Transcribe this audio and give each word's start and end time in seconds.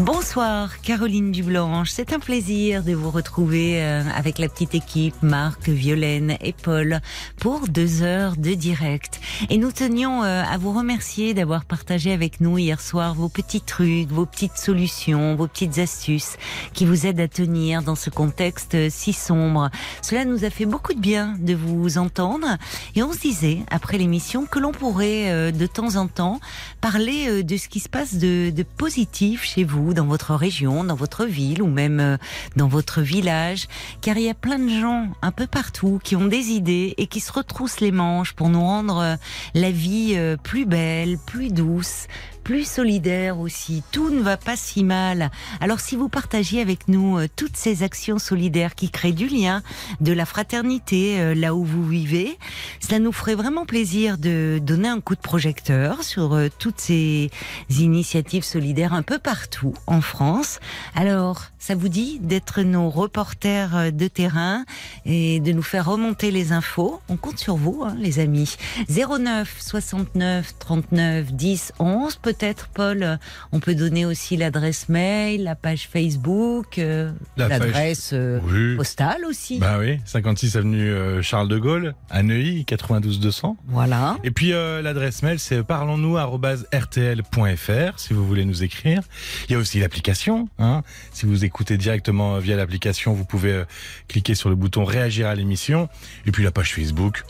Bonsoir 0.00 0.80
Caroline 0.80 1.30
Dublanche, 1.30 1.90
c'est 1.90 2.14
un 2.14 2.20
plaisir 2.20 2.82
de 2.82 2.94
vous 2.94 3.10
retrouver 3.10 3.82
euh, 3.82 4.02
avec 4.16 4.38
la 4.38 4.48
petite 4.48 4.74
équipe 4.74 5.14
Marc, 5.20 5.68
Violaine 5.68 6.38
et 6.40 6.54
Paul 6.54 7.00
pour 7.38 7.68
deux 7.68 8.02
heures 8.02 8.36
de 8.38 8.54
direct. 8.54 9.20
Et 9.50 9.58
nous 9.58 9.72
tenions 9.72 10.24
euh, 10.24 10.42
à 10.42 10.56
vous 10.56 10.72
remercier 10.72 11.34
d'avoir 11.34 11.66
partagé 11.66 12.12
avec 12.12 12.40
nous 12.40 12.56
hier 12.56 12.80
soir 12.80 13.14
vos 13.14 13.28
petits 13.28 13.60
trucs, 13.60 14.08
vos 14.08 14.24
petites 14.24 14.56
solutions, 14.56 15.36
vos 15.36 15.46
petites 15.46 15.76
astuces 15.76 16.38
qui 16.72 16.86
vous 16.86 17.06
aident 17.06 17.20
à 17.20 17.28
tenir 17.28 17.82
dans 17.82 17.94
ce 17.94 18.08
contexte 18.08 18.76
euh, 18.76 18.88
si 18.90 19.12
sombre. 19.12 19.68
Cela 20.00 20.24
nous 20.24 20.46
a 20.46 20.50
fait 20.50 20.66
beaucoup 20.66 20.94
de 20.94 21.00
bien 21.00 21.36
de 21.40 21.54
vous 21.54 21.98
entendre 21.98 22.56
et 22.94 23.02
on 23.02 23.12
se 23.12 23.18
disait 23.18 23.58
après 23.70 23.98
l'émission 23.98 24.46
que 24.46 24.60
l'on 24.60 24.72
pourrait 24.72 25.52
de 25.52 25.66
temps 25.66 25.96
en 25.96 26.06
temps 26.06 26.40
parler 26.80 27.42
de 27.42 27.56
ce 27.58 27.68
qui 27.68 27.80
se 27.80 27.90
passe 27.90 28.14
de, 28.14 28.48
de 28.48 28.62
positif 28.62 29.44
chez 29.44 29.64
vous 29.64 29.89
dans 29.94 30.06
votre 30.06 30.34
région, 30.34 30.84
dans 30.84 30.94
votre 30.94 31.24
ville 31.24 31.62
ou 31.62 31.68
même 31.68 32.00
euh, 32.00 32.16
dans 32.56 32.68
votre 32.68 33.00
village, 33.00 33.66
car 34.00 34.16
il 34.16 34.24
y 34.24 34.30
a 34.30 34.34
plein 34.34 34.58
de 34.58 34.68
gens 34.68 35.08
un 35.22 35.32
peu 35.32 35.46
partout 35.46 36.00
qui 36.02 36.16
ont 36.16 36.26
des 36.26 36.50
idées 36.50 36.94
et 36.98 37.06
qui 37.06 37.20
se 37.20 37.32
retroussent 37.32 37.80
les 37.80 37.92
manches 37.92 38.32
pour 38.32 38.48
nous 38.48 38.60
rendre 38.60 38.98
euh, 38.98 39.16
la 39.54 39.70
vie 39.70 40.14
euh, 40.16 40.36
plus 40.36 40.66
belle, 40.66 41.18
plus 41.26 41.50
douce, 41.50 42.06
plus 42.50 42.68
solidaire 42.68 43.38
aussi. 43.38 43.84
Tout 43.92 44.10
ne 44.10 44.20
va 44.20 44.36
pas 44.36 44.56
si 44.56 44.82
mal. 44.82 45.30
Alors 45.60 45.78
si 45.78 45.94
vous 45.94 46.08
partagez 46.08 46.60
avec 46.60 46.88
nous 46.88 47.16
euh, 47.16 47.28
toutes 47.36 47.56
ces 47.56 47.84
actions 47.84 48.18
solidaires 48.18 48.74
qui 48.74 48.90
créent 48.90 49.12
du 49.12 49.28
lien, 49.28 49.62
de 50.00 50.12
la 50.12 50.26
fraternité 50.26 51.20
euh, 51.20 51.32
là 51.32 51.54
où 51.54 51.62
vous 51.64 51.86
vivez, 51.86 52.36
cela 52.80 52.98
nous 52.98 53.12
ferait 53.12 53.36
vraiment 53.36 53.66
plaisir 53.66 54.18
de 54.18 54.58
donner 54.60 54.88
un 54.88 55.00
coup 55.00 55.14
de 55.14 55.20
projecteur 55.20 56.02
sur 56.02 56.34
euh, 56.34 56.48
toutes 56.58 56.80
ces 56.80 57.30
initiatives 57.68 58.42
solidaires 58.42 58.94
un 58.94 59.02
peu 59.02 59.20
partout 59.20 59.74
en 59.86 60.00
France. 60.00 60.58
Alors, 60.96 61.44
ça 61.60 61.76
vous 61.76 61.88
dit 61.88 62.18
d'être 62.18 62.62
nos 62.62 62.90
reporters 62.90 63.92
de 63.92 64.08
terrain 64.08 64.64
et 65.06 65.38
de 65.38 65.52
nous 65.52 65.62
faire 65.62 65.86
remonter 65.86 66.32
les 66.32 66.50
infos? 66.50 67.00
On 67.08 67.16
compte 67.16 67.38
sur 67.38 67.54
vous, 67.54 67.84
hein, 67.84 67.94
les 67.96 68.18
amis. 68.18 68.56
09 68.88 69.56
69 69.60 70.58
39 70.58 71.32
10 71.32 71.74
11 71.78 72.16
peut-être, 72.40 72.68
Paul, 72.68 73.18
on 73.52 73.60
peut 73.60 73.74
donner 73.74 74.06
aussi 74.06 74.38
l'adresse 74.38 74.88
mail, 74.88 75.44
la 75.44 75.54
page 75.54 75.88
Facebook, 75.92 76.78
euh, 76.78 77.12
La 77.36 77.48
l'adresse 77.48 78.12
euh, 78.14 78.40
Oui. 78.44 78.76
postale 78.76 79.26
aussi. 79.28 79.58
Bah 79.58 79.76
oui, 79.78 79.98
56 80.06 80.56
avenue 80.56 80.90
euh, 80.90 81.20
Charles 81.20 81.48
de 81.48 81.58
Gaulle, 81.58 81.94
à 82.08 82.22
Neuilly, 82.22 82.64
92 82.64 83.20
200. 83.20 83.58
Voilà. 83.66 84.16
Et 84.24 84.30
puis 84.30 84.54
euh, 84.54 84.80
l'adresse 84.80 85.22
mail 85.22 85.38
c'est 85.38 85.62
parlons-nous@rtl.fr 85.62 87.98
si 87.98 88.14
vous 88.14 88.26
voulez 88.26 88.46
nous 88.46 88.62
écrire. 88.62 89.02
Il 89.48 89.52
y 89.52 89.54
a 89.54 89.58
aussi 89.58 89.78
l'application. 89.80 90.48
Hein. 90.58 90.82
Si 91.12 91.26
vous 91.26 91.44
écoutez 91.44 91.76
directement 91.76 92.38
via 92.38 92.56
l'application, 92.56 93.12
vous 93.12 93.26
pouvez 93.26 93.52
euh, 93.52 93.64
cliquer 94.08 94.34
sur 94.34 94.48
le 94.48 94.54
bouton 94.54 94.84
réagir 94.84 95.26
à 95.26 95.34
l'émission. 95.34 95.90
Et 96.26 96.32
puis 96.32 96.42
la 96.42 96.52
page 96.52 96.72
Facebook, 96.74 97.22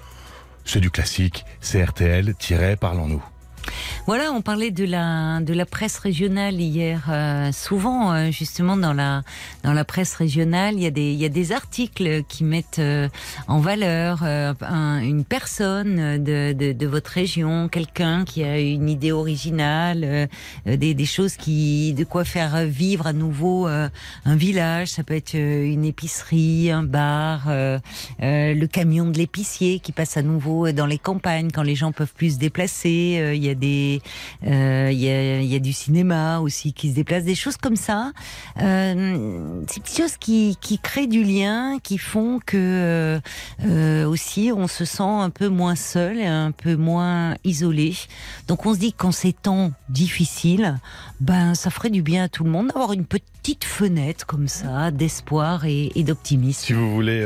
c'est 0.65 0.81
du 0.81 0.91
classique, 0.91 1.45
c'est 1.61 1.83
RTL-parlons-nous. 1.85 3.25
Voilà, 4.07 4.33
on 4.33 4.41
parlait 4.43 4.71
de 4.71 4.85
la 4.85 5.41
de 5.41 5.53
la 5.55 5.67
presse 5.67 5.99
régionale 5.99 6.61
hier. 6.61 7.07
euh, 7.11 7.53
souvent, 7.53 8.13
euh, 8.13 8.31
justement 8.31 8.77
dans 8.77 8.93
la 8.93 9.23
dans 9.63 9.73
la 9.73 9.85
presse 9.85 10.15
régionale, 10.15 10.75
il 10.75 10.83
y 10.83 10.87
a 10.87 10.91
des 10.91 11.13
il 11.13 11.19
y 11.19 11.25
a 11.25 11.29
des 11.29 11.53
articles 11.53 12.23
qui 12.29 12.45
mettent 12.45 12.79
euh, 12.81 13.09
en 13.47 13.61
valeur 13.61 14.21
euh, 14.25 14.55
un- 14.63 15.01
une 15.01 15.25
personne 15.25 16.23
de, 16.23 16.53
de 16.53 16.73
de 16.73 16.87
votre 16.87 17.11
région, 17.11 17.69
quelqu'un 17.69 18.25
qui 18.25 18.43
a 18.43 18.59
une 18.59 18.89
idée 18.89 19.13
originale, 19.13 20.01
euh, 20.05 20.27
des 20.67 20.95
des 20.95 21.05
choses 21.07 21.37
qui 21.37 21.93
de 21.95 22.05
quoi 22.05 22.25
faire 22.25 22.65
vivre 22.65 23.07
à 23.07 23.13
nouveau 23.13 23.69
euh, 23.69 23.89
un 24.25 24.37
village. 24.37 24.89
Ça 24.89 25.05
peut 25.05 25.15
être 25.15 25.35
une 25.35 25.85
épicerie, 25.85 26.71
un 26.71 26.83
bar, 26.83 27.43
le 28.21 28.67
camion 28.67 29.07
de 29.07 29.19
l'épicier 29.19 29.79
qui 29.81 29.93
passe 29.93 30.17
à 30.17 30.23
nouveau 30.23 30.73
dans 30.73 30.87
les 30.87 30.99
campagnes 30.99 31.51
quand 31.53 31.63
les 31.63 31.75
gens 31.77 31.93
peuvent 31.93 32.15
plus 32.15 32.35
se 32.35 32.39
déplacer. 32.39 33.19
Des, 33.55 34.01
euh, 34.47 34.91
il 34.93 34.99
y, 34.99 35.09
a, 35.09 35.41
il 35.41 35.61
du 35.61 35.73
cinéma 35.73 36.41
aussi 36.41 36.73
qui 36.73 36.91
se 36.91 36.95
déplace, 36.95 37.25
des 37.25 37.35
choses 37.35 37.57
comme 37.57 37.77
ça. 37.77 38.13
Euh, 38.61 39.63
ces 39.69 39.81
petites 39.81 39.97
choses 39.97 40.17
qui, 40.17 40.57
créent 40.83 41.07
du 41.07 41.23
lien, 41.23 41.79
qui 41.83 41.99
font 41.99 42.41
que 42.45 42.57
euh, 42.57 43.21
euh, 43.65 44.07
aussi 44.07 44.51
on 44.55 44.67
se 44.67 44.85
sent 44.85 45.03
un 45.03 45.31
peu 45.31 45.49
moins 45.49 45.75
seul 45.75 46.19
et 46.19 46.27
un 46.27 46.53
peu 46.53 46.77
moins 46.77 47.37
isolé. 47.45 47.95
Donc 48.49 48.67
on 48.67 48.75
se 48.75 48.79
dit 48.79 48.93
qu'en 48.93 49.13
ces 49.13 49.33
temps 49.33 49.73
difficiles, 49.89 50.79
ben 51.21 51.55
ça 51.55 51.71
ferait 51.71 51.91
du 51.91 52.03
bien 52.03 52.25
à 52.25 52.29
tout 52.29 52.45
le 52.45 52.51
monde 52.51 52.69
d'avoir 52.69 52.93
une 52.93 53.05
petite 53.05 53.65
fenêtre 53.65 54.27
comme 54.27 54.49
ça 54.49 54.91
d'espoir 54.91 55.65
et, 55.65 55.93
et 55.95 56.05
d'optimisme. 56.05 56.67
Si 56.67 56.73
vous 56.73 56.93
voulez 56.93 57.23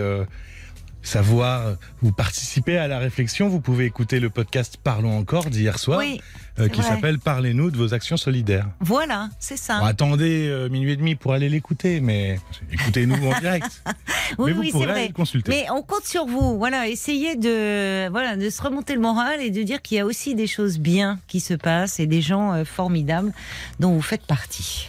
savoir 1.04 1.76
ou 2.02 2.10
participer 2.12 2.76
à 2.78 2.88
la 2.88 2.98
réflexion, 2.98 3.48
vous 3.48 3.60
pouvez 3.60 3.84
écouter 3.84 4.20
le 4.20 4.30
podcast 4.30 4.78
Parlons 4.82 5.16
encore 5.16 5.46
d'hier 5.46 5.78
soir, 5.78 5.98
Oui, 6.00 6.20
euh, 6.58 6.68
qui 6.68 6.82
s'appelle 6.82 7.18
Parlez-nous 7.18 7.70
de 7.70 7.76
vos 7.76 7.94
actions 7.94 8.16
solidaires. 8.16 8.66
voilà, 8.80 9.28
c'est 9.38 9.56
ça. 9.56 9.78
Bon, 9.80 9.84
attendez 9.86 10.48
euh, 10.48 10.68
minuit 10.68 10.92
et 10.92 10.96
demi 10.96 11.14
pour 11.14 11.32
aller 11.32 11.48
l'écouter, 11.48 12.00
mais 12.00 12.38
écoutez-nous 12.72 13.14
en 13.26 13.38
direct. 13.40 13.82
Oui, 14.38 14.46
mais 14.46 14.52
vous 14.52 14.60
oui, 14.62 14.70
pourrez 14.72 14.86
vrai. 14.86 15.06
le 15.08 15.12
consulter. 15.12 15.50
Mais 15.50 15.66
on 15.70 15.82
compte 15.82 16.06
sur 16.06 16.24
vous. 16.24 16.56
Voilà, 16.56 16.88
essayez 16.88 17.36
de, 17.36 18.08
voilà, 18.08 18.36
de 18.36 18.48
se 18.48 18.62
remonter 18.62 18.94
le 18.94 19.00
moral 19.00 19.40
et 19.42 19.50
de 19.50 19.62
dire 19.62 19.82
qu'il 19.82 19.98
y 19.98 20.00
a 20.00 20.06
aussi 20.06 20.34
des 20.34 20.46
choses 20.46 20.78
bien 20.78 21.18
qui 21.28 21.40
se 21.40 21.52
passent 21.52 22.00
et 22.00 22.06
des 22.06 22.22
gens 22.22 22.54
euh, 22.54 22.64
formidables 22.64 23.32
dont 23.80 23.92
vous 23.92 24.00
faites 24.02 24.24
partie. 24.26 24.88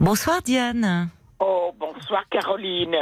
Bonsoir 0.00 0.42
Diane. 0.42 1.08
Oh, 1.38 1.72
bonsoir 1.78 2.24
Caroline. 2.30 2.96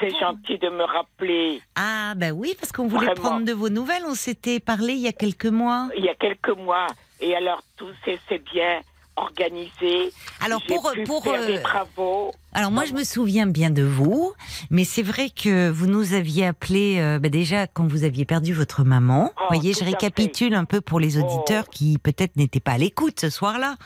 C'est 0.00 0.10
gentil 0.18 0.58
de 0.58 0.68
me 0.68 0.82
rappeler. 0.84 1.60
Ah 1.76 2.14
bah 2.16 2.30
oui, 2.30 2.56
parce 2.58 2.72
qu'on 2.72 2.88
voulait 2.88 3.06
Vraiment. 3.06 3.22
prendre 3.28 3.46
de 3.46 3.52
vos 3.52 3.68
nouvelles. 3.68 4.02
On 4.06 4.14
s'était 4.14 4.58
parlé 4.58 4.94
il 4.94 5.00
y 5.00 5.08
a 5.08 5.12
quelques 5.12 5.46
mois. 5.46 5.88
Il 5.96 6.04
y 6.04 6.08
a 6.08 6.14
quelques 6.14 6.56
mois, 6.56 6.86
et 7.20 7.36
alors 7.36 7.62
tout 7.76 7.90
s'est 8.04 8.18
bien 8.52 8.80
organisé. 9.16 10.12
Alors 10.44 10.62
pour 10.66 10.90
pour 11.06 11.22
faire 11.22 11.42
euh, 11.42 11.46
des 11.46 11.62
travaux. 11.62 12.32
Alors 12.54 12.70
moi, 12.70 12.84
je 12.84 12.92
me 12.92 13.02
souviens 13.02 13.46
bien 13.46 13.70
de 13.70 13.82
vous, 13.82 14.32
mais 14.70 14.84
c'est 14.84 15.02
vrai 15.02 15.30
que 15.30 15.70
vous 15.70 15.86
nous 15.86 16.12
aviez 16.12 16.46
appelé 16.46 16.96
euh, 16.98 17.18
bah, 17.18 17.30
déjà 17.30 17.66
quand 17.66 17.86
vous 17.86 18.04
aviez 18.04 18.26
perdu 18.26 18.52
votre 18.52 18.84
maman. 18.84 19.30
Oh, 19.36 19.40
vous 19.48 19.56
voyez, 19.56 19.72
tout 19.72 19.80
je 19.80 19.84
récapitule 19.86 20.54
un 20.54 20.66
peu 20.66 20.80
pour 20.82 21.00
les 21.00 21.16
auditeurs 21.16 21.64
Oh. 21.66 21.70
qui 21.72 21.96
peut-être 21.98 22.36
n'étaient 22.36 22.60
pas 22.60 22.72
à 22.72 22.78
l'écoute 22.78 23.20
ce 23.20 23.30
soir-là. 23.30 23.76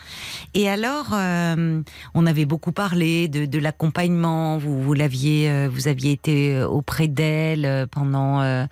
Et 0.54 0.68
alors, 0.68 1.10
euh, 1.12 1.80
on 2.14 2.26
avait 2.26 2.44
beaucoup 2.44 2.72
parlé 2.72 3.28
de, 3.28 3.46
de 3.46 3.58
l'accompagnement. 3.60 4.58
Vous, 4.58 4.82
vous 4.82 4.94
l'aviez, 4.94 5.48
euh, 5.48 5.68
vous 5.70 5.86
aviez 5.86 6.10
été 6.12 6.60
auprès 6.64 7.06
d'elle 7.08 7.86
pendant 7.92 8.66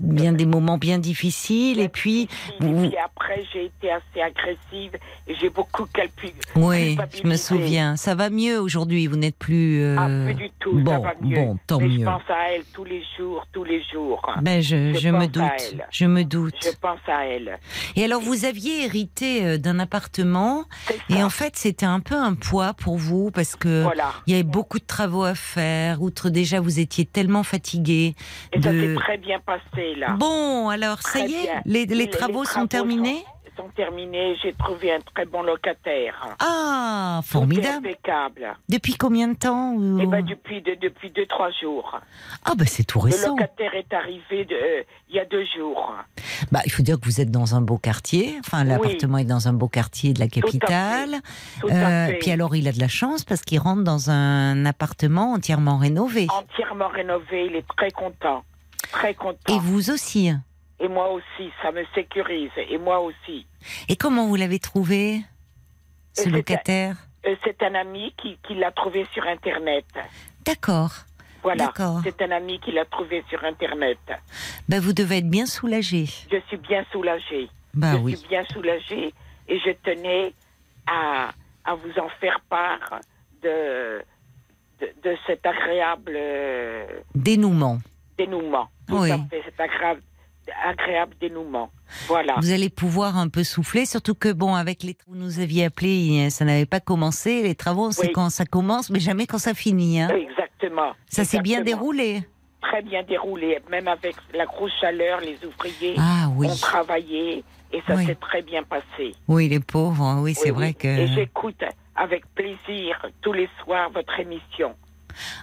bien 0.00 0.32
des 0.32 0.46
moments 0.46 0.76
bien 0.78 0.98
difficiles. 0.98 1.80
Et 1.80 1.88
puis, 1.88 2.28
Et 2.60 2.64
puis 2.64 2.94
après, 3.02 3.44
j'ai 3.52 3.66
été 3.66 3.90
assez 3.90 4.20
agressive 4.20 4.92
et 5.26 5.34
j'ai 5.40 5.48
beaucoup 5.48 5.86
calculé. 5.86 6.34
oui, 6.54 6.98
je 7.22 7.26
me 7.26 7.36
souviens. 7.36 7.96
Ça 7.96 8.14
va 8.14 8.28
mieux 8.28 8.60
aujourd'hui. 8.60 9.05
Vous 9.08 9.16
n'êtes 9.16 9.36
plus. 9.38 9.82
euh, 9.82 9.96
Ah, 9.98 10.08
plus 10.24 10.34
du 10.34 10.50
tout, 10.60 10.72
bon, 10.78 10.90
ça 10.92 10.98
va 10.98 11.14
mieux. 11.20 11.36
bon, 11.36 11.58
tant 11.66 11.78
Mais 11.80 11.88
mieux. 11.88 11.98
je 12.00 12.04
pense 12.04 12.22
à 12.28 12.52
elle 12.52 12.62
tous 12.72 12.84
les 12.84 13.02
jours, 13.16 13.44
tous 13.52 13.64
les 13.64 13.82
jours. 13.92 14.22
Ben 14.42 14.60
je, 14.60 14.92
Je 14.94 14.98
je 14.98 15.08
me 15.08 15.26
doute, 15.26 15.74
je 15.90 16.06
me 16.06 16.24
doute. 16.24 16.54
Je 16.64 16.70
pense 16.80 16.98
à 17.06 17.26
elle. 17.26 17.58
Et 17.96 18.04
alors 18.04 18.20
vous 18.20 18.44
aviez 18.44 18.84
hérité 18.84 19.44
euh, 19.44 19.58
d'un 19.58 19.78
appartement 19.78 20.64
et 21.10 21.14
ça. 21.14 21.26
en 21.26 21.30
fait 21.30 21.56
c'était 21.56 21.86
un 21.86 22.00
peu 22.00 22.14
un 22.16 22.34
poids 22.34 22.74
pour 22.74 22.96
vous 22.96 23.30
parce 23.30 23.56
que 23.56 23.82
Voilà. 23.82 24.12
il 24.26 24.32
y 24.32 24.34
avait 24.34 24.42
beaucoup 24.42 24.78
de 24.78 24.84
travaux 24.84 25.24
à 25.24 25.34
faire. 25.34 26.02
Outre 26.02 26.30
déjà 26.30 26.60
vous 26.60 26.80
étiez 26.80 27.04
tellement 27.04 27.42
fatigué. 27.42 28.14
Et 28.52 28.60
ça 28.60 28.72
de- 28.72 28.80
s'est 28.80 28.94
très 28.96 29.18
bien 29.18 29.40
passé, 29.40 29.94
là. 29.96 30.16
Bon 30.18 30.68
alors 30.68 31.00
ça 31.02 31.18
Très 31.20 31.28
y 31.28 31.34
est, 31.34 31.48
les, 31.64 31.86
les 31.86 31.86
Les- 31.86 31.94
les 32.06 32.10
travaux 32.10 32.44
sont 32.44 32.66
terminés? 32.66 33.16
sont 33.16 33.35
terminées. 33.74 34.36
J'ai 34.42 34.52
trouvé 34.54 34.92
un 34.92 35.00
très 35.14 35.24
bon 35.24 35.42
locataire. 35.42 36.36
Ah, 36.40 37.20
Tout 37.22 37.28
est 37.28 37.32
formidable. 37.32 37.86
impeccable. 37.88 38.56
Depuis 38.68 38.94
combien 38.94 39.28
de 39.28 39.36
temps 39.36 39.74
Eh 40.00 40.06
ben, 40.06 40.24
depuis, 40.24 40.62
de, 40.62 40.74
depuis 40.80 41.10
deux, 41.10 41.26
trois 41.26 41.50
jours. 41.50 41.98
Ah, 42.44 42.52
bah 42.56 42.64
c'est 42.66 42.84
tout 42.84 42.98
Le 42.98 43.04
récent. 43.06 43.30
locataire 43.30 43.74
est 43.74 43.92
arrivé 43.92 44.44
de, 44.44 44.54
euh, 44.54 44.82
il 45.08 45.16
y 45.16 45.20
a 45.20 45.24
deux 45.24 45.44
jours. 45.56 45.94
Bah, 46.52 46.60
il 46.64 46.72
faut 46.72 46.82
dire 46.82 46.98
que 47.00 47.04
vous 47.04 47.20
êtes 47.20 47.30
dans 47.30 47.54
un 47.54 47.60
beau 47.60 47.78
quartier. 47.78 48.36
Enfin, 48.40 48.64
l'appartement 48.64 49.18
est 49.18 49.24
dans 49.24 49.48
un 49.48 49.52
beau 49.52 49.68
quartier 49.68 50.12
de 50.12 50.20
la 50.20 50.28
capitale. 50.28 51.16
Tout 51.60 51.68
Euh, 51.68 52.06
à 52.06 52.06
fait. 52.08 52.18
puis 52.20 52.30
alors, 52.30 52.54
il 52.56 52.68
a 52.68 52.72
de 52.72 52.80
la 52.80 52.88
chance 52.88 53.24
parce 53.24 53.42
qu'il 53.42 53.58
rentre 53.58 53.82
dans 53.82 54.10
un 54.10 54.64
appartement 54.66 55.32
entièrement 55.32 55.78
rénové. 55.78 56.26
Entièrement 56.30 56.88
rénové, 56.88 57.46
il 57.46 57.56
est 57.56 57.66
très 57.76 57.90
content. 57.90 58.44
Très 58.92 59.14
content. 59.14 59.54
Et 59.54 59.58
vous 59.58 59.90
aussi. 59.90 60.30
Et 60.80 60.88
moi 60.88 61.10
aussi, 61.10 61.50
ça 61.62 61.72
me 61.72 61.84
sécurise. 61.94 62.50
Et 62.56 62.78
moi 62.78 63.00
aussi. 63.00 63.46
Et 63.88 63.96
comment 63.96 64.26
vous 64.26 64.36
l'avez 64.36 64.58
trouvé, 64.58 65.20
ce 66.12 66.28
locataire 66.28 66.96
Euh, 67.26 67.34
c'est 67.44 67.62
un 67.62 67.74
ami 67.74 68.12
qui, 68.20 68.38
qui 68.46 68.54
l'a 68.54 68.70
trouvé 68.72 69.06
sur 69.12 69.26
Internet. 69.26 69.86
D'accord. 70.44 70.92
Voilà. 71.42 71.66
D'accord. 71.66 72.00
C'est 72.04 72.20
un 72.22 72.30
ami 72.30 72.58
qui 72.60 72.72
l'a 72.72 72.84
trouvé 72.84 73.24
sur 73.28 73.42
Internet. 73.44 73.98
Bah, 74.68 74.80
vous 74.80 74.92
devez 74.92 75.18
être 75.18 75.30
bien 75.30 75.46
soulagé. 75.46 76.06
Je 76.30 76.38
suis 76.48 76.56
bien 76.58 76.84
soulagée. 76.92 77.48
Bah 77.74 77.92
je 77.92 77.98
oui. 77.98 78.16
suis 78.16 78.28
bien 78.28 78.44
soulagée 78.52 79.12
et 79.48 79.58
je 79.60 79.70
tenais 79.82 80.32
à, 80.86 81.30
à 81.64 81.74
vous 81.74 81.98
en 81.98 82.08
faire 82.20 82.40
part 82.48 83.00
de, 83.42 84.02
de, 84.80 84.86
de 85.02 85.16
cet 85.26 85.44
agréable 85.44 86.12
euh, 86.16 86.86
Dénouement. 87.14 87.78
dénouement. 88.16 88.68
Tout 88.88 88.98
Oui. 88.98 89.10
à 89.10 89.18
fait, 89.30 89.42
cet 89.44 89.60
agréable, 89.60 90.00
agréable 90.64 91.14
dénouement. 91.20 91.70
Voilà. 92.08 92.34
Vous 92.40 92.50
allez 92.52 92.68
pouvoir 92.70 93.16
un 93.16 93.28
peu 93.28 93.44
souffler, 93.44 93.86
surtout 93.86 94.14
que 94.14 94.32
bon, 94.32 94.54
avec 94.54 94.82
les 94.82 94.96
vous 95.06 95.16
nous 95.16 95.40
aviez 95.40 95.66
appelé, 95.66 96.28
ça 96.30 96.44
n'avait 96.44 96.66
pas 96.66 96.80
commencé. 96.80 97.42
Les 97.42 97.54
travaux, 97.54 97.90
c'est 97.92 98.06
Oui. 98.08 98.12
quand 98.12 98.30
ça 98.30 98.44
commence, 98.44 98.90
mais 98.90 99.00
jamais 99.00 99.26
quand 99.26 99.38
ça 99.38 99.54
finit. 99.54 100.00
Hein. 100.00 100.08
Exactement. 100.08 100.92
Ça 101.08 101.24
s'est 101.24 101.40
bien 101.40 101.62
déroulé. 101.62 102.22
Très 102.60 102.82
bien 102.82 103.02
déroulé. 103.04 103.60
Même 103.70 103.86
avec 103.88 104.16
la 104.34 104.44
grosse 104.46 104.72
chaleur, 104.80 105.20
les 105.20 105.38
ouvriers 105.46 105.94
Ah 105.98 106.28
oui. 106.36 106.48
ont 106.48 106.56
travaillé 106.56 107.44
et 107.72 107.82
ça 107.86 107.94
Oui. 107.94 108.06
s'est 108.06 108.16
très 108.16 108.42
bien 108.42 108.62
passé. 108.64 109.14
Oui, 109.28 109.48
les 109.48 109.60
pauvres. 109.60 110.02
hein, 110.02 110.20
Oui, 110.22 110.34
c'est 110.34 110.50
vrai 110.50 110.74
que. 110.74 110.88
Et 110.88 111.06
j'écoute 111.08 111.62
avec 111.94 112.24
plaisir 112.34 113.06
tous 113.22 113.32
les 113.32 113.48
soirs 113.62 113.90
votre 113.90 114.18
émission. 114.18 114.74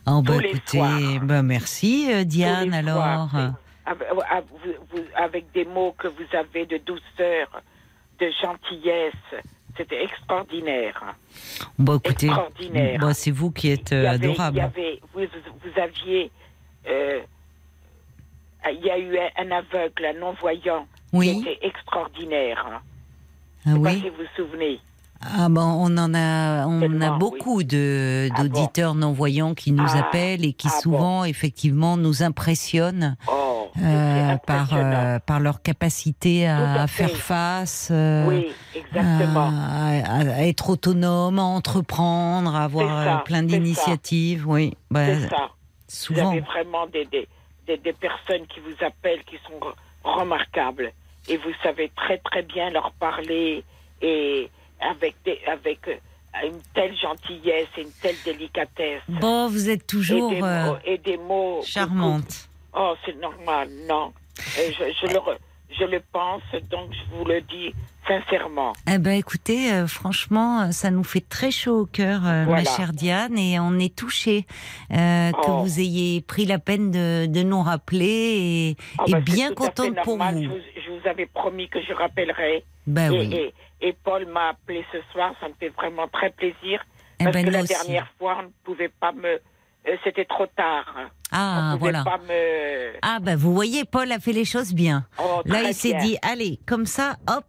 Oh, 0.05 0.21
bah, 0.21 0.33
écoutez, 0.43 1.19
bah, 1.23 1.41
merci 1.41 2.07
euh, 2.11 2.23
Diane 2.25 2.73
alors. 2.73 2.95
soirs, 2.97 3.53
avec, 5.15 5.51
des 5.53 5.65
mots 5.65 5.93
que 5.97 6.07
vous 6.07 6.25
avez 6.37 6.65
de 6.65 6.77
douceur, 6.77 7.61
de 8.19 8.29
gentillesse. 8.41 9.13
C'était 9.75 10.03
extraordinaire. 10.03 11.15
Bon, 11.79 11.97
écoutez, 11.97 12.27
extraordinaire. 12.27 13.15
c'est 13.15 13.31
vous 13.31 13.49
qui 13.51 13.69
êtes 13.71 13.91
euh, 13.91 14.07
avait- 14.07 14.17
il 14.17 14.29
y 14.29 14.31
adorable. 14.33 14.59
avait- 14.59 14.99
vous, 15.13 15.21
vous 15.21 15.81
aviez. 15.81 16.29
euh, 16.87 17.21
il 18.71 18.85
y 18.85 18.89
a 18.91 18.97
eu 18.99 19.17
un, 19.37 19.51
aveugle, 19.51 20.05
un 20.05 20.19
non-voyant, 20.19 20.85
Oui. 21.11 21.41
qui 21.43 21.49
était 21.49 21.67
extraordinaire. 21.67 22.65
Ah 22.69 22.81
Je 23.65 23.71
sais 23.71 23.79
pas 23.81 23.89
oui. 23.89 24.01
si 24.01 24.09
vous 24.09 24.15
vous 24.17 24.23
souvenez. 24.35 24.79
Ah 25.21 25.47
bon, 25.49 25.61
on 25.61 25.97
en 25.97 26.13
a, 26.13 26.67
on 26.67 27.01
a 27.01 27.11
beaucoup 27.17 27.63
de 27.63 28.27
Ah 28.29 28.35
bon 28.35 28.43
d'auditeurs 28.43 28.93
non 28.93 29.11
voyants 29.13 29.53
qui 29.55 29.71
nous 29.71 29.85
Ah, 29.87 29.99
appellent 29.99 30.43
et 30.45 30.51
qui 30.53 30.67
ah 30.69 30.79
souvent 30.81 31.23
effectivement 31.23 31.95
nous 31.97 32.23
impressionnent 32.23 33.15
Oh, 33.27 33.31
c'était 33.31 33.42
euh, 33.81 34.35
par 34.45 34.69
euh, 34.73 35.19
par 35.19 35.39
leur 35.39 35.61
capacité 35.61 36.47
à, 36.47 36.83
à 36.83 36.87
faire 36.87 37.09
face. 37.09 37.89
euh, 37.91 38.25
oui. 38.27 38.51
À, 38.95 40.45
être 40.45 40.69
autonome, 40.69 41.39
à 41.39 41.43
entreprendre, 41.43 42.55
à 42.55 42.63
avoir 42.65 43.23
plein 43.23 43.43
d'initiatives. 43.43 44.47
Oui, 44.47 44.73
bah, 44.91 45.05
ça. 45.29 45.37
Vous 45.37 45.49
souvent. 45.87 46.31
avez 46.31 46.41
vraiment 46.41 46.87
des, 46.87 47.05
des, 47.05 47.27
des, 47.67 47.77
des 47.77 47.93
personnes 47.93 48.45
qui 48.47 48.59
vous 48.59 48.75
appellent 48.85 49.23
qui 49.25 49.37
sont 49.47 49.59
re- 49.59 49.73
remarquables. 50.03 50.91
Et 51.29 51.37
vous 51.37 51.51
savez 51.61 51.91
très 51.95 52.17
très 52.17 52.41
bien 52.43 52.69
leur 52.71 52.91
parler 52.93 53.63
et 54.01 54.49
avec, 54.81 55.15
des, 55.23 55.39
avec 55.51 55.79
une 56.43 56.59
telle 56.73 56.95
gentillesse 56.97 57.67
et 57.77 57.81
une 57.81 57.91
telle 58.01 58.15
délicatesse. 58.25 59.01
Bon, 59.07 59.47
vous 59.47 59.69
êtes 59.69 59.87
toujours 59.87 60.31
et, 60.31 60.35
des 60.35 60.41
mots, 60.41 60.77
et 60.85 60.97
des 60.97 61.17
mots. 61.17 61.61
charmante. 61.63 62.49
Oh, 62.75 62.95
c'est 63.05 63.19
normal, 63.19 63.69
non. 63.87 64.13
Je, 64.55 64.71
je 65.01 65.07
le, 65.13 65.19
re- 65.19 65.37
je 65.79 65.83
le 65.85 66.01
pense, 66.11 66.41
donc 66.71 66.91
je 66.91 67.15
vous 67.15 67.23
le 67.25 67.41
dis 67.41 67.73
sincèrement. 68.07 68.73
Eh 68.91 68.97
ben, 68.97 69.11
écoutez, 69.11 69.71
euh, 69.71 69.87
franchement, 69.87 70.71
ça 70.71 70.89
nous 70.91 71.03
fait 71.03 71.23
très 71.27 71.51
chaud 71.51 71.81
au 71.81 71.85
cœur, 71.85 72.21
euh, 72.25 72.45
ma 72.45 72.63
chère 72.63 72.91
Diane, 72.93 73.37
et 73.37 73.59
on 73.59 73.77
est 73.79 73.95
touchés 73.95 74.45
euh, 74.91 75.31
que 75.31 75.37
Oh. 75.49 75.57
vous 75.63 75.79
ayez 75.79 76.21
pris 76.21 76.45
la 76.45 76.59
peine 76.59 76.91
de, 76.91 77.25
de 77.27 77.43
nous 77.43 77.61
rappeler 77.61 78.75
et, 78.75 78.77
Oh, 78.99 79.03
et 79.07 79.11
bah, 79.13 79.19
bien 79.21 79.53
contente 79.53 79.95
pour 80.03 80.17
vous. 80.17 80.41
Je, 80.43 80.47
vous. 80.47 80.57
je 80.85 80.89
vous 80.91 81.07
avais 81.07 81.27
promis 81.27 81.69
que 81.69 81.81
je 81.81 81.93
rappellerai. 81.93 82.65
Ben 82.87 83.13
et, 83.13 83.19
oui. 83.19 83.33
et, 83.81 83.87
et 83.89 83.93
Paul 84.03 84.25
m'a 84.25 84.49
appelé 84.49 84.83
ce 84.91 84.97
soir, 85.11 85.33
ça 85.39 85.47
me 85.47 85.53
fait 85.59 85.69
vraiment 85.69 86.07
très 86.07 86.31
plaisir. 86.31 86.83
Eh 87.19 87.25
Parce 87.25 87.35
ben, 87.35 87.45
que 87.45 87.51
la 87.51 87.61
aussi. 87.61 87.73
dernière 87.73 88.07
fois, 88.17 88.37
on 88.39 88.43
ne 88.43 88.51
pouvait 88.63 88.89
pas 88.99 89.11
me. 89.11 89.39
Euh, 89.87 89.95
C'était 90.03 90.25
trop 90.25 90.45
tard. 90.47 90.85
Ah, 91.31 91.75
voilà. 91.79 92.03
me. 92.27 92.93
Ah, 93.01 93.19
ben, 93.21 93.35
vous 93.35 93.53
voyez, 93.53 93.85
Paul 93.85 94.11
a 94.11 94.19
fait 94.19 94.33
les 94.33 94.45
choses 94.45 94.73
bien. 94.73 95.05
Oh, 95.19 95.41
Là, 95.45 95.63
il 95.63 95.73
s'est 95.73 95.97
dit, 96.01 96.17
allez, 96.21 96.59
comme 96.65 96.85
ça, 96.85 97.15
hop, 97.27 97.45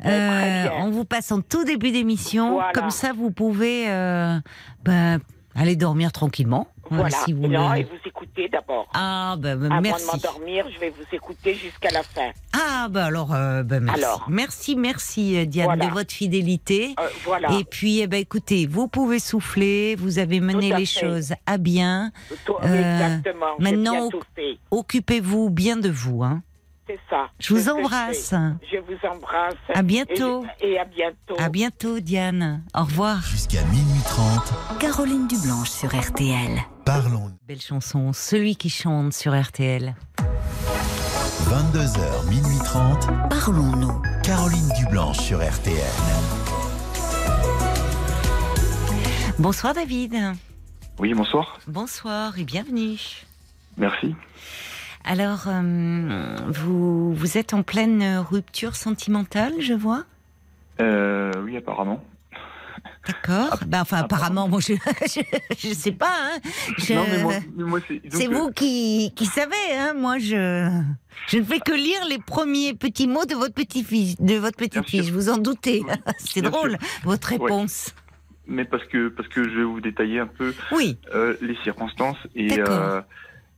très 0.00 0.66
euh, 0.66 0.68
on 0.78 0.90
vous 0.90 1.04
passe 1.04 1.32
en 1.32 1.40
tout 1.40 1.64
début 1.64 1.90
d'émission. 1.90 2.54
Voilà. 2.54 2.72
Comme 2.72 2.90
ça, 2.90 3.12
vous 3.12 3.30
pouvez 3.30 3.90
euh, 3.90 4.38
ben, 4.84 5.18
aller 5.54 5.76
dormir 5.76 6.12
tranquillement. 6.12 6.68
Voilà. 6.90 7.16
si 7.24 7.32
vous 7.32 7.46
non, 7.48 7.72
et 7.74 7.82
vous 7.84 7.96
écoutez 8.04 8.48
d'abord. 8.48 8.86
Ah, 8.94 9.36
ben, 9.38 9.56
ben, 9.58 9.70
Avant 9.72 9.80
merci. 9.80 10.06
de 10.06 10.10
m'endormir, 10.12 10.66
je 10.74 10.78
vais 10.80 10.90
vous 10.90 11.04
écouter 11.12 11.54
jusqu'à 11.54 11.90
la 11.90 12.02
fin. 12.02 12.30
Ah, 12.52 12.88
bah 12.90 13.06
alors, 13.06 13.34
euh, 13.34 13.62
bah 13.62 13.80
merci. 13.80 14.02
Alors. 14.04 14.26
merci, 14.28 14.76
merci, 14.76 15.36
euh, 15.36 15.44
Diane, 15.46 15.66
Voilà. 15.66 15.86
de 15.86 15.90
votre 15.92 16.12
fidélité. 16.12 16.94
Euh, 17.00 17.08
voilà. 17.24 17.50
Et 17.58 17.64
puis, 17.64 18.00
eh 18.00 18.06
ben, 18.06 18.20
écoutez, 18.20 18.66
vous 18.66 18.88
pouvez 18.88 19.18
souffler, 19.18 19.94
vous 19.96 20.18
avez 20.18 20.40
mené 20.40 20.72
les 20.74 20.86
fait. 20.86 21.00
choses 21.06 21.32
à 21.46 21.58
bien. 21.58 22.12
Tout- 22.44 22.54
euh, 22.62 22.74
exactement. 23.16 23.46
Maintenant. 23.58 24.08
Occupez-vous 24.70 25.50
bien 25.50 25.76
de 25.76 25.90
vous. 25.90 26.22
Hein. 26.22 26.42
C'est 26.86 27.00
ça. 27.08 27.30
Je 27.38 27.54
vous 27.54 27.68
embrasse. 27.70 28.34
Je 28.70 28.78
vous 28.78 29.08
embrasse. 29.08 29.54
À 29.72 29.82
bientôt. 29.82 30.44
Et 30.60 30.78
à 30.78 30.84
bientôt. 30.84 31.34
À 31.38 31.48
bientôt, 31.48 31.98
Diane. 32.00 32.62
Au 32.74 32.82
revoir. 32.84 33.22
Jusqu'à 33.22 33.62
minuit 33.64 34.02
30, 34.04 34.78
Caroline 34.80 35.26
Dublanche 35.26 35.70
sur 35.70 35.88
RTL. 35.98 36.58
parlons. 36.84 37.30
Belle 37.48 37.60
chanson, 37.60 38.12
celui 38.12 38.56
qui 38.56 38.68
chante 38.68 39.14
sur 39.14 39.32
RTL. 39.38 39.94
22h, 41.48 42.28
minuit 42.28 42.58
30, 42.64 43.08
Parlons-nous. 43.30 44.02
Caroline 44.22 44.68
Dublanche 44.78 45.18
sur 45.18 45.38
RTL. 45.38 45.76
Bonsoir, 49.38 49.74
David. 49.74 50.14
Oui, 50.98 51.12
bonsoir. 51.14 51.58
Bonsoir 51.66 52.38
et 52.38 52.44
bienvenue. 52.44 52.98
Merci. 53.76 54.14
Alors, 55.04 55.44
euh, 55.48 56.36
vous, 56.48 57.12
vous 57.14 57.38
êtes 57.38 57.52
en 57.52 57.62
pleine 57.62 58.18
rupture 58.30 58.74
sentimentale, 58.74 59.52
je 59.60 59.74
vois 59.74 60.04
Euh, 60.80 61.30
oui, 61.44 61.56
apparemment. 61.56 62.02
D'accord. 63.06 63.60
Ben, 63.66 63.82
enfin, 63.82 63.98
apparemment, 63.98 64.48
moi, 64.48 64.60
je, 64.66 64.72
je 65.58 65.74
sais 65.74 65.92
pas. 65.92 66.10
Hein. 66.10 66.38
Je- 66.78 66.94
Non, 66.94 67.04
mais 67.10 67.22
moi, 67.22 67.34
mais 67.54 67.64
moi, 67.64 67.80
c'est. 68.10 68.26
vous 68.26 68.50
qui, 68.50 69.12
qui 69.14 69.26
savez. 69.26 69.54
Hein. 69.76 69.92
Moi, 69.94 70.18
je, 70.18 70.70
je 71.28 71.36
ne 71.38 71.44
fais 71.44 71.60
que 71.60 71.72
lire 71.72 72.00
les 72.08 72.18
premiers 72.18 72.72
petits 72.74 73.06
mots 73.06 73.26
de 73.26 73.34
votre 73.34 73.54
petit-fils. 73.54 74.16
De 74.20 74.34
votre 74.36 74.56
petit-fils. 74.56 75.10
vous 75.10 75.28
en 75.28 75.36
doutez. 75.36 75.82
Oui, 75.86 75.94
C'est 76.18 76.40
drôle, 76.42 76.78
votre 77.04 77.30
Ouais. 77.32 77.38
réponse. 77.38 77.94
Mais 78.46 78.64
parce 78.64 78.84
que 78.84 79.08
parce 79.08 79.28
que 79.28 79.44
je 79.44 79.56
vais 79.58 79.64
vous 79.64 79.80
détailler 79.80 80.18
un 80.20 80.26
peu 80.26 80.54
Oui. 80.72 80.98
euh, 81.14 81.34
les 81.42 81.56
circonstances 81.62 82.18
et 82.34 82.58
euh, 82.60 83.00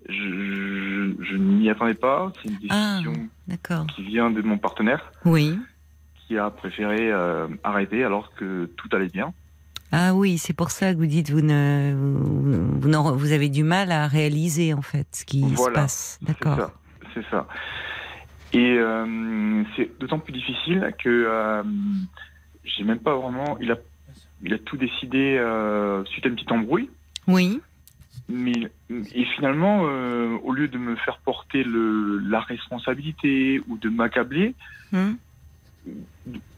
je, 0.09 0.15
je, 0.15 1.25
je 1.25 1.37
n'y 1.37 1.69
attendais 1.71 1.95
pas. 1.95 2.33
C'est 2.43 2.49
une 2.49 2.57
Ah. 2.71 3.01
décision 3.03 3.87
qui 3.95 4.03
vient 4.05 4.31
de 4.31 4.43
mon 4.43 4.59
partenaire 4.59 5.11
Oui. 5.25 5.59
qui 6.27 6.37
a 6.39 6.51
préféré 6.51 7.11
euh, 7.13 7.47
arrêter 7.65 8.05
alors 8.05 8.33
que 8.35 8.67
tout 8.77 8.89
allait 8.93 9.09
bien. 9.09 9.33
Ah 9.93 10.15
oui, 10.15 10.37
c'est 10.39 10.53
pour 10.53 10.71
ça 10.73 10.93
que 10.93 10.99
vous 10.99 11.07
dites 11.07 11.31
vous 11.31 11.41
ne 11.43 11.95
vous, 11.97 12.81
vous, 12.81 12.89
n'en- 12.89 13.15
vous 13.15 13.33
avez 13.33 13.49
du 13.49 13.63
mal 13.63 13.93
à 13.93 14.09
réaliser 14.09 14.75
en 14.75 14.83
fait 14.83 15.07
ce 15.13 15.25
qui 15.25 15.43
se 15.57 15.71
passe. 15.71 16.19
D'accord. 16.23 16.73
C'est 17.15 17.25
ça. 17.31 17.47
Et 18.53 18.77
euh, 18.79 19.63
c'est 19.77 19.97
d'autant 20.01 20.19
plus 20.19 20.33
difficile 20.33 20.93
que 21.03 21.09
euh, 21.09 21.63
j'ai 22.65 22.83
même 22.85 22.99
pas 22.99 23.15
vraiment. 23.17 23.57
Il 23.61 23.71
a 23.71 23.77
il 24.43 24.53
a 24.53 24.59
tout 24.59 24.77
décidé 24.77 25.37
euh, 25.39 26.05
suite 26.07 26.27
à 26.27 26.29
une 26.29 26.35
petite 26.35 26.53
embrouille. 26.53 26.91
Oui. 27.29 27.61
Mais 28.29 28.71
et 28.91 29.25
finalement, 29.37 29.83
euh, 29.85 30.37
au 30.43 30.53
lieu 30.53 30.69
de 30.69 30.79
me 30.79 30.97
faire 30.97 31.19
porter 31.19 31.63
le, 31.63 32.19
la 32.19 32.41
responsabilité 32.41 33.61
ou 33.69 33.79
de 33.79 33.89
m'accabler, 33.89 34.55
Hum. 34.93 35.17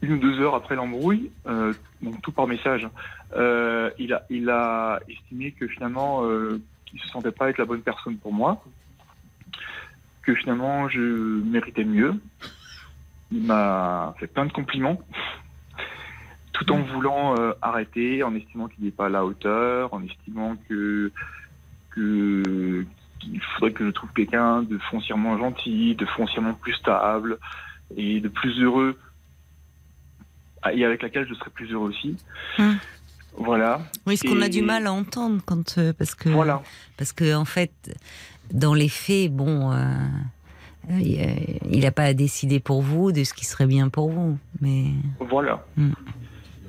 une 0.01 0.13
ou 0.13 0.17
deux 0.17 0.39
heures 0.39 0.55
après 0.55 0.75
l'embrouille, 0.75 1.31
euh, 1.47 1.73
donc 2.01 2.21
tout 2.21 2.31
par 2.31 2.47
message, 2.47 2.87
euh, 3.35 3.89
il, 3.97 4.13
a, 4.13 4.23
il 4.29 4.49
a 4.49 4.99
estimé 5.07 5.51
que 5.51 5.67
finalement, 5.67 6.25
euh, 6.25 6.61
il 6.93 6.99
se 6.99 7.07
sentait 7.09 7.31
pas 7.31 7.49
être 7.49 7.57
la 7.57 7.65
bonne 7.65 7.81
personne 7.81 8.17
pour 8.17 8.33
moi, 8.33 8.63
que 10.23 10.33
finalement, 10.35 10.89
je 10.89 11.01
méritais 11.43 11.83
mieux. 11.83 12.15
Il 13.31 13.43
m'a 13.43 14.15
fait 14.19 14.27
plein 14.27 14.45
de 14.45 14.51
compliments, 14.51 14.99
tout 16.53 16.71
en 16.71 16.81
voulant 16.81 17.39
euh, 17.39 17.53
arrêter, 17.61 18.23
en 18.23 18.33
estimant 18.33 18.67
qu'il 18.67 18.83
n'est 18.83 18.91
pas 18.91 19.05
à 19.05 19.09
la 19.09 19.23
hauteur, 19.23 19.93
en 19.93 20.03
estimant 20.03 20.55
que 20.67 21.11
que 21.99 22.85
qu'il 23.19 23.41
faudrait 23.41 23.73
que 23.73 23.85
je 23.85 23.91
trouve 23.91 24.09
quelqu'un 24.15 24.63
de 24.63 24.77
foncièrement 24.77 25.37
gentil, 25.37 25.95
de 25.95 26.05
foncièrement 26.05 26.53
plus 26.53 26.73
stable 26.73 27.37
et 27.97 28.21
de 28.21 28.29
plus 28.29 28.61
heureux 28.61 28.97
ah, 30.61 30.73
et 30.73 30.85
avec 30.85 31.01
laquelle 31.01 31.27
je 31.27 31.33
serais 31.33 31.49
plus 31.49 31.71
heureux 31.71 31.89
aussi. 31.89 32.17
Hum. 32.57 32.77
Voilà. 33.37 33.81
Oui, 34.05 34.17
ce 34.17 34.27
qu'on 34.27 34.41
a 34.41 34.49
du 34.49 34.61
mal 34.61 34.87
à 34.87 34.91
entendre 34.91 35.41
quand 35.45 35.77
euh, 35.77 35.93
parce 35.93 36.15
que 36.15 36.29
Voilà. 36.29 36.61
parce 36.97 37.13
que 37.13 37.35
en 37.35 37.45
fait, 37.45 37.71
dans 38.51 38.73
les 38.73 38.89
faits, 38.89 39.31
bon, 39.31 39.71
euh, 39.71 39.85
il 40.89 41.79
n'a 41.81 41.91
pas 41.91 42.03
à 42.03 42.13
décider 42.13 42.59
pour 42.59 42.81
vous 42.81 43.11
de 43.11 43.23
ce 43.23 43.33
qui 43.33 43.45
serait 43.45 43.67
bien 43.67 43.89
pour 43.89 44.09
vous, 44.09 44.37
mais 44.61 44.85
Voilà. 45.19 45.63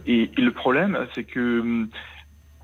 Et, 0.07 0.31
et 0.37 0.41
le 0.41 0.53
problème, 0.53 0.99
c'est 1.15 1.25
que 1.25 1.61
hum, 1.61 1.89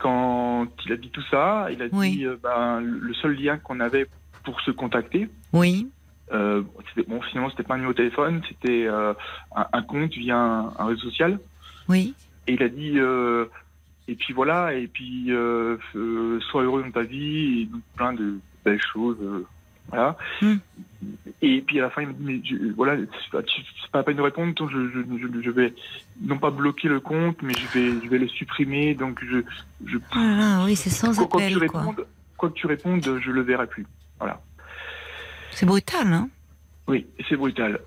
quand 0.06 0.68
il 0.84 0.92
a 0.92 0.96
dit 0.96 1.10
tout 1.10 1.24
ça, 1.32 1.66
il 1.72 1.82
a 1.82 1.86
Oui. 1.90 2.18
dit 2.18 2.26
euh, 2.26 2.36
ben, 2.40 2.78
le 2.80 3.12
seul 3.14 3.34
lien 3.34 3.58
qu'on 3.58 3.80
avait 3.80 4.06
pour 4.44 4.60
se 4.60 4.70
contacter, 4.70 5.28
oui, 5.52 5.88
euh, 6.32 6.62
bon, 7.08 7.20
finalement, 7.22 7.50
c'était 7.50 7.64
pas 7.64 7.74
un 7.74 7.78
numéro 7.78 7.92
de 7.92 7.96
téléphone, 7.96 8.40
c'était 8.48 8.86
euh, 8.86 9.14
un, 9.56 9.66
un 9.72 9.82
compte 9.82 10.12
via 10.12 10.36
un, 10.38 10.72
un 10.78 10.84
réseau 10.86 11.10
social. 11.10 11.40
oui, 11.88 12.14
Et 12.46 12.52
il 12.54 12.62
a 12.62 12.68
dit, 12.68 12.92
euh, 13.00 13.46
et 14.06 14.14
puis 14.14 14.32
voilà, 14.32 14.74
et 14.74 14.86
puis 14.86 15.26
sois 16.50 16.62
heureux 16.62 16.84
dans 16.84 16.92
ta 16.92 17.02
vie, 17.02 17.62
et 17.62 17.68
plein 17.96 18.12
de 18.12 18.38
belles 18.64 18.80
choses. 18.92 19.18
Voilà. 19.88 20.16
Mm. 20.42 20.54
Et 21.42 21.60
puis 21.62 21.78
à 21.78 21.82
la 21.82 21.90
fin, 21.90 22.02
il 22.02 22.08
m'a 22.08 22.12
dit, 22.14 22.22
mais 22.24 22.40
je- 22.44 22.72
voilà, 22.74 22.96
c'est 22.96 23.30
pas, 23.30 23.42
tu- 23.42 23.62
pas 23.92 24.02
peine 24.02 24.16
de 24.16 24.22
répondre, 24.22 24.54
donc 24.54 24.70
je, 24.70 24.88
je, 24.90 25.42
je, 25.42 25.50
vais 25.50 25.74
non 26.22 26.38
pas 26.38 26.50
bloquer 26.50 26.88
le 26.88 27.00
compte, 27.00 27.40
mais 27.42 27.52
je 27.54 27.66
vais, 27.78 28.04
je 28.04 28.08
vais 28.08 28.18
le 28.18 28.28
supprimer. 28.28 28.94
Donc 28.94 29.20
je, 29.24 29.38
je 29.84 29.98
Ah 30.12 30.62
oui, 30.64 30.74
c'est 30.76 30.90
sans 30.90 31.14
quoi, 31.14 31.26
quoi 31.26 31.40
que 31.42 31.48
tu 31.48 31.56
appel, 31.56 31.68
quoi. 31.68 31.80
répondes, 31.80 32.06
quoi 32.36 32.48
que 32.50 32.54
tu 32.54 32.66
répondes, 32.66 33.04
je 33.22 33.30
le 33.30 33.42
verrai 33.42 33.66
plus. 33.66 33.86
Voilà. 34.18 34.40
C'est 35.52 35.66
brutal, 35.66 36.12
hein 36.12 36.28
Oui, 36.88 37.06
c'est 37.28 37.36
brutal. 37.36 37.80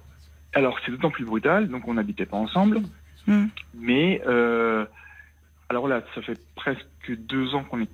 Alors 0.53 0.77
c'est 0.85 0.91
d'autant 0.91 1.11
plus 1.11 1.25
brutal, 1.25 1.67
donc 1.67 1.87
on 1.87 1.93
n'habitait 1.95 2.25
pas 2.25 2.37
ensemble, 2.37 2.81
Mm. 3.27 3.45
mais 3.75 4.21
euh, 4.25 4.85
alors 5.67 5.87
là, 5.87 6.01
ça 6.15 6.21
fait 6.21 6.39
presque 6.55 6.85
deux 7.07 7.53
ans 7.53 7.63
qu'on 7.63 7.85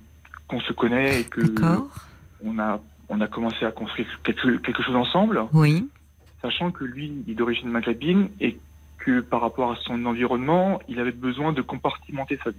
qu'on 0.48 0.60
se 0.60 0.72
connaît 0.72 1.20
et 1.20 1.24
que 1.24 1.40
on 2.44 2.58
a 2.58 2.80
on 3.08 3.20
a 3.20 3.26
commencé 3.26 3.64
à 3.64 3.72
construire 3.72 4.20
quelque, 4.22 4.56
quelque 4.58 4.82
chose 4.82 4.96
ensemble, 4.96 5.44
Oui, 5.52 5.88
sachant 6.42 6.70
que 6.70 6.84
lui 6.84 7.12
il 7.26 7.32
est 7.32 7.34
d'origine 7.34 7.68
maghrébine 7.68 8.28
et 8.40 8.58
que 8.98 9.20
par 9.20 9.40
rapport 9.40 9.72
à 9.72 9.76
son 9.76 10.04
environnement, 10.06 10.80
il 10.88 10.98
avait 10.98 11.12
besoin 11.12 11.52
de 11.52 11.62
compartimenter 11.62 12.38
sa 12.42 12.50
vie. 12.50 12.56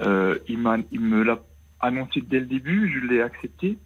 Euh, 0.00 0.38
il 0.48 0.58
m'a 0.58 0.78
il 0.90 1.00
me 1.00 1.22
l'a 1.22 1.38
annoncé 1.80 2.20
dès 2.20 2.40
le 2.40 2.46
début, 2.46 2.92
je 2.92 3.06
l'ai 3.06 3.20
accepté. 3.20 3.78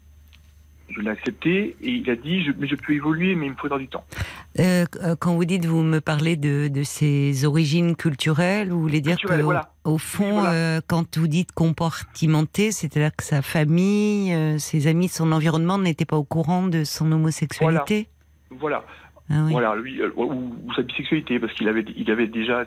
Je 0.91 1.01
l'ai 1.01 1.11
accepté 1.11 1.77
et 1.83 1.91
il 1.91 2.09
a 2.11 2.17
dit 2.17 2.43
je, 2.45 2.53
mais 2.59 2.67
je 2.67 2.75
peux 2.75 2.95
évoluer 2.95 3.35
mais 3.35 3.47
il 3.47 3.53
me 3.53 3.57
faudra 3.57 3.79
du 3.79 3.89
temps. 3.89 4.05
Euh, 4.59 4.87
euh, 5.03 5.17
quand 5.21 5.35
vous 5.35 5.45
dites, 5.45 5.67
vous 5.67 5.83
me 5.83 6.01
parlez 6.01 6.37
de, 6.37 6.69
de 6.69 6.83
ses 6.83 7.45
origines 7.45 7.95
culturelles, 7.95 8.71
vous 8.71 8.81
voulez 8.81 9.01
dire 9.03 9.17
Culturelles, 9.19 9.41
que, 9.41 9.43
au- 9.43 9.47
voilà. 9.47 9.73
au 9.85 9.99
fond, 9.99 10.25
Oui, 10.37 10.41
voilà. 10.41 10.53
euh, 10.55 10.81
quand 10.87 11.19
vous 11.19 11.29
dites 11.29 11.53
compartimenté, 11.53 12.73
c'est-à-dire 12.73 13.15
que 13.15 13.23
sa 13.25 13.43
famille, 13.43 14.33
euh, 14.33 14.59
ses 14.59 14.87
amis, 14.87 15.09
son 15.09 15.31
environnement 15.33 15.79
n'étaient 15.79 16.05
pas 16.07 16.17
au 16.17 16.25
courant 16.25 16.67
de 16.67 16.85
son 16.85 17.11
homosexualité? 17.13 18.09
Voilà. 18.51 18.85
Ah 19.31 19.43
oui. 19.45 19.53
Voilà, 19.53 19.77
lui, 19.77 20.01
euh, 20.01 20.11
ou, 20.17 20.55
ou 20.67 20.73
sa 20.75 20.83
bisexualité, 20.83 21.39
parce 21.39 21.53
qu'il 21.53 21.69
avait, 21.69 21.85
il 21.97 22.11
avait 22.11 22.27
déjà 22.29 22.65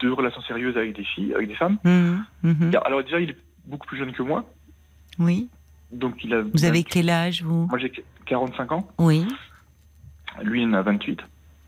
deux 0.00 0.12
relations 0.12 0.42
sérieuses 0.42 0.76
avec 0.76 0.96
des 0.96 1.04
filles, 1.04 1.32
avec 1.32 1.46
des 1.46 1.54
femmes. 1.54 1.78
Mhm, 1.84 2.24
mhm. 2.42 2.70
Alors 2.84 3.04
déjà, 3.04 3.20
il 3.20 3.30
est 3.30 3.36
beaucoup 3.66 3.86
plus 3.86 3.98
jeune 3.98 4.12
que 4.12 4.22
moi, 4.24 4.44
Oui. 5.20 5.48
Donc 5.92 6.22
il 6.24 6.34
a. 6.34 6.42
Vous 6.42 6.64
avez 6.64 6.82
quel 6.84 7.10
âge, 7.10 7.42
vous 7.42 7.66
Moi, 7.66 7.78
j'ai 7.78 7.92
45 8.26 8.72
ans, 8.72 8.88
Oui. 8.98 9.26
lui, 10.42 10.62
il 10.62 10.68
en 10.68 10.72
a 10.74 10.82
28. 10.82 11.20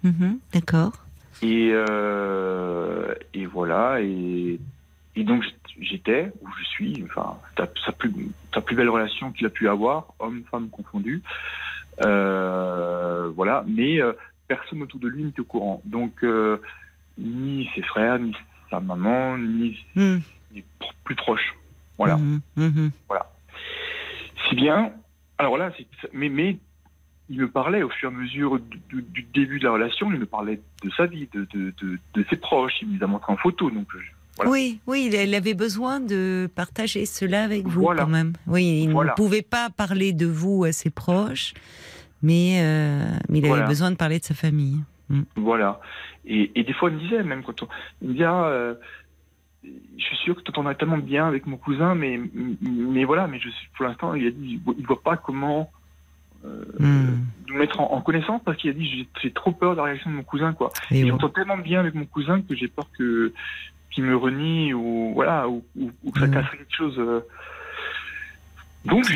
Mhm, 0.02 0.38
D'accord. 0.52 0.92
Et, 1.42 1.70
euh, 1.72 3.14
et 3.34 3.46
voilà, 3.46 4.00
et, 4.00 4.58
et 5.16 5.24
donc 5.24 5.44
j'étais, 5.80 6.30
où 6.40 6.48
je 6.58 6.64
suis, 6.64 7.02
enfin, 7.04 7.36
sa, 7.56 7.92
plus, 7.92 8.12
sa 8.54 8.60
plus 8.60 8.76
belle 8.76 8.88
relation 8.88 9.32
qu'il 9.32 9.46
a 9.46 9.50
pu 9.50 9.68
avoir, 9.68 10.06
homme-femme 10.20 10.68
confondu. 10.68 11.22
Euh, 12.04 13.30
voilà, 13.34 13.64
mais 13.66 14.00
euh, 14.00 14.12
personne 14.48 14.82
autour 14.82 15.00
de 15.00 15.08
lui 15.08 15.24
n'était 15.24 15.40
au 15.40 15.44
courant. 15.44 15.82
Donc, 15.84 16.24
ni 17.18 17.68
ses 17.74 17.82
frères, 17.82 18.18
ni 18.18 18.34
sa 18.70 18.80
maman, 18.80 19.36
ni 19.38 19.76
ni 19.96 20.62
pro- 20.78 20.90
plus 21.04 21.14
proche. 21.16 21.54
Voilà. 21.98 22.16
mhm, 22.16 22.40
mhm. 22.56 22.90
Si 24.48 24.54
bien, 24.54 24.92
alors 25.38 25.56
là, 25.56 25.72
mais, 26.12 26.28
mais 26.28 26.58
il 27.30 27.40
me 27.40 27.48
parlait 27.48 27.82
au 27.82 27.88
fur 27.88 28.10
et 28.10 28.14
à 28.14 28.16
mesure 28.16 28.58
du, 28.88 29.22
début 29.32 29.58
de 29.58 29.64
la 29.64 29.72
relation, 29.72 30.12
il 30.12 30.18
me 30.20 30.26
parlait 30.26 30.60
de 30.82 30.90
sa 30.96 31.06
vie, 31.06 31.28
de, 31.32 31.46
de, 31.54 31.72
de, 31.82 31.98
de 32.14 32.24
ses 32.28 32.36
proches, 32.36 32.74
il 32.82 32.88
me 32.88 32.98
les 32.98 33.02
a 33.02 33.06
montré 33.06 33.32
en 33.32 33.36
photo. 33.36 33.70
Donc, 33.70 33.86
je- 33.94 33.98
Voilà. 34.36 34.50
Oui, 34.50 34.80
oui, 34.86 35.10
il- 35.12 35.34
avait 35.34 35.54
besoin 35.54 36.00
de 36.00 36.48
partager 36.54 37.06
cela 37.06 37.44
avec 37.44 37.66
vous 37.66 37.80
Voilà. 37.82 38.02
quand 38.02 38.10
même. 38.10 38.32
Oui, 38.46 38.82
il 38.84 38.90
Voilà. 38.90 39.12
ne 39.12 39.16
pouvait 39.16 39.42
pas 39.42 39.70
parler 39.70 40.12
de 40.12 40.26
vous 40.26 40.64
à 40.64 40.72
ses 40.72 40.90
proches, 40.90 41.54
mais, 42.22 42.60
euh, 42.60 43.04
il 43.32 43.46
avait 43.46 43.64
besoin 43.66 43.90
de 43.90 43.96
parler 43.96 44.18
de 44.18 44.24
sa 44.24 44.34
famille. 44.34 44.80
voilà. 45.36 45.80
Et, 46.26 46.58
et 46.58 46.64
des 46.64 46.72
fois, 46.72 46.90
il 46.90 46.96
me 46.96 47.00
disait, 47.00 47.22
même 47.22 47.42
quand 47.44 47.62
on, 47.62 47.68
il 48.02 48.08
me 48.08 48.14
dit, 48.14 48.24
ah, 48.24 48.46
euh, 48.46 48.74
je 49.98 50.04
suis 50.04 50.16
sûr 50.18 50.34
que 50.34 50.40
tu 50.40 50.44
t'entendrais 50.46 50.74
tellement 50.74 50.98
bien 50.98 51.26
avec 51.26 51.46
mon 51.46 51.56
cousin, 51.56 51.94
mais, 51.94 52.20
mais 52.60 53.04
voilà, 53.04 53.26
mais 53.26 53.38
je 53.38 53.48
pour 53.76 53.86
l'instant, 53.86 54.14
il 54.14 54.26
a 54.26 54.30
dit, 54.30 54.60
il 54.78 54.86
voit 54.86 55.02
pas 55.02 55.16
comment 55.16 55.70
euh, 56.44 56.62
Hmm. 56.78 57.24
nous 57.48 57.54
mettre 57.56 57.80
en, 57.80 57.90
en 57.92 58.02
connaissance 58.02 58.42
parce 58.44 58.58
qu'il 58.58 58.68
a 58.68 58.74
dit, 58.74 59.08
j'ai- 59.22 59.30
trop 59.32 59.52
peur 59.52 59.72
de 59.72 59.76
la 59.78 59.84
réaction 59.84 60.10
de 60.10 60.16
mon 60.16 60.22
cousin, 60.22 60.52
quoi. 60.52 60.70
Et 60.90 61.00
Et 61.00 61.02
bon. 61.04 61.08
j'entends 61.10 61.30
tellement 61.30 61.56
bien 61.56 61.80
avec 61.80 61.94
mon 61.94 62.04
cousin 62.04 62.42
que 62.42 62.54
j'ai 62.54 62.68
peur 62.68 62.86
que 62.98 63.32
qu'il 63.90 64.04
me 64.04 64.14
renie 64.16 64.74
ou 64.74 65.12
voilà 65.14 65.48
ou, 65.48 65.64
ou- 65.76 65.90
ou 66.02 66.10
que 66.10 66.20
ça 66.20 66.26
Mm. 66.26 66.30
casserait 66.32 66.58
quelque 66.58 66.74
chose. 66.76 66.96
euh. 66.98 67.20
Donc 68.84 69.06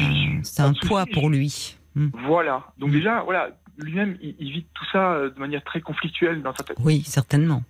C'est 0.43 0.63
un- 0.63 0.73
poids 0.73 1.05
pour 1.13 1.29
lui. 1.29 1.77
Hmm. 1.95 2.09
voilà. 2.15 2.65
Donc 2.79 2.91
Mm. 2.91 2.93
déjà 2.93 3.23
voilà 3.23 3.51
lui-même 3.77 4.17
il, 4.23 4.35
il 4.39 4.51
vit 4.53 4.65
tout 4.73 4.85
ça 4.93 5.13
euh, 5.13 5.31
de 5.31 5.39
manière 5.39 5.63
très 5.65 5.81
conflictuelle 5.81 6.41
dans 6.43 6.55
sa 6.55 6.63
tête. 6.65 6.79
Oui, 6.83 7.03
certainement. 7.05 7.63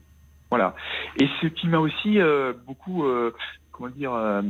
Voilà. 0.50 0.74
Et 1.20 1.28
ce 1.40 1.46
qui 1.46 1.68
m'a 1.68 1.78
aussi 1.78 2.18
euh, 2.20 2.52
beaucoup 2.66 3.04
euh, 3.04 3.34
comment 3.72 3.90
dire 3.90 4.12
euh, 4.14 4.42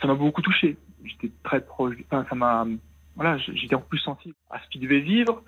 ça 0.00 0.06
m'a 0.08 0.14
beaucoup 0.14 0.42
touché. 0.42 0.76
J'étais 1.04 1.30
très 1.42 1.60
proche. 1.60 1.94
Enfin 2.10 2.26
ça 2.28 2.34
m'a 2.34 2.66
voilà 3.16 3.38
j'étais 3.38 3.74
en 3.74 3.80
plus 3.80 3.98
sensible 3.98 4.34
à 4.50 4.60
ce 4.62 4.68
qu'il 4.68 4.80
devait 4.82 5.00
vivre. 5.00 5.42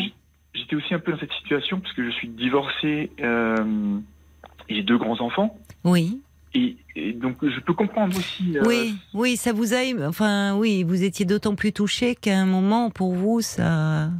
J- 0.00 0.14
J'étais 0.54 0.76
aussi 0.76 0.94
un 0.94 0.98
peu 0.98 1.12
dans 1.12 1.18
cette 1.18 1.32
situation 1.32 1.78
parce 1.80 1.92
que 1.94 2.04
je 2.04 2.10
suis 2.10 2.28
divorcé 2.28 3.10
et 3.18 4.74
j'ai 4.74 4.82
deux 4.82 4.98
grands 4.98 5.20
enfants. 5.20 5.56
oui, 5.84 6.20
Et, 6.54 6.76
et 6.96 7.12
donc 7.12 7.36
je 7.46 7.60
peux 7.60 7.74
comprendre 7.74 8.16
aussi. 8.16 8.56
oui, 8.64 8.96
oui, 9.14 9.36
ça 9.36 9.52
vous 9.52 9.74
a, 9.74 9.78
enfin, 10.08 10.56
oui, 10.56 10.82
vous 10.82 11.02
étiez 11.04 11.24
d'autant 11.26 11.54
plus 11.54 11.72
touché 11.72 12.14
qu'à 12.16 12.38
un 12.38 12.46
moment, 12.46 12.90
pour 12.90 13.14
vous, 13.14 13.40
ça, 13.40 14.10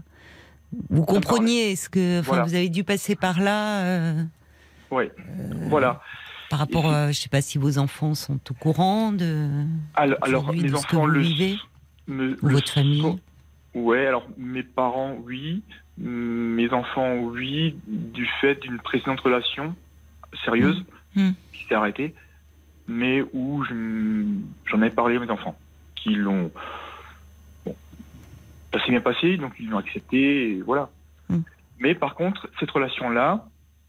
vous 0.90 1.04
compreniez 1.04 1.76
ce 1.76 1.88
que, 1.88 2.20
enfin, 2.20 2.28
Voilà. 2.28 2.44
vous 2.44 2.54
avez 2.54 2.68
dû 2.68 2.84
passer 2.84 3.16
par 3.16 3.40
là. 3.40 3.84
euh, 3.84 4.22
Ouais. 4.90 5.12
Voilà. 5.68 6.00
Par 6.50 6.58
rapport, 6.60 6.86
à, 6.90 7.12
je 7.12 7.20
sais 7.20 7.28
pas 7.28 7.42
si 7.42 7.58
vos 7.58 7.76
enfants 7.78 8.14
sont 8.14 8.38
au 8.50 8.54
courant 8.54 9.12
de, 9.12 9.48
Alors, 9.94 10.18
alors 10.22 10.52
mes 10.54 10.62
de 10.70 10.74
enfants 10.74 11.00
vous 11.00 11.06
le 11.06 11.20
vivez, 11.20 11.56
me, 12.06 12.38
ou 12.42 12.46
le 12.48 12.54
votre 12.54 12.72
famille. 12.72 13.02
sont- 13.02 13.20
Ouais. 13.74 14.06
Alors 14.06 14.26
mes 14.38 14.62
parents 14.62 15.14
oui, 15.26 15.62
mes 15.98 16.72
enfants 16.72 17.16
oui, 17.16 17.76
du 17.86 18.26
fait 18.40 18.54
d'une 18.62 18.78
précédente 18.78 19.20
relation 19.20 19.74
sérieuse 20.44 20.84
Mm. 21.16 21.30
qui 21.52 21.64
s'est 21.68 21.74
arrêtée, 21.74 22.14
mais 22.86 23.22
où 23.34 23.62
je- 23.64 24.24
j'en 24.70 24.80
ai 24.82 24.88
parlé 24.90 25.16
à 25.16 25.20
mes 25.20 25.30
enfants, 25.30 25.56
qui 25.96 26.14
l'ont. 26.14 26.50
Ça 28.72 28.80
s'est 28.84 28.90
bien 28.90 29.00
passé, 29.00 29.36
donc 29.36 29.52
ils 29.58 29.68
l'ont 29.68 29.78
accepté, 29.78 30.52
et 30.52 30.62
voilà. 30.62 30.90
Mm. 31.28 31.38
Mais 31.80 31.94
par 31.94 32.14
contre, 32.14 32.48
cette 32.60 32.70
relation-là, 32.70 33.46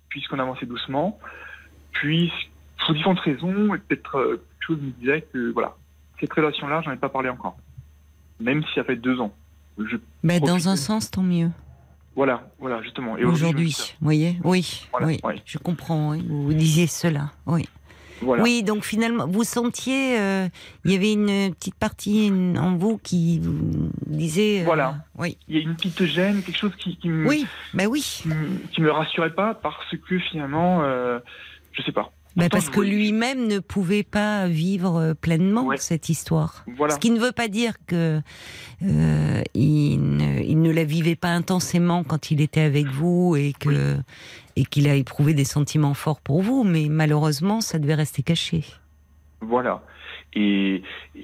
puisqu'on 0.10 0.40
avançait 0.40 0.66
doucement, 0.66 1.20
puis 1.92 2.32
pour 2.86 2.94
différentes 2.94 3.20
raisons, 3.20 3.76
et 3.76 3.80
peut-être 3.80 4.18
euh, 4.18 4.44
quelque 4.60 4.68
chose 4.68 4.82
me 4.82 4.92
disait 4.92 5.22
que 5.34 5.52
voilà, 5.52 5.76
cette 6.20 6.32
relation-là, 6.34 6.82
j'en 6.84 6.92
ai 6.92 6.98
pas 6.98 7.10
parlé 7.10 7.30
encore. 7.30 7.58
Même 8.40 8.64
si 8.64 8.74
ça 8.76 8.84
fait 8.84 8.96
deux 8.96 9.20
ans. 9.20 9.34
Je, 9.78 9.98
Bah, 10.24 10.40
dans 10.40 10.70
un 10.70 10.76
sens, 10.76 11.12
tant 11.12 11.24
mieux. 11.24 11.50
Voilà, 12.16 12.50
voilà, 12.60 12.82
justement. 12.82 13.18
Et 13.18 13.24
Aujourd'hui, 13.24 13.76
vous 14.00 14.06
voyez 14.06 14.40
Oui, 14.44 14.88
Voilà, 14.92 15.08
oui, 15.08 15.20
ouais. 15.24 15.42
je 15.46 15.58
comprends. 15.58 16.12
oui, 16.12 16.26
Vous 16.28 16.54
disiez 16.54 16.88
cela, 16.88 17.32
oui. 17.46 17.68
Voilà. 18.22 18.44
Oui, 18.44 18.64
donc 18.64 18.84
finalement, 18.84 19.26
vous 19.28 19.44
sentiez, 19.44 20.20
euh, 20.20 20.48
il 20.86 20.92
y 20.92 20.96
avait 20.96 21.14
une 21.14 21.54
petite 21.56 21.76
partie 21.76 22.32
en 22.58 22.76
vous 22.76 22.98
qui 22.98 23.40
vous 23.40 23.90
disait. 24.08 24.62
euh, 24.62 24.66
Voilà. 24.66 24.96
Oui, 25.18 25.38
Il 25.48 25.56
y 25.56 25.60
a 25.60 25.62
une 25.62 25.76
petite 25.76 26.04
gêne, 26.06 26.42
quelque 26.44 26.58
chose 26.58 26.76
qui, 26.78 26.98
qui 26.98 27.10
me, 27.10 27.28
oui, 27.28 27.46
bah 27.74 27.86
oui. 27.86 28.02
qui, 28.22 28.28
me- 28.28 28.58
qui 28.74 28.82
me 28.82 28.92
rassurait 28.92 29.34
pas 29.34 29.54
parce 29.54 29.96
que 30.08 30.20
finalement, 30.20 30.82
euh, 30.84 31.20
je 31.74 31.82
sais 31.84 31.92
pas. 31.92 32.12
Bah 32.40 32.50
parce 32.50 32.70
que 32.70 32.80
lui-même 32.82 33.48
ne 33.48 33.60
pouvait 33.60 34.04
pas 34.04 34.48
vivre 34.48 34.96
euh, 34.98 35.14
pleinement 35.14 35.66
Ouais. 35.66 35.78
cette 35.78 36.10
histoire. 36.10 36.64
Voilà. 36.78 36.94
Ce 36.96 37.00
qui 37.00 37.12
ne 37.12 37.20
veut 37.20 37.32
pas 37.32 37.48
dire 37.48 37.74
que 37.88 38.22
euh, 38.84 39.42
il, 39.54 40.00
ne, 40.00 40.42
il 40.42 40.62
ne 40.62 40.72
la 40.72 40.84
vivait 40.84 41.16
pas 41.16 41.30
intensément 41.30 42.04
quand 42.04 42.32
il 42.32 42.42
était 42.42 42.62
avec 42.62 42.88
vous 42.88 43.36
et 43.36 43.54
que 43.60 43.98
et 44.56 44.66
qu'il 44.66 44.90
a 44.90 44.96
éprouvé 44.96 45.34
des 45.34 45.46
sentiments 45.46 45.94
forts 45.94 46.20
pour 46.20 46.42
vous, 46.42 46.64
mais 46.66 46.88
malheureusement, 46.90 47.62
ça 47.62 47.80
devait 47.80 47.94
rester 47.96 48.24
caché. 48.24 48.66
Voilà. 49.42 49.82
Et, 50.34 50.84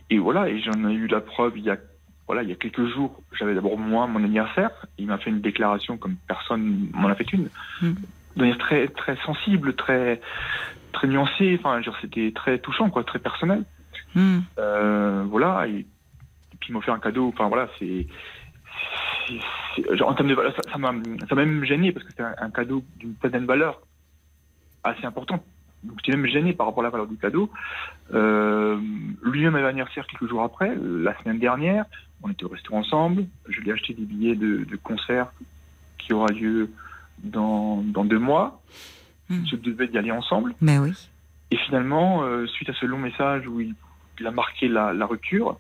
et 0.10 0.18
voilà, 0.20 0.48
et 0.50 0.62
j'en 0.62 0.88
ai 0.90 0.94
eu 0.94 1.08
la 1.08 1.20
preuve 1.22 1.58
il 1.58 1.66
y 1.66 1.70
a, 1.70 1.78
voilà, 2.28 2.44
il 2.44 2.50
y 2.50 2.54
a 2.54 2.56
quelques 2.56 2.88
jours. 2.94 3.22
J'avais 3.38 3.54
d'abord 3.54 3.78
moi 3.78 4.08
mon 4.08 4.24
anniversaire. 4.24 4.72
Il 4.98 5.08
m'a 5.08 5.18
fait 5.18 5.30
une 5.32 5.42
déclaration 5.42 5.98
comme 5.98 6.16
personne 6.28 6.88
m'en 6.94 7.10
a 7.10 7.16
fait 7.16 7.32
une. 7.34 7.50
Mm. 7.82 7.94
De 8.36 8.42
manière 8.42 8.58
très, 8.58 8.88
très 8.88 9.16
sensible, 9.18 9.76
très, 9.76 10.22
très 10.92 11.08
nuancée. 11.08 11.60
Enfin, 11.60 11.82
c'était 12.02 12.32
très 12.36 12.60
touchant, 12.60 12.90
quoi, 12.90 13.04
très 13.04 13.20
personnel. 13.20 13.64
Hmm. 14.14 14.40
Euh, 14.58 15.24
voilà. 15.28 15.68
Et, 15.68 15.80
et 15.80 16.58
puis 16.60 16.70
il 16.70 16.74
m'a 16.74 16.82
fait 16.82 16.92
un 16.92 17.00
cadeau. 17.00 17.30
Enfin, 17.30 17.48
voilà, 17.48 17.70
c'est. 17.80 18.08
en 20.02 20.14
termes 20.14 20.30
de 20.30 20.36
valeur, 20.36 20.54
ça 20.72 20.78
m'a 20.78 20.94
ça 21.30 21.36
même 21.36 21.64
gêné 21.64 21.92
parce 21.92 22.06
que 22.06 22.12
c'était 22.12 22.24
un, 22.24 22.36
un 22.38 22.50
cadeau 22.50 22.84
d'une 22.98 23.16
certaine 23.22 23.46
valeur 23.46 23.82
assez 24.84 25.06
importante. 25.06 25.44
Donc 25.84 26.00
j'étais 26.04 26.18
même 26.18 26.30
gêné 26.30 26.54
par 26.54 26.66
rapport 26.68 26.82
à 26.82 26.86
la 26.86 26.90
valeur 26.90 27.08
du 27.08 27.18
cadeau. 27.18 27.50
Euh, 28.14 28.78
Lui-même 29.24 29.56
avait 29.56 29.68
anniversaire 29.68 30.06
quelques 30.08 30.28
jours 30.28 30.44
après, 30.44 30.76
la 30.76 31.18
semaine 31.22 31.40
dernière. 31.40 31.86
On 32.24 32.30
était 32.30 32.44
au 32.44 32.50
restaurant 32.50 32.80
ensemble. 32.80 33.26
Je 33.48 33.62
lui 33.62 33.70
ai 33.70 33.74
acheté 33.74 33.94
des 33.94 34.06
billets 34.06 34.36
de, 34.36 34.64
de 34.64 34.76
concert 34.78 35.32
qui 35.98 36.14
aura 36.14 36.28
lieu 36.32 36.72
dans, 37.26 37.82
dans 37.84 38.06
deux 38.06 38.20
mois. 38.20 38.62
Mm. 39.30 39.46
Je 39.52 39.56
devais 39.56 39.88
y 39.88 39.98
aller 39.98 40.12
ensemble. 40.12 40.54
Ben 40.62 40.80
oui. 40.80 40.94
Et 41.52 41.58
finalement, 41.58 42.24
euh, 42.24 42.48
suite 42.48 42.70
à 42.70 42.74
ce 42.74 42.86
long 42.86 42.98
message 42.98 43.48
où 43.48 43.60
il, 43.60 43.74
il 44.20 44.28
a 44.28 44.32
marqué 44.32 44.68
la, 44.68 44.94
la 44.94 45.06
rupture, 45.06 45.58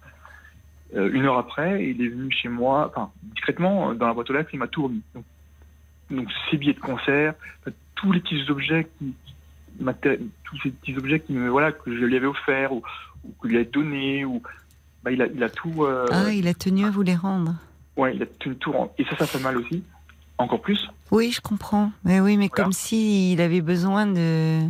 euh, 0.95 1.09
une 1.11 1.25
heure 1.25 1.37
après, 1.37 1.87
il 1.89 2.01
est 2.03 2.07
venu 2.09 2.31
chez 2.31 2.47
moi, 2.49 2.87
enfin 2.89 3.11
discrètement, 3.33 3.91
euh, 3.91 3.93
dans 3.95 4.07
la 4.07 4.13
boîte 4.13 4.29
aux 4.29 4.33
lettres, 4.33 4.49
il 4.53 4.59
m'a 4.59 4.67
tout 4.67 4.83
remis. 4.83 5.01
Donc, 5.13 5.25
donc 6.11 6.27
ses 6.49 6.57
billets 6.57 6.73
de 6.73 6.79
concert, 6.79 7.33
tous 7.95 8.11
les 8.11 8.19
petits 8.19 8.49
objets 8.49 8.87
qui, 8.99 9.13
tous 10.43 10.57
ces 10.63 10.69
petits 10.71 10.95
objets 10.97 11.19
qui 11.19 11.33
me, 11.33 11.49
voilà, 11.49 11.71
que 11.71 11.91
je 11.95 12.03
lui 12.05 12.15
avais 12.15 12.27
offert 12.27 12.71
ou, 12.71 12.81
ou 13.23 13.31
que 13.41 13.47
lui 13.47 13.55
avais 13.57 13.65
donné, 13.65 14.25
ou 14.25 14.41
bah, 15.03 15.11
il, 15.11 15.21
a, 15.21 15.27
il 15.27 15.43
a 15.43 15.49
tout, 15.49 15.83
euh, 15.83 16.05
Ah, 16.11 16.31
il 16.31 16.47
a 16.47 16.53
tenu 16.53 16.85
à 16.85 16.89
vous 16.91 17.01
les 17.01 17.15
rendre. 17.15 17.55
ouais, 17.97 18.15
il 18.15 18.21
a 18.23 18.25
tout, 18.25 18.53
tout 18.55 18.71
rend- 18.71 18.93
Et 18.97 19.05
ça, 19.05 19.15
ça 19.17 19.27
fait 19.27 19.39
mal 19.39 19.57
aussi, 19.57 19.83
encore 20.37 20.61
plus. 20.61 20.89
Oui, 21.11 21.31
je 21.31 21.41
comprends. 21.41 21.91
Mais 22.03 22.19
oui, 22.19 22.37
mais 22.37 22.47
Voilà. 22.49 22.63
comme 22.65 22.73
si 22.73 23.33
il 23.33 23.41
avait 23.41 23.61
besoin 23.61 24.05
de 24.07 24.61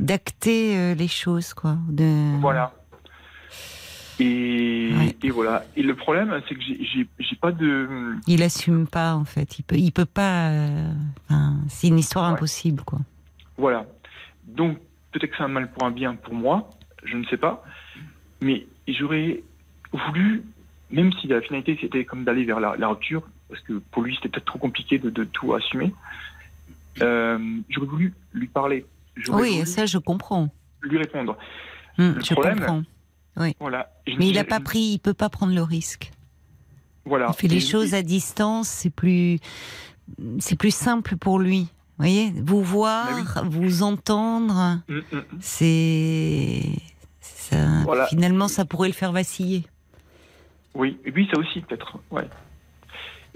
d'acter 0.00 0.76
euh, 0.76 0.94
les 0.94 1.08
choses, 1.08 1.54
quoi. 1.54 1.76
De... 1.88 2.38
Voilà. 2.40 2.72
Et, 4.20 4.90
Ouais. 4.96 5.16
et 5.22 5.30
voilà. 5.30 5.64
Et 5.76 5.82
le 5.82 5.94
problème, 5.94 6.40
c'est 6.48 6.54
que 6.54 6.60
j'ai- 6.60 7.08
pas 7.40 7.52
de. 7.52 8.16
Il 8.26 8.42
assume 8.42 8.88
pas, 8.88 9.14
en 9.14 9.24
fait. 9.24 9.58
Il 9.60 9.62
peut, 9.62 9.76
il 9.76 9.92
peut 9.92 10.04
pas. 10.06 10.48
euh, 10.50 10.92
enfin, 11.30 11.54
c'est 11.68 11.86
une 11.86 11.98
histoire 12.00 12.26
Ouais. 12.26 12.34
impossible, 12.36 12.82
quoi. 12.84 12.98
Voilà. 13.56 13.86
Donc, 14.44 14.78
peut-être 15.12 15.30
que 15.30 15.36
c'est 15.36 15.44
un 15.44 15.48
mal 15.48 15.70
pour 15.70 15.84
un 15.84 15.92
bien 15.92 16.16
pour 16.16 16.34
moi, 16.34 16.68
je 17.04 17.16
ne 17.16 17.24
sais 17.26 17.36
pas. 17.36 17.62
Mais 18.40 18.66
j'aurais 18.88 19.44
voulu, 19.92 20.42
même 20.90 21.12
si 21.12 21.28
la 21.28 21.40
finalité 21.40 21.78
c'était 21.80 22.04
comme 22.04 22.24
d'aller 22.24 22.44
vers 22.44 22.58
la, 22.58 22.74
la 22.76 22.88
rupture, 22.88 23.22
parce 23.48 23.60
que 23.62 23.74
pour 23.90 24.02
lui 24.02 24.14
c'était 24.16 24.28
peut-être 24.28 24.44
trop 24.46 24.58
compliqué 24.58 24.98
de, 24.98 25.10
de 25.10 25.24
tout 25.24 25.54
assumer, 25.54 25.92
euh, 27.02 27.38
j'aurais 27.68 27.86
voulu 27.86 28.14
lui 28.32 28.46
parler. 28.48 28.84
Oui, 29.28 29.66
ça, 29.66 29.86
je 29.86 29.98
comprends. 29.98 30.48
lui 30.82 30.98
répondre. 30.98 31.36
Hum, 31.98 32.14
Le 32.16 32.24
je 32.24 32.32
problème, 32.34 32.58
comprends. 32.60 32.82
Voilà. 33.60 33.90
Je 34.06 34.16
Mais 34.16 34.28
il 34.28 34.38
a 34.38 34.44
pas 34.44 34.60
pris, 34.60 34.80
il 34.94 34.98
peut 34.98 35.14
pas 35.14 35.28
prendre 35.28 35.54
le 35.54 35.62
risque. 35.62 36.10
Voilà. 37.04 37.26
Il 37.30 37.34
fait 37.34 37.48
les 37.48 37.60
choses 37.60 37.94
à 37.94 38.02
distance, 38.02 38.68
c'est 38.68 38.90
plus, 38.90 39.38
c'est 40.38 40.56
plus 40.58 40.74
simple 40.74 41.16
pour 41.16 41.38
lui. 41.38 41.60
Vous 41.62 42.04
voyez, 42.04 42.32
vous 42.44 42.62
voir, 42.62 43.08
vous 43.46 43.82
entendre, 43.82 44.78
Mm, 44.88 44.94
mm, 44.98 45.16
mm. 45.16 45.22
c'est, 45.40 46.62
ça, 47.20 47.56
Voilà. 47.84 48.06
finalement, 48.06 48.46
ça 48.46 48.64
pourrait 48.64 48.88
le 48.88 48.94
faire 48.94 49.10
vaciller. 49.10 49.64
Oui, 50.74 50.96
et 51.04 51.10
puis 51.10 51.28
ça 51.32 51.38
aussi 51.40 51.60
peut-être, 51.62 51.98
ouais. 52.12 52.28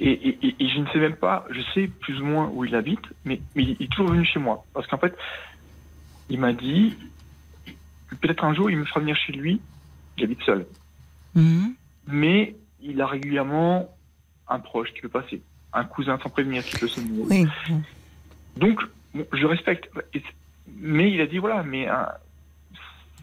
Et, 0.04 0.10
et- 0.10 0.38
et- 0.48 0.56
et 0.58 0.68
je 0.68 0.78
ne 0.80 0.86
sais 0.88 0.98
même 0.98 1.14
pas, 1.14 1.46
je 1.50 1.60
sais 1.74 1.86
plus 1.86 2.20
ou 2.20 2.24
moins 2.24 2.50
où 2.52 2.64
il 2.64 2.74
habite, 2.74 3.04
mais, 3.24 3.40
mais 3.54 3.62
il 3.62 3.76
est 3.80 3.90
toujours 3.92 4.10
venu 4.10 4.24
chez 4.24 4.40
moi. 4.40 4.64
Parce 4.74 4.84
qu'en 4.88 4.98
fait, 4.98 5.16
il 6.28 6.40
m'a 6.40 6.52
dit, 6.52 6.96
que 8.08 8.16
peut-être 8.16 8.42
un 8.42 8.52
jour 8.52 8.68
il 8.68 8.78
me 8.78 8.84
fera 8.84 8.98
venir 8.98 9.14
chez 9.16 9.32
lui, 9.32 9.60
il 10.18 10.24
habite 10.24 10.42
seul. 10.42 10.66
Mhm. 11.36 11.74
Mais 12.08 12.56
il 12.80 13.00
a 13.00 13.06
régulièrement 13.06 13.96
un 14.48 14.58
proche 14.58 14.92
qui 14.92 15.02
peut 15.02 15.08
passer, 15.08 15.40
un 15.72 15.84
cousin 15.84 16.18
sans 16.20 16.30
prévenir 16.30 16.64
qui 16.64 16.78
peut 16.78 16.88
se. 16.88 17.00
Oui. 17.00 17.46
Donc, 18.56 18.80
bon, 19.14 19.24
je 19.32 19.46
respecte. 19.46 19.88
Mais 20.66 21.12
il 21.12 21.20
a 21.20 21.26
dit, 21.26 21.38
voilà, 21.38 21.62
mais 21.62 21.86
hein, 21.86 22.08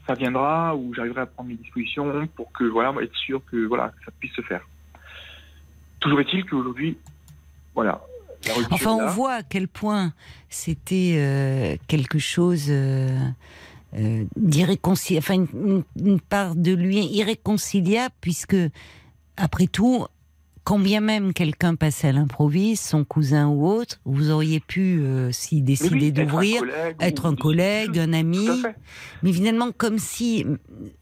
ça 0.07 0.13
viendra 0.13 0.77
ou 0.77 0.93
j'arriverai 0.93 1.21
à 1.21 1.25
prendre 1.25 1.49
mes 1.49 1.55
dispositions 1.55 2.25
pour 2.37 2.53
que, 2.53 2.63
voilà, 2.63 2.93
être 3.01 3.15
sûr 3.17 3.43
que, 3.51 3.65
voilà, 3.65 3.89
que 3.89 4.05
ça 4.05 4.11
puisse 4.17 4.33
se 4.33 4.41
faire. 4.43 4.65
Toujours 5.99 6.19
est-il 6.21 6.45
qu'aujourd'hui, 6.45 6.97
voilà. 7.75 8.01
la 8.47 8.53
Enfin, 8.71 8.91
on 8.93 9.01
là. 9.01 9.11
voit 9.11 9.33
à 9.33 9.43
quel 9.43 9.67
point 9.67 10.13
c'était 10.49 11.15
euh, 11.17 11.75
quelque 11.87 12.19
chose 12.19 12.67
euh, 12.69 13.17
euh, 13.97 14.23
d'irréconciliable, 14.35 15.25
enfin 15.27 15.45
une- 15.53 15.83
une 16.01 16.19
part 16.21 16.55
de 16.55 16.73
lui 16.73 16.99
irréconciliable, 17.05 18.13
puisque 18.21 18.55
après 19.37 19.67
tout, 19.67 20.05
quand 20.69 20.77
bien 20.77 21.01
même 21.01 21.33
quelqu'un 21.33 21.73
passait 21.73 22.09
à 22.09 22.11
l'improviste, 22.11 22.87
son 22.87 23.03
cousin 23.03 23.47
ou 23.47 23.67
autre, 23.67 23.97
vous 24.05 24.29
auriez 24.29 24.59
pu, 24.59 24.99
euh, 25.01 25.31
s'y 25.31 25.55
oui, 25.55 25.61
décider 25.63 26.07
être 26.09 26.19
un 26.19 26.23
d'ouvrir, 26.25 26.59
collègue 26.59 26.95
être 26.99 27.23
ou- 27.25 27.27
un 27.27 27.35
collègue, 27.35 27.97
un 27.97 28.13
ami, 28.13 28.47
mais 29.23 29.33
finalement 29.33 29.71
comme 29.71 29.97
si, 29.97 30.45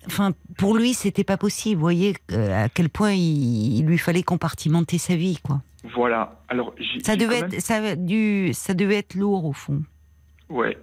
enfin 0.06 0.32
pour 0.58 0.74
lui 0.78 0.94
c'était 0.94 1.26
pas 1.26 1.36
possible. 1.36 1.76
Vous 1.76 1.82
voyez 1.82 2.16
euh, 2.32 2.64
à 2.64 2.70
quel 2.70 2.88
point 2.88 3.12
il, 3.12 3.80
il 3.80 3.86
lui 3.86 3.98
fallait 3.98 4.24
compartimenter 4.24 4.98
sa 4.98 5.18
vie, 5.18 5.38
quoi. 5.44 5.62
Voilà. 5.94 6.40
Alors, 6.48 6.74
Ça 7.04 7.18
devait 7.18 7.42
même- 7.42 7.54
être, 7.54 7.62
ça, 7.62 7.82
devait 8.74 8.96
être 8.96 9.16
lourd 9.16 9.44
au 9.46 9.54
fond. 9.54 9.84
Ouais. 10.50 10.78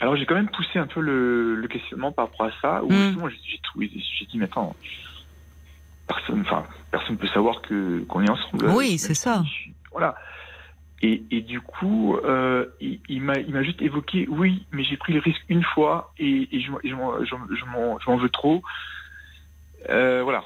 Alors 0.00 0.16
j'ai 0.16 0.26
quand 0.26 0.34
même 0.34 0.50
poussé 0.50 0.80
un 0.80 0.88
peu 0.88 1.00
le, 1.00 1.54
le 1.54 1.68
questionnement 1.68 2.10
par 2.10 2.26
rapport 2.28 2.46
à 2.46 2.50
ça, 2.60 2.82
où 2.82 2.90
Mm. 2.92 3.14
trouvé, 3.62 3.88
j'ai 4.18 4.26
dit 4.26 4.38
mais 4.38 4.46
attends, 4.46 4.74
personne, 6.14 6.40
enfin 6.42 6.64
personne 6.90 7.16
peut 7.16 7.26
savoir 7.28 7.60
que 7.62 8.00
qu'on 8.08 8.22
est 8.22 8.30
ensemble. 8.30 8.66
Oui, 8.70 8.98
c'est 8.98 9.14
ça. 9.14 9.42
Voilà. 9.92 10.14
Et, 11.04 11.24
et 11.32 11.40
du 11.40 11.60
coup, 11.60 12.16
euh, 12.16 12.66
il, 12.80 13.00
il 13.08 13.22
m'a 13.22 13.38
il 13.38 13.52
m'a 13.52 13.62
juste 13.64 13.82
évoqué, 13.82 14.26
oui, 14.28 14.66
mais 14.70 14.84
j'ai 14.84 14.96
pris 14.96 15.12
le 15.12 15.18
risque 15.20 15.42
une 15.48 15.64
fois 15.64 16.12
et, 16.18 16.48
et 16.56 16.60
je, 16.60 16.70
m'en- 16.70 16.78
je 16.84 16.94
je 17.24 17.64
je 18.04 18.10
m'en 18.10 18.16
veux 18.16 18.28
trop. 18.28 18.62
Euh, 19.88 20.22
voilà. 20.22 20.44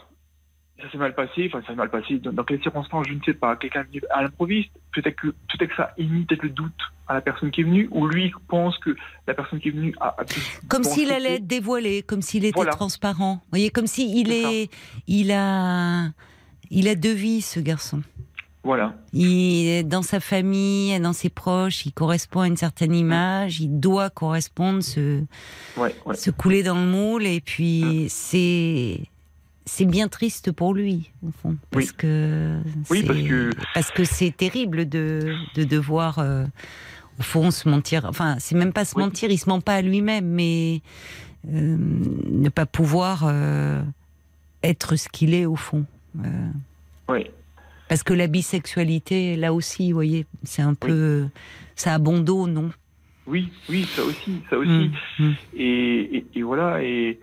Ça 0.83 0.91
s'est 0.91 0.99
mal 0.99 1.15
passé, 1.15 1.47
enfin 1.49 1.63
ça 1.63 1.69
s'est 1.69 1.75
mal 1.75 1.89
passé. 1.91 2.19
Dans, 2.19 2.33
dans 2.33 2.45
quelles 2.45 2.61
circonstances, 2.63 3.07
je 3.09 3.15
ne 3.15 3.21
sais 3.25 3.33
pas. 3.35 3.57
Quelqu'un 3.57 3.85
venu 3.85 4.03
à 4.11 4.23
l'improviste, 4.23 4.71
peut-être 4.93 5.17
que 5.17 5.29
peut-être 5.29 5.71
que 5.71 5.77
ça 5.77 5.95
émis 5.97 6.25
peut-être 6.27 6.43
le 6.43 6.51
doute 6.51 6.73
à 7.09 7.15
la 7.15 7.21
personne 7.23 7.51
qui 7.51 7.63
est 7.63 7.65
venue, 7.65 7.89
ou 7.93 8.07
lui 8.07 8.31
pense 8.49 8.77
que 8.79 8.95
la 9.27 9.33
personne 9.35 9.59
qui 9.61 9.69
est 9.69 9.73
venue 9.73 9.95
a, 10.01 10.09
a 10.09 10.25
Comme 10.69 10.85
s'il 10.85 11.11
allait 11.13 11.37
être 11.37 11.47
dévoilé, 11.47 12.03
comme 12.03 12.21
s'il 12.21 12.45
était 12.45 12.55
Voilà. 12.57 12.73
transparent. 12.73 13.35
Vous 13.37 13.51
voyez, 13.53 13.71
comme 13.71 13.87
s'il 13.87 14.17
il 14.19 14.31
est, 14.33 14.69
il 15.07 15.33
a, 15.33 16.09
il 16.71 16.89
a 16.89 16.95
deux 16.95 17.13
vies, 17.15 17.41
ce 17.41 17.59
garçon. 17.61 18.03
Voilà. 18.63 18.97
Il 19.13 19.69
est 19.69 19.83
dans 19.85 20.03
sa 20.03 20.19
famille, 20.19 20.99
dans 21.01 21.13
ses 21.13 21.31
proches, 21.31 21.87
il 21.87 21.93
correspond 21.93 22.41
à 22.41 22.49
une 22.49 22.57
certaine 22.57 22.95
image, 22.95 23.61
il 23.61 23.79
doit 23.79 24.11
correspondre, 24.11 24.83
se, 24.83 25.23
Ouais, 25.77 25.95
ouais. 26.05 26.17
se 26.17 26.31
couler 26.33 26.65
dans 26.65 26.75
le 26.75 26.87
moule, 26.87 27.25
et 27.25 27.41
puis 27.41 28.07
c'est, 28.09 29.03
c'est 29.67 29.85
bien 29.85 30.09
triste 30.09 30.53
pour 30.53 30.73
lui, 30.75 31.11
au 31.27 31.31
fond, 31.43 31.57
parce 31.71 31.87
Oui. 31.91 31.93
que, 31.97 32.59
Oui, 32.91 33.03
parce 33.03 33.19
que- 33.21 33.51
parce 33.75 33.91
que 33.91 34.05
c'est 34.05 34.31
terrible 34.35 34.89
de, 34.89 35.35
de 35.55 35.65
devoir, 35.65 36.19
euh, 36.21 36.45
au 37.19 37.23
fond, 37.23 37.51
se 37.51 37.69
mentir. 37.69 38.05
Enfin, 38.05 38.37
c'est 38.39 38.55
même 38.55 38.73
pas 38.73 38.85
se 38.85 38.95
Oui. 38.97 39.03
mentir, 39.03 39.31
il 39.31 39.39
se 39.39 39.49
ment 39.49 39.61
pas 39.61 39.75
à 39.75 39.83
lui-même, 39.83 40.27
mais 40.27 40.81
euh, 41.53 41.77
ne 42.31 42.49
pas 42.49 42.67
pouvoir 42.67 43.25
euh, 43.27 43.83
être 44.63 44.97
ce 44.97 45.09
qu'il 45.09 45.35
est 45.35 45.47
au 45.47 45.57
fond. 45.57 45.85
Ouais. 47.09 47.31
Parce 47.89 48.03
que 48.03 48.15
la 48.15 48.27
bisexualité, 48.27 49.37
là 49.37 49.53
aussi, 49.53 49.91
vous 49.93 49.97
voyez, 49.97 50.27
c'est 50.43 50.63
un 50.63 50.75
peu. 50.75 51.27
Ça 51.77 51.95
a 51.95 51.99
bon 51.99 52.19
dos, 52.21 52.47
non? 52.49 52.71
Oui, 53.27 53.53
oui, 53.69 53.85
ça 53.95 54.03
aussi, 54.05 54.41
ça 54.49 54.57
aussi. 54.57 54.91
Mm, 55.19 55.25
mm. 55.25 55.35
Et, 55.57 56.17
et, 56.19 56.27
et 56.37 56.43
voilà, 56.43 56.83
et, 56.83 57.19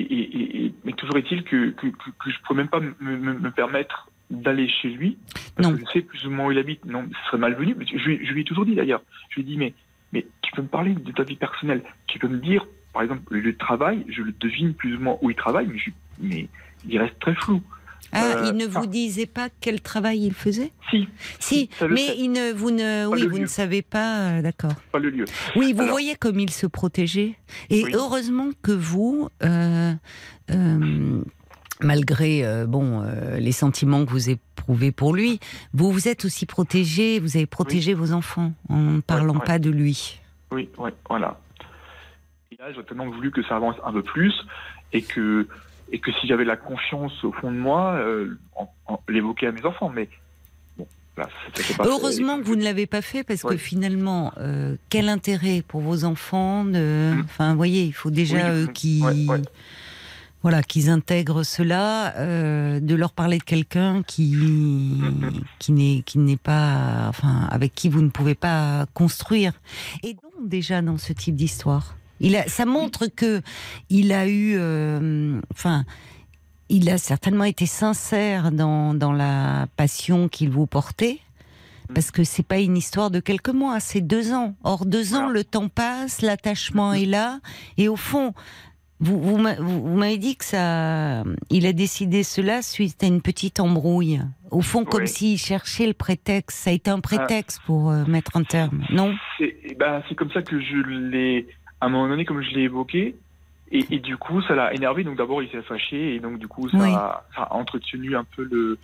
et, 0.00 0.14
et- 0.14 0.64
et- 0.66 0.74
mais 0.84 0.92
toujours 0.92 1.16
est-il 1.18 1.42
que, 1.44 1.70
que, 1.70 1.86
que, 1.88 2.10
que 2.10 2.30
je 2.30 2.36
ne 2.38 2.42
pourrais 2.44 2.56
même 2.58 2.68
pas 2.68 2.80
me, 2.80 2.94
me, 3.00 3.34
me 3.38 3.50
permettre 3.50 4.08
d'aller 4.30 4.68
chez 4.68 4.88
lui, 4.88 5.18
parce 5.56 5.68
Non. 5.68 5.74
que 5.76 5.80
je 5.86 5.90
sais 5.92 6.00
plus 6.02 6.26
ou 6.26 6.30
moins 6.30 6.46
où 6.46 6.52
il 6.52 6.58
habite. 6.58 6.84
Non, 6.84 7.04
ce 7.10 7.26
serait 7.28 7.38
malvenu. 7.38 7.74
Mais 7.78 7.86
Je, 7.86 7.94
lui- 8.08 8.26
je 8.26 8.32
lui 8.32 8.40
ai 8.40 8.44
toujours 8.44 8.64
dit 8.66 8.74
d'ailleurs. 8.74 9.02
Je 9.30 9.36
lui 9.36 9.42
ai 9.42 9.44
dit, 9.44 9.56
mais, 9.56 9.72
mais 10.12 10.26
tu 10.42 10.50
peux 10.52 10.62
me 10.62 10.66
parler 10.68 10.94
de 10.94 11.12
ta 11.12 11.22
vie 11.22 11.36
personnelle. 11.36 11.82
Tu 12.08 12.18
peux 12.18 12.26
me 12.28 12.38
dire, 12.38 12.66
par 12.92 13.02
exemple, 13.02 13.22
le 13.30 13.40
lieu 13.40 13.52
de 13.52 13.58
travail, 13.58 14.04
je 14.08 14.22
le 14.22 14.32
devine 14.32 14.74
plus 14.74 14.96
ou 14.96 15.00
moins 15.00 15.16
où 15.22 15.30
il 15.30 15.36
travaille, 15.36 15.68
mais, 15.68 15.78
je, 15.78 15.90
mais 16.20 16.48
il 16.88 16.98
reste 16.98 17.18
très 17.20 17.34
flou. 17.34 17.62
Ah, 18.12 18.24
Euh, 18.24 18.46
il 18.50 18.56
ne 18.56 18.66
ah. 18.66 18.68
vous 18.80 18.86
disait 18.86 19.26
pas 19.26 19.48
quel 19.60 19.80
travail 19.80 20.24
il 20.26 20.32
faisait 20.34 20.72
Si, 20.90 21.08
Si, 21.40 21.70
mais 21.90 22.16
il 22.18 22.30
ne, 22.30 22.52
vous 22.52 22.70
ne, 22.70 23.06
oui, 23.06 23.26
vous 23.26 23.38
ne 23.38 23.46
savez 23.46 23.82
pas, 23.82 24.20
euh, 24.38 24.42
d'accord. 24.42 24.72
pas 24.92 24.98
le 24.98 25.10
lieu. 25.10 25.24
Oui, 25.56 25.72
vous 25.72 25.80
Alors- 25.80 25.92
voyez 25.92 26.14
comme 26.16 26.38
il 26.40 26.50
se 26.50 26.66
protégeait. 26.66 27.34
Et 27.70 27.84
Oui. 27.84 27.90
heureusement 27.94 28.50
que 28.62 28.72
vous, 28.72 29.28
euh, 29.42 29.92
euh, 30.50 31.20
malgré 31.80 32.44
euh, 32.46 32.66
bon 32.66 33.02
euh, 33.02 33.38
les 33.38 33.52
sentiments 33.52 34.04
que 34.04 34.10
vous 34.10 34.30
éprouvez 34.30 34.92
pour 34.92 35.14
lui, 35.14 35.40
vous 35.74 35.90
vous 35.92 36.08
êtes 36.08 36.24
aussi 36.24 36.46
protégé. 36.46 37.18
Vous 37.20 37.36
avez 37.36 37.46
protégé 37.46 37.92
vos 37.94 38.12
enfants 38.12 38.52
en 38.68 38.78
ne 38.78 39.00
parlant 39.00 39.34
ouais. 39.38 39.44
pas 39.44 39.58
de 39.58 39.70
lui. 39.70 40.20
Oui, 40.52 40.68
ouais, 40.78 40.92
voilà. 41.08 41.38
Et 42.52 42.56
là, 42.58 42.72
j'aurais 42.72 42.84
tellement 42.86 43.10
voulu 43.10 43.30
que 43.30 43.42
ça 43.42 43.56
avance 43.56 43.76
un 43.84 43.92
peu 43.92 44.02
plus 44.02 44.32
et 44.92 45.02
que, 45.02 45.46
et 45.92 45.98
que 46.00 46.10
si 46.12 46.26
j'avais 46.26 46.44
la 46.44 46.56
confiance 46.56 47.22
au 47.24 47.32
fond 47.32 47.50
de 47.52 47.56
moi, 47.58 47.94
euh, 47.94 48.38
en- 48.56 48.68
en- 48.86 49.00
l'évoquer 49.08 49.46
à 49.46 49.52
mes 49.52 49.64
enfants. 49.64 49.88
Mais 49.88 50.08
bon, 50.76 50.86
là, 51.16 51.28
pas 51.54 51.62
fait. 51.62 51.74
Heureusement 51.84 52.38
que 52.38 52.42
vous 52.44 52.56
ne 52.56 52.64
l'avez 52.64 52.86
pas 52.86 53.02
fait 53.02 53.22
parce 53.24 53.42
que 53.42 53.56
finalement, 53.56 54.32
euh, 54.38 54.76
quel 54.90 55.08
intérêt 55.08 55.62
pour 55.66 55.80
vos 55.80 56.04
enfants 56.04 56.64
de... 56.64 57.12
Mm. 57.14 57.20
Enfin, 57.24 57.50
vous 57.52 57.56
voyez, 57.56 57.84
il 57.84 57.92
faut 57.92 58.10
déjà 58.10 58.36
Oui, 58.52 58.60
eux 58.62 58.66
mm, 58.66 58.72
qui... 58.72 59.02
ouais, 59.02 59.26
ouais. 59.28 59.42
Voilà, 60.42 60.62
qu'ils 60.62 60.90
intègrent 60.90 61.42
cela, 61.42 62.14
euh, 62.18 62.78
de 62.78 62.94
leur 62.94 63.10
parler 63.12 63.38
de 63.38 63.42
quelqu'un 63.42 64.04
qui 64.04 64.36
qui 65.58 65.72
n'est 65.72 66.02
qui 66.06 66.18
n'est 66.18 66.36
pas, 66.36 67.06
enfin, 67.08 67.48
avec 67.50 67.74
qui 67.74 67.88
vous 67.88 68.00
ne 68.00 68.10
pouvez 68.10 68.36
pas 68.36 68.86
construire. 68.94 69.54
Et 70.04 70.12
donc 70.14 70.48
déjà 70.48 70.82
dans 70.82 70.98
ce 70.98 71.12
type 71.12 71.34
d'histoire, 71.34 71.95
il 72.20 72.36
a, 72.36 72.46
ça 72.48 72.64
montre 72.64 73.06
que 73.06 73.42
il 73.90 74.12
a 74.12 74.26
eu, 74.26 74.54
euh, 74.58 75.40
enfin, 75.52 75.84
il 76.68 76.88
a 76.90 76.98
certainement 76.98 77.44
été 77.44 77.66
sincère 77.66 78.50
dans 78.52 78.94
dans 78.94 79.12
la 79.12 79.66
passion 79.76 80.28
qu'il 80.28 80.50
vous 80.50 80.66
portait. 80.66 81.18
Parce 81.94 82.10
que 82.10 82.24
c'est 82.24 82.42
pas 82.42 82.58
une 82.58 82.76
histoire 82.76 83.12
de 83.12 83.20
quelques 83.20 83.50
mois, 83.50 83.78
c'est 83.78 84.00
deux 84.00 84.32
ans. 84.32 84.56
Or, 84.64 84.86
deux 84.86 85.14
ans, 85.14 85.28
le 85.28 85.44
temps 85.44 85.68
passe, 85.68 86.20
l'attachement 86.20 86.92
est 86.94 87.04
là, 87.06 87.38
et 87.78 87.86
au 87.88 87.94
fond, 87.94 88.34
vous, 88.98 89.20
vous, 89.22 89.36
m'a- 89.38 89.54
vous- 89.54 89.82
vous 89.82 89.94
m'avez 89.96 90.16
dit 90.18 90.34
que 90.34 90.44
ça, 90.44 91.22
il 91.48 91.64
a 91.64 91.72
décidé 91.72 92.24
cela 92.24 92.60
suite 92.62 93.04
à 93.04 93.06
une 93.06 93.22
petite 93.22 93.60
embrouille. 93.60 94.20
Au 94.50 94.62
fond, 94.62 94.84
comme 94.84 95.02
Oui. 95.02 95.08
s'il 95.08 95.38
cherchait 95.38 95.86
le 95.86 95.92
prétexte. 95.94 96.58
Ça 96.58 96.70
a 96.70 96.72
été 96.72 96.90
un 96.90 96.98
prétexte 96.98 97.60
pour 97.66 97.90
euh, 97.92 98.04
mettre 98.06 98.36
un 98.36 98.42
terme, 98.42 98.82
non? 98.90 99.14
C'est 99.38 99.56
eh 99.62 99.74
ben, 99.76 100.02
c'est 100.08 100.16
comme 100.16 100.32
ça 100.32 100.42
que 100.42 100.60
je 100.60 100.76
l'ai, 101.10 101.46
à 101.80 101.86
un 101.86 101.88
moment 101.88 102.08
donné, 102.08 102.24
comme 102.24 102.42
je 102.42 102.50
l'ai 102.50 102.62
évoqué. 102.62 103.16
Et, 103.72 103.84
et 103.90 103.98
du 103.98 104.16
coup, 104.16 104.40
ça 104.42 104.54
l'a 104.54 104.72
énervé. 104.74 105.02
Donc 105.04 105.16
d'abord, 105.18 105.42
il 105.42 105.50
s'est 105.50 105.62
fâché. 105.62 106.14
Et 106.14 106.20
donc, 106.20 106.38
du 106.38 106.46
coup, 106.48 106.68
ça, 106.68 106.78
Oui. 106.78 106.92
a, 106.92 107.24
ça 107.34 107.42
a 107.42 107.54
entretenu 107.54 108.14
un 108.16 108.24
peu 108.24 108.44
le, 108.44 108.78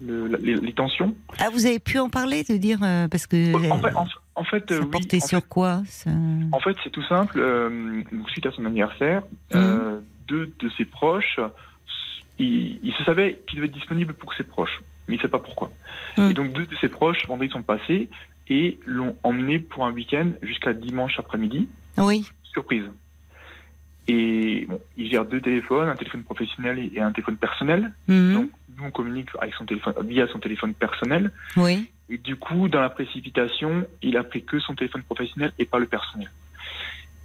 le- 0.00 0.28
la- 0.28 0.38
les, 0.38 0.54
les 0.54 0.72
tensions. 0.72 1.14
Ah, 1.40 1.48
vous 1.52 1.66
avez 1.66 1.80
pu 1.80 1.98
en 1.98 2.08
parler, 2.08 2.44
de 2.44 2.56
dire 2.56 2.78
euh, 2.82 3.08
parce 3.08 3.26
que 3.26 3.54
En 3.70 3.80
fait, 3.82 3.94
en, 3.96 4.06
en 4.36 4.44
fait, 4.44 4.64
ça 4.68 4.74
euh, 4.76 4.80
oui, 4.82 4.90
portait 4.90 5.22
en 5.22 5.26
sur 5.26 5.48
quoi 5.48 5.82
ça 5.86 6.10
En 6.52 6.60
fait, 6.60 6.76
c'est 6.84 6.90
tout 6.90 7.02
simple. 7.02 7.38
euh, 7.40 8.02
suite 8.28 8.46
à 8.46 8.52
son 8.52 8.64
anniversaire, 8.64 9.22
Mhm. 9.52 9.60
euh, 9.60 10.00
deux 10.28 10.52
de 10.60 10.68
ses 10.76 10.84
proches, 10.84 11.40
il, 12.38 12.78
il 12.82 12.92
se 12.94 13.04
savait 13.04 13.40
qu'il 13.48 13.56
devait 13.56 13.66
être 13.68 13.74
disponible 13.74 14.14
pour 14.14 14.32
ses 14.34 14.44
proches, 14.44 14.80
mais 15.08 15.14
il 15.14 15.18
ne 15.18 15.22
sait 15.22 15.28
pas 15.28 15.38
pourquoi. 15.40 15.70
Mhm. 16.16 16.30
Et 16.30 16.34
donc, 16.34 16.52
deux 16.52 16.66
de 16.66 16.76
ses 16.76 16.88
proches, 16.88 17.26
vendredi, 17.26 17.50
sont 17.50 17.62
passés 17.62 18.08
et 18.48 18.78
l'ont 18.86 19.16
emmené 19.24 19.58
pour 19.58 19.84
un 19.84 19.92
week-end 19.92 20.30
jusqu'à 20.42 20.72
dimanche 20.72 21.18
après-midi, 21.18 21.68
Oui. 21.96 22.24
Surprise. 22.58 22.84
Et 24.08 24.64
bon, 24.68 24.80
il 24.96 25.10
gère 25.10 25.24
deux 25.26 25.40
téléphones, 25.40 25.88
un 25.88 25.96
téléphone 25.96 26.22
professionnel 26.24 26.90
et 26.94 27.00
un 27.00 27.12
téléphone 27.12 27.36
personnel. 27.36 27.92
Mhm. 28.08 28.32
Donc, 28.34 28.50
nous, 28.76 28.84
on 28.84 28.90
communique 28.90 29.28
avec 29.40 29.54
son 29.54 29.66
téléphone, 29.66 29.94
via 30.06 30.26
son 30.28 30.38
téléphone 30.38 30.74
personnel. 30.74 31.30
Oui. 31.56 31.90
Et 32.08 32.16
du 32.18 32.36
coup, 32.36 32.68
dans 32.68 32.80
la 32.80 32.88
précipitation, 32.88 33.86
il 34.02 34.16
a 34.16 34.24
pris 34.24 34.42
que 34.44 34.58
son 34.60 34.74
téléphone 34.74 35.02
professionnel 35.02 35.52
et 35.58 35.66
pas 35.66 35.78
le 35.78 35.86
personnel. 35.86 36.30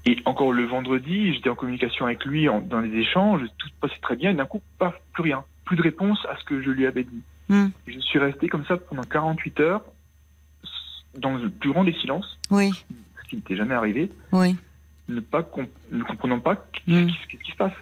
Et 0.05 0.17
encore 0.25 0.51
le 0.51 0.65
vendredi, 0.65 1.33
j'étais 1.33 1.49
en 1.49 1.55
communication 1.55 2.05
avec 2.05 2.25
lui 2.25 2.49
en- 2.49 2.59
dans 2.59 2.81
les 2.81 2.93
échanges, 2.97 3.41
tout 3.57 3.69
passait 3.79 4.01
très 4.01 4.17
bien, 4.17 4.31
et 4.31 4.33
d'un 4.33 4.45
coup, 4.45 4.61
pas 4.77 4.93
plus 5.13 5.23
rien, 5.23 5.45
plus 5.63 5.77
de 5.77 5.81
réponse 5.81 6.19
à 6.29 6.35
ce 6.37 6.43
que 6.43 6.61
je 6.61 6.69
lui 6.69 6.85
avais 6.85 7.05
dit. 7.05 7.21
Et 7.87 7.91
Je 7.93 7.99
suis 7.99 8.19
resté 8.19 8.49
comme 8.49 8.65
ça 8.65 8.75
pendant 8.75 9.03
48 9.03 9.59
heures, 9.61 9.83
dans 11.17 11.35
le 11.37 11.49
plus 11.49 11.69
grand 11.71 11.85
des 11.85 11.93
silences, 11.93 12.37
Oui. 12.51 12.71
ce 13.23 13.29
qui 13.29 13.35
n'était 13.37 13.55
jamais 13.55 13.75
arrivé, 13.75 14.11
Oui. 14.33 14.57
Ne 15.07 15.19
pas 15.19 15.43
com- 15.43 15.67
ne 15.91 16.03
comprenant 16.03 16.39
pas 16.39 16.55
Hmm. 16.87 17.07
qu'est-ce 17.07 17.27
qui- 17.37 17.51
se 17.51 17.57
passe. 17.57 17.73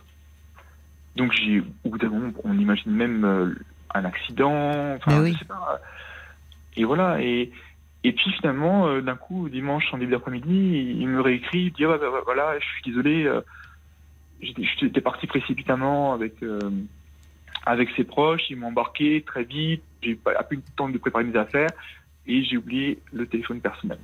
Donc 1.16 1.32
j'ai, 1.34 1.62
au 1.84 1.90
bout 1.90 1.98
d'un 1.98 2.10
moment, 2.10 2.32
on 2.44 2.58
imagine 2.58 2.92
même 2.92 3.26
euh, 3.26 3.54
un 3.94 4.06
accident, 4.06 4.96
enfin, 4.96 5.22
oui. 5.22 5.34
je 5.34 5.40
sais 5.40 5.46
pas. 5.46 5.82
Et 6.76 6.84
voilà, 6.86 7.22
et, 7.22 7.52
et 8.04 8.14
puis 8.14 8.32
finalement, 8.34 8.88
euh, 8.88 9.02
d'un 9.02 9.16
coup, 9.16 9.50
dimanche 9.50 9.94
en 9.94 9.98
début 9.98 10.12
d'après-midi, 10.12 10.96
il 11.00 11.08
me 11.08 11.22
réécrit, 11.22 11.64
il 11.66 11.74
dit, 11.74 11.86
ah, 11.86 11.98
bah, 11.98 12.10
bah, 12.12 12.22
voilà, 12.26 12.58
je 12.60 12.66
suis 12.66 12.82
désolé, 12.86 13.26
euh, 13.26 13.42
j'étais 14.42 14.64
j'étais 14.80 15.02
parti 15.02 15.28
précipitamment 15.28 16.14
avec, 16.14 16.42
euh, 16.44 16.70
avec 17.66 17.90
ses 17.96 18.04
proches, 18.04 18.50
ils 18.50 18.58
m'ont 18.58 18.68
embarqué 18.68 19.22
très 19.24 19.44
vite, 19.44 19.84
j'ai 20.02 20.16
pas 20.16 20.34
pas 20.34 20.48
eu 20.52 20.58
le 20.58 20.64
temps 20.76 20.90
de 20.90 20.98
préparer 20.98 21.26
mes 21.26 21.38
affaires, 21.38 21.74
et 22.26 22.44
j'ai 22.44 22.58
oublié 22.58 23.00
le 23.12 23.28
téléphone 23.28 23.62
personnel. 23.62 24.00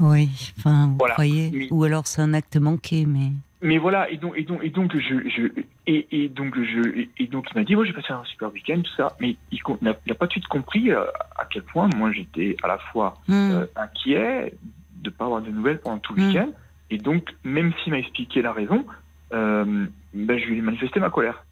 Oui. 0.00 0.28
Enfin, 0.58 0.88
vous 0.88 0.96
Voilà. 0.98 1.14
croyez. 1.14 1.68
Ou 1.70 1.84
alors 1.84 2.06
c'est 2.06 2.22
un 2.22 2.34
acte 2.34 2.56
manqué, 2.56 3.06
mais. 3.06 3.32
Mais 3.62 3.76
voilà, 3.76 4.10
et 4.10 4.16
donc, 4.16 4.32
et 4.38 4.42
donc, 4.44 4.60
et 4.64 4.70
donc, 4.70 4.96
je, 4.96 5.28
je, 5.28 5.42
et, 5.86 6.06
et 6.24 6.28
donc, 6.30 6.54
je, 6.56 7.04
et- 7.18 7.26
donc, 7.26 7.46
il 7.54 7.58
m'a 7.58 7.64
dit, 7.64 7.74
moi, 7.76 7.84
j'ai 7.84 7.92
passé 7.92 8.10
un 8.10 8.24
super 8.24 8.50
week-end, 8.52 8.80
tout 8.80 8.90
ça, 8.96 9.14
mais 9.20 9.36
il 9.52 9.60
n'a 9.82 9.92
pas 9.92 10.26
tout 10.26 10.26
de 10.26 10.32
suite 10.32 10.46
compris 10.46 10.90
euh, 10.90 11.04
à 11.38 11.44
quel 11.44 11.62
point 11.64 11.86
moi 11.94 12.10
j'étais 12.10 12.56
à 12.62 12.68
la 12.68 12.78
fois 12.78 13.18
Hmm. 13.28 13.50
euh, 13.52 13.66
inquiet 13.76 14.54
de 15.02 15.10
pas 15.10 15.26
avoir 15.26 15.42
de 15.42 15.50
nouvelles 15.50 15.78
pendant 15.80 15.98
tout 15.98 16.14
le 16.14 16.22
Mm. 16.22 16.26
week-end, 16.28 16.48
et 16.90 16.96
donc, 16.98 17.34
même 17.44 17.72
s'il 17.82 17.92
m'a 17.92 17.98
expliqué 17.98 18.40
la 18.40 18.52
raison, 18.52 18.86
euh, 19.34 19.86
ben, 20.14 20.38
je 20.38 20.46
lui 20.46 20.58
ai 20.58 20.62
manifesté 20.62 20.98
ma 20.98 21.10
colère. 21.10 21.44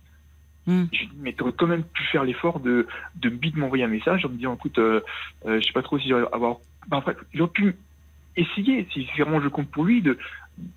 Mm. 0.67 0.85
Je 0.93 0.99
lui 0.99 1.05
ai 1.05 1.09
dit, 1.09 1.17
mais 1.21 1.33
tu 1.35 1.43
aurais 1.43 1.53
quand 1.53 1.67
même 1.67 1.83
pu 1.85 2.05
faire 2.05 2.25
l'effort 2.25 2.61
de, 2.61 2.87
de 3.17 3.29
vite 3.29 3.57
m'envoyer 3.57 3.85
un 3.85 3.89
message 3.89 4.25
en 4.25 4.31
me 4.31 4.37
disant, 4.37 4.55
écoute, 4.55 4.79
euh, 4.79 5.01
je 5.47 5.61
sais 5.61 5.73
pas 5.75 5.83
trop 5.83 5.99
si 5.99 6.09
j'aurais 6.09 6.25
avoir. 6.33 6.57
Ben, 6.89 6.97
en 6.99 7.03
fait, 7.03 7.17
il 7.35 7.43
aurait 7.43 7.53
pu 7.53 7.77
essayer, 8.41 8.87
si 8.93 9.07
vraiment 9.19 9.41
je 9.41 9.49
compte 9.49 9.69
pour 9.71 9.85
lui, 9.85 10.01
de, 10.03 10.19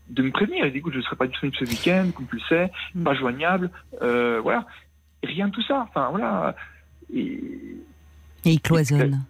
de 0.10 0.22
me 0.24 0.32
prévenir. 0.32 0.66
Il 0.66 0.72
dit, 0.72 0.80
écoute, 0.80 0.94
je 0.94 0.98
ne 1.00 1.04
serai 1.04 1.16
pas 1.16 1.28
disponible 1.28 1.58
ce 1.58 1.66
week-end, 1.66 2.10
comme 2.16 2.28
tu 2.28 2.36
le 2.36 2.42
sais, 2.50 2.72
Mm. 2.96 3.04
pas 3.04 3.14
joignable, 3.14 3.70
euh, 4.02 4.40
voilà. 4.42 4.66
Rien 5.24 5.48
de 5.48 5.52
tout 5.54 5.62
ça. 5.64 5.86
Enfin, 5.90 6.10
voilà. 6.10 6.56
Et, 7.14 7.40
Et 8.46 8.52
il 8.54 8.62
cloisonne. 8.62 9.24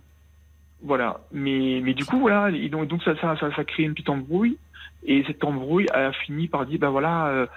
voilà. 0.81 1.19
Mais, 1.31 1.81
mais 1.83 1.93
du 1.93 2.05
coup, 2.05 2.19
voilà. 2.19 2.49
Et 2.49 2.69
donc, 2.69 2.87
donc 2.87 3.03
ça, 3.03 3.15
ça, 3.19 3.35
ça, 3.39 3.53
ça 3.55 3.63
crée 3.65 3.83
une 3.83 3.93
petite 3.93 4.09
embrouille. 4.09 4.57
Et 5.03 5.23
cette 5.27 5.43
embrouille 5.43 5.87
a 5.93 6.11
fini 6.13 6.47
par 6.47 6.65
dire, 6.65 6.79
ben 6.79 6.89
voilà, 6.89 7.27
euh, 7.27 7.47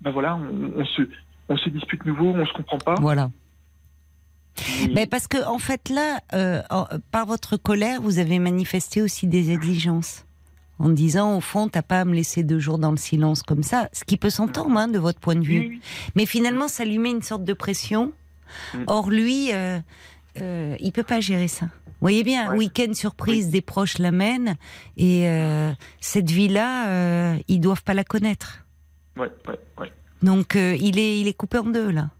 ben 0.00 0.10
voilà, 0.12 0.36
on, 0.36 0.72
on 0.80 0.84
se, 0.84 1.02
on 1.48 1.56
se 1.56 1.68
dispute 1.68 2.04
nouveau, 2.06 2.28
on 2.30 2.46
se 2.46 2.52
comprend 2.52 2.78
pas. 2.78 2.94
Voilà. 2.94 3.30
Et- 4.82 4.88
Mais 4.88 5.06
parce 5.06 5.26
que 5.28 5.42
en 5.46 5.58
fait 5.58 5.88
là, 5.88 6.20
euh, 6.34 6.62
par 7.10 7.26
votre 7.26 7.56
colère, 7.56 8.00
vous 8.02 8.18
avez 8.18 8.38
manifesté 8.38 9.02
aussi 9.02 9.26
des 9.26 9.50
exigences. 9.50 10.24
En 10.78 10.88
disant, 10.88 11.36
au 11.36 11.40
fond, 11.40 11.68
t'as 11.68 11.82
pas 11.82 12.00
à 12.00 12.04
me 12.04 12.12
laisser 12.14 12.42
deux 12.42 12.58
jours 12.58 12.78
dans 12.78 12.90
le 12.90 12.96
silence 12.96 13.42
comme 13.44 13.62
ça, 13.62 13.88
ce 13.92 14.02
qui 14.04 14.16
peut 14.16 14.30
s'entendre 14.30 14.76
hein, 14.76 14.88
de 14.88 14.98
votre 14.98 15.20
point 15.20 15.36
de 15.36 15.44
vue. 15.44 15.80
Mais 16.16 16.26
finalement, 16.26 16.66
ça 16.66 16.84
lui 16.84 16.98
met 16.98 17.10
une 17.10 17.22
sorte 17.22 17.44
de 17.44 17.52
pression. 17.52 18.12
Mm. 18.74 18.78
Or, 18.88 19.08
lui, 19.10 19.52
euh, 19.52 19.78
euh, 20.40 20.76
il 20.80 20.90
peut 20.90 21.04
pas 21.04 21.20
gérer 21.20 21.46
ça. 21.46 21.66
Vous 21.66 21.92
voyez 22.00 22.24
bien, 22.24 22.50
Ouais. 22.50 22.56
week-end 22.58 22.94
surprise, 22.94 23.48
des 23.50 23.60
proches 23.60 23.98
l'amènent, 23.98 24.56
et 24.96 25.28
euh, 25.28 25.70
cette 26.00 26.30
vie-là, 26.30 26.88
euh, 26.88 27.36
ils 27.46 27.60
doivent 27.60 27.84
pas 27.84 27.94
la 27.94 28.02
connaître. 28.02 28.64
Ouais, 29.16 29.30
ouais, 29.46 29.58
ouais. 29.78 29.92
Donc, 30.22 30.54
il 30.56 30.98
est, 30.98 31.20
il 31.20 31.28
est 31.28 31.34
coupé 31.34 31.58
en 31.58 31.64
deux 31.70 31.90
là. 31.92 32.10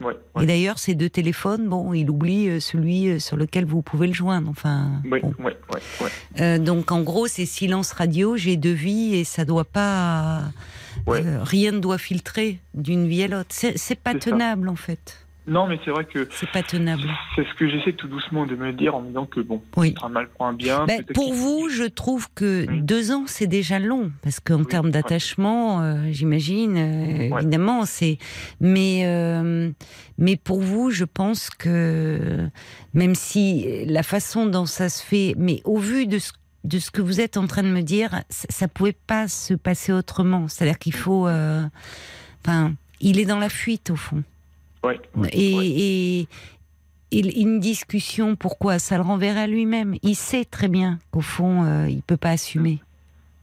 Ouais, 0.00 0.16
Et 0.40 0.46
d'ailleurs, 0.46 0.78
ces 0.78 0.94
deux 0.94 1.10
téléphones, 1.10 1.68
bon, 1.68 1.92
il 1.92 2.08
oublie 2.08 2.48
euh, 2.48 2.60
celui 2.60 3.08
euh, 3.08 3.18
sur 3.18 3.36
lequel 3.36 3.66
vous 3.66 3.82
pouvez 3.82 4.06
le 4.06 4.14
joindre. 4.14 4.48
Enfin, 4.48 5.02
bon. 5.04 5.10
ouais, 5.12 5.32
ouais, 5.38 5.56
ouais. 6.00 6.10
Euh, 6.40 6.58
donc 6.58 6.90
en 6.90 7.02
gros, 7.02 7.26
c'est 7.26 7.44
silence 7.44 7.92
radio, 7.92 8.36
j'ai 8.36 8.56
deux 8.56 8.72
vies 8.72 9.14
et 9.16 9.24
ça 9.24 9.44
doit 9.44 9.64
pas, 9.64 10.44
euh, 11.08 11.38
rien 11.42 11.72
ne 11.72 11.78
doit 11.80 11.98
filtrer 11.98 12.58
d'une 12.74 13.06
vie 13.06 13.24
à 13.24 13.28
l'autre. 13.28 13.50
C'est 13.50 13.98
pas 13.98 14.12
ça. 14.12 14.18
tenable 14.18 14.68
en 14.68 14.76
fait. 14.76 15.26
Non, 15.46 15.66
mais 15.66 15.80
c'est 15.84 15.90
vrai 15.90 16.04
que 16.04 16.28
C'est 16.32 16.50
pas 16.50 16.62
tenable. 16.62 17.08
c'est 17.34 17.44
ce 17.44 17.54
que 17.54 17.68
j'essaie 17.68 17.92
tout 17.94 18.06
doucement 18.08 18.46
de 18.46 18.54
me 18.54 18.72
dire 18.72 18.94
en 18.94 19.00
me 19.00 19.08
disant 19.08 19.26
que 19.26 19.40
bon, 19.40 19.62
Oui. 19.76 19.94
un 20.02 20.08
mal 20.08 20.28
pour 20.28 20.46
un 20.46 20.52
bien. 20.52 20.84
Ben, 20.86 21.02
pour 21.14 21.32
vous, 21.32 21.68
je 21.70 21.84
trouve 21.84 22.28
que 22.34 22.66
Oui. 22.68 22.82
deux 22.82 23.10
ans, 23.10 23.24
c'est 23.26 23.46
déjà 23.46 23.78
long, 23.78 24.12
parce 24.22 24.38
qu'en 24.38 24.60
Oui, 24.60 24.66
termes 24.66 24.90
d'attachement, 24.90 25.80
euh, 25.82 26.04
j'imagine, 26.10 26.76
euh, 26.76 27.28
Ouais. 27.30 27.40
évidemment, 27.40 27.84
c'est. 27.86 28.18
Mais, 28.60 29.02
euh, 29.06 29.70
mais 30.18 30.36
pour 30.36 30.60
vous, 30.60 30.90
je 30.90 31.04
pense 31.04 31.48
que 31.50 32.48
même 32.92 33.14
si 33.14 33.84
la 33.86 34.02
façon 34.02 34.46
dont 34.46 34.66
ça 34.66 34.88
se 34.88 35.02
fait, 35.02 35.34
mais 35.38 35.62
au 35.64 35.78
vu 35.78 36.06
de 36.06 36.18
ce 36.18 36.32
de 36.62 36.78
ce 36.78 36.90
que 36.90 37.00
vous 37.00 37.22
êtes 37.22 37.38
en 37.38 37.46
train 37.46 37.62
de 37.62 37.68
me 37.70 37.80
dire, 37.80 38.20
ça, 38.28 38.46
ça 38.50 38.68
pouvait 38.68 38.92
pas 38.92 39.28
se 39.28 39.54
passer 39.54 39.92
autrement. 39.92 40.46
C'est-à-dire 40.46 40.78
qu'il 40.78 40.92
faut, 40.92 41.26
enfin, 42.44 42.74
il 43.00 43.18
est 43.18 43.24
dans 43.24 43.38
la 43.38 43.48
fuite 43.48 43.88
au 43.88 43.96
fond. 43.96 44.22
Ouais, 44.82 45.00
Et, 45.32 45.54
ouais. 45.56 45.66
et, 45.66 46.20
et 47.12 47.40
une 47.40 47.60
discussion, 47.60 48.36
pourquoi? 48.36 48.78
Ça 48.78 48.96
le 48.96 49.02
renverrait 49.02 49.40
à 49.42 49.46
lui-même. 49.46 49.96
Il 50.02 50.14
sait 50.16 50.44
très 50.44 50.68
bien 50.68 50.98
qu'au 51.10 51.20
fond, 51.20 51.64
euh, 51.64 51.88
il 51.88 52.02
peut 52.02 52.16
pas 52.16 52.30
assumer, 52.30 52.80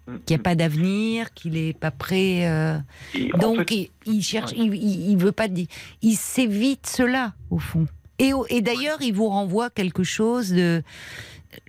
Mm, 0.08 0.16
qu'il 0.26 0.38
n'y 0.38 0.40
a 0.40 0.44
pas 0.44 0.56
d'avenir, 0.56 1.34
qu'il 1.34 1.58
est 1.58 1.78
pas 1.78 1.92
prêt. 1.92 2.48
euh, 2.48 2.78
en 3.34 3.38
donc, 3.40 3.58
fait, 3.70 3.90
il, 4.06 4.14
il 4.16 4.22
cherche, 4.24 4.52
ouais. 4.54 4.58
il, 4.60 4.74
il, 4.74 5.10
il 5.12 5.18
veut 5.18 5.34
pas 5.34 5.50
dire. 5.50 5.68
Il 6.02 6.16
s'évite 6.16 6.88
cela 6.88 7.34
au 7.50 7.60
fond. 7.60 7.88
Et, 8.20 8.32
d'ailleurs, 8.62 9.02
il 9.02 9.14
vous 9.14 9.28
renvoie 9.28 9.70
quelque 9.70 10.04
chose 10.04 10.50
de 10.52 10.82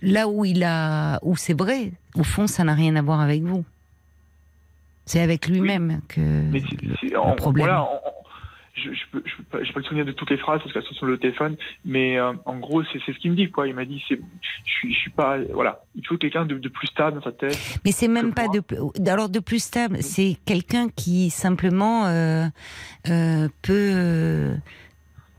là 0.01 0.29
où 0.29 0.45
il 0.45 0.63
a, 0.63 1.19
où 1.21 1.35
c'est 1.35 1.53
vrai. 1.53 1.91
Au 2.15 2.23
fond, 2.23 2.47
ça 2.47 2.63
n'a 2.63 2.73
rien 2.73 2.95
à 2.95 3.01
voir 3.01 3.19
avec 3.19 3.43
vous. 3.43 3.65
C'est 5.05 5.19
avec 5.19 5.47
lui-même 5.47 6.01
que 6.07 6.19
mais 6.21 6.61
c'est- 6.61 7.09
c'est- 7.09 7.15
en- 7.17 7.35
problème. 7.35 7.65
Voilà, 7.67 7.83
en- 7.83 7.95
en- 7.95 8.18
je 8.73 8.91
je 8.93 9.03
peux, 9.11 9.23
je 9.25 9.35
peux 9.37 9.43
pas, 9.43 9.63
j'ai 9.63 9.73
pas 9.73 9.79
le 9.79 9.85
souvenir 9.85 10.05
de 10.05 10.11
toutes 10.11 10.29
les 10.29 10.37
phrases 10.37 10.59
parce 10.61 10.73
qu'elles 10.73 10.83
sont 10.83 10.93
sur 10.93 11.05
le 11.05 11.17
téléphone, 11.17 11.55
mais 11.85 12.17
euh, 12.17 12.33
en 12.45 12.57
gros, 12.59 12.83
c'est 12.85 12.99
c'est 13.05 13.13
ce 13.13 13.19
qu'il 13.19 13.31
me 13.31 13.35
dit, 13.35 13.49
quoi. 13.49 13.67
Il 13.67 13.75
m'a 13.75 13.85
dit, 13.85 14.03
c'est, 14.07 14.19
je 14.65 14.71
suis, 14.71 14.93
je 14.93 14.99
suis 14.99 15.09
pas, 15.11 15.37
voilà, 15.53 15.83
il 15.95 16.05
faut 16.05 16.17
quelqu'un 16.17 16.45
de, 16.45 16.57
de 16.57 16.69
plus 16.69 16.87
stable 16.87 17.17
dans 17.17 17.23
sa 17.23 17.31
tête. 17.31 17.57
Mais 17.85 17.91
c'est 17.91 18.07
même 18.07 18.33
pas 18.33 18.45
moi. 18.47 18.55
de 18.95 19.09
alors 19.09 19.29
de 19.29 19.39
plus 19.39 19.61
stable. 19.63 19.97
C'est 20.01 20.37
quelqu'un 20.45 20.89
qui 20.89 21.29
simplement 21.29 22.05
euh, 22.07 22.45
euh, 23.09 23.47
peut 23.61 24.53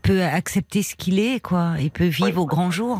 peut 0.01 0.23
accepter 0.23 0.81
ce 0.81 0.95
qu'il 0.95 1.19
est, 1.19 1.39
quoi, 1.41 1.75
et 1.79 1.89
peut 1.89 2.05
vivre 2.05 2.27
Ouais. 2.29 2.37
au 2.37 2.45
grand 2.45 2.71
jour. 2.71 2.99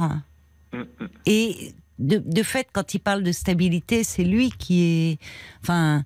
Mm, 0.74 0.78
mm. 0.80 1.08
Et 1.26 1.74
de, 2.00 2.18
de 2.18 2.44
fait, 2.44 2.68
quand 2.72 2.94
il 2.94 3.00
parle 3.00 3.24
de 3.24 3.32
stabilité, 3.32 4.04
c'est 4.04 4.24
lui 4.24 4.50
qui 4.52 4.84
est. 4.84 5.18
Enfin, 5.62 6.04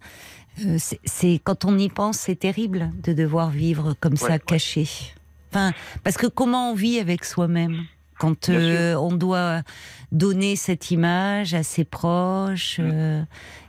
euh, 0.65 0.77
c'est- 0.79 1.39
quand 1.43 1.65
on 1.65 1.77
y 1.77 1.89
pense, 1.89 2.17
c'est 2.17 2.35
terrible 2.35 2.91
de 3.03 3.13
devoir 3.13 3.49
vivre 3.49 3.95
comme 3.99 4.17
ça, 4.17 4.29
Ouais, 4.33 4.39
caché. 4.39 4.87
Enfin, 5.51 5.71
parce 6.03 6.17
que 6.17 6.27
comment 6.27 6.71
on 6.71 6.75
vit 6.75 6.99
avec 6.99 7.23
soi-même 7.25 7.83
quand 8.19 8.49
euh, 8.49 8.95
on 8.95 9.11
doit 9.13 9.61
donner 10.11 10.55
cette 10.55 10.91
image 10.91 11.53
à 11.53 11.63
ses 11.63 11.83
proches 11.83 12.79
Mm. 12.79 12.89
euh, 12.93 13.23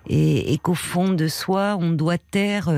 et, 0.09 0.53
et 0.53 0.59
qu'au 0.59 0.75
fond 0.75 1.09
de 1.13 1.27
soi, 1.29 1.77
on 1.81 1.91
doit 1.91 2.19
taire 2.19 2.71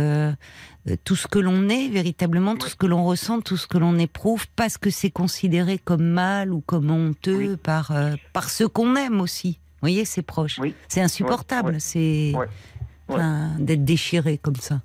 tout 1.05 1.17
ce 1.17 1.27
que 1.27 1.39
l'on 1.39 1.69
est 1.69 1.89
véritablement, 1.89 2.57
tout 2.57 2.69
ce 2.69 2.77
que 2.77 2.87
l'on 2.87 3.05
ressent, 3.05 3.41
tout 3.43 3.59
ce 3.59 3.67
que 3.67 3.77
l'on 3.77 3.99
éprouve, 3.99 4.47
parce 4.57 4.79
que 4.79 4.89
c'est 4.89 5.11
considéré 5.11 5.77
comme 5.79 6.03
mal 6.05 6.53
ou 6.53 6.61
comme 6.63 6.91
honteux 6.91 7.51
Oui. 7.51 7.57
par 7.63 7.93
par 8.33 8.49
ceux 8.49 8.69
qu'on 8.69 8.97
aime 8.97 9.21
aussi. 9.21 9.59
Vous 9.81 9.83
voyez, 9.83 10.05
c'est 10.07 10.23
proche. 10.23 10.59
Oui. 10.59 10.75
C'est 10.89 11.03
insupportable. 11.03 11.77
C'est 11.81 12.33
Ouais. 13.09 13.23
d'être 13.59 13.85
déchiré 13.85 14.39
comme 14.39 14.57
ça. 14.57 14.81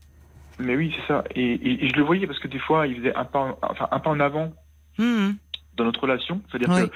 Mais 0.59 0.75
oui, 0.75 0.93
c'est 0.95 1.07
ça. 1.07 1.23
Et, 1.35 1.41
et- 1.53 1.85
et 1.85 1.89
je 1.89 1.95
le 1.95 2.03
voyais 2.03 2.27
parce 2.27 2.39
que 2.39 2.47
des 2.47 2.59
fois, 2.59 2.85
il 2.87 2.97
faisait 2.97 3.15
un 3.15 3.25
pas, 3.25 3.39
en, 3.39 3.57
enfin, 3.63 3.87
un 3.91 3.99
pas 3.99 4.09
en 4.11 4.19
avant 4.19 4.53
Mhm. 4.99 5.35
dans 5.77 5.83
notre 5.85 6.01
relation. 6.01 6.41
C'est-à-dire 6.49 6.69
Oui. 6.69 6.87
que 6.89 6.93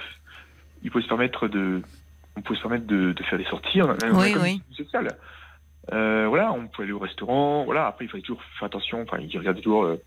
il 0.83 0.91
pouvait 0.91 1.03
se 1.03 1.07
permettre 1.09 1.47
de, 1.47 1.81
on 2.35 2.41
pouvait 2.41 2.57
se 2.57 2.61
permettre 2.61 2.85
de, 2.85 3.13
de 3.13 3.23
faire 3.23 3.39
des 3.39 3.45
sorties. 3.45 3.81
A 3.81 3.85
Oui, 4.13 4.31
comme 4.33 4.43
oui. 4.43 4.61
sociale. 4.75 5.17
Euh, 5.91 6.27
voilà, 6.27 6.51
on 6.53 6.67
pouvait 6.67 6.83
aller 6.83 6.91
au 6.93 6.99
restaurant. 6.99 7.63
Voilà, 7.65 7.87
après 7.87 8.05
il 8.05 8.09
fallait 8.09 8.21
toujours 8.21 8.43
faire 8.59 8.67
attention. 8.67 9.01
Enfin, 9.01 9.17
il 9.19 9.35
regardait 9.37 9.61
toujours 9.61 9.85
euh, 9.85 9.97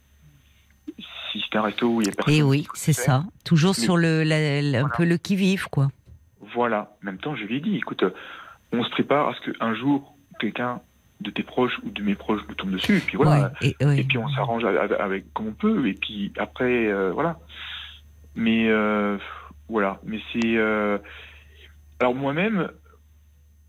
si 1.33 1.41
c'était 1.41 1.59
un 1.59 1.63
resto 1.63 1.89
où 1.89 2.01
il 2.03 2.07
y 2.07 2.11
a 2.11 2.13
personne. 2.15 2.35
Et 2.35 2.43
oui, 2.43 2.61
il 2.61 2.67
faut 2.67 2.73
c'est 2.77 2.93
ça. 2.93 3.25
Toujours 3.45 3.75
Mais- 3.77 3.85
sur 3.85 3.97
le, 3.97 4.23
la- 4.23 4.63
la- 4.63 4.79
un 4.79 4.81
Voilà. 4.83 4.97
peu 4.97 5.05
le 5.05 5.17
qui 5.17 5.37
vive, 5.37 5.67
quoi. 5.71 5.89
Voilà. 6.55 6.97
En 7.03 7.07
même 7.07 7.19
temps, 7.19 7.35
je 7.37 7.45
lui 7.45 7.57
ai 7.57 7.61
dit, 7.61 7.77
écoute, 7.77 8.03
euh, 8.03 8.11
on 8.73 8.83
se 8.85 8.91
prépare 8.91 9.29
à 9.29 9.35
ce 9.35 9.51
qu'un 9.51 9.75
jour 9.75 10.15
quelqu'un 10.39 10.81
de 11.21 11.31
tes 11.31 11.43
proches 11.43 11.79
ou 11.85 11.91
de 11.91 12.03
mes 12.03 12.15
proches 12.15 12.41
nous 12.49 12.55
tombe 12.55 12.71
dessus. 12.71 12.97
Et 12.97 13.01
puis 13.01 13.17
voilà. 13.17 13.53
Ouais, 13.63 13.75
et, 13.81 13.85
ouais. 13.85 14.01
Et 14.01 14.05
puis 14.05 14.19
on 14.19 14.29
s'arrange 14.31 14.65
avec, 14.65 15.33
comme 15.35 15.49
on 15.49 15.53
peut. 15.53 15.87
Et 15.87 15.95
puis 15.95 16.33
après, 16.39 16.87
euh, 16.89 17.13
voilà. 17.13 17.39
Mais 18.35 18.69
euh, 18.69 19.19
voilà. 19.69 20.01
Mais 20.05 20.21
c'est. 20.33 20.57
euh, 20.57 20.99
Alors 22.01 22.15
moi-même, 22.15 22.71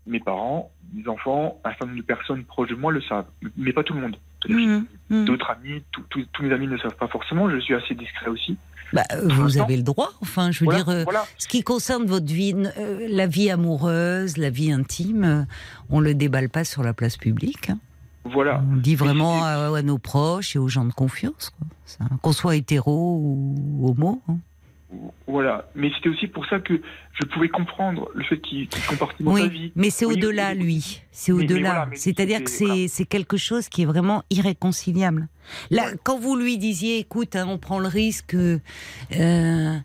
mes 0.06 0.20
parents, 0.20 0.72
mes 0.94 1.06
enfants, 1.08 1.60
un 1.64 1.70
certain 1.70 1.86
nombre 1.86 1.98
de 1.98 2.02
personnes 2.04 2.44
proches 2.44 2.70
de 2.70 2.74
moi 2.74 2.90
le 2.92 3.02
savent, 3.02 3.26
mais 3.56 3.72
pas 3.72 3.82
tout 3.84 3.94
le 3.94 4.00
monde. 4.00 4.16
Mhm, 4.48 4.86
mhm. 5.10 5.24
D'autres 5.26 5.50
amis, 5.50 5.84
tous- 6.10 6.26
mes 6.42 6.52
amis 6.52 6.66
ne 6.66 6.72
le 6.72 6.78
savent 6.78 6.96
pas 6.96 7.06
forcément. 7.08 7.48
Je 7.50 7.58
suis 7.58 7.74
assez 7.74 7.94
discret 7.94 8.28
aussi. 8.28 8.56
Bah, 8.92 9.04
euh, 9.12 9.28
Pour 9.28 9.44
vous 9.44 9.58
avez 9.58 9.76
le 9.76 9.82
droit. 9.82 10.12
Enfin, 10.20 10.50
je 10.50 10.60
veux 10.60 10.66
Voilà, 10.66 10.82
dire, 10.84 10.88
euh, 10.92 11.04
voilà. 11.04 11.24
ce 11.38 11.48
qui 11.48 11.62
concerne 11.62 12.04
votre 12.06 12.26
vie, 12.32 12.54
euh, 12.78 13.06
la 13.08 13.26
vie 13.26 13.50
amoureuse, 13.50 14.36
la 14.36 14.50
vie 14.50 14.70
intime, 14.70 15.24
euh, 15.24 15.42
on 15.90 16.00
le 16.00 16.14
déballe 16.14 16.48
pas 16.50 16.64
sur 16.64 16.82
la 16.82 16.92
place 16.92 17.16
publique. 17.16 17.70
hein. 17.70 17.78
voilà. 18.24 18.62
On 18.72 18.76
dit 18.76 18.94
vraiment 18.94 19.42
à, 19.44 19.76
à 19.76 19.82
nos 19.82 19.98
proches 19.98 20.56
et 20.56 20.58
aux 20.58 20.68
gens 20.68 20.84
de 20.84 20.92
confiance, 20.92 21.52
qu'on 22.20 22.32
soit 22.32 22.56
hétéro 22.56 23.18
ou 23.22 23.88
homo. 23.88 24.20
hein. 24.28 24.36
Voilà. 25.26 25.68
Mais 25.74 25.90
c'était 25.96 26.08
aussi 26.10 26.26
pour 26.26 26.44
ça 26.46 26.60
que 26.60 26.80
je 27.14 27.24
pouvais 27.26 27.48
comprendre 27.48 28.10
le 28.14 28.24
fait 28.24 28.38
qu'il 28.40 28.68
qu'il 28.68 28.84
compartimente 28.84 29.36
sa 29.38 29.42
Oui, 29.44 29.48
vie. 29.48 29.72
mais 29.74 29.90
c'est 29.90 30.04
Oui, 30.04 30.14
au-delà, 30.14 30.54
lui. 30.54 31.02
C'est 31.10 31.32
au-delà. 31.32 31.70
voilà, 31.84 31.88
C'est-à-dire 31.94 32.44
que 32.44 32.50
c'est- 32.50 32.64
voilà. 32.66 33.04
quelque 33.08 33.36
chose 33.36 33.68
qui 33.68 33.82
est 33.82 33.86
vraiment 33.86 34.22
irréconciliable. 34.30 35.28
Là, 35.70 35.86
Ouais. 35.86 35.96
quand 36.04 36.18
vous 36.18 36.36
lui 36.36 36.58
disiez, 36.58 36.98
écoute, 36.98 37.36
hein, 37.36 37.46
on 37.48 37.58
prend 37.58 37.78
le 37.78 37.88
risque 37.88 38.26
que 38.28 38.60
euh, 39.18 39.76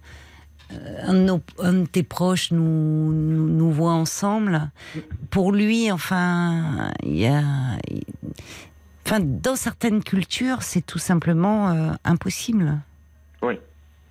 un, 1.03 1.13
de 1.13 1.19
nos- 1.19 1.41
un 1.59 1.73
de 1.73 1.85
tes 1.85 2.03
proches 2.03 2.51
nous, 2.51 3.13
nous, 3.13 3.47
nous 3.47 3.71
voit 3.71 3.93
ensemble, 3.93 4.69
pour 5.29 5.53
lui, 5.53 5.89
enfin, 5.91 6.91
il 7.03 7.15
y 7.17 7.27
a. 7.27 7.41
Enfin, 9.05 9.21
dans 9.21 9.55
certaines 9.55 10.03
cultures, 10.03 10.63
c'est 10.63 10.85
tout 10.85 10.99
simplement 10.99 11.69
euh, 11.69 11.91
impossible. 12.03 12.81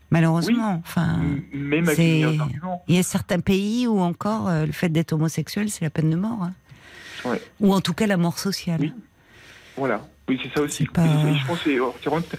Oui. 0.07 0.19
Malheureusement. 0.19 0.83
Enfin, 0.87 1.19
Même 1.53 1.85
meilleurs 1.97 2.41
arguments. 2.41 2.83
il 2.89 2.95
y 2.95 2.99
a 2.99 3.03
certains 3.03 3.41
pays 3.41 3.87
où 3.87 3.99
encore 4.01 4.49
euh, 4.49 4.65
le 4.67 4.73
fait 4.73 4.89
d'être 4.89 5.13
homosexuel, 5.13 5.69
c'est 5.71 5.85
la 5.85 5.91
peine 5.91 6.11
de 6.11 6.17
mort. 6.17 6.43
hein. 6.43 6.53
Ouais. 7.25 7.41
Ou 7.61 7.75
en 7.75 7.81
tout 7.81 7.93
cas 7.95 8.07
la 8.07 8.17
mort 8.17 8.39
sociale. 8.39 8.81
Oui. 8.81 8.93
Voilà. 9.77 10.07
Oui, 10.29 10.39
c'est 10.43 10.53
ça 10.55 10.63
aussi. 10.63 10.85
Pas- 10.87 11.05
Je 11.05 11.47
pense 11.47 11.63
que 12.29 12.37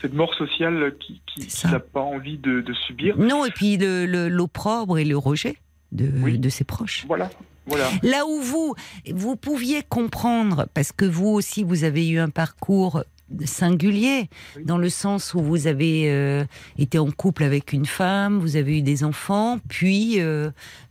cette 0.00 0.14
mort 0.14 0.34
sociale 0.34 0.94
qui, 0.98 1.20
n'a 1.66 1.78
pas 1.80 2.00
envie 2.00 2.38
de, 2.38 2.60
de 2.60 2.72
subir. 2.74 3.16
Non, 3.18 3.44
et 3.44 3.50
puis 3.50 3.76
l'opprobre 3.78 4.98
et 4.98 5.04
le 5.04 5.16
rejet 5.16 5.56
de, 5.92 6.10
Oui. 6.22 6.38
de 6.38 6.48
ses 6.48 6.64
proches. 6.64 7.04
Voilà. 7.06 7.30
Voilà. 7.66 7.88
Là 8.02 8.26
où 8.26 8.40
vous, 8.40 8.74
vous 9.14 9.36
pouviez 9.36 9.82
comprendre, 9.88 10.66
parce 10.74 10.90
que 10.90 11.04
vous 11.04 11.28
aussi, 11.28 11.62
vous 11.62 11.84
avez 11.84 12.08
eu 12.08 12.18
un 12.18 12.28
parcours 12.30 13.04
singulier, 13.44 14.28
dans 14.64 14.78
le 14.78 14.88
sens 14.88 15.34
où 15.34 15.40
vous 15.40 15.66
avez 15.66 16.10
euh, 16.10 16.44
été 16.78 16.98
en 16.98 17.10
couple 17.10 17.44
avec 17.44 17.72
une 17.72 17.86
femme, 17.86 18.38
vous 18.38 18.56
avez 18.56 18.78
eu 18.78 18.82
des 18.82 19.04
enfants, 19.04 19.58
puis 19.68 20.20
euh, 20.20 20.50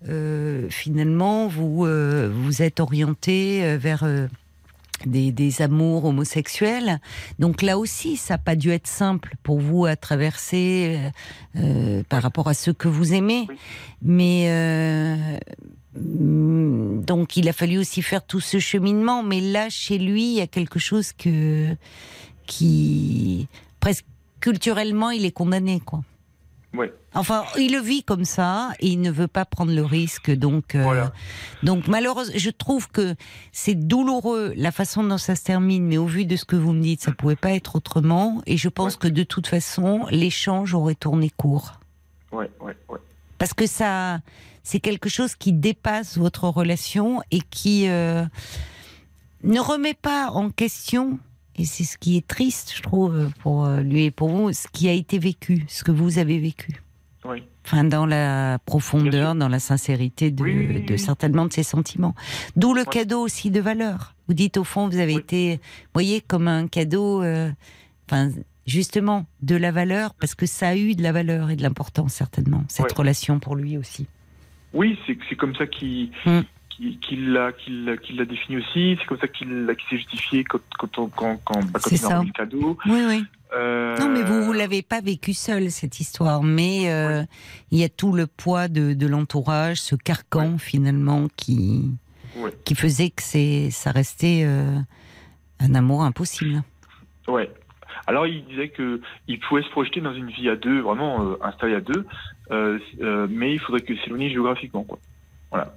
euh, 0.09 0.67
finalement, 0.69 1.47
vous 1.47 1.85
vous 1.85 2.61
êtes 2.61 2.79
orienté 2.79 3.77
vers... 3.77 4.05
des, 5.05 5.31
des 5.31 5.61
amours 5.63 6.05
homosexuels. 6.05 6.99
Donc 7.39 7.63
là 7.63 7.79
aussi, 7.79 8.17
ça 8.17 8.35
n'a 8.35 8.37
pas 8.37 8.55
dû 8.55 8.69
être 8.69 8.87
simple 8.87 9.35
pour 9.41 9.59
vous 9.59 9.85
à 9.85 9.95
traverser 9.95 10.99
par 12.07 12.21
rapport 12.21 12.47
à 12.47 12.53
ceux 12.53 12.73
que 12.73 12.87
vous 12.87 13.13
aimez. 13.13 13.47
Mais 14.03 14.47
mm, 15.95 17.03
donc 17.03 17.35
il 17.35 17.49
a 17.49 17.53
fallu 17.53 17.79
aussi 17.79 18.03
faire 18.03 18.23
tout 18.23 18.41
ce 18.41 18.59
cheminement. 18.59 19.23
Mais 19.23 19.41
là, 19.41 19.69
chez 19.69 19.97
lui, 19.97 20.33
il 20.33 20.37
y 20.37 20.41
a 20.41 20.47
quelque 20.47 20.77
chose 20.77 21.13
que 21.13 21.75
qui 22.45 23.47
presque 23.79 24.05
culturellement, 24.39 25.09
il 25.11 25.25
est 25.25 25.31
condamné, 25.31 25.79
quoi. 25.79 26.01
Ouais. 26.73 26.93
Enfin, 27.13 27.43
il 27.57 27.73
le 27.73 27.79
vit 27.79 28.01
comme 28.03 28.23
ça 28.23 28.69
et 28.79 28.87
il 28.87 29.01
ne 29.01 29.11
veut 29.11 29.27
pas 29.27 29.43
prendre 29.43 29.73
le 29.73 29.83
risque. 29.83 30.31
Donc, 30.31 30.73
euh, 30.75 30.83
Voilà. 30.83 31.11
donc 31.63 31.87
malheureusement, 31.89 32.33
je 32.37 32.49
trouve 32.49 32.87
que 32.89 33.15
c'est 33.51 33.75
douloureux 33.75 34.53
la 34.55 34.71
façon 34.71 35.03
dont 35.03 35.17
ça 35.17 35.35
se 35.35 35.43
termine, 35.43 35.85
mais 35.85 35.97
au 35.97 36.05
vu 36.05 36.23
de 36.25 36.37
ce 36.37 36.45
que 36.45 36.55
vous 36.55 36.71
me 36.71 36.81
dites, 36.81 37.01
ça 37.01 37.11
pouvait 37.11 37.35
pas 37.35 37.51
être 37.51 37.75
autrement. 37.75 38.41
Et 38.45 38.55
je 38.55 38.69
pense 38.69 38.93
Ouais. 38.93 38.99
que 39.01 39.07
de 39.09 39.23
toute 39.23 39.47
façon, 39.47 40.05
l'échange 40.11 40.73
aurait 40.73 40.95
tourné 40.95 41.29
court. 41.29 41.73
Ouais, 42.31 42.49
ouais, 42.61 42.77
ouais. 42.87 42.99
Parce 43.37 43.53
que 43.53 43.67
ça, 43.67 44.19
c'est 44.63 44.79
quelque 44.79 45.09
chose 45.09 45.35
qui 45.35 45.51
dépasse 45.51 46.17
votre 46.17 46.45
relation 46.45 47.21
et 47.31 47.41
qui 47.41 47.89
euh, 47.89 48.23
ne 49.43 49.59
remet 49.59 49.95
pas 49.95 50.29
en 50.29 50.49
question 50.51 51.19
et 51.57 51.65
c'est 51.65 51.83
ce 51.83 51.97
qui 51.97 52.17
est 52.17 52.27
triste, 52.27 52.73
je 52.75 52.81
trouve, 52.81 53.29
pour 53.41 53.65
euh, 53.65 53.81
lui 53.81 54.05
et 54.05 54.11
pour 54.11 54.29
vous, 54.29 54.51
ce 54.53 54.67
qui 54.71 54.87
a 54.89 54.93
été 54.93 55.19
vécu, 55.19 55.63
ce 55.67 55.83
que 55.83 55.91
vous 55.91 56.17
avez 56.19 56.39
vécu. 56.39 56.81
Oui. 57.25 57.43
Enfin, 57.65 57.83
dans 57.83 58.07
la 58.07 58.57
profondeur, 58.65 59.35
dans 59.35 59.47
la 59.49 59.59
sincérité 59.59 60.31
de, 60.31 60.41
Oui, 60.43 60.55
oui, 60.57 60.67
oui, 60.69 60.81
de 60.83 60.93
oui. 60.93 60.99
certainement 60.99 61.45
de 61.45 61.53
ses 61.53 61.61
sentiments. 61.63 62.15
D'où 62.55 62.73
le 62.73 62.83
cadeau 62.83 63.19
aussi 63.21 63.51
de 63.51 63.59
valeur. 63.61 64.15
Vous 64.27 64.33
dites 64.33 64.57
au 64.57 64.63
fond, 64.63 64.87
vous 64.89 64.97
avez 64.97 65.13
été, 65.13 65.59
voyez, 65.93 66.21
comme 66.21 66.47
un 66.47 66.67
cadeau, 66.67 67.21
euh, 67.21 67.51
enfin, 68.09 68.31
justement, 68.65 69.27
de 69.43 69.55
la 69.55 69.71
valeur, 69.71 70.15
parce 70.15 70.33
que 70.33 70.47
ça 70.47 70.69
a 70.69 70.75
eu 70.75 70.95
de 70.95 71.03
la 71.03 71.11
valeur 71.11 71.51
et 71.51 71.55
de 71.55 71.61
l'importance, 71.61 72.13
certainement, 72.13 72.63
cette 72.67 72.91
relation 72.93 73.39
pour 73.39 73.55
lui 73.55 73.77
aussi. 73.77 74.07
Oui, 74.73 74.97
c'est 75.05 75.17
c'est 75.29 75.35
comme 75.35 75.53
ça 75.55 75.67
qu'il 75.67 76.09
Mm. 76.25 76.39
Qu'il 76.81 76.99
qu'il 76.99 77.31
l'a 77.33 77.51
qu'il 77.53 77.97
qu'il 78.01 78.25
défini 78.25 78.57
aussi. 78.57 78.97
C'est 78.99 79.05
comme 79.05 79.19
ça 79.19 79.27
qu'il 79.27 79.47
qu'il 79.77 79.89
s'est 79.89 79.97
justifié 79.97 80.43
quand, 80.43 80.59
quand, 80.79 80.97
on- 80.97 81.07
quand, 81.07 81.37
quand, 81.45 81.59
bah, 81.71 81.79
quand 81.83 81.91
il 81.91 82.05
a 82.05 82.23
le 82.23 82.31
cadeau. 82.31 82.77
Oui, 82.87 83.01
oui. 83.07 83.23
Euh, 83.53 83.97
Non, 83.97 84.09
mais 84.09 84.23
vous, 84.23 84.43
vous 84.43 84.53
l'avez 84.53 84.81
pas 84.81 85.01
vécu 85.01 85.33
seul, 85.33 85.69
cette 85.71 85.99
histoire. 85.99 86.41
Mais 86.41 86.89
euh, 86.91 87.23
il 87.71 87.79
y 87.79 87.83
a 87.83 87.89
tout 87.89 88.13
le 88.13 88.25
poids 88.25 88.67
de, 88.69 88.93
de 88.93 89.07
l'entourage, 89.07 89.77
ce 89.81 89.95
carcan, 89.95 90.57
finalement, 90.57 91.27
qui, 91.35 91.91
Ouais. 92.37 92.51
qui 92.63 92.75
faisait 92.75 93.09
que 93.09 93.21
ça 93.71 93.91
restait 93.91 94.43
euh, 94.45 94.77
un 95.59 95.75
amour 95.75 96.03
impossible. 96.03 96.63
Ouais. 97.27 97.51
Alors 98.07 98.25
il 98.25 98.43
disait 98.45 98.69
que 98.69 99.01
il 99.27 99.39
pouvait 99.39 99.61
se 99.63 99.69
projeter 99.69 99.99
dans 100.01 100.13
une 100.13 100.29
vie 100.31 100.49
à 100.49 100.55
deux, 100.55 100.79
vraiment 100.79 101.35
installée 101.43 101.75
à 101.75 101.81
deux, 101.81 102.05
mais 103.29 103.53
il 103.53 103.59
faudrait 103.59 103.81
que 103.81 103.95
s'éloigner 103.97 104.29
géographiquement, 104.31 104.83
quoi. 104.83 104.97
Voilà. 105.51 105.75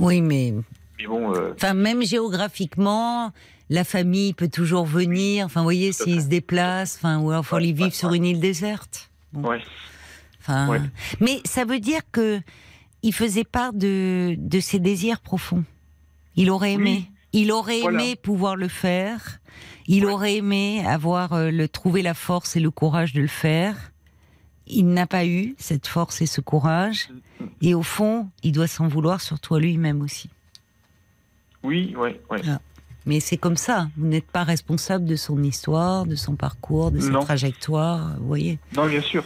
Oui, 0.00 0.20
mais 0.20 0.54
Mais 0.98 1.06
bon, 1.06 1.34
euh, 1.34 1.52
enfin, 1.54 1.74
même 1.74 2.02
géographiquement, 2.02 3.32
la 3.68 3.84
famille 3.84 4.32
peut 4.32 4.48
toujours 4.48 4.84
venir. 4.86 5.46
Enfin, 5.46 5.60
vous 5.60 5.64
voyez, 5.66 5.92
s'ils 5.92 6.22
se 6.22 6.26
déplacent, 6.26 6.96
enfin, 6.96 7.18
ou 7.20 7.30
alors 7.30 7.44
faut 7.46 7.56
Ouais, 7.56 7.62
aller 7.62 7.72
vivre 7.72 7.88
ouais, 7.88 7.94
sur 7.94 8.10
ouais. 8.10 8.16
une 8.16 8.24
île 8.24 8.40
déserte. 8.40 9.10
Bon. 9.32 9.48
ouais. 9.48 9.60
Enfin, 10.40 10.80
mais 11.20 11.40
ça 11.44 11.64
veut 11.64 11.80
dire 11.80 12.00
que 12.12 12.40
il 13.02 13.12
faisait 13.14 13.44
part 13.44 13.72
de, 13.72 14.34
de 14.38 14.60
ses 14.60 14.78
désirs 14.78 15.20
profonds. 15.20 15.64
Il 16.36 16.50
aurait 16.50 16.72
aimé. 16.72 17.04
Oui. 17.06 17.10
Il 17.32 17.52
aurait 17.52 17.80
Voilà. 17.80 18.02
aimé 18.02 18.16
pouvoir 18.16 18.56
le 18.56 18.68
faire. 18.68 19.38
Il 19.86 20.06
aurait 20.06 20.36
aimé 20.36 20.84
avoir 20.86 21.32
euh, 21.32 21.50
le 21.50 21.68
trouver 21.68 22.02
la 22.02 22.14
force 22.14 22.56
et 22.56 22.60
le 22.60 22.70
courage 22.70 23.12
de 23.12 23.20
le 23.20 23.26
faire. 23.28 23.89
Il 24.72 24.88
n'a 24.88 25.06
pas 25.06 25.26
eu 25.26 25.54
cette 25.58 25.86
force 25.86 26.22
et 26.22 26.26
ce 26.26 26.40
courage. 26.40 27.08
Et 27.62 27.74
au 27.74 27.82
fond, 27.82 28.28
il 28.42 28.52
doit 28.52 28.66
s'en 28.66 28.86
vouloir 28.88 29.20
surtout 29.20 29.54
à 29.54 29.60
lui-même 29.60 30.00
aussi. 30.02 30.30
Oui, 31.62 31.94
ouais, 31.96 32.20
ouais. 32.30 32.40
Mais 33.06 33.20
c'est 33.20 33.36
comme 33.36 33.56
ça. 33.56 33.88
Vous 33.96 34.06
n'êtes 34.06 34.26
pas 34.30 34.44
responsable 34.44 35.04
de 35.06 35.16
son 35.16 35.42
histoire, 35.42 36.06
de 36.06 36.14
son 36.16 36.36
parcours, 36.36 36.90
de 36.90 37.00
sa 37.00 37.10
Non. 37.10 37.20
trajectoire. 37.20 38.14
Vous 38.18 38.26
voyez. 38.26 38.58
Non, 38.76 38.86
bien 38.86 39.00
sûr. 39.00 39.24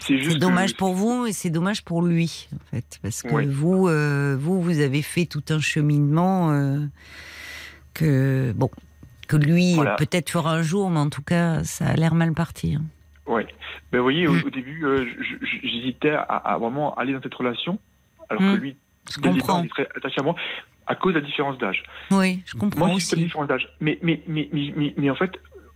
C'est 0.00 0.18
juste. 0.18 0.38
Dommage 0.38 0.72
que- 0.72 0.78
pour 0.78 0.94
vous 0.94 1.26
et 1.26 1.32
c'est 1.32 1.50
dommage 1.50 1.84
pour 1.84 2.02
lui, 2.02 2.48
en 2.54 2.58
fait, 2.70 2.98
parce 3.02 3.22
que 3.22 3.46
vous, 3.46 3.86
euh, 3.88 4.36
vous, 4.40 4.60
vous 4.62 4.80
avez 4.80 5.02
fait 5.02 5.26
tout 5.26 5.42
un 5.50 5.60
cheminement 5.60 6.50
euh, 6.52 6.78
que 7.92 8.52
bon, 8.56 8.70
que 9.28 9.36
lui 9.36 9.74
Voilà. 9.74 9.94
peut-être 9.96 10.30
fera 10.30 10.52
un 10.54 10.62
jour, 10.62 10.90
mais 10.90 10.98
en 11.00 11.10
tout 11.10 11.22
cas, 11.22 11.62
ça 11.64 11.86
a 11.88 11.94
l'air 11.94 12.14
mal 12.14 12.32
parti. 12.32 12.74
hein. 12.74 12.82
Ouais. 13.26 13.46
Ben, 13.94 13.98
vous 14.00 14.04
voyez, 14.04 14.26
au, 14.26 14.32
Mm. 14.32 14.42
au 14.46 14.50
début, 14.50 14.84
euh, 14.84 15.06
j'hésitais 15.62 16.10
à, 16.10 16.22
à 16.22 16.58
vraiment 16.58 16.94
aller 16.96 17.12
dans 17.12 17.22
cette 17.22 17.34
relation, 17.34 17.78
alors 18.28 18.42
Mm. 18.42 18.54
que 18.56 18.60
lui, 18.60 18.76
Je 19.08 19.20
comprends. 19.20 19.62
il 19.62 19.68
très 19.70 19.88
attaché 19.96 20.20
à 20.20 20.22
moi, 20.24 20.34
à 20.86 20.94
cause 20.96 21.14
de 21.14 21.20
la 21.20 21.24
différence 21.24 21.56
d'âge. 21.58 21.82
Oui, 22.10 22.42
je 22.44 22.56
comprends 22.56 22.88
Moi, 22.88 23.00
c'est 23.00 23.16
différence 23.16 23.46
d'âge. 23.46 23.68
Mais, 23.80 23.98
mais, 24.02 24.20
mais, 24.26 24.48
mais, 24.52 24.72
mais, 24.76 24.94
mais 24.96 25.10
en 25.10 25.14
fait, 25.14 25.30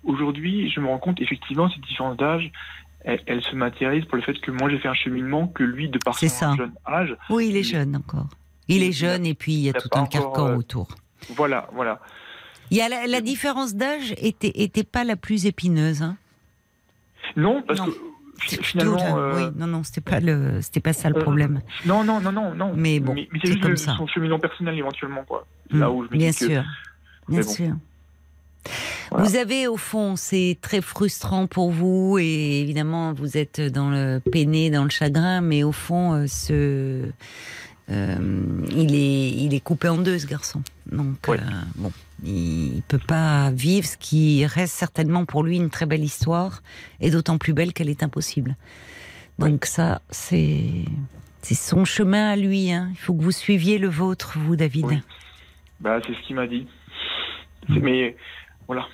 aujourd'hui, 0.04 0.70
je 0.70 0.80
me 0.80 0.86
rends 0.88 0.98
compte, 0.98 1.20
effectivement, 1.20 1.68
cette 1.70 1.82
différence 1.82 2.16
d'âge, 2.16 2.50
elle, 3.04 3.22
elle 3.26 3.42
se 3.42 3.54
matérialise 3.54 4.04
pour 4.06 4.16
le 4.16 4.22
fait 4.22 4.34
que 4.40 4.50
moi, 4.50 4.68
j'ai 4.68 4.78
fait 4.78 4.88
un 4.88 4.94
cheminement 4.94 5.46
que 5.46 5.62
lui, 5.62 5.88
de 5.88 5.98
par 5.98 6.18
son 6.18 6.28
ça. 6.28 6.54
jeune 6.56 6.72
âge, 6.86 7.16
Oui, 7.30 7.48
il 7.50 7.56
est 7.56 7.60
Il- 7.60 7.64
jeune 7.64 7.94
encore. 7.96 8.26
Il 8.66 8.82
est 8.82 8.92
jeune 8.92 9.24
et 9.24 9.34
puis 9.34 9.52
il 9.52 9.60
y 9.60 9.68
a 9.68 9.72
il 9.72 9.76
a 9.76 9.80
tout 9.80 9.88
un 9.92 10.06
carcan 10.06 10.48
euh, 10.48 10.56
autour. 10.56 10.88
voilà, 11.30 11.68
voilà. 11.72 12.00
Il 12.70 12.76
y 12.76 12.82
a 12.82 12.88
la, 12.90 13.06
la 13.06 13.20
différence 13.22 13.74
d'âge 13.74 14.12
était 14.18 14.52
était 14.56 14.84
pas 14.84 15.04
la 15.04 15.16
plus 15.16 15.46
épineuse. 15.46 16.02
Hein? 16.02 16.16
Non, 17.36 17.62
parce 17.62 17.78
Non. 17.80 17.86
que 17.86 17.92
finalement, 18.38 19.18
euh, 19.18 19.36
oui, 19.36 19.52
non, 19.56 19.66
non, 19.66 19.82
c'était 19.82 20.00
pas 20.00 20.20
le, 20.20 20.60
c'était 20.62 20.80
pas 20.80 20.92
ça 20.92 21.08
le 21.10 21.16
euh, 21.16 21.20
problème. 21.22 21.60
non, 21.86 22.04
non, 22.04 22.20
non, 22.20 22.32
non, 22.32 22.54
non. 22.54 22.72
Mais 22.76 23.00
bon, 23.00 23.14
mais, 23.14 23.28
c'est 23.42 23.52
c'est 23.52 23.60
comme 23.60 23.70
le- 23.72 23.76
ça. 23.76 23.94
son 23.96 24.06
cheminement 24.06 24.38
personnel 24.38 24.76
éventuellement, 24.76 25.24
quoi. 25.24 25.46
Là 25.70 25.88
Mm, 25.88 25.92
où 25.92 26.04
je 26.06 26.10
me 26.12 26.16
bien 26.18 26.30
dis 26.30 26.38
que 26.38 26.46
sûr, 26.46 26.62
bien 27.28 27.38
Mais 27.38 27.42
bon. 27.42 27.50
sûr. 27.50 27.74
Voilà. 29.10 29.24
Vous 29.26 29.36
avez 29.36 29.66
au 29.66 29.76
fond, 29.76 30.16
c'est 30.16 30.58
très 30.60 30.80
frustrant 30.82 31.46
pour 31.46 31.70
vous 31.70 32.18
et 32.20 32.60
évidemment 32.60 33.14
vous 33.14 33.38
êtes 33.38 33.60
dans 33.60 33.88
le 33.90 34.20
peiné, 34.20 34.68
dans 34.70 34.84
le 34.84 34.90
chagrin, 34.90 35.40
mais 35.40 35.62
au 35.62 35.72
fond, 35.72 36.12
euh, 36.14 36.26
ce, 36.26 37.04
il 37.90 38.94
est, 38.94 39.30
il 39.30 39.54
est 39.54 39.60
coupé 39.60 39.88
en 39.88 39.98
deux 39.98 40.18
ce 40.18 40.26
garçon. 40.26 40.62
Donc 40.92 41.28
euh, 41.28 41.36
bon, 41.76 41.90
il, 42.24 42.76
il 42.76 42.82
peut 42.82 42.98
pas 42.98 43.50
vivre 43.50 43.86
ce 43.86 43.96
qui 43.96 44.44
reste 44.46 44.74
certainement 44.74 45.24
pour 45.24 45.42
lui 45.42 45.56
une 45.56 45.70
très 45.70 45.86
belle 45.86 46.04
histoire 46.04 46.62
et 47.00 47.10
d'autant 47.10 47.38
plus 47.38 47.52
belle 47.54 47.72
qu'elle 47.72 47.88
est 47.88 48.02
impossible. 48.02 48.56
Donc 49.38 49.64
ça, 49.64 50.02
c'est 50.10 50.84
c'est 51.42 51.54
son 51.54 51.84
chemin 51.84 52.30
à 52.30 52.36
lui. 52.36 52.72
Hein. 52.72 52.88
Il 52.92 52.98
faut 52.98 53.14
que 53.14 53.22
vous 53.22 53.30
suiviez 53.32 53.78
le 53.78 53.88
vôtre, 53.88 54.36
vous, 54.38 54.56
David. 54.56 54.86
Oui. 54.86 54.98
Bah, 55.80 56.00
c'est 56.06 56.12
ce 56.12 56.26
qu'il 56.26 56.36
m'a 56.36 56.46
dit. 56.48 56.66
C'est- 57.68 57.78
Mais 57.80 58.16
voilà. 58.66 58.86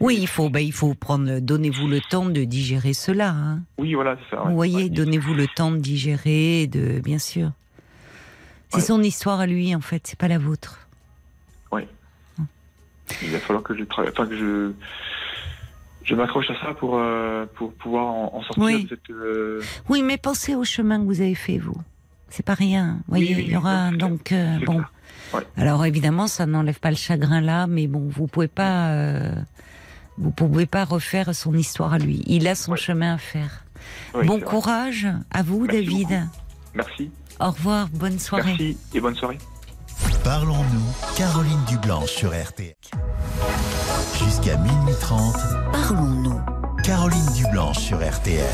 Oui, 0.00 0.18
il 0.20 0.26
faut, 0.26 0.50
bah, 0.50 0.60
il 0.60 0.72
faut 0.72 0.94
prendre, 0.94 1.38
donnez-vous 1.40 1.86
le 1.88 2.00
temps 2.00 2.26
de 2.26 2.44
digérer 2.44 2.92
cela. 2.92 3.30
hein. 3.30 3.62
Oui, 3.78 3.94
voilà, 3.94 4.16
c'est 4.24 4.36
ça. 4.36 4.42
ouais. 4.42 4.48
Vous 4.50 4.54
voyez, 4.56 4.84
Ouais. 4.84 4.88
donnez-vous 4.88 5.34
le 5.34 5.46
temps 5.46 5.70
de 5.70 5.78
digérer, 5.78 6.66
de, 6.66 7.00
bien 7.00 7.18
sûr. 7.18 7.52
C'est 8.74 8.80
Ouais. 8.80 8.86
son 8.86 9.02
histoire 9.02 9.40
à 9.40 9.46
lui, 9.46 9.74
en 9.74 9.80
fait, 9.80 10.06
c'est 10.06 10.18
pas 10.18 10.28
la 10.28 10.38
vôtre. 10.38 10.78
Il 13.22 13.30
va 13.32 13.38
falloir 13.38 13.62
que 13.62 13.76
je 13.76 13.84
travaille, 13.84 14.10
enfin 14.12 14.26
que 14.26 14.36
je 14.36 14.72
je 16.04 16.14
m'accroche 16.14 16.50
à 16.50 16.54
ça 16.60 16.72
pour 16.74 16.96
euh, 16.98 17.44
pour 17.54 17.72
pouvoir 17.74 18.06
en, 18.06 18.34
en 18.34 18.42
sortir 18.42 18.62
Oui. 18.64 18.84
de 18.84 18.88
cette. 18.88 19.10
euh, 19.10 19.62
Oui, 19.90 20.02
mais 20.02 20.16
pensez 20.16 20.54
au 20.54 20.64
chemin 20.64 20.98
que 20.98 21.04
vous 21.04 21.20
avez 21.20 21.34
fait, 21.34 21.58
vous. 21.58 21.76
C'est 22.30 22.44
pas 22.44 22.54
rien. 22.54 23.00
Vous 23.06 23.14
Oui, 23.14 23.24
voyez, 23.26 23.36
oui, 23.36 23.44
il 23.48 23.52
y 23.52 23.56
aura 23.56 23.90
donc 23.90 24.32
euh, 24.32 24.58
bon. 24.64 24.82
Ouais. 25.34 25.42
Alors 25.56 25.84
évidemment, 25.84 26.26
ça 26.28 26.46
n'enlève 26.46 26.80
pas 26.80 26.90
le 26.90 26.96
chagrin 26.96 27.40
là, 27.42 27.66
mais 27.66 27.86
bon, 27.86 28.08
vous 28.08 28.26
pouvez 28.26 28.48
pas, 28.48 28.90
vous 30.16 30.30
pouvez 30.30 30.66
pas 30.66 30.84
refaire 30.84 31.34
son 31.34 31.52
histoire 31.54 31.92
à 31.92 31.98
lui. 31.98 32.22
Il 32.26 32.48
a 32.48 32.54
son 32.54 32.72
Ouais. 32.72 32.78
chemin 32.78 33.14
à 33.14 33.18
faire. 33.18 33.64
bon 34.14 34.40
courage 34.40 35.06
à 35.30 35.42
vous, 35.42 35.66
Merci 35.66 35.76
David. 35.84 36.08
beaucoup. 36.08 36.30
Merci. 36.74 37.10
Au 37.40 37.50
revoir, 37.50 37.88
bonne 37.92 38.18
soirée. 38.18 38.44
Merci 38.58 38.76
et 38.94 39.00
bonne 39.00 39.14
soirée. 39.14 39.38
Parlons-nous, 40.22 41.14
Caroline 41.16 41.60
Dublanche 41.68 42.10
sur 42.10 42.30
RTL. 42.30 42.74
Jusqu'à 44.18 44.56
minuit 44.56 44.94
30, 45.00 45.34
Parlons-nous. 45.72 46.40
Caroline 46.82 47.32
Dublanche 47.34 47.78
sur 47.78 47.98
RTL. 47.98 48.44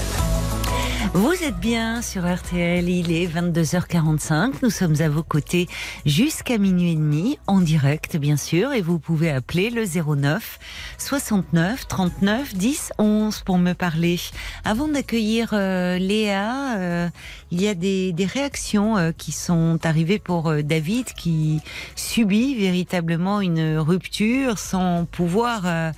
Vous 1.14 1.32
êtes 1.42 1.58
bien 1.58 2.02
sur 2.02 2.30
RTL, 2.30 2.88
il 2.88 3.10
est 3.10 3.26
22h45, 3.26 4.56
nous 4.62 4.70
sommes 4.70 5.00
à 5.00 5.08
vos 5.08 5.22
côtés 5.22 5.66
jusqu'à 6.04 6.58
minuit 6.58 6.92
et 6.92 6.94
demi, 6.94 7.38
en 7.46 7.60
direct 7.60 8.16
bien 8.18 8.36
sûr, 8.36 8.72
et 8.72 8.82
vous 8.82 8.98
pouvez 8.98 9.30
appeler 9.30 9.70
le 9.70 9.84
09 9.84 10.58
69 10.98 11.88
39 11.88 12.54
10 12.54 12.92
11 12.98 13.40
pour 13.40 13.58
me 13.58 13.72
parler. 13.72 14.20
Avant 14.64 14.88
d'accueillir 14.88 15.50
euh, 15.52 15.98
Léa, 15.98 16.78
euh, 16.78 17.08
il 17.50 17.62
y 17.62 17.68
a 17.68 17.74
des, 17.74 18.14
réactions 18.32 18.96
euh, 18.96 19.12
qui 19.16 19.32
sont 19.32 19.78
arrivées 19.84 20.18
pour 20.18 20.52
David 20.62 21.06
qui 21.14 21.60
subit 21.96 22.54
véritablement 22.54 23.40
une 23.40 23.78
rupture 23.78 24.58
sans 24.58 25.06
pouvoir, 25.06 25.92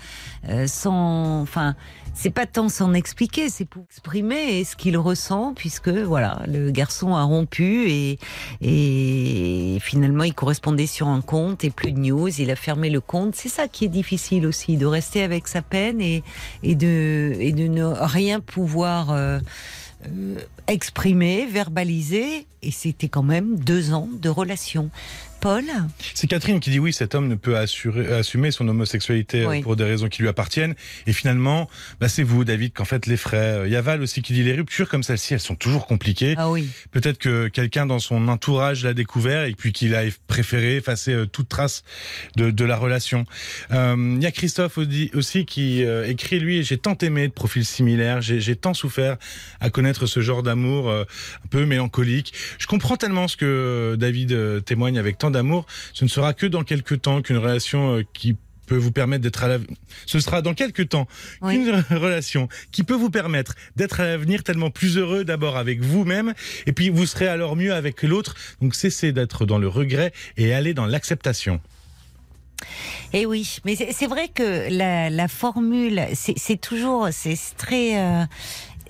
sans, 0.67 1.43
enfin, 1.43 1.75
c'est 2.15 2.31
pas 2.31 2.47
tant 2.47 2.69
s'en 2.69 2.95
expliquer, 2.95 3.49
c'est 3.49 3.65
pour 3.65 3.85
exprimer 3.85 4.63
ce 4.65 4.77
qu'il 4.77 4.97
ressent, 4.97 5.55
puisque 5.55 5.89
voilà, 5.89 6.43
le 6.47 6.71
garçon 6.71 7.15
a 7.15 7.23
rompu 7.23 7.91
et, 7.91 8.19
et 8.61 9.79
finalement 9.81 10.25
il 10.25 10.35
correspondait 10.35 10.87
sur 10.87 11.09
un 11.09 11.21
compte 11.21 11.65
et 11.65 11.71
plus 11.71 11.93
de 11.93 11.99
news, 11.99 12.29
il 12.29 12.51
a 12.51 12.57
fermé 12.57 12.91
le 12.91 13.01
compte. 13.01 13.35
C'est 13.35 13.49
ça 13.49 13.69
qui 13.69 13.87
est 13.87 13.89
difficile 13.89 14.47
aussi, 14.47 14.77
de 14.77 14.87
rester 14.87 15.23
avec 15.23 15.49
sa 15.49 15.63
peine 15.63 16.01
et, 16.01 16.23
et 16.63 16.75
de 16.75 17.35
et 17.39 17.53
de 17.53 17.67
ne 17.67 17.85
rien 17.85 18.41
pouvoir 18.41 19.11
euh, 19.11 19.39
euh, 20.07 20.37
exprimer, 20.67 21.47
verbaliser. 21.47 22.47
Et 22.63 22.71
c'était 22.71 23.09
quand 23.09 23.23
même 23.23 23.59
deux 23.59 23.93
ans 23.93 24.09
de 24.13 24.29
relation. 24.29 24.91
Paul 25.43 25.65
C'est 26.15 26.29
Catherine 26.29 26.61
qui 26.61 26.71
dit 26.71 26.79
oui, 26.79 26.93
cet 26.93 27.17
homme 27.17 27.27
ne 27.27 27.35
peut 27.35 27.57
assurer, 27.59 28.15
assumer 28.15 28.53
son 28.53 28.69
homosexualité 28.69 29.43
euh, 29.43 29.49
Oui. 29.49 29.61
pour 29.63 29.75
des 29.75 29.83
raisons 29.83 30.09
qui 30.09 30.23
lui 30.23 30.29
appartiennent. 30.29 30.77
Et 31.09 31.13
finalement, 31.13 31.69
bah, 32.01 32.09
c'est 32.09 32.23
vous, 32.23 32.45
David, 32.45 32.73
qu'en 32.75 32.85
fait 32.85 33.07
les 33.07 33.17
frais. 33.17 33.63
Il 33.67 33.73
y 33.73 33.77
a 33.77 33.81
Val 33.83 34.03
aussi 34.03 34.23
qui 34.23 34.35
dit 34.35 34.45
les 34.45 34.55
ruptures 34.55 34.89
comme 34.89 35.03
celle-ci, 35.03 35.35
elles 35.35 35.41
sont 35.41 35.57
toujours 35.57 35.89
compliquées. 35.89 36.35
Ah 36.39 36.49
oui. 36.49 36.69
Peut-être 36.93 37.19
que 37.19 37.49
quelqu'un 37.49 37.87
dans 37.87 37.99
son 37.99 38.29
entourage 38.29 38.85
l'a 38.85 38.95
découvert 38.95 39.43
et 39.47 39.53
puis 39.55 39.73
qu'il 39.73 39.97
a 39.97 40.03
préféré 40.29 40.77
effacer 40.77 41.13
euh, 41.13 41.27
toute 41.27 41.49
trace 41.49 41.83
de, 42.37 42.53
de 42.53 42.65
la 42.65 42.77
relation. 42.77 43.25
Euh, 43.73 43.97
Il 44.17 44.23
y 44.23 44.27
a 44.27 44.31
Christophe 44.31 44.79
aussi- 44.79 45.45
qui 45.45 45.83
euh, 45.85 46.07
écrit 46.07 46.39
lui 46.39 46.63
j'ai 46.63 46.79
tant 46.79 46.97
aimé 46.99 47.27
de 47.27 47.33
profils 47.33 47.65
similaires, 47.65 48.23
j'ai 48.23 48.55
tant 48.55 48.75
souffert 48.75 49.17
à 49.59 49.71
connaître 49.71 50.07
ce 50.07 50.21
genre 50.21 50.45
d'amour 50.45 50.89
euh, 50.89 51.03
un 51.45 51.49
peu 51.49 51.67
mélancolique. 51.67 52.33
Je 52.61 52.69
comprends 52.69 52.97
tellement 52.97 53.27
ce 53.27 53.37
que 53.37 53.97
David 53.99 54.31
euh, 54.31 54.61
témoigne 54.61 54.99
avec 55.01 55.19
tant 55.19 55.32
d'amour. 55.33 55.67
Ce 55.93 56.05
ne 56.05 56.09
sera 56.09 56.33
que 56.35 56.47
dans 56.47 56.63
quelques 56.63 57.01
temps 57.03 57.23
qu'une 57.23 57.39
relation 57.39 57.97
euh, 57.97 58.03
qui 58.13 58.37
peut 58.67 58.77
vous 58.77 58.93
permettre 58.93 59.23
d'être 59.25 59.43
à 59.43 59.49
la... 59.49 59.59
Ce 60.07 60.21
sera 60.21 60.41
dans 60.41 60.55
quelques 60.55 60.89
temps 60.91 61.09
Oui. 61.43 61.55
qu'une 61.65 61.85
relation 61.99 62.49
qui 62.71 62.85
peut 62.85 62.95
vous 62.95 63.11
permettre 63.11 63.55
d'être 63.75 63.99
à 64.01 64.07
l'avenir 64.07 64.45
tellement 64.45 64.71
plus 64.71 64.97
heureux 64.99 65.25
d'abord 65.25 65.57
avec 65.57 65.81
vous-même 65.81 66.33
et 66.67 66.73
puis 66.73 66.89
vous 66.89 67.05
serez 67.05 67.27
alors 67.27 67.57
mieux 67.57 67.75
avec 67.75 68.03
l'autre. 68.05 68.37
Donc 68.63 68.75
cessez 68.77 69.11
d'être 69.13 69.45
dans 69.47 69.59
le 69.59 69.67
regret 69.69 70.13
et 70.37 70.55
allez 70.55 70.75
dans 70.75 70.87
l'acceptation. 70.87 71.61
Eh 73.13 73.27
oui, 73.27 73.59
mais 73.65 73.75
c'est 73.75 74.07
vrai 74.07 74.29
que 74.29 74.69
la, 74.71 75.11
la 75.11 75.27
formule, 75.29 76.01
c'est 76.15 76.39
c'est 76.39 76.57
toujours, 76.61 77.09
c'est 77.11 77.37
très. 77.59 77.99
euh, 77.99 78.25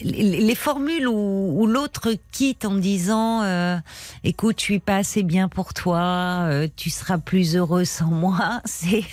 les 0.01 0.41
les 0.41 0.55
formules 0.55 1.07
où, 1.09 1.61
où 1.61 1.67
l'autre 1.67 2.09
quitte 2.33 2.65
en 2.65 2.75
disant 2.75 3.43
euh, 3.43 3.77
écoute 4.25 4.57
je 4.59 4.65
suis 4.65 4.79
pas 4.81 4.97
assez 4.97 5.23
bien 5.23 5.49
pour 5.49 5.75
toi 5.75 6.01
euh, 6.49 6.69
tu 6.77 6.91
seras 6.91 7.19
plus 7.19 7.57
heureux 7.57 7.85
sans 7.85 8.07
moi. 8.07 8.61
C'est 8.65 9.05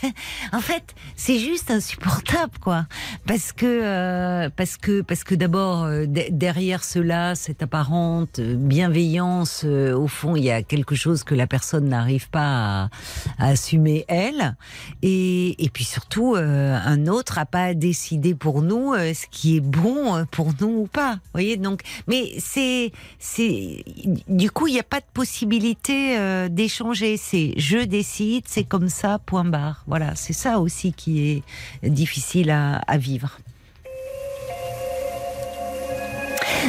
en 0.53 0.59
fait 0.59 0.95
c'est 1.15 1.39
juste 1.39 1.71
insupportable 1.71 2.53
quoi. 2.61 2.86
Parce 3.27 3.51
que 3.51 3.65
euh, 3.65 4.49
parce 4.55 4.77
que 4.77 5.01
parce 5.01 5.23
que 5.23 5.36
d'abord 5.36 5.84
euh, 5.84 6.05
de- 6.05 6.27
derrière 6.32 6.84
cela 6.84 7.36
cette 7.36 7.61
apparente 7.63 8.39
euh, 8.39 8.55
bienveillance 8.55 9.63
euh, 9.65 9.93
au 9.95 10.07
fond 10.07 10.36
il 10.36 10.43
y 10.43 10.51
a 10.51 10.61
quelque 10.63 10.95
chose 10.95 11.23
que 11.23 11.36
la 11.36 11.47
personne 11.47 11.89
n'arrive 11.89 12.30
pas 12.30 12.84
à, 12.86 12.89
à 13.38 13.47
assumer 13.49 14.05
elle. 14.07 14.55
Et, 15.01 15.63
et 15.63 15.69
puis 15.69 15.84
surtout 15.84 16.36
un 16.36 17.07
autre 17.07 17.38
a 17.38 17.45
pas 17.45 17.73
décidé 17.73 18.36
pour 18.36 18.61
nous 18.61 18.93
ce 18.95 19.25
qui 19.32 19.57
est 19.57 19.61
bon 19.61 20.25
pour 20.32 20.51
nous 20.59 20.68
ou 20.70 20.88
pas 20.88 21.13
vous 21.13 21.32
voyez 21.34 21.57
donc 21.57 21.82
mais 22.07 22.34
c'est 22.39 22.91
c'est 23.20 23.84
du 24.28 24.51
coup 24.51 24.67
il 24.67 24.74
n'y 24.74 24.80
a 24.80 24.84
pas 24.84 24.99
de 24.99 25.05
possibilité 25.13 26.17
euh, 26.17 26.47
d'échanger. 26.49 27.17
C'est 27.17 27.53
je 27.57 27.80
décide 27.80 28.43
c'est 28.47 28.63
comme 28.63 28.89
ça 28.89 29.20
point 29.20 29.45
barre. 29.45 29.84
Voilà 29.88 30.15
c'est 30.15 30.34
ça 30.34 30.59
aussi 30.59 30.93
qui 30.93 31.30
est 31.30 31.43
difficile 31.88 32.51
à, 32.51 32.78
à 32.88 32.97
vivre. 32.97 33.39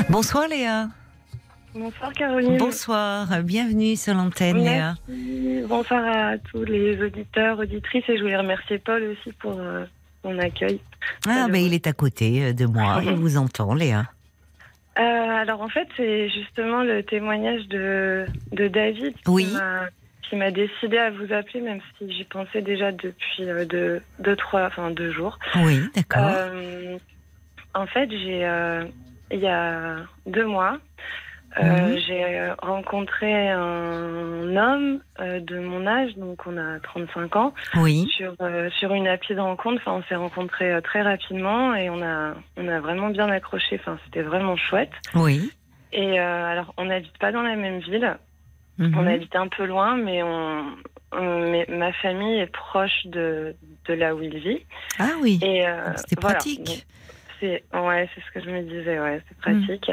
Bonsoir 0.08 0.48
Léa. 0.48 0.88
Bonsoir 1.74 2.12
Caroline. 2.12 2.56
bonsoir 2.56 3.42
bienvenue 3.44 3.94
sur 3.94 4.14
l'antenne 4.14 4.58
Léa. 4.58 4.94
Bonsoir 5.68 6.04
à 6.04 6.38
tous 6.38 6.64
les 6.64 7.00
auditeurs, 7.00 7.60
auditrices 7.60 8.08
et 8.08 8.16
je 8.16 8.22
voulais 8.22 8.36
remercier 8.36 8.78
Paul 8.78 9.02
aussi 9.04 9.32
pour 9.34 9.60
euh, 9.60 9.84
son 10.22 10.38
accueil. 10.38 10.80
ah 11.28 11.46
ben 11.48 11.56
il 11.62 11.74
est 11.74 11.86
à 11.86 11.92
côté 11.92 12.44
euh, 12.44 12.52
de 12.52 12.66
moi 12.66 13.00
il 13.04 13.14
vous 13.14 13.36
entend 13.36 13.74
Léa 13.74 14.04
Euh, 14.98 15.02
alors 15.02 15.60
en 15.62 15.68
fait, 15.68 15.88
c'est 15.96 16.28
justement 16.28 16.82
le 16.82 17.02
témoignage 17.02 17.66
de, 17.68 18.26
de 18.52 18.68
David 18.68 19.14
qui 19.14 19.30
Oui. 19.30 19.46
m'a- 19.52 19.88
qui 20.28 20.36
m'a 20.36 20.52
décidé 20.52 20.96
à 20.96 21.10
vous 21.10 21.32
appeler, 21.32 21.60
même 21.60 21.80
si 21.98 22.12
j'y 22.12 22.22
pensais 22.24 22.62
déjà 22.62 22.92
depuis 22.92 23.48
euh, 23.48 23.64
deux, 23.64 24.00
deux, 24.20 24.36
trois, 24.36 24.64
enfin 24.66 24.90
deux 24.92 25.10
jours. 25.10 25.38
oui 25.56 25.80
d'accord 25.94 26.30
Euh, 26.36 26.98
en 27.74 27.86
fait, 27.86 28.08
j'ai 28.10 28.46
il 29.32 29.38
y 29.40 29.46
a 29.48 29.96
deux 30.26 30.44
mois, 30.46 30.78
euh, 31.58 31.62
Mhm. 31.90 31.96
j'ai 32.06 32.52
rencontré 32.62 33.48
un 33.50 34.56
homme 34.56 35.00
euh, 35.20 35.40
de 35.40 35.58
mon 35.58 35.86
âge, 35.86 36.14
donc 36.16 36.46
on 36.46 36.56
a 36.56 36.78
35 36.80 37.36
ans, 37.36 37.54
oui 37.76 38.06
sur 38.16 38.34
euh, 38.40 38.70
sur 38.78 38.92
une 38.94 39.08
appli 39.08 39.34
de 39.34 39.40
rencontre. 39.40 39.80
Enfin, 39.84 39.92
on 39.98 40.02
s'est 40.08 40.14
rencontrés 40.16 40.72
euh, 40.72 40.80
très 40.80 41.02
rapidement 41.02 41.74
et 41.74 41.90
on 41.90 42.02
a 42.02 42.34
on 42.56 42.68
a 42.68 42.80
vraiment 42.80 43.08
bien 43.10 43.28
accroché. 43.30 43.78
Enfin, 43.80 43.98
c'était 44.04 44.22
vraiment 44.22 44.56
chouette. 44.56 44.92
oui 45.14 45.50
Et 45.92 46.20
euh, 46.20 46.44
alors, 46.46 46.72
on 46.76 46.84
n'habite 46.84 47.18
pas 47.18 47.32
dans 47.32 47.42
la 47.42 47.56
même 47.56 47.80
ville. 47.80 48.16
Mhm. 48.78 48.96
On 48.96 49.06
habite 49.06 49.34
un 49.36 49.48
peu 49.48 49.64
loin, 49.66 49.96
mais 49.96 50.22
on, 50.22 50.64
on- 51.12 51.50
mais 51.50 51.66
ma 51.68 51.92
famille 51.94 52.38
est 52.38 52.52
proche 52.52 53.04
de 53.06 53.56
de 53.88 53.94
là 53.94 54.14
où 54.14 54.22
il 54.22 54.38
vit. 54.38 54.64
ah 54.98 55.10
oui 55.20 55.38
euh, 55.42 55.92
c'était 55.96 56.20
voilà. 56.20 56.36
pratique 56.38 56.86
c'est 57.40 57.64
ouais, 57.74 58.08
c'est 58.14 58.20
ce 58.22 58.30
que 58.32 58.40
je 58.44 58.50
me 58.50 58.62
disais, 58.62 59.00
ouais, 59.00 59.20
c'est 59.28 59.38
pratique. 59.38 59.90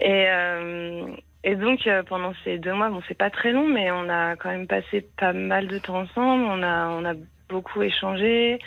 Et 0.00 0.26
euh, 0.28 1.06
et 1.44 1.54
donc 1.56 1.86
euh, 1.86 2.02
pendant 2.02 2.32
ces 2.44 2.58
deux 2.58 2.72
mois, 2.72 2.88
bon, 2.90 3.02
c'est 3.08 3.16
pas 3.18 3.30
très 3.30 3.52
long, 3.52 3.68
mais 3.68 3.90
on 3.90 4.08
a 4.08 4.36
quand 4.36 4.50
même 4.50 4.66
passé 4.66 5.06
pas 5.18 5.32
mal 5.32 5.66
de 5.68 5.78
temps 5.78 6.00
ensemble. 6.00 6.44
On 6.44 6.62
a 6.62 6.88
on 6.88 7.04
a 7.04 7.14
beaucoup 7.48 7.82
échangé, 7.82 8.58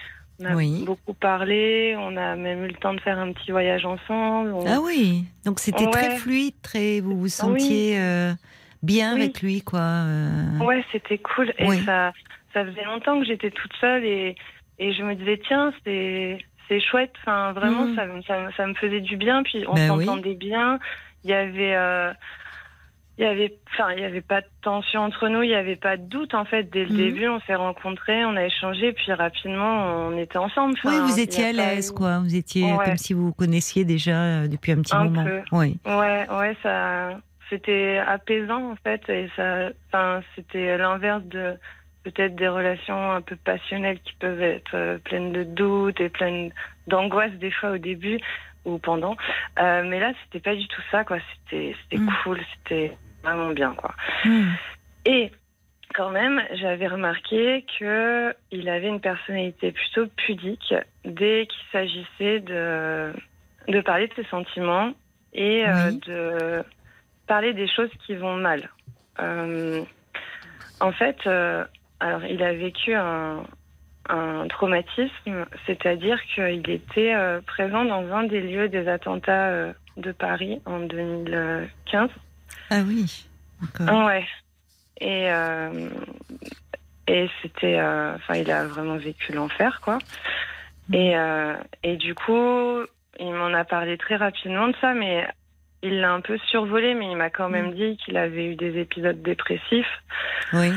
on 0.42 0.46
a 0.46 0.56
Oui. 0.56 0.84
beaucoup 0.86 1.14
parlé, 1.14 1.96
on 1.98 2.16
a 2.18 2.36
même 2.36 2.64
eu 2.66 2.68
le 2.68 2.74
temps 2.76 2.94
de 2.94 3.02
faire 3.02 3.20
un 3.20 3.32
petit 3.34 3.52
voyage 3.52 3.86
ensemble. 3.86 4.52
On- 4.54 4.66
Ah 4.68 4.80
oui, 4.82 5.26
donc 5.46 5.60
c'était 5.60 5.86
Ouais. 5.86 5.92
très 5.92 6.16
fluide, 6.18 6.56
très 6.62 7.00
vous 7.02 7.18
vous 7.18 7.28
sentiez 7.30 8.00
euh, 8.00 8.32
bien 8.84 9.14
Oui. 9.16 9.22
avec 9.22 9.42
lui, 9.42 9.62
quoi. 9.62 10.06
Ouais, 10.62 10.84
c'était 10.92 11.20
cool. 11.20 11.54
Et 11.60 11.68
ça, 11.86 12.12
ça 12.54 12.66
faisait 12.66 12.84
longtemps 12.86 13.20
que 13.20 13.26
j'étais 13.26 13.52
toute 13.52 13.74
seule 13.80 14.04
et, 14.04 14.36
et 14.80 14.94
je 14.94 15.04
me 15.04 15.14
disais, 15.16 15.40
tiens, 15.48 15.72
c'est, 15.86 16.40
c'est 16.72 16.80
chouette. 16.80 17.12
Enfin, 17.22 17.52
vraiment, 17.52 17.84
Mhm. 17.86 17.96
ça, 17.96 18.06
me- 18.06 18.22
ça, 18.22 18.40
me- 18.40 18.52
ça 18.54 18.66
me 18.66 18.74
faisait 18.76 19.02
du 19.02 19.18
bien. 19.18 19.44
Puis 19.44 19.66
on 19.68 19.74
Ben 19.74 19.92
oui. 19.92 20.06
s'entendait 20.06 20.36
bien. 20.36 20.80
Il 21.26 21.30
y 21.30 21.34
avait, 21.34 21.76
euh, 21.76 22.12
il 23.18 23.26
y 23.26 23.28
avait, 23.28 23.54
enfin, 23.74 23.92
il 23.92 24.00
y 24.02 24.06
avait 24.06 24.22
pas 24.22 24.40
de 24.42 24.48
tension 24.62 25.02
entre 25.02 25.28
nous. 25.28 25.44
Il 25.44 25.50
y 25.50 25.54
avait 25.56 25.76
pas 25.76 25.98
de 25.98 26.04
doute, 26.04 26.34
en 26.34 26.46
fait. 26.46 26.64
Dès 26.72 26.86
le 26.86 26.92
Mhm. 26.92 26.98
début, 26.98 27.28
on 27.28 27.40
s'est 27.42 27.56
rencontrés, 27.56 28.24
on 28.26 28.36
a 28.38 28.46
échangé. 28.46 28.94
Puis 28.94 29.12
rapidement, 29.12 30.08
on 30.08 30.18
était 30.18 30.38
ensemble. 30.38 30.76
Oui, 30.86 30.94
vous 31.02 31.20
étiez 31.20 31.46
a 31.46 31.50
à 31.50 31.52
l'aise, 31.52 31.92
quoi. 31.92 32.20
Vous 32.20 32.36
étiez 32.36 32.72
euh, 32.72 32.78
Ouais. 32.78 32.86
comme 32.86 32.98
si 32.98 33.14
vous 33.14 33.26
vous 33.28 33.34
connaissiez 33.34 33.84
déjà 33.84 34.16
euh, 34.22 34.48
depuis 34.48 34.72
un 34.72 34.82
petit 34.82 34.96
Un 34.96 35.04
moment. 35.04 35.26
peu. 35.26 35.42
Oui. 35.52 35.78
Ouais, 35.86 36.26
ouais, 36.32 36.56
ça, 36.64 37.20
c'était 37.50 38.00
apaisant 38.08 38.72
en 38.72 38.76
fait, 38.78 39.02
et 39.10 39.30
ça, 39.36 39.70
enfin, 39.90 40.22
c'était 40.36 40.78
l'inverse 40.78 41.24
de 41.26 41.56
peut-être 42.04 42.36
des 42.36 42.48
relations 42.48 43.12
un 43.12 43.22
peu 43.22 43.36
passionnelles 43.36 44.00
qui 44.00 44.14
peuvent 44.14 44.42
être 44.42 44.76
euh, 44.76 44.98
pleines 44.98 45.32
de 45.32 45.44
doutes 45.44 46.00
et 46.02 46.10
pleines 46.10 46.52
d'angoisse 46.88 47.32
des 47.34 47.52
fois 47.52 47.72
au 47.72 47.78
début 47.78 48.20
ou 48.66 48.78
pendant. 48.78 49.16
Euh, 49.60 49.84
mais 49.86 50.00
là, 50.00 50.14
c'était 50.24 50.40
pas 50.40 50.56
du 50.56 50.68
tout 50.68 50.82
ça, 50.92 51.04
quoi. 51.04 51.18
C'était, 51.34 51.76
c'était 51.84 52.02
Mm. 52.02 52.10
cool, 52.24 52.40
c'était 52.58 52.98
vraiment 53.24 53.50
bien, 53.52 53.74
quoi. 53.74 53.94
Hmm. 54.24 54.50
Et 55.06 55.32
quand 55.94 56.10
même, 56.10 56.42
j'avais 56.54 56.88
remarqué 56.88 57.66
que 57.80 58.34
il 58.52 58.70
avait 58.70 58.88
une 58.88 59.02
personnalité 59.02 59.72
plutôt 59.72 60.08
pudique 60.16 60.74
dès 61.06 61.48
qu'il 61.48 61.64
s'agissait 61.72 62.40
de 62.40 63.14
de 63.68 63.82
parler 63.82 64.08
de 64.08 64.14
ses 64.16 64.26
sentiments 64.26 64.92
et 65.34 65.66
euh, 65.68 65.92
de 66.08 66.64
parler 67.28 67.54
des 67.54 67.68
choses 67.68 67.92
qui 68.06 68.16
vont 68.16 68.36
mal. 68.38 68.70
Euh, 69.20 69.84
en 70.80 70.92
fait, 70.92 71.18
alors 72.02 72.26
il 72.26 72.44
a 72.44 72.54
vécu 72.54 72.94
un, 72.94 73.44
un 74.10 74.48
traumatisme, 74.48 75.46
c'est-à-dire 75.66 76.20
qu'il 76.36 76.70
était 76.70 77.14
euh, 77.16 77.40
présent 77.42 77.86
dans 77.86 78.14
un 78.14 78.24
des 78.24 78.42
lieux 78.42 78.68
des 78.68 78.88
attentats 78.88 79.50
euh, 79.50 79.74
de 79.98 80.12
Paris 80.12 80.62
en 80.66 80.80
2015. 80.80 82.10
Ah 82.70 82.80
oui. 82.86 83.26
D'accord. 83.62 84.06
Ouais. 84.06 84.26
Et, 85.00 85.32
euh, 85.32 85.90
et 87.08 87.30
c'était. 87.42 87.80
Enfin, 87.80 88.36
il 88.36 88.52
a 88.52 88.66
vraiment 88.66 88.98
vécu 88.98 89.32
l'enfer, 89.34 89.80
quoi. 89.82 90.00
Et, 90.94 91.16
euh, 91.16 91.56
et 91.84 91.96
du 91.96 92.16
coup, 92.16 92.80
il 93.20 93.34
m'en 93.34 93.54
a 93.54 93.64
parlé 93.64 93.98
très 93.98 94.16
rapidement 94.16 94.68
de 94.68 94.76
ça, 94.82 94.94
mais 94.94 95.28
il 95.84 96.00
l'a 96.02 96.12
un 96.12 96.22
peu 96.22 96.38
survolé, 96.50 96.94
mais 96.94 97.10
il 97.10 97.16
m'a 97.16 97.30
quand 97.30 97.50
même 97.50 97.74
dit 97.74 97.98
qu'il 97.98 98.18
avait 98.18 98.46
eu 98.46 98.56
des 98.56 98.80
épisodes 98.80 99.22
dépressifs, 99.22 100.02
Oui. 100.54 100.72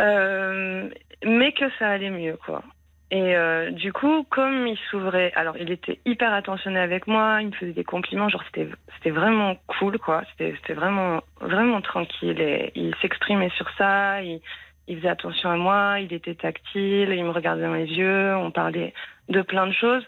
Euh, 0.00 0.88
mais 1.24 1.52
que 1.52 1.64
ça 1.78 1.88
allait 1.88 2.10
mieux, 2.10 2.38
quoi. 2.44 2.62
Et 3.10 3.36
euh, 3.36 3.70
du 3.70 3.92
coup, 3.92 4.26
comme 4.28 4.66
il 4.66 4.76
s'ouvrait, 4.90 5.32
alors 5.34 5.56
il 5.56 5.70
était 5.70 5.98
hyper 6.04 6.32
attentionné 6.34 6.78
avec 6.78 7.06
moi, 7.06 7.38
il 7.40 7.48
me 7.48 7.52
faisait 7.52 7.72
des 7.72 7.84
compliments, 7.84 8.28
genre 8.28 8.44
c'était 8.44 8.68
c'était 8.96 9.10
vraiment 9.10 9.56
cool, 9.66 9.98
quoi. 9.98 10.24
C'était 10.30 10.54
c'était 10.56 10.74
vraiment 10.74 11.22
vraiment 11.40 11.80
tranquille 11.80 12.38
et 12.38 12.70
il 12.74 12.94
s'exprimait 13.00 13.48
sur 13.56 13.70
ça, 13.78 14.22
il, 14.22 14.42
il 14.88 14.98
faisait 14.98 15.08
attention 15.08 15.48
à 15.48 15.56
moi, 15.56 16.00
il 16.00 16.12
était 16.12 16.34
tactile, 16.34 17.10
il 17.10 17.24
me 17.24 17.30
regardait 17.30 17.62
dans 17.62 17.72
les 17.72 17.86
yeux, 17.86 18.36
on 18.36 18.50
parlait 18.50 18.92
de 19.30 19.40
plein 19.40 19.66
de 19.66 19.72
choses 19.72 20.04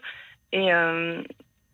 et 0.51 0.71
euh, 0.71 1.23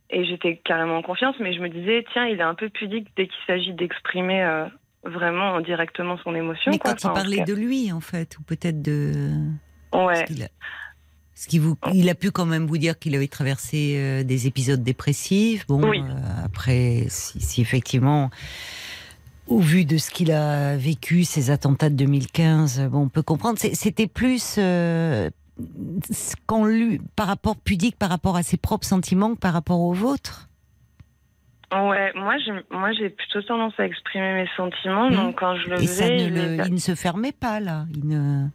et 0.09 0.23
j'étais 0.23 0.55
carrément 0.55 0.97
en 0.97 1.01
confiance, 1.01 1.35
mais 1.41 1.51
je 1.51 1.59
me 1.59 1.67
disais 1.67 2.05
tiens, 2.13 2.25
il 2.25 2.39
est 2.39 2.43
un 2.43 2.55
peu 2.55 2.69
pudique 2.69 3.09
dès 3.17 3.27
qu'il 3.27 3.45
s'agit 3.45 3.73
d'exprimer 3.73 4.45
euh, 4.45 4.65
vraiment 5.07 5.59
directement 5.61 6.17
son 6.23 6.35
émotion. 6.35 6.71
Mais 6.71 6.79
quoi. 6.79 6.91
quand 6.91 7.03
il 7.03 7.07
Enfin, 7.07 7.15
parlait 7.15 7.43
de 7.43 7.53
lui, 7.53 7.91
en 7.91 8.01
fait, 8.01 8.37
ou 8.37 8.43
peut-être 8.43 8.81
de. 8.81 9.31
Ouais. 9.93 10.15
ce 10.15 10.23
qu'il 10.33 10.43
a- 10.43 10.49
vous, 11.59 11.77
il 11.93 12.09
a 12.09 12.15
pu 12.15 12.31
quand 12.31 12.45
même 12.47 12.65
vous 12.65 12.77
dire 12.79 12.97
qu'il 12.97 13.13
avait 13.15 13.27
traversé 13.27 13.95
euh, 13.97 14.23
des 14.23 14.47
épisodes 14.47 14.81
dépressifs. 14.83 15.65
Bon, 15.67 15.87
Oui. 15.87 16.01
euh, 16.01 16.43
après, 16.43 17.05
si, 17.09 17.39
si 17.39 17.61
effectivement, 17.61 18.29
au 19.47 19.59
vu 19.59 19.85
de 19.85 19.97
ce 19.97 20.09
qu'il 20.09 20.31
a 20.31 20.75
vécu, 20.77 21.23
ces 21.23 21.51
attentats 21.51 21.89
de 21.89 21.95
2015, 21.95 22.89
bon, 22.91 23.03
on 23.03 23.09
peut 23.09 23.21
comprendre. 23.23 23.57
C'était 23.59 24.07
plus 24.07 24.55
euh, 24.57 25.29
ce 26.11 26.35
qu'on 26.47 26.65
lui, 26.65 26.99
par 27.15 27.27
rapport 27.27 27.55
pudique, 27.55 27.97
par 27.97 28.09
rapport 28.09 28.35
à 28.35 28.43
ses 28.43 28.57
propres 28.57 28.87
sentiments, 28.87 29.35
que 29.35 29.39
par 29.39 29.53
rapport 29.53 29.79
aux 29.79 29.93
vôtres. 29.93 30.49
Ouais, 31.71 32.13
moi, 32.15 32.35
j'ai, 32.45 32.53
moi, 32.71 32.93
j'ai 32.93 33.09
plutôt 33.09 33.41
tendance 33.41 33.73
à 33.77 33.85
exprimer 33.85 34.33
mes 34.35 34.47
sentiments. 34.55 35.09
Mhm. 35.09 35.15
Donc, 35.15 35.39
quand 35.39 35.55
je 35.57 35.67
le 35.69 35.75
Et 35.75 35.87
faisais, 35.87 36.17
il, 36.17 36.33
le- 36.33 36.55
les 36.55 36.59
a- 36.61 36.65
il 36.67 36.73
ne 36.73 36.79
se 36.79 36.95
fermait 36.95 37.33
pas 37.33 37.59
là. 37.59 37.85
Il 37.93 38.07
ne... 38.07 38.47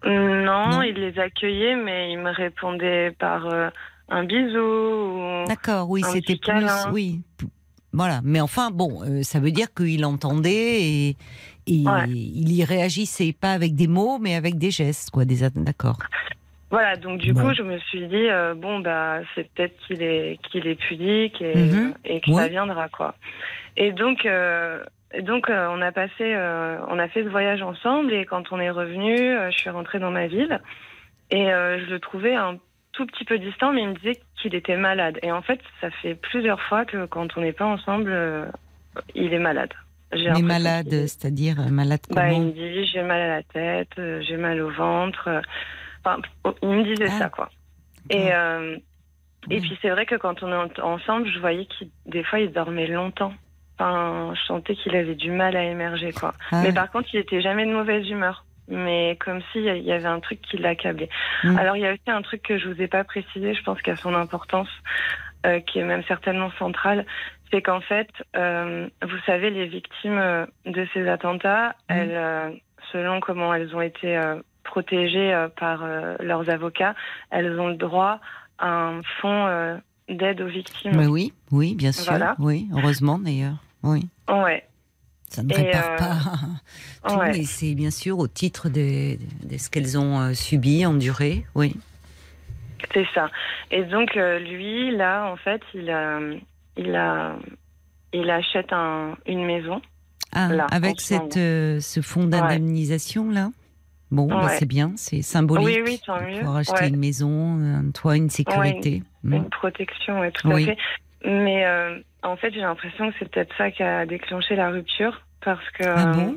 non, 0.45 0.69
Non. 0.71 0.83
il 0.83 0.95
les 0.95 1.19
accueillait, 1.19 1.77
mais 1.77 2.11
il 2.13 2.19
me 2.19 2.31
répondait 2.31 3.11
par 3.19 3.47
euh, 3.47 3.69
un 4.09 4.25
bisou. 4.25 4.59
Ou... 4.59 5.45
D'accord, 5.47 5.91
oui, 5.91 6.03
c'était 6.05 6.37
plus, 6.37 6.47
câlin. 6.47 6.91
oui, 6.93 7.21
voilà. 7.93 8.21
Mais 8.25 8.41
enfin, 8.41 8.71
bon, 8.71 9.03
euh, 9.03 9.23
ça 9.23 9.41
veut 9.41 9.51
dire 9.53 9.75
qu'il 9.75 10.07
entendait 10.07 10.81
et, 10.83 11.17
et 11.67 11.85
Ouais. 11.87 12.09
il 12.09 12.51
y 12.51 12.65
réagissait 12.65 13.35
pas 13.39 13.53
avec 13.53 13.75
des 13.75 13.89
mots, 13.89 14.19
mais 14.21 14.35
avec 14.37 14.57
des 14.57 14.71
gestes, 14.71 15.11
quoi. 15.11 15.27
Des, 15.27 15.51
d'accord. 15.51 15.99
Voilà, 16.73 16.97
donc 16.97 17.19
du 17.21 17.35
Bon. 17.35 17.43
coup, 17.43 17.55
je 17.55 17.63
me 17.63 17.79
suis 17.79 18.07
dit, 18.09 18.29
euh, 18.31 18.55
bon, 18.55 18.81
bah, 18.81 19.19
c'est 19.35 19.47
peut-être 19.53 19.77
qu'il 19.87 20.03
est, 20.03 20.39
qu'il 20.51 20.67
est 20.67 20.75
pudique 20.75 21.41
et, 21.43 21.55
Mhm. 21.55 21.95
et 22.07 22.21
que 22.23 22.31
ça 22.33 22.49
viendra, 22.49 22.89
quoi. 22.89 23.15
Et 23.77 23.93
donc, 23.93 24.25
euh, 24.27 24.83
et 25.13 25.21
donc 25.23 25.51
euh, 25.51 25.69
on 25.71 25.83
a 25.83 25.93
passé, 25.93 26.35
on 26.89 26.99
a 26.99 27.09
fait 27.09 27.23
ce 27.25 27.29
voyage 27.29 27.61
ensemble 27.63 28.13
et 28.15 28.25
quand 28.25 28.51
on 28.53 28.59
est 28.59 28.71
revenu, 28.71 29.17
je 29.51 29.57
suis 29.57 29.69
rentrée 29.71 29.99
dans 29.99 30.11
ma 30.11 30.27
ville 30.27 30.61
et 31.31 31.45
je 31.47 31.91
le 31.91 32.01
trouvais 32.01 32.35
un 32.35 32.57
tout 32.93 33.05
petit 33.07 33.25
peu 33.25 33.39
distant, 33.39 33.73
mais 33.73 33.83
il 33.83 33.89
me 33.91 33.95
disait 33.95 34.19
qu'il 34.41 34.55
était 34.55 34.77
malade. 34.77 35.19
Et 35.23 35.31
en 35.31 35.43
fait, 35.43 35.61
ça 35.83 35.91
fait 36.03 36.15
plusieurs 36.15 36.61
fois 36.63 36.85
que 36.87 37.05
quand 37.07 37.37
on 37.37 37.43
n'est 37.43 37.53
pas 37.53 37.67
ensemble, 37.67 38.15
il 39.15 39.33
est 39.35 39.39
malade. 39.39 39.73
Mais 40.15 40.43
malade, 40.43 40.89
c'est-à-dire 41.07 41.57
malade 41.71 42.07
bah, 42.11 42.29
il 42.31 42.35
comment 42.35 42.47
me 42.47 42.53
dit 42.53 42.87
j'ai 42.87 43.03
mal 43.03 43.21
à 43.21 43.29
la 43.37 43.43
tête, 43.43 43.95
j'ai 44.23 44.37
mal 44.37 44.61
au 44.61 44.71
ventre. 44.71 45.29
Enfin, 46.05 46.21
il 46.63 46.69
me 46.69 46.83
disait 46.85 47.09
Ah. 47.09 47.19
ça 47.19 47.29
quoi. 47.29 47.49
Et 48.11 48.33
euh, 48.33 48.77
et 49.51 49.61
puis 49.61 49.79
c'est 49.83 49.91
vrai 49.91 50.07
que 50.07 50.15
quand 50.17 50.43
on 50.43 50.53
est 50.53 50.81
en- 50.81 50.85
ensemble, 50.93 51.29
je 51.29 51.39
voyais 51.39 51.67
qu'il 51.67 51.89
des 52.07 52.23
fois 52.25 52.39
il 52.41 52.53
dormait 52.53 52.87
longtemps. 52.87 53.33
Enfin, 53.79 54.33
je 54.35 54.43
sentais 54.47 54.75
qu'il 54.77 54.95
avait 54.95 55.15
du 55.15 55.31
mal 55.31 55.57
à 55.57 55.65
émerger 55.65 56.13
quoi. 56.13 56.33
Ah, 56.53 56.61
Mais 56.63 56.73
par 56.73 56.91
contre, 56.91 57.09
il 57.15 57.21
était 57.21 57.41
jamais 57.41 57.67
de 57.67 57.73
mauvaise 57.73 58.09
humeur. 58.09 58.45
Mais 58.69 59.17
comme 59.25 59.41
s'il 59.53 59.65
y 59.65 59.93
avait 59.93 60.07
un 60.07 60.21
truc 60.21 60.41
qui 60.43 60.57
l'accablait. 60.57 61.09
Mm. 61.43 61.57
Alors 61.59 61.77
il 61.77 61.83
y 61.83 61.87
a 61.87 61.93
aussi 61.93 62.03
un 62.11 62.23
truc 62.23 62.43
que 62.43 62.59
je 62.59 62.69
vous 62.69 62.81
ai 62.81 62.87
pas 62.87 63.03
précisé, 63.05 63.55
je 63.55 63.63
pense 63.65 63.81
qu'à 63.83 63.97
son 63.97 64.15
importance, 64.15 64.69
euh, 65.47 65.59
qui 65.61 65.81
est 65.81 65.85
même 65.85 66.05
certainement 66.05 66.51
centrale, 66.59 67.05
c'est 67.51 67.61
qu'en 67.61 67.81
fait, 67.81 68.09
euh, 68.37 68.89
vous 69.03 69.19
savez, 69.27 69.51
les 69.51 69.67
victimes 69.67 70.17
euh, 70.19 70.47
de 70.65 70.87
ces 70.95 71.09
attentats, 71.09 71.71
Mm. 71.91 71.93
elles, 71.93 72.13
euh, 72.15 72.51
selon 72.93 73.19
comment 73.21 73.53
elles 73.53 73.75
ont 73.75 73.81
été 73.83 74.17
euh, 74.17 74.37
protégées 74.65 75.33
euh, 75.33 75.49
par 75.49 75.83
euh, 75.83 76.17
leurs 76.21 76.49
avocats, 76.51 76.95
elles 77.31 77.59
ont 77.59 77.69
le 77.69 77.77
droit 77.77 78.21
à 78.59 78.69
un 78.69 79.03
fonds 79.21 79.47
euh, 79.47 79.77
d'aide 80.09 80.41
aux 80.41 80.47
victimes. 80.47 80.97
Mais 80.97 81.07
oui, 81.07 81.33
oui, 81.51 81.75
bien 81.75 81.93
sûr. 81.93 82.11
Voilà. 82.13 82.37
Oui, 82.39 82.69
heureusement 82.73 83.19
d'ailleurs. 83.19 83.57
Oui. 83.83 84.07
Ouais, 84.29 84.65
Ça 85.29 85.43
ne 85.43 85.53
répare 85.55 85.91
euh, 85.93 85.97
pas 85.97 87.09
tout, 87.09 87.19
ouais. 87.19 87.43
c'est 87.45 87.75
bien 87.75 87.91
sûr 87.91 88.19
au 88.19 88.29
titre 88.29 88.69
de, 88.69 89.17
de 89.47 89.59
ce 89.59 89.69
qu'elles 89.71 89.99
ont 89.99 90.33
subi, 90.35 90.87
enduré. 90.87 91.45
Oui. 91.55 91.77
c'est 92.95 93.07
ça. 93.15 93.31
Et 93.71 93.85
donc 93.85 94.15
lui, 94.15 94.95
là, 94.97 95.31
en 95.33 95.37
fait, 95.37 95.63
il 95.75 95.91
a, 95.91 96.21
il 96.77 96.95
a, 96.95 97.37
il 98.13 98.31
achète 98.31 98.73
un, 98.73 99.17
une 99.27 99.45
maison. 99.45 99.81
Ah, 100.33 100.49
Là, 100.49 100.67
avec 100.71 101.01
cette, 101.01 101.37
euh, 101.37 101.81
ce 101.81 102.01
fonds 102.01 102.25
d'indemnisation 102.25 103.31
là? 103.31 103.51
Bon, 104.13 104.27
bah, 104.27 104.45
Ouais. 104.45 104.57
c'est 104.59 104.67
bien, 104.67 104.93
c'est 104.97 105.23
symbolique. 105.23 105.67
Oui, 105.67 105.83
oui, 105.85 106.01
tant 106.07 106.21
mieux. 106.21 106.39
pouvoir 106.39 106.57
acheter 106.57 106.83
Ouais. 106.83 106.89
une 106.91 106.99
maison, 106.99 107.59
un 107.59 107.91
toit, 107.93 108.17
une 108.17 108.29
sécurité. 108.31 109.03
Mm. 109.25 109.35
une 109.35 109.49
protection, 109.51 110.21
tout 110.33 110.49
Oui. 110.49 110.63
à 110.65 110.67
fait. 110.67 110.79
Mais 111.25 111.65
euh, 111.65 111.99
en 112.23 112.37
fait, 112.37 112.53
j'ai 112.53 112.61
l'impression 112.61 113.11
que 113.11 113.17
c'est 113.19 113.29
peut-être 113.31 113.55
ça 113.57 113.71
qui 113.71 113.83
a 113.83 114.05
déclenché 114.07 114.55
la 114.55 114.69
rupture. 114.71 115.23
Parce 115.45 115.65
que. 115.71 115.85
Ah 115.89 116.13
bon? 116.13 116.37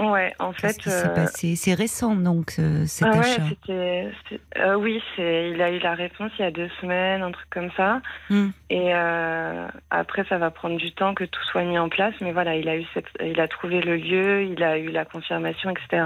Ouais, 0.00 0.32
en 0.38 0.52
Qu'est-ce 0.52 0.74
fait. 0.74 0.80
qui 0.82 0.90
s'est 0.90 1.06
euh, 1.10 1.14
passé 1.14 1.56
C'est 1.56 1.74
récent 1.74 2.14
donc 2.16 2.52
cet 2.86 3.06
ah 3.06 3.10
ouais, 3.12 3.18
achat. 3.18 3.42
c'était. 3.50 4.10
c'est- 4.28 4.40
euh, 4.58 4.74
oui. 4.76 5.02
Il 5.18 5.60
a 5.60 5.70
eu 5.70 5.78
la 5.78 5.94
réponse 5.94 6.32
il 6.38 6.42
y 6.42 6.44
a 6.46 6.50
deux 6.50 6.70
semaines, 6.80 7.22
un 7.22 7.32
truc 7.32 7.48
comme 7.50 7.70
ça. 7.76 8.00
Hmm. 8.30 8.48
Et 8.70 8.94
euh, 8.94 9.66
après, 9.90 10.24
ça 10.28 10.38
va 10.38 10.50
prendre 10.50 10.76
du 10.78 10.92
temps 10.92 11.12
que 11.14 11.24
tout 11.24 11.42
soit 11.44 11.64
mis 11.64 11.78
en 11.78 11.88
place. 11.90 12.14
Mais 12.22 12.32
voilà, 12.32 12.56
il 12.56 12.68
a 12.68 12.76
eu 12.78 12.84
cette, 12.94 13.08
il 13.22 13.38
a 13.40 13.46
trouvé 13.48 13.80
le 13.82 13.96
lieu, 13.96 14.44
il 14.44 14.62
a 14.62 14.78
eu 14.78 14.88
la 14.90 15.04
confirmation, 15.04 15.70
etc. 15.70 16.02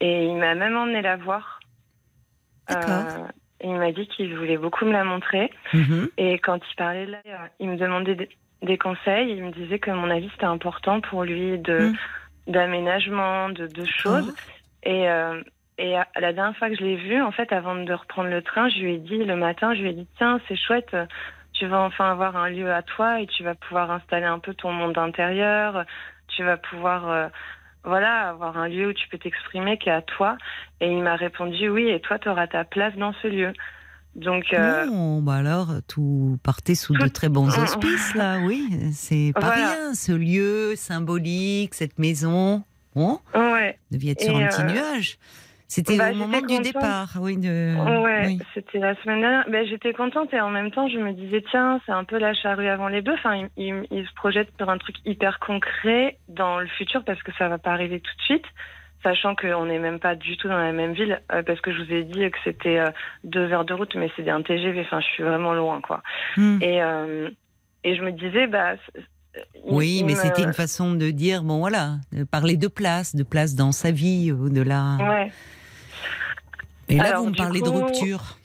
Et 0.00 0.26
il 0.26 0.36
m'a 0.36 0.54
même 0.54 0.76
emmené 0.76 1.00
la 1.00 1.16
voir. 1.16 1.60
D'accord. 2.68 2.90
Euh, 2.90 3.26
il 3.64 3.74
m'a 3.74 3.90
dit 3.92 4.06
qu'il 4.08 4.36
voulait 4.36 4.58
beaucoup 4.58 4.84
me 4.84 4.92
la 4.92 5.04
montrer. 5.04 5.50
Mhm. 5.72 6.08
Et 6.18 6.38
quand 6.38 6.58
il 6.70 6.76
parlait 6.76 7.06
là, 7.06 7.18
il 7.58 7.70
me 7.70 7.76
demandait 7.76 8.14
des, 8.14 8.28
des 8.62 8.76
conseils. 8.78 9.30
Il 9.30 9.44
me 9.44 9.50
disait 9.52 9.78
que 9.78 9.90
mon 9.90 10.10
avis 10.10 10.28
c'était 10.34 10.44
important 10.44 11.00
pour 11.00 11.24
lui 11.24 11.58
de 11.58 11.78
Mm. 11.78 11.96
D'aménagement, 12.48 13.50
de, 13.50 13.66
de 13.66 13.84
choses. 13.84 14.34
Oh. 14.34 14.40
Et 14.82 15.08
euh, 15.08 15.40
et 15.78 15.96
à- 15.96 16.08
la 16.16 16.32
dernière 16.32 16.56
fois 16.56 16.68
que 16.70 16.76
je 16.76 16.82
l'ai 16.82 16.96
vu, 16.96 17.22
en 17.22 17.30
fait, 17.30 17.52
avant 17.52 17.76
de 17.76 17.92
reprendre 17.92 18.30
le 18.30 18.42
train, 18.42 18.68
je 18.68 18.78
lui 18.78 18.94
ai 18.94 18.98
dit 18.98 19.24
le 19.24 19.36
matin, 19.36 19.74
je 19.74 19.82
lui 19.82 19.90
ai 19.90 19.92
dit 19.92 20.08
tiens, 20.16 20.40
c'est 20.48 20.56
chouette. 20.56 20.96
Tu 21.52 21.66
vas 21.66 21.80
enfin 21.80 22.10
avoir 22.10 22.36
un 22.36 22.50
lieu 22.50 22.72
à 22.72 22.82
toi 22.82 23.20
et 23.20 23.26
tu 23.26 23.42
vas 23.42 23.54
pouvoir 23.54 23.90
installer 23.90 24.26
un 24.26 24.38
peu 24.38 24.54
ton 24.54 24.72
monde 24.72 24.98
intérieur. 24.98 25.84
Tu 26.28 26.44
vas 26.44 26.56
pouvoir 26.56 27.08
euh, 27.10 27.28
voilà, 27.84 28.28
avoir 28.28 28.58
un 28.58 28.68
lieu 28.68 28.88
où 28.88 28.92
tu 28.92 29.08
peux 29.08 29.18
t'exprimer 29.18 29.78
qui 29.78 29.88
est 29.88 29.92
à 29.92 30.02
toi. 30.02 30.36
Et 30.80 30.90
il 30.90 31.02
m'a 31.02 31.16
répondu 31.16 31.68
oui, 31.68 31.88
et 31.88 32.00
toi, 32.00 32.18
tu 32.18 32.28
auras 32.28 32.46
ta 32.46 32.64
place 32.64 32.94
dans 32.96 33.12
ce 33.22 33.28
lieu. 33.28 33.52
Donc, 34.16 34.52
euh, 34.52 34.86
Bon, 34.88 35.22
bah 35.22 35.34
alors, 35.34 35.68
tout 35.86 36.38
partait 36.42 36.74
sous 36.74 36.94
de 36.94 37.06
très 37.08 37.28
bons 37.28 37.56
auspices, 37.58 38.14
là, 38.14 38.38
oui. 38.44 38.68
C'est 38.92 39.32
pas 39.34 39.40
Voilà. 39.40 39.54
rien, 39.72 39.94
ce 39.94 40.12
lieu 40.12 40.74
symbolique, 40.76 41.74
cette 41.74 41.98
maison. 41.98 42.64
Bon, 42.94 43.20
ouais. 43.34 43.78
devait 43.92 44.08
être 44.10 44.22
sur 44.22 44.36
un 44.36 44.46
petit 44.48 44.62
euh, 44.62 44.72
nuage. 44.72 45.18
C'était 45.70 45.98
bah, 45.98 46.10
au 46.10 46.14
moment 46.14 46.32
j'étais 46.32 46.46
du 46.46 46.56
contente. 46.56 46.64
départ, 46.72 47.08
oui. 47.20 47.36
De... 47.36 48.02
Ouais, 48.02 48.22
oui. 48.26 48.38
c'était 48.54 48.78
la 48.78 48.94
semaine 49.02 49.20
dernière. 49.20 49.44
Ben, 49.50 49.66
j'étais 49.68 49.92
contente 49.92 50.32
et 50.32 50.40
en 50.40 50.48
même 50.50 50.70
temps, 50.70 50.88
je 50.88 50.96
me 50.98 51.12
disais, 51.12 51.44
tiens, 51.50 51.78
c'est 51.84 51.92
un 51.92 52.04
peu 52.04 52.18
la 52.18 52.32
charrue 52.34 52.66
avant 52.68 52.88
les 52.88 53.02
bœufs. 53.02 53.14
Enfin, 53.14 53.36
il, 53.36 53.48
il- 53.66 53.86
il 53.90 54.06
se 54.08 54.14
projette 54.14 54.48
sur 54.58 54.68
un 54.70 54.78
truc 54.78 54.96
hyper 55.04 55.38
concret 55.38 56.16
dans 56.28 56.58
le 56.58 56.66
futur 56.66 57.04
parce 57.04 57.22
que 57.22 57.30
ça 57.38 57.48
va 57.48 57.58
pas 57.58 57.70
arriver 57.72 58.00
tout 58.00 58.16
de 58.16 58.22
suite, 58.22 58.46
sachant 59.02 59.34
qu'on 59.34 59.66
n'est 59.66 59.78
même 59.78 59.98
pas 60.00 60.14
du 60.14 60.36
tout 60.36 60.48
dans 60.48 60.58
la 60.58 60.72
même 60.72 60.92
ville, 60.92 61.20
euh, 61.32 61.42
parce 61.42 61.60
que 61.60 61.72
je 61.72 61.82
vous 61.82 61.92
ai 61.92 62.04
dit 62.04 62.30
que 62.30 62.38
c'était 62.44 62.78
euh, 62.78 62.90
deux 63.24 63.50
heures 63.52 63.64
de 63.64 63.74
route, 63.74 63.94
mais 63.94 64.10
c'est 64.16 64.28
un 64.28 64.42
TGV. 64.42 64.80
Enfin, 64.82 65.00
je 65.00 65.06
suis 65.06 65.22
vraiment 65.22 65.54
loin, 65.54 65.80
quoi. 65.80 66.02
Hmm. 66.36 66.58
Et, 66.62 66.82
euh, 66.82 67.30
et 67.84 67.94
je 67.96 68.02
me 68.02 68.12
disais, 68.12 68.46
bah. 68.46 68.74
Oui, 69.64 70.02
mais 70.04 70.14
me- 70.14 70.18
c'était 70.18 70.42
une 70.42 70.52
façon 70.52 70.94
de 70.94 71.10
dire, 71.10 71.42
bon 71.44 71.58
voilà, 71.58 71.96
de 72.12 72.24
parler 72.24 72.56
de 72.56 72.66
place, 72.66 73.14
de 73.14 73.22
place 73.22 73.54
dans 73.54 73.70
sa 73.72 73.92
vie, 73.92 74.32
au-delà. 74.32 74.96
Ouais. 75.00 75.30
Et 76.88 76.96
là, 76.96 77.04
Alors, 77.10 77.22
vous 77.22 77.30
me 77.30 77.36
parlez 77.36 77.60
de 77.60 77.68
rupture. 77.68 78.38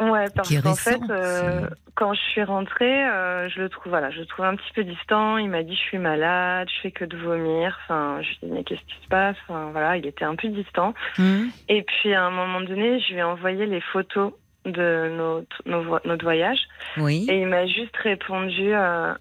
Ouais, 0.00 0.26
parce 0.34 0.48
qu'en 0.62 0.74
fait, 0.74 1.00
euh, 1.10 1.68
quand 1.94 2.14
je 2.14 2.20
suis 2.20 2.42
rentrée, 2.42 3.06
euh, 3.06 3.48
je 3.50 3.60
le 3.60 3.68
trouve, 3.68 3.90
voilà, 3.90 4.10
je 4.10 4.20
le 4.20 4.26
trouve 4.26 4.46
un 4.46 4.56
petit 4.56 4.72
peu 4.74 4.82
distant. 4.82 5.36
Il 5.36 5.50
m'a 5.50 5.62
dit 5.62 5.74
je 5.74 5.80
suis 5.80 5.98
malade, 5.98 6.68
je 6.74 6.80
fais 6.80 6.90
que 6.90 7.04
de 7.04 7.16
vomir. 7.16 7.78
Enfin, 7.84 8.20
je 8.22 8.28
lui 8.28 8.38
ai 8.42 8.46
dit 8.46 8.52
mais 8.52 8.64
qu'est-ce 8.64 8.80
qui 8.80 9.02
se 9.02 9.08
passe? 9.08 9.36
Enfin, 9.46 9.68
voilà, 9.72 9.96
il 9.98 10.06
était 10.06 10.24
un 10.24 10.36
peu 10.36 10.48
distant. 10.48 10.94
Hmm. 11.18 11.48
Et 11.68 11.82
puis 11.82 12.14
à 12.14 12.24
un 12.24 12.30
moment 12.30 12.62
donné, 12.62 13.00
je 13.00 13.12
lui 13.12 13.18
ai 13.18 13.22
envoyé 13.22 13.66
les 13.66 13.80
photos 13.80 14.32
de 14.64 15.10
notre, 15.16 15.62
nos 15.66 15.98
notre 16.04 16.24
voyage 16.24 16.60
Oui. 16.98 17.26
et 17.30 17.40
il 17.40 17.46
m'a 17.46 17.66
juste 17.66 17.96
répondu 17.96 18.74
euh, 18.74 19.14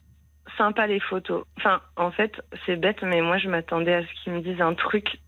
sympa 0.58 0.88
les 0.88 1.00
photos. 1.00 1.44
Enfin, 1.58 1.82
en 1.96 2.12
fait, 2.12 2.34
c'est 2.66 2.76
bête, 2.76 3.02
mais 3.04 3.22
moi 3.22 3.38
je 3.38 3.50
m'attendais 3.50 3.94
à 3.94 4.02
ce 4.02 4.24
qu'il 4.24 4.34
me 4.34 4.42
dise 4.42 4.62
un 4.62 4.74
truc 4.74 5.20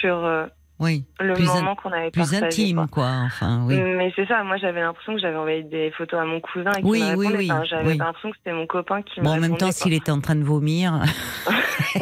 sur 0.00 0.24
euh, 0.24 0.46
Oui. 0.80 1.04
le 1.20 1.34
Plus 1.34 1.46
moment 1.46 1.74
qu'on 1.74 1.90
avait 1.92 2.10
Plus 2.10 2.20
partagé. 2.20 2.44
intime, 2.46 2.86
quoi. 2.90 3.04
quoi. 3.06 3.10
Enfin, 3.26 3.64
oui. 3.66 3.76
Mais 3.80 4.12
c'est 4.14 4.26
ça, 4.26 4.44
moi 4.44 4.56
j'avais 4.58 4.80
l'impression 4.80 5.14
que 5.14 5.20
j'avais 5.20 5.36
envoyé 5.36 5.62
des 5.64 5.90
photos 5.90 6.20
à 6.20 6.24
mon 6.24 6.40
cousin 6.40 6.70
et 6.78 6.82
Oui, 6.84 7.02
oui, 7.16 7.26
oui, 7.36 7.48
Enfin, 7.50 7.64
j'avais 7.64 7.88
oui. 7.92 7.96
l'impression 7.98 8.30
que 8.30 8.36
c'était 8.38 8.52
mon 8.54 8.66
copain 8.66 9.02
qui 9.02 9.20
Bon, 9.20 9.30
en 9.30 9.40
même 9.40 9.56
temps, 9.56 9.72
s'il 9.72 9.92
était 9.92 10.12
en 10.12 10.20
train 10.20 10.36
de 10.36 10.44
vomir, 10.44 11.00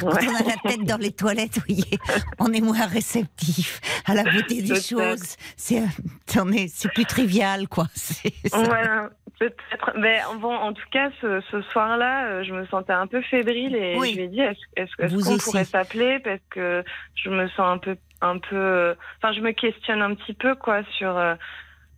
quand 0.00 0.06
Ouais. 0.06 0.26
on 0.28 0.34
a 0.34 0.48
la 0.48 0.70
tête 0.70 0.84
dans 0.84 0.96
les 0.98 1.12
toilettes, 1.12 1.58
voyez, 1.66 1.98
on 2.38 2.52
est 2.52 2.60
moins 2.60 2.86
réceptif 2.86 3.80
à 4.06 4.14
la 4.14 4.24
beauté 4.24 4.62
des 4.62 4.74
choses. 4.80 5.36
C'est, 5.56 5.76
est- 5.76 6.68
c'est 6.68 6.92
plus 6.92 7.04
trivial, 7.04 7.68
quoi. 7.68 7.86
Voilà, 8.52 9.10
peut-être. 9.38 9.92
Mais 9.98 10.20
bon, 10.40 10.54
en 10.54 10.72
tout 10.72 10.86
cas, 10.90 11.10
ce, 11.20 11.40
ce 11.50 11.62
soir-là, 11.62 12.24
euh, 12.26 12.44
je 12.44 12.52
me 12.52 12.66
sentais 12.66 12.92
un 12.92 13.06
peu 13.06 13.20
fébrile 13.22 13.74
et 13.74 13.96
Oui. 13.98 14.10
je 14.12 14.16
lui 14.16 14.24
ai 14.24 14.28
dit 14.28 14.40
est-ce 14.40 14.96
qu'on 14.96 15.38
pourrait 15.38 15.64
s'appeler? 15.64 16.18
Parce 16.20 16.40
que 16.50 16.84
je 17.14 17.30
me 17.30 17.46
sens 17.48 17.60
un 17.60 17.78
peu, 17.78 17.96
un 18.20 18.38
peu. 18.38 18.94
Enfin, 19.18 19.32
je 19.32 19.40
me 19.40 19.52
questionne 19.52 20.02
un 20.02 20.14
petit 20.14 20.34
peu 20.34 20.54
quoi 20.54 20.82
sur, 20.98 21.16
euh, 21.16 21.34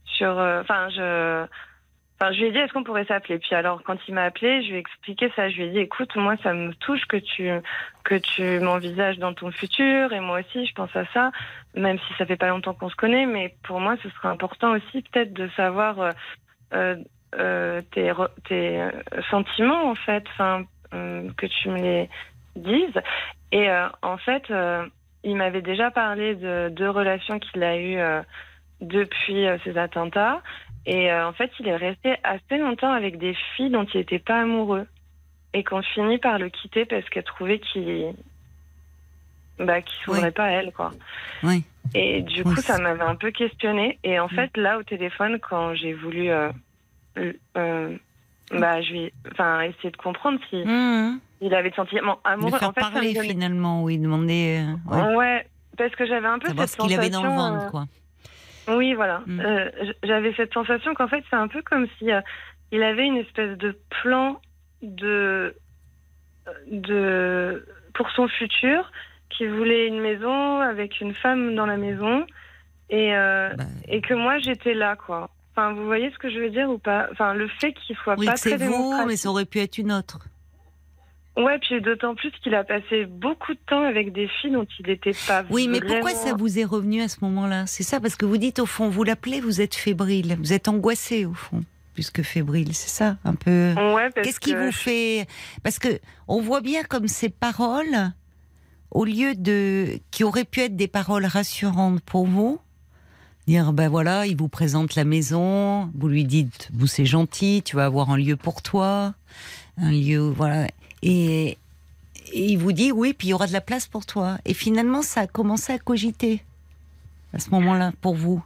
sur. 0.05 0.39
euh, 0.39 0.61
Enfin, 0.63 0.89
je. 0.91 1.47
Enfin, 2.21 2.33
je 2.33 2.39
lui 2.39 2.47
ai 2.47 2.53
dit 2.53 2.59
est-ce 2.59 2.73
qu'on 2.73 2.85
pourrait 2.85 3.05
s'appeler? 3.07 3.41
Puis 3.41 3.55
alors, 3.57 3.83
quand 3.83 3.97
il 4.07 4.15
m'a 4.15 4.23
appelé, 4.25 4.63
je 4.63 4.69
lui 4.69 4.77
ai 4.77 4.79
expliqué 4.79 5.33
ça. 5.35 5.49
Je 5.51 5.57
lui 5.57 5.65
ai 5.65 5.71
dit 5.71 5.79
écoute, 5.81 6.15
moi, 6.15 6.37
ça 6.43 6.53
me 6.53 6.73
touche 6.75 7.05
que 7.07 7.17
tu 7.17 7.51
que 8.05 8.15
tu 8.15 8.61
m'envisages 8.61 9.19
dans 9.19 9.35
ton 9.35 9.51
futur 9.51 10.13
et 10.13 10.21
moi 10.21 10.41
aussi, 10.41 10.65
je 10.67 10.73
pense 10.75 10.95
à 10.95 11.05
ça. 11.13 11.33
Même 11.75 11.99
si 11.99 12.15
ça 12.19 12.27
fait 12.27 12.37
pas 12.37 12.49
longtemps 12.49 12.75
qu'on 12.75 12.91
se 12.91 12.95
connaît, 12.97 13.27
mais 13.27 13.57
pour 13.65 13.81
moi, 13.81 13.97
ce 14.05 14.09
serait 14.11 14.29
important 14.29 14.71
aussi 14.73 15.03
peut-être 15.03 15.33
de 15.33 15.49
savoir. 15.57 16.13
euh, 16.75 16.97
tes, 17.91 18.13
sentiments 19.31 19.91
en 19.91 19.95
fait, 19.95 20.25
que 20.91 21.47
tu 21.47 21.71
me 21.71 21.79
les 21.79 22.11
dises. 22.57 23.01
Et 23.53 23.69
en 24.03 24.17
fait, 24.19 24.45
il 25.25 25.37
m'avait 25.37 25.63
déjà 25.63 25.91
parlé 25.91 26.35
de 26.35 26.69
deux 26.71 26.91
relations 26.91 27.39
qu'il 27.39 27.63
a 27.63 27.77
eues 27.77 27.99
euh, 27.99 28.23
depuis 28.81 29.47
euh, 29.47 29.59
ces 29.65 29.79
attentats. 29.79 30.43
Et 30.87 31.13
euh, 31.13 31.29
en 31.29 31.33
fait, 31.33 31.51
il 31.61 31.69
est 31.69 31.77
resté 31.77 32.17
assez 32.25 32.59
longtemps 32.59 32.93
avec 32.93 33.19
des 33.19 33.35
filles 33.55 33.71
dont 33.71 33.85
il 33.95 33.99
n'était 33.99 34.19
pas 34.19 34.41
amoureux. 34.41 34.87
Et 35.55 35.65
qu'on 35.65 35.83
finit 35.83 36.19
par 36.19 36.39
le 36.39 36.49
quitter 36.49 36.85
parce 36.87 37.09
qu'elle 37.11 37.25
trouvait 37.25 37.59
qu'il 37.59 38.15
bah, 39.59 39.83
qu'il 39.83 40.03
s'ouvrait 40.05 40.25
Oui. 40.25 40.31
pas 40.31 40.45
à 40.45 40.51
elle, 40.51 40.73
quoi. 40.73 40.93
Oui. 41.43 41.63
Et 41.95 42.23
du 42.23 42.43
Oui, 42.43 42.55
coup, 42.55 42.61
ça 42.63 42.79
m'avait 42.79 43.03
un 43.03 43.17
peu 43.17 43.31
questionné. 43.31 43.99
Et 44.03 44.19
en 44.19 44.29
fait, 44.29 44.57
là, 44.57 44.79
au 44.79 44.83
téléphone, 44.83 45.39
quand 45.41 45.75
j'ai 45.75 45.93
voulu 45.93 46.31
euh, 46.31 46.51
bah, 48.51 48.81
je 48.83 49.11
enfin, 49.31 49.61
essayer 49.63 49.91
de 49.91 49.97
comprendre 49.97 50.39
si 50.51 50.57
Mmh. 50.65 51.21
Il 51.43 51.55
avait 51.55 51.69
des 51.71 51.77
sentiments 51.77 52.15
De 52.25 52.31
amoureux. 52.31 52.59
faire 52.59 52.71
en 52.71 52.73
fait, 52.73 52.81
parler, 52.81 53.13
donnait- 53.13 53.29
finalement, 53.29 53.83
oui, 53.83 53.99
demander. 53.99 54.65
euh, 54.89 54.91
ouais. 55.11 55.17
Ouais. 55.17 55.47
parce 55.77 55.95
que 55.97 56.07
j'avais 56.07 56.27
un 56.29 56.39
peu 56.39 56.49
Savoir 56.49 56.69
cette 56.69 56.81
ce 56.81 56.87
qu'il 56.87 56.99
avait 56.99 57.11
dans 57.11 57.23
le 57.23 57.29
ventre, 57.29 57.67
euh, 57.67 57.71
quoi. 57.71 57.85
Oui, 58.69 58.95
voilà. 58.95 59.23
Mm. 59.27 59.41
Euh, 59.41 59.71
J'avais 60.05 60.33
cette 60.37 60.55
sensation 60.55 60.95
qu'en 60.95 61.09
fait, 61.09 61.25
c'est 61.29 61.37
un 61.37 61.49
peu 61.49 61.63
comme 61.63 61.87
si 61.99 62.13
euh, 62.13 62.21
il 62.71 62.83
avait 62.83 63.05
une 63.07 63.17
espèce 63.17 63.59
de 63.59 63.77
plan 64.03 64.41
de, 64.83 65.55
de 66.71 67.67
pour 67.95 68.11
son 68.13 68.29
futur, 68.29 68.91
qu'il 69.31 69.51
voulait 69.51 69.87
une 69.89 70.01
maison 70.01 70.61
avec 70.61 71.01
une 71.01 71.15
femme 71.15 71.55
dans 71.55 71.67
la 71.67 71.77
maison, 71.77 72.25
et, 72.91 73.15
euh, 73.15 73.51
Bah, 73.57 73.65
et 73.89 74.01
que 74.01 74.15
moi 74.15 74.39
j'étais 74.39 74.75
là, 74.75 74.97
quoi. 74.97 75.31
Enfin, 75.55 75.73
vous 75.75 75.85
voyez 75.85 76.11
ce 76.11 76.19
que 76.19 76.31
je 76.31 76.39
veux 76.39 76.51
dire 76.51 76.71
ou 76.71 76.79
pas? 76.79 77.09
Enfin, 77.13 77.35
le 77.35 77.47
fait 77.49 77.73
qu'il 77.75 77.95
soit 77.97 78.15
oui, 78.19 78.27
pas 78.27 78.35
que 78.35 78.41
c'est 78.41 78.57
très 78.57 78.67
vous, 78.69 78.95
mais 79.07 79.17
ça 79.17 79.29
aurait 79.31 79.45
pu 79.45 79.59
être 79.59 79.77
une 79.79 79.93
autre. 79.93 80.19
Ouais, 81.37 81.59
puis 81.59 81.81
d'autant 81.81 82.15
plus 82.15 82.31
qu'il 82.43 82.55
a 82.55 82.63
passé 82.63 83.07
beaucoup 83.07 83.55
de 83.55 83.59
temps 83.67 83.83
avec 83.83 84.13
des 84.13 84.29
filles 84.29 84.53
dont 84.53 84.67
il 84.79 84.87
n'était 84.87 85.15
pas. 85.27 85.45
Oui, 85.49 85.67
mais 85.67 85.81
pourquoi 85.81 86.11
ça 86.11 86.35
vous 86.35 86.59
est 86.59 86.65
revenu 86.65 87.01
à 87.01 87.09
ce 87.09 87.19
moment-là? 87.23 87.67
C'est 87.67 87.83
ça, 87.83 88.01
parce 88.01 88.17
que 88.17 88.27
vous 88.27 88.37
dites, 88.37 88.59
au 88.59 88.67
fond, 88.67 88.91
vous 88.91 89.03
l'appelez, 89.03 89.41
vous 89.41 89.63
êtes 89.63 89.75
fébrile. 89.75 90.37
Vous 90.39 90.53
êtes 90.53 90.69
angoissé, 90.69 91.25
au 91.25 91.33
fond, 91.33 91.65
plus 91.95 92.11
que 92.11 92.23
fébrile. 92.23 92.75
C'est 92.75 92.91
ça, 92.91 93.17
un 93.25 93.35
peu. 93.35 93.73
Ouais, 93.73 94.11
parce 94.11 94.27
Qu'est-ce 94.27 94.41
qui 94.41 94.53
que 94.53 94.67
vous 94.67 94.73
fait 94.73 95.27
Parce 95.63 95.79
que 95.79 96.01
on 96.29 96.43
voit 96.43 96.61
bien 96.61 96.83
comme 96.83 97.09
ces 97.09 97.31
paroles, 97.31 98.13
au 98.91 99.07
lieu 99.07 99.35
de 99.35 99.99
qui 100.11 100.25
auraient 100.25 100.45
pu 100.45 100.61
être 100.61 100.77
des 100.77 100.89
paroles 100.89 101.25
rassurantes 101.25 102.03
pour 102.03 102.27
vous, 102.27 102.61
dire 103.47 103.73
ben 103.73 103.89
voilà, 103.89 104.27
il 104.27 104.37
vous 104.37 104.49
présente 104.49 104.95
la 104.97 105.05
maison, 105.05 105.91
vous 105.95 106.09
lui 106.09 106.25
dites 106.25 106.69
vous 106.75 106.87
c'est 106.87 107.07
gentil, 107.07 107.63
tu 107.65 107.77
vas 107.77 107.87
avoir 107.87 108.11
un 108.11 108.19
lieu 108.19 108.37
pour 108.37 108.61
toi, 108.61 109.15
un 109.79 109.91
lieu 109.91 110.19
voilà, 110.19 110.67
et, 111.03 111.59
et 112.33 112.45
il 112.47 112.57
vous 112.57 112.73
dit 112.73 112.93
oui, 112.93 113.13
puis 113.13 113.29
il 113.29 113.31
y 113.31 113.35
aura 113.35 113.47
de 113.47 113.53
la 113.53 113.61
place 113.61 113.87
pour 113.87 114.07
toi. 114.07 114.39
Et 114.45 114.55
finalement, 114.55 115.03
ça 115.03 115.23
a 115.23 115.27
commencé 115.27 115.73
à 115.73 115.79
cogiter 115.79 116.43
à 117.35 117.39
ce 117.39 117.51
moment-là 117.51 117.93
pour 118.01 118.15
vous. 118.15 118.45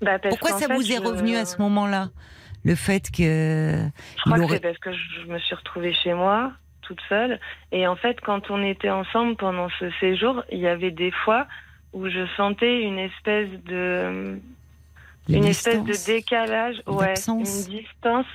Bah, 0.00 0.18
Pourquoi 0.18 0.50
ça 0.52 0.66
fait, 0.66 0.74
vous 0.74 0.92
est 0.92 0.98
revenu 0.98 1.36
à 1.36 1.44
ce 1.44 1.60
moment-là 1.62 2.10
Le 2.64 2.74
fait 2.74 3.10
que 3.10 3.88
Je 4.18 4.22
crois 4.22 4.38
que 4.38 4.52
c'est 4.52 4.60
parce 4.60 4.78
que 4.78 4.92
je 4.92 5.26
me 5.26 5.38
suis 5.38 5.54
retrouvée 5.54 5.94
chez 5.94 6.14
moi, 6.14 6.52
toute 6.82 7.00
seule. 7.08 7.40
Et 7.72 7.86
en 7.86 7.96
fait, 7.96 8.20
quand 8.20 8.50
on 8.50 8.62
était 8.62 8.90
ensemble 8.90 9.36
pendant 9.36 9.68
ce 9.78 9.90
séjour, 10.00 10.42
il 10.50 10.58
y 10.58 10.66
avait 10.68 10.90
des 10.90 11.10
fois 11.10 11.46
où 11.92 12.08
je 12.08 12.26
sentais 12.36 12.82
une 12.82 12.98
espèce 12.98 13.48
de, 13.66 14.38
Une 15.28 15.34
une 15.36 15.44
espèce 15.44 15.82
de 15.82 16.06
décalage, 16.06 16.82
ouais, 16.86 17.14
une 17.28 17.42
distance, 17.42 18.26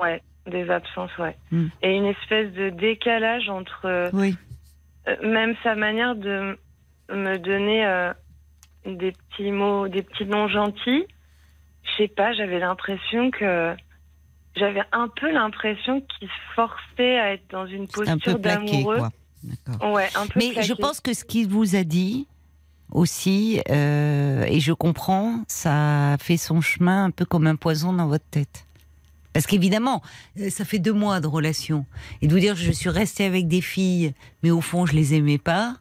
ouais, 0.00 0.20
des 0.46 0.68
absences, 0.70 1.16
ouais, 1.18 1.36
Hmm. 1.50 1.66
et 1.82 1.96
une 1.96 2.06
espèce 2.06 2.52
de 2.52 2.70
décalage 2.70 3.48
entre 3.48 3.86
euh, 3.86 4.10
Oui. 4.12 4.36
euh, 5.08 5.16
même 5.26 5.54
sa 5.62 5.74
manière 5.74 6.14
de 6.16 6.58
me 7.10 7.36
donner 7.38 7.84
euh, 7.86 8.12
des 8.86 9.12
petits 9.12 9.50
mots, 9.52 9.88
des 9.88 10.02
petits 10.02 10.26
noms 10.26 10.48
gentils. 10.48 11.06
Je 11.82 11.90
sais 12.02 12.08
pas, 12.08 12.32
j'avais 12.32 12.58
l'impression 12.58 13.30
que 13.30 13.74
j'avais 14.56 14.82
un 14.92 15.08
peu 15.08 15.30
l'impression 15.32 16.00
qu'il 16.02 16.28
se 16.28 16.54
forçait 16.54 17.18
à 17.18 17.32
être 17.34 17.48
dans 17.50 17.66
une 17.66 17.84
un 17.84 17.86
posture 17.86 18.38
d'amoureux. 18.38 19.00
D'accord. 19.42 19.92
Ouais, 19.92 20.08
un 20.14 20.26
peu 20.26 20.38
Mais 20.38 20.50
plaqué. 20.52 20.66
je 20.68 20.72
pense 20.74 21.00
que 21.00 21.12
ce 21.12 21.24
qu'il 21.24 21.48
vous 21.48 21.76
a 21.76 21.84
dit 21.84 22.26
aussi, 22.92 23.60
euh, 23.70 24.44
et 24.44 24.60
je 24.60 24.72
comprends, 24.72 25.40
ça 25.48 26.12
a 26.12 26.18
fait 26.18 26.36
son 26.36 26.60
chemin 26.60 27.04
un 27.06 27.10
peu 27.10 27.24
comme 27.24 27.46
un 27.46 27.56
poison 27.56 27.92
dans 27.92 28.06
votre 28.06 28.28
tête. 28.30 28.66
Parce 29.34 29.46
qu'évidemment, 29.46 30.00
euh, 30.40 30.48
ça 30.48 30.64
fait 30.64 30.78
deux 30.78 30.92
mois 30.92 31.20
de 31.20 31.26
relation. 31.26 31.84
Et 32.22 32.28
de 32.28 32.32
vous 32.32 32.38
dire, 32.40 32.56
je 32.56 32.72
suis 32.72 32.88
restée 32.88 33.26
avec 33.26 33.46
des 33.48 33.60
filles, 33.60 34.14
mais 34.42 34.50
au 34.50 34.62
fond, 34.62 34.86
je 34.86 34.94
les 34.94 35.12
aimais 35.14 35.38
pas. 35.38 35.76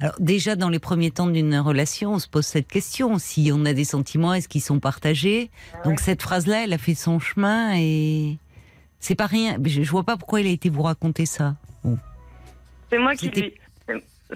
Alors 0.00 0.16
déjà, 0.18 0.56
dans 0.56 0.70
les 0.70 0.78
premiers 0.80 1.10
temps 1.10 1.28
d'une 1.28 1.56
relation, 1.58 2.14
on 2.14 2.18
se 2.18 2.26
pose 2.26 2.46
cette 2.46 2.66
question. 2.66 3.18
Si 3.18 3.50
on 3.52 3.64
a 3.66 3.74
des 3.74 3.84
sentiments, 3.84 4.34
est-ce 4.34 4.48
qu'ils 4.48 4.62
sont 4.62 4.80
partagés 4.80 5.50
Donc 5.84 6.00
cette 6.00 6.22
phrase-là, 6.22 6.64
elle 6.64 6.72
a 6.72 6.78
fait 6.78 6.94
son 6.94 7.20
chemin 7.20 7.76
et 7.76 8.38
c'est 8.98 9.14
pas 9.14 9.26
rien. 9.26 9.58
Je, 9.64 9.82
je 9.82 9.90
vois 9.90 10.02
pas 10.02 10.16
pourquoi 10.16 10.40
il 10.40 10.46
a 10.46 10.50
été 10.50 10.70
vous 10.70 10.82
raconter 10.82 11.26
ça. 11.26 11.56
C'est 12.90 12.98
moi 12.98 13.14
qui 13.14 13.28
lui, 13.28 13.52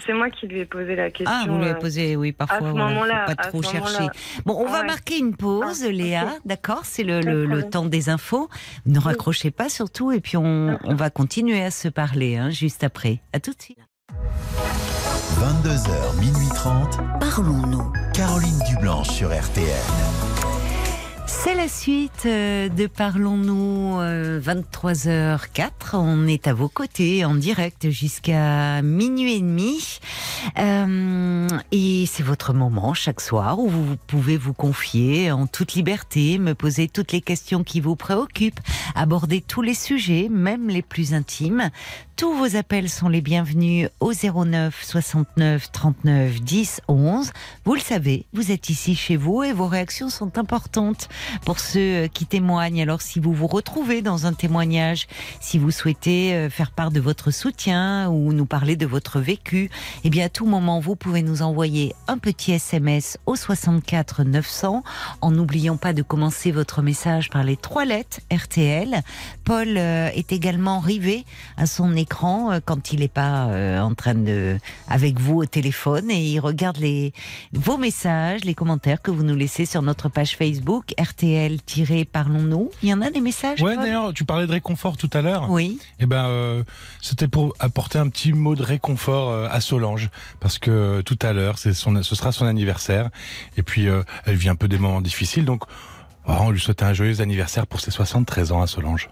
c'est- 0.06 0.12
moi 0.12 0.30
qui 0.30 0.46
lui 0.46 0.60
ai 0.60 0.66
posé 0.66 0.96
la 0.96 1.10
question. 1.10 1.26
Ah, 1.34 1.44
vous 1.48 1.56
lui 1.58 1.64
avez 1.64 1.72
euh, 1.74 1.78
posé, 1.78 2.16
oui, 2.16 2.32
parfois. 2.32 2.56
à 2.56 2.60
ce 2.60 2.64
voilà, 2.64 2.84
faut 2.86 2.88
moment-là, 2.94 3.24
pas 3.26 3.32
à 3.32 3.34
trop 3.36 3.62
ce 3.62 3.70
chercher. 3.70 3.92
moment-là. 3.94 4.12
Bon, 4.46 4.54
on 4.58 4.66
va 4.70 4.80
Ouais. 4.80 4.86
marquer 4.86 5.18
une 5.18 5.36
pause, 5.36 5.84
Ah, 5.86 5.90
Léa, 5.90 6.26
d'accord 6.44 6.80
C'est 6.84 7.02
le, 7.04 7.20
le- 7.20 7.46
le 7.46 7.62
temps 7.68 7.86
des 7.86 8.08
infos. 8.08 8.48
Ne 8.86 8.98
raccrochez 8.98 9.50
pas 9.50 9.68
surtout, 9.68 10.12
et 10.12 10.20
puis 10.20 10.36
on, 10.36 10.78
on 10.84 10.94
va 10.94 11.10
continuer 11.10 11.62
à 11.62 11.70
se 11.70 11.88
parler 11.88 12.36
hein, 12.36 12.50
juste 12.50 12.84
après. 12.84 13.20
À 13.32 13.40
tout 13.40 13.52
de 13.52 13.60
suite. 13.62 13.78
22h, 15.40 16.20
minuit 16.20 16.48
30. 16.54 16.98
Parlons-nous. 17.20 17.92
Caroline 18.14 18.58
Dublanche 18.68 19.08
sur 19.08 19.28
RTL. 19.28 19.66
C'est 21.30 21.54
la 21.54 21.68
suite 21.68 22.24
euh, 22.24 22.70
de 22.70 22.86
Parlons-nous 22.86 24.00
euh, 24.00 24.40
23h04. 24.40 25.68
On 25.92 26.26
est 26.26 26.46
à 26.46 26.54
vos 26.54 26.70
côtés 26.70 27.26
en 27.26 27.34
direct 27.34 27.90
jusqu'à 27.90 28.80
minuit 28.80 29.34
et 29.34 29.40
demi. 29.40 30.00
Euh, 30.58 31.46
et 31.70 32.06
c'est 32.06 32.22
votre 32.22 32.54
moment 32.54 32.94
chaque 32.94 33.20
soir 33.20 33.58
où 33.58 33.68
vous 33.68 33.96
pouvez 34.06 34.38
vous 34.38 34.54
confier 34.54 35.30
en 35.30 35.46
toute 35.46 35.74
liberté, 35.74 36.38
me 36.38 36.54
poser 36.54 36.88
toutes 36.88 37.12
les 37.12 37.20
questions 37.20 37.62
qui 37.62 37.80
vous 37.80 37.94
préoccupent, 37.94 38.60
aborder 38.94 39.42
tous 39.42 39.60
les 39.60 39.74
sujets, 39.74 40.28
même 40.30 40.68
les 40.68 40.82
plus 40.82 41.12
intimes. 41.12 41.70
Tous 42.16 42.34
vos 42.34 42.56
appels 42.56 42.88
sont 42.88 43.08
les 43.08 43.20
bienvenus 43.20 43.90
au 44.00 44.12
09 44.12 44.82
69 44.82 45.70
39 45.70 46.40
10 46.40 46.80
11. 46.88 47.30
Vous 47.64 47.74
le 47.74 47.80
savez, 47.80 48.26
vous 48.32 48.50
êtes 48.50 48.70
ici 48.70 48.96
chez 48.96 49.16
vous 49.16 49.44
et 49.44 49.52
vos 49.52 49.68
réactions 49.68 50.08
sont 50.08 50.36
importantes. 50.36 51.08
Pour 51.44 51.58
ceux 51.58 52.06
qui 52.08 52.26
témoignent. 52.26 52.82
Alors 52.82 53.00
si 53.00 53.20
vous 53.20 53.32
vous 53.32 53.46
retrouvez 53.46 54.02
dans 54.02 54.26
un 54.26 54.32
témoignage, 54.32 55.06
si 55.40 55.58
vous 55.58 55.70
souhaitez 55.70 56.34
euh, 56.34 56.50
faire 56.50 56.70
part 56.70 56.90
de 56.90 57.00
votre 57.00 57.30
soutien 57.30 58.08
ou 58.08 58.32
nous 58.32 58.46
parler 58.46 58.76
de 58.76 58.86
votre 58.86 59.20
vécu, 59.20 59.70
eh 60.04 60.10
bien 60.10 60.26
à 60.26 60.28
tout 60.28 60.46
moment 60.46 60.80
vous 60.80 60.96
pouvez 60.96 61.22
nous 61.22 61.42
envoyer 61.42 61.94
un 62.06 62.18
petit 62.18 62.52
SMS 62.52 63.18
au 63.26 63.36
64 63.36 64.24
900 64.24 64.82
en 65.20 65.30
n'oubliant 65.30 65.76
pas 65.76 65.92
de 65.92 66.02
commencer 66.02 66.52
votre 66.52 66.82
message 66.82 67.30
par 67.30 67.44
les 67.44 67.56
trois 67.56 67.84
lettres 67.84 68.20
RTL. 68.32 69.02
Paul 69.44 69.76
euh, 69.76 70.10
est 70.14 70.32
également 70.32 70.80
rivé 70.80 71.24
à 71.56 71.66
son 71.66 71.94
écran 71.96 72.52
euh, 72.52 72.60
quand 72.64 72.92
il 72.92 73.00
n'est 73.00 73.08
pas 73.08 73.48
en 73.80 73.94
train 73.94 74.14
de 74.14 74.58
avec 74.88 75.18
vous 75.18 75.36
au 75.36 75.46
téléphone 75.46 76.10
et 76.10 76.22
il 76.22 76.40
regarde 76.40 76.78
les 76.78 77.12
vos 77.52 77.76
messages, 77.76 78.44
les 78.44 78.54
commentaires 78.54 79.02
que 79.02 79.10
vous 79.10 79.22
nous 79.22 79.36
laissez 79.36 79.66
sur 79.66 79.82
notre 79.82 80.08
page 80.08 80.36
Facebook 80.36 80.92
RTL-Parlons-nous. 81.10 82.70
Il 82.82 82.88
y 82.88 82.94
en 82.94 83.02
a 83.02 83.10
des 83.10 83.20
messages 83.20 83.60
Ouais, 83.62 83.76
d'ailleurs, 83.76 84.12
tu 84.12 84.24
parlais 84.24 84.46
de 84.46 84.52
réconfort 84.52 84.96
tout 84.96 85.10
à 85.12 85.22
l'heure. 85.22 85.50
Oui. 85.50 85.78
Eh 86.00 86.06
ben, 86.06 86.26
euh, 86.26 86.62
c'était 87.00 87.28
pour 87.28 87.54
apporter 87.58 87.98
un 87.98 88.08
petit 88.08 88.32
mot 88.32 88.54
de 88.54 88.62
réconfort 88.62 89.30
euh, 89.30 89.48
à 89.50 89.60
Solange, 89.60 90.10
parce 90.40 90.58
que 90.58 90.70
euh, 90.70 91.02
tout 91.02 91.18
à 91.22 91.32
l'heure, 91.32 91.58
c'est 91.58 91.72
son, 91.72 92.02
ce 92.02 92.14
sera 92.14 92.32
son 92.32 92.46
anniversaire, 92.46 93.10
et 93.56 93.62
puis 93.62 93.88
euh, 93.88 94.02
elle 94.26 94.36
vit 94.36 94.48
un 94.48 94.56
peu 94.56 94.68
des 94.68 94.78
moments 94.78 95.00
difficiles, 95.00 95.44
donc 95.44 95.62
oh, 96.28 96.32
on 96.40 96.50
lui 96.50 96.60
souhaite 96.60 96.82
un 96.82 96.92
joyeux 96.92 97.20
anniversaire 97.20 97.66
pour 97.66 97.80
ses 97.80 97.90
73 97.90 98.52
ans 98.52 98.62
à 98.62 98.66
Solange. 98.66 99.08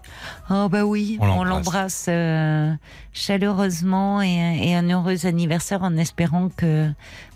Oh 0.49 0.69
bah 0.69 0.85
oui, 0.85 1.17
On 1.19 1.43
l'embrasse. 1.43 2.05
euh, 2.07 2.71
chaleureusement 3.13 4.21
et, 4.21 4.39
un- 4.39 4.53
et 4.53 4.75
un 4.75 4.89
heureux 4.89 5.25
anniversaire 5.25 5.83
en 5.83 5.97
espérant 5.97 6.49
que 6.55 6.89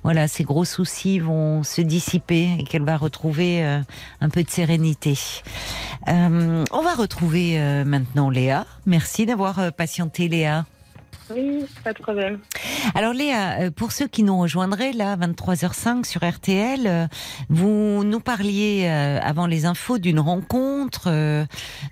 voilà 0.04 0.28
ses 0.28 0.44
gros 0.44 0.66
soucis 0.66 1.20
vont 1.20 1.64
se 1.64 1.82
dissiper 1.82 2.56
et 2.60 2.64
qu'elle 2.64 2.84
va 2.84 2.98
retrouver 2.98 3.64
euh, 3.66 3.80
un 4.22 4.30
peu 4.30 4.44
de 4.44 4.50
sérénité. 4.50 5.18
Euh, 6.08 6.64
on 6.72 6.82
va 6.82 6.94
retrouver 6.96 7.60
maintenant 7.86 8.30
Léa. 8.30 8.66
Merci 8.86 9.26
d'avoir 9.26 9.72
patienté 9.74 10.28
Léa. 10.28 10.66
Oui, 11.36 11.66
pas 11.84 11.94
de 11.94 12.00
problème. 12.00 12.40
Alors 12.96 13.14
Léa, 13.14 13.62
euh, 13.62 13.72
pour 13.72 13.92
ceux 13.92 14.08
qui 14.08 14.24
nous 14.24 14.38
rejoindraient 14.40 14.92
là, 14.92 15.16
23h05 15.16 16.06
sur 16.06 16.28
RTL, 16.28 16.82
euh, 16.86 17.08
vous 17.50 18.04
nous 18.04 18.20
parliez 18.20 18.86
euh, 18.86 19.20
avant 19.22 19.46
les 19.46 19.66
infos 19.66 19.98
d'une 19.98 20.20
rencontre 20.20 21.10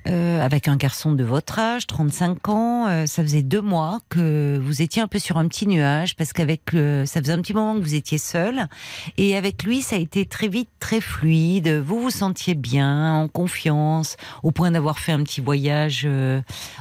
avec 0.06 0.68
un 0.68 0.76
garçon 0.76 1.12
de 1.14 1.24
votre 1.24 1.60
âge, 1.60 1.88
35 1.88 2.50
ans. 2.50 3.06
Ça 3.06 3.24
faisait 3.24 3.44
deux 3.44 3.62
mois 3.62 4.00
que 4.10 4.60
vous 4.62 4.82
étiez 4.82 5.02
un 5.02 5.08
peu 5.08 5.20
sur 5.20 5.38
un 5.38 5.48
petit 5.48 5.68
nuage 5.68 6.16
parce 6.16 6.34
qu'avec 6.34 6.74
le, 6.74 7.06
ça 7.06 7.22
faisait 7.22 7.34
un 7.34 7.42
petit 7.42 7.54
moment 7.54 7.76
que 7.76 7.82
vous 7.82 7.96
étiez 7.96 8.18
seul 8.18 8.68
et 9.18 9.38
avec 9.38 9.64
lui 9.64 9.82
ça 9.82 9.96
a 9.96 10.00
été 10.00 10.26
très 10.26 10.48
vite 10.48 10.70
très 10.80 11.02
fluide. 11.02 11.70
Vous 11.70 12.00
vous 12.00 12.10
sentiez 12.10 12.56
bien, 12.56 13.14
en 13.14 13.28
confiance, 13.28 14.18
au 14.44 14.52
point 14.52 14.72
d'avoir 14.72 15.00
fait 15.00 15.12
un 15.12 15.24
petit 15.24 15.42
voyage 15.42 16.08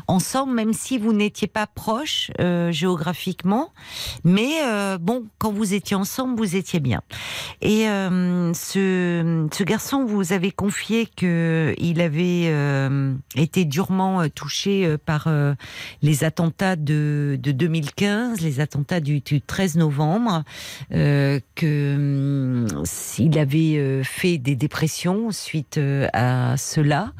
ensemble, 0.07 0.55
même 0.55 0.73
si 0.73 0.99
vous 0.99 1.13
n'étiez 1.13 1.49
pas 1.49 1.67
proches 1.67 2.31
euh, 2.41 2.48
géographiquement. 2.71 3.73
Mais 4.25 4.63
euh, 4.65 4.99
bon, 4.99 5.25
quand 5.39 5.53
vous 5.53 5.75
étiez 5.75 5.97
ensemble, 5.97 6.37
vous 6.37 6.57
étiez 6.57 6.81
bien. 6.81 7.01
Et 7.61 7.89
euh, 7.89 8.53
ce, 8.55 9.49
ce 9.53 9.63
garçon 9.65 10.05
vous 10.05 10.33
avez 10.33 10.51
confié 10.51 11.07
que 11.07 11.75
il 11.79 12.01
avait 12.01 12.47
euh, 12.47 13.15
été 13.35 13.65
durement 13.65 14.23
euh, 14.23 14.29
touché 14.29 14.87
euh, 14.87 14.99
par 14.99 15.27
euh, 15.27 15.55
les 16.03 16.25
attentats 16.25 16.77
de, 16.77 17.39
de 17.41 17.53
2015, 17.53 18.41
les 18.41 18.61
attentats 18.61 19.01
du, 19.01 19.21
du 19.21 19.41
13 19.41 19.77
novembre, 19.77 20.45
euh, 20.93 21.41
que 21.55 22.67
s'il 22.85 23.39
avait 23.39 23.77
euh, 23.77 24.03
fait 24.03 24.39
des 24.39 24.57
dépressions 24.57 25.31
suite 25.31 25.79
euh, 25.79 26.09
à 26.13 26.57
cela. 26.57 27.13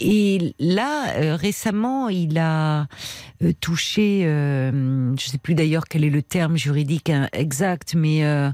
Et 0.00 0.54
là, 0.58 1.14
euh, 1.16 1.36
récemment, 1.36 2.08
il 2.08 2.38
a 2.38 2.86
euh, 3.42 3.52
touché, 3.60 4.22
euh, 4.24 4.70
je 4.70 5.26
ne 5.26 5.30
sais 5.30 5.38
plus 5.38 5.54
d'ailleurs 5.54 5.84
quel 5.88 6.04
est 6.04 6.10
le 6.10 6.22
terme 6.22 6.56
juridique 6.56 7.10
hein, 7.10 7.28
exact, 7.34 7.94
mais 7.94 8.24
euh, 8.24 8.50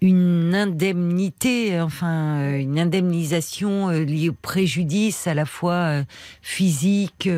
une 0.00 0.54
indemnité, 0.54 1.80
enfin 1.80 2.38
euh, 2.38 2.58
une 2.58 2.78
indemnisation 2.78 3.90
euh, 3.90 4.04
liée 4.04 4.28
au 4.28 4.34
préjudice 4.34 5.26
à 5.26 5.34
la 5.34 5.46
fois 5.46 6.04
physique, 6.42 7.28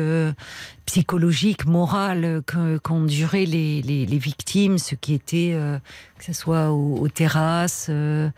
psychologique, 0.87 1.65
moral 1.65 2.23
euh, 2.25 2.41
que- 2.41 2.77
qu'ont 2.79 3.03
duré 3.03 3.45
les, 3.45 3.81
les, 3.83 4.05
les 4.07 4.17
victimes, 4.17 4.77
ce 4.79 4.95
qui 4.95 5.13
était 5.13 5.51
euh, 5.53 5.77
que 6.17 6.23
ce 6.25 6.33
soit 6.33 6.71
au- 6.71 6.97
aux 6.99 7.09
terrasses, 7.09 7.87
euh, 7.89 8.29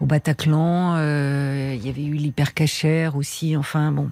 au 0.00 0.06
Bataclan, 0.06 0.96
euh, 0.96 1.74
il 1.78 1.86
y 1.86 1.90
avait 1.90 2.04
eu 2.04 2.14
l'hypercachère 2.14 3.14
aussi, 3.14 3.56
enfin 3.56 3.92
bon. 3.92 4.10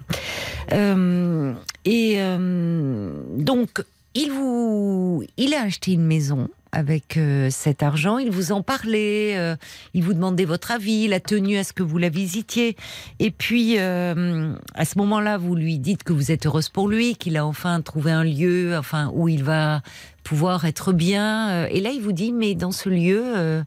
Euh, 0.71 1.53
et 1.85 2.15
euh, 2.19 3.11
donc, 3.37 3.83
il 4.13 4.31
vous, 4.31 5.23
il 5.37 5.53
a 5.53 5.63
acheté 5.63 5.91
une 5.93 6.05
maison 6.05 6.47
avec 6.71 7.17
euh, 7.17 7.49
cet 7.49 7.83
argent. 7.83 8.17
Il 8.17 8.31
vous 8.31 8.51
en 8.51 8.61
parlait, 8.61 9.37
euh, 9.37 9.55
il 9.93 10.03
vous 10.03 10.13
demandait 10.13 10.45
votre 10.45 10.71
avis, 10.71 11.05
il 11.05 11.13
a 11.13 11.19
tenu 11.19 11.57
à 11.57 11.63
ce 11.63 11.73
que 11.73 11.83
vous 11.83 11.97
la 11.97 12.09
visitiez. 12.09 12.75
Et 13.19 13.31
puis, 13.31 13.75
euh, 13.77 14.53
à 14.73 14.85
ce 14.85 14.97
moment-là, 14.99 15.37
vous 15.37 15.55
lui 15.55 15.79
dites 15.79 16.03
que 16.03 16.13
vous 16.13 16.31
êtes 16.31 16.45
heureuse 16.45 16.69
pour 16.69 16.87
lui, 16.87 17.15
qu'il 17.15 17.37
a 17.37 17.45
enfin 17.45 17.81
trouvé 17.81 18.11
un 18.11 18.23
lieu, 18.23 18.77
enfin 18.77 19.11
où 19.13 19.27
il 19.29 19.43
va 19.43 19.81
pouvoir 20.23 20.65
être 20.65 20.93
bien. 20.93 21.49
Euh, 21.49 21.67
Et 21.71 21.81
là, 21.81 21.91
il 21.91 22.01
vous 22.01 22.11
dit, 22.11 22.31
mais 22.31 22.55
dans 22.55 22.71
ce 22.71 22.89
lieu, 22.89 23.63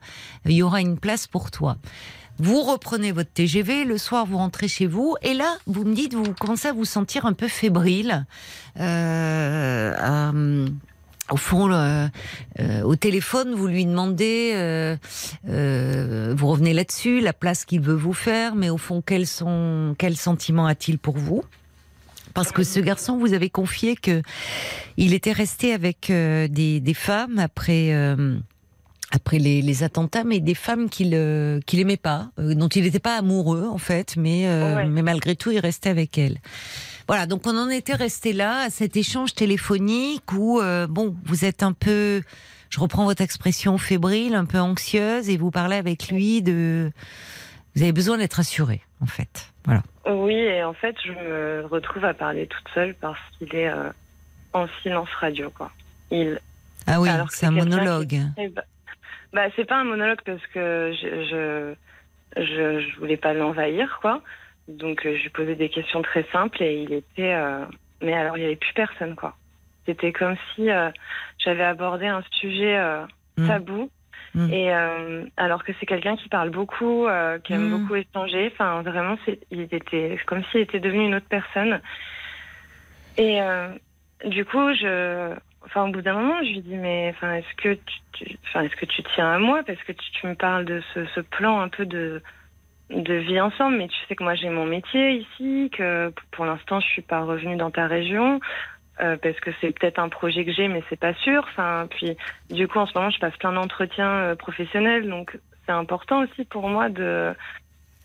il 0.46 0.52
y 0.52 0.62
aura 0.62 0.80
une 0.80 0.98
place 0.98 1.26
pour 1.26 1.50
toi. 1.50 1.76
Vous 2.42 2.62
reprenez 2.62 3.12
votre 3.12 3.30
TGV, 3.30 3.84
le 3.84 3.98
soir 3.98 4.24
vous 4.24 4.38
rentrez 4.38 4.66
chez 4.66 4.86
vous, 4.86 5.14
et 5.20 5.34
là 5.34 5.58
vous 5.66 5.84
me 5.84 5.94
dites 5.94 6.14
vous 6.14 6.32
commencez 6.32 6.68
à 6.68 6.72
vous 6.72 6.86
sentir 6.86 7.26
un 7.26 7.34
peu 7.34 7.48
fébrile. 7.48 8.24
Euh, 8.78 10.66
au 11.30 11.36
fond, 11.36 11.70
euh, 11.70 12.06
euh, 12.58 12.82
au 12.82 12.96
téléphone, 12.96 13.54
vous 13.54 13.66
lui 13.66 13.86
demandez, 13.86 14.52
euh, 14.54 14.96
euh, 15.48 16.34
vous 16.36 16.48
revenez 16.48 16.72
là-dessus, 16.74 17.20
la 17.20 17.32
place 17.32 17.64
qu'il 17.64 17.80
veut 17.80 17.94
vous 17.94 18.12
faire, 18.12 18.54
mais 18.54 18.70
au 18.70 18.78
fond, 18.78 19.00
quels 19.00 19.26
sont, 19.26 19.94
quel 19.98 20.16
sentiment 20.16 20.66
a-t-il 20.66 20.98
pour 20.98 21.16
vous? 21.16 21.42
Parce 22.34 22.52
que 22.52 22.62
ce 22.62 22.78
garçon, 22.80 23.18
vous 23.18 23.32
avez 23.32 23.50
confié 23.50 23.96
que 23.96 24.22
il 24.96 25.14
était 25.14 25.32
resté 25.32 25.72
avec 25.72 26.06
des, 26.10 26.80
des 26.80 26.94
femmes 26.94 27.38
après. 27.38 27.92
après 29.12 29.40
les, 29.40 29.60
les 29.62 29.82
attentats, 29.82 30.22
mais 30.22 30.38
des 30.38 30.54
femmes 30.54 30.88
qu'il 30.88 31.10
euh, 31.14 31.58
qu'il 31.66 31.80
aimait 31.80 31.96
pas, 31.96 32.30
euh, 32.38 32.54
dont 32.54 32.68
il 32.68 32.84
n'était 32.84 33.00
pas 33.00 33.16
amoureux 33.18 33.66
en 33.68 33.78
fait, 33.78 34.14
mais 34.16 34.46
euh, 34.46 34.76
Ouais. 34.76 34.86
mais 34.86 35.02
malgré 35.02 35.34
tout 35.34 35.50
il 35.50 35.58
restait 35.58 35.90
avec 35.90 36.16
elle. 36.16 36.38
Voilà, 37.10 37.26
donc 37.26 37.44
on 37.44 37.58
en 37.58 37.68
était 37.68 37.96
resté 37.96 38.32
là 38.32 38.60
à 38.66 38.70
cet 38.70 38.96
échange 38.96 39.34
téléphonique 39.34 40.32
où 40.32 40.60
euh, 40.60 40.86
bon, 40.86 41.16
vous 41.24 41.44
êtes 41.44 41.64
un 41.64 41.72
peu, 41.72 42.22
je 42.68 42.78
reprends 42.78 43.04
votre 43.04 43.20
expression 43.20 43.78
fébrile, 43.78 44.36
un 44.36 44.44
peu 44.44 44.60
anxieuse, 44.60 45.28
et 45.28 45.36
vous 45.36 45.50
parlez 45.50 45.74
avec 45.74 46.06
lui 46.06 46.40
de, 46.40 46.92
vous 47.74 47.82
avez 47.82 47.90
besoin 47.90 48.16
d'être 48.16 48.38
assuré 48.38 48.82
en 49.00 49.06
fait. 49.06 49.52
Voilà. 49.64 49.82
Oui, 50.06 50.34
et 50.34 50.62
en 50.62 50.72
fait, 50.72 50.94
je 51.04 51.10
me 51.10 51.66
retrouve 51.66 52.04
à 52.04 52.14
parler 52.14 52.46
toute 52.46 52.68
seule 52.74 52.94
parce 52.94 53.18
qu'il 53.38 53.52
est 53.56 53.68
euh, 53.68 53.90
en 54.52 54.68
silence 54.80 55.08
radio, 55.18 55.50
quoi. 55.50 55.72
Il, 56.12 56.38
Ah 56.86 57.00
oui, 57.00 57.08
Alors 57.08 57.32
c'est 57.32 57.46
un 57.46 57.50
qui- 57.52 57.58
monologue. 57.58 58.20
Ben, 58.36 58.52
bah, 59.32 59.46
c'est 59.56 59.64
pas 59.64 59.80
un 59.80 59.84
monologue 59.84 60.20
parce 60.24 60.46
que 60.54 60.92
je, 61.02 61.74
je, 62.36 62.40
je, 62.40 62.86
je 62.88 62.98
voulais 63.00 63.16
pas 63.16 63.34
l'envahir, 63.34 63.98
quoi. 64.00 64.22
Donc, 64.68 65.04
euh, 65.06 65.16
je 65.16 65.22
lui 65.24 65.30
posais 65.30 65.54
des 65.56 65.68
questions 65.68 66.02
très 66.02 66.24
simples 66.32 66.62
et 66.62 66.82
il 66.82 66.92
était. 66.92 67.34
euh, 67.34 67.64
Mais 68.02 68.14
alors, 68.14 68.36
il 68.38 68.42
y 68.42 68.46
avait 68.46 68.56
plus 68.56 68.72
personne, 68.74 69.14
quoi. 69.16 69.36
C'était 69.86 70.12
comme 70.12 70.36
si 70.54 70.70
euh, 70.70 70.90
j'avais 71.38 71.64
abordé 71.64 72.06
un 72.06 72.22
sujet 72.32 72.76
euh, 72.78 73.04
Mm. 73.36 73.46
tabou. 73.46 73.90
Mm. 74.34 74.52
Et 74.52 74.70
alors 75.36 75.64
que 75.64 75.72
c'est 75.80 75.86
quelqu'un 75.86 76.16
qui 76.16 76.28
parle 76.28 76.50
beaucoup, 76.50 77.06
qui 77.44 77.52
aime 77.52 77.68
Mm. 77.68 77.70
beaucoup 77.78 77.96
échanger. 77.96 78.50
Enfin, 78.52 78.82
vraiment, 78.82 79.16
c'est, 79.24 79.40
il 79.50 79.62
était 79.62 80.18
comme 80.26 80.44
s'il 80.46 80.60
était 80.60 80.78
devenu 80.80 81.06
une 81.06 81.14
autre 81.16 81.28
personne. 81.28 81.80
Et 83.16 83.40
du 84.24 84.44
coup, 84.44 84.72
je, 84.74 85.34
enfin, 85.64 85.88
au 85.88 85.92
bout 85.92 86.02
d'un 86.02 86.14
moment, 86.14 86.38
je 86.42 86.48
lui 86.50 86.60
dis, 86.60 86.76
mais, 86.76 87.12
enfin, 87.14 87.34
est-ce 87.34 87.54
que 87.56 87.74
tu, 87.74 87.94
tu- 88.12 88.36
enfin, 88.48 88.62
est-ce 88.62 88.76
que 88.76 88.86
tu 88.86 89.02
tiens 89.14 89.32
à 89.32 89.38
moi? 89.38 89.62
Parce 89.66 89.82
que 89.82 89.92
tu, 89.92 90.10
tu 90.12 90.26
me 90.26 90.34
parles 90.34 90.64
de 90.64 90.82
ce, 90.94 91.04
ce 91.06 91.20
plan 91.20 91.60
un 91.60 91.68
peu 91.68 91.86
de 91.86 92.22
de 92.90 93.14
vie 93.14 93.40
ensemble, 93.40 93.76
mais 93.78 93.88
tu 93.88 93.96
sais 94.08 94.16
que 94.16 94.24
moi 94.24 94.34
j'ai 94.34 94.48
mon 94.50 94.66
métier 94.66 95.12
ici, 95.18 95.70
que 95.76 96.12
pour 96.32 96.44
l'instant 96.44 96.80
je 96.80 96.86
suis 96.86 97.02
pas 97.02 97.20
revenue 97.20 97.56
dans 97.56 97.70
ta 97.70 97.86
région. 97.86 98.40
euh, 99.00 99.16
parce 99.22 99.38
que 99.40 99.50
c'est 99.60 99.72
peut-être 99.78 99.98
un 99.98 100.08
projet 100.08 100.44
que 100.44 100.52
j'ai, 100.52 100.68
mais 100.68 100.82
c'est 100.88 100.98
pas 101.00 101.14
sûr. 101.14 101.44
Enfin, 101.50 101.86
puis 101.90 102.16
du 102.50 102.68
coup, 102.68 102.78
en 102.78 102.86
ce 102.86 102.92
moment, 102.96 103.10
je 103.10 103.18
passe 103.18 103.36
plein 103.38 103.52
d'entretiens 103.52 104.10
euh, 104.10 104.34
professionnels, 104.34 105.08
donc 105.08 105.38
c'est 105.64 105.72
important 105.72 106.20
aussi 106.22 106.44
pour 106.44 106.68
moi 106.68 106.88
de 106.88 107.34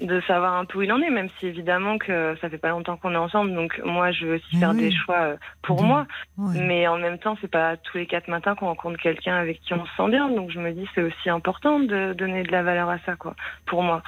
de 0.02 0.20
savoir 0.28 0.56
un 0.56 0.66
peu 0.66 0.80
où 0.80 0.82
il 0.82 0.92
en 0.92 1.02
est, 1.02 1.10
même 1.10 1.30
si 1.40 1.48
évidemment 1.48 1.98
que 1.98 2.36
ça 2.42 2.50
fait 2.50 2.58
pas 2.58 2.68
longtemps 2.70 2.98
qu'on 2.98 3.14
est 3.14 3.18
ensemble, 3.18 3.54
donc 3.56 3.80
moi 3.86 4.12
je 4.12 4.26
veux 4.26 4.36
aussi 4.36 4.56
Mais 4.56 4.60
faire 4.60 4.72
oui. 4.72 4.78
des 4.78 4.92
choix 4.92 5.22
euh, 5.22 5.38
pour 5.62 5.84
moi. 5.84 6.06
Mais 6.38 6.86
en 6.86 6.98
même 6.98 7.18
temps, 7.18 7.38
c'est 7.40 7.50
pas 7.50 7.78
tous 7.78 7.98
les 7.98 8.06
quatre 8.06 8.28
matins 8.28 8.56
qu'on 8.56 8.66
rencontre 8.66 9.00
quelqu'un 9.00 9.38
avec 9.38 9.62
qui 9.62 9.74
on 9.74 9.86
se 9.86 9.92
sent 9.96 10.10
bien. 10.10 10.28
Donc 10.30 10.52
je 10.52 10.60
me 10.60 10.72
dis 10.74 10.86
c'est 10.96 11.02
aussi 11.02 11.30
important 11.30 11.80
de 11.80 12.12
donner 12.12 12.44
de 12.44 12.52
la 12.52 12.62
valeur 12.62 12.90
à 12.90 13.00
ça, 13.06 13.16
quoi, 13.16 13.36
pour 13.66 13.84
moi. 13.84 14.04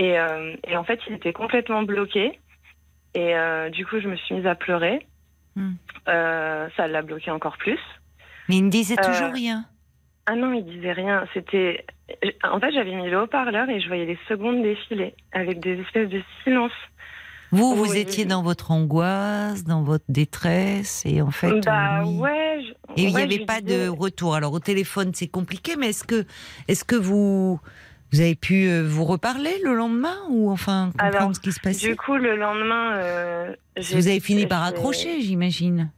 Et, 0.00 0.18
euh, 0.18 0.54
et 0.66 0.76
en 0.76 0.84
fait, 0.84 0.98
il 1.08 1.14
était 1.14 1.34
complètement 1.34 1.82
bloqué. 1.82 2.40
Et 3.14 3.34
euh, 3.36 3.68
du 3.68 3.84
coup, 3.84 4.00
je 4.00 4.08
me 4.08 4.16
suis 4.16 4.34
mise 4.34 4.46
à 4.46 4.54
pleurer. 4.54 5.06
Hmm. 5.56 5.72
Euh, 6.08 6.68
ça 6.76 6.86
l'a 6.86 7.02
bloqué 7.02 7.30
encore 7.30 7.58
plus. 7.58 7.78
Mais 8.48 8.56
il 8.56 8.64
ne 8.64 8.70
disait 8.70 8.96
toujours 8.96 9.32
rien. 9.32 9.66
Ah 10.26 10.36
non, 10.36 10.52
il 10.54 10.64
disait 10.64 10.92
rien. 10.92 11.24
C'était. 11.34 11.84
En 12.44 12.58
fait, 12.60 12.72
j'avais 12.72 12.94
mis 12.94 13.10
le 13.10 13.20
haut-parleur 13.20 13.68
et 13.68 13.80
je 13.80 13.88
voyais 13.88 14.06
les 14.06 14.18
secondes 14.28 14.62
défiler 14.62 15.14
avec 15.32 15.60
des 15.60 15.78
espèces 15.80 16.08
de 16.08 16.22
silence. 16.44 16.72
Vous, 17.52 17.74
vous 17.74 17.96
étiez 17.96 18.24
dans 18.24 18.42
votre 18.44 18.70
angoisse, 18.70 19.64
dans 19.64 19.82
votre 19.82 20.04
détresse, 20.08 21.04
et 21.04 21.20
en 21.20 21.32
fait. 21.32 21.60
bah 21.66 22.04
ouais. 22.06 22.62
je- 22.62 22.72
Et 22.96 23.06
il 23.06 23.08
n'y 23.08 23.14
ouais, 23.14 23.22
avait 23.24 23.44
pas 23.44 23.60
de 23.60 23.88
retour. 23.88 24.36
Alors 24.36 24.52
au 24.52 24.60
téléphone, 24.60 25.10
c'est 25.14 25.26
compliqué, 25.26 25.74
mais 25.76 25.88
est-ce 25.88 26.04
que, 26.04 26.24
est-ce 26.68 26.84
que 26.84 26.94
vous, 26.94 27.60
vous 28.12 28.20
avez 28.20 28.34
pu 28.34 28.68
euh, 28.68 28.82
vous 28.84 29.04
reparler 29.04 29.52
le 29.64 29.74
lendemain 29.74 30.16
ou 30.28 30.50
enfin 30.50 30.90
comprendre 30.92 31.16
Alors, 31.16 31.34
ce 31.34 31.40
qui 31.40 31.52
se 31.52 31.60
passait? 31.60 31.88
Du 31.88 31.96
coup, 31.96 32.16
le 32.16 32.36
lendemain, 32.36 32.96
euh, 32.96 33.54
Vous 33.92 34.08
avez 34.08 34.20
fini 34.20 34.46
par 34.46 34.64
accrocher, 34.64 35.20
j'imagine. 35.20 35.90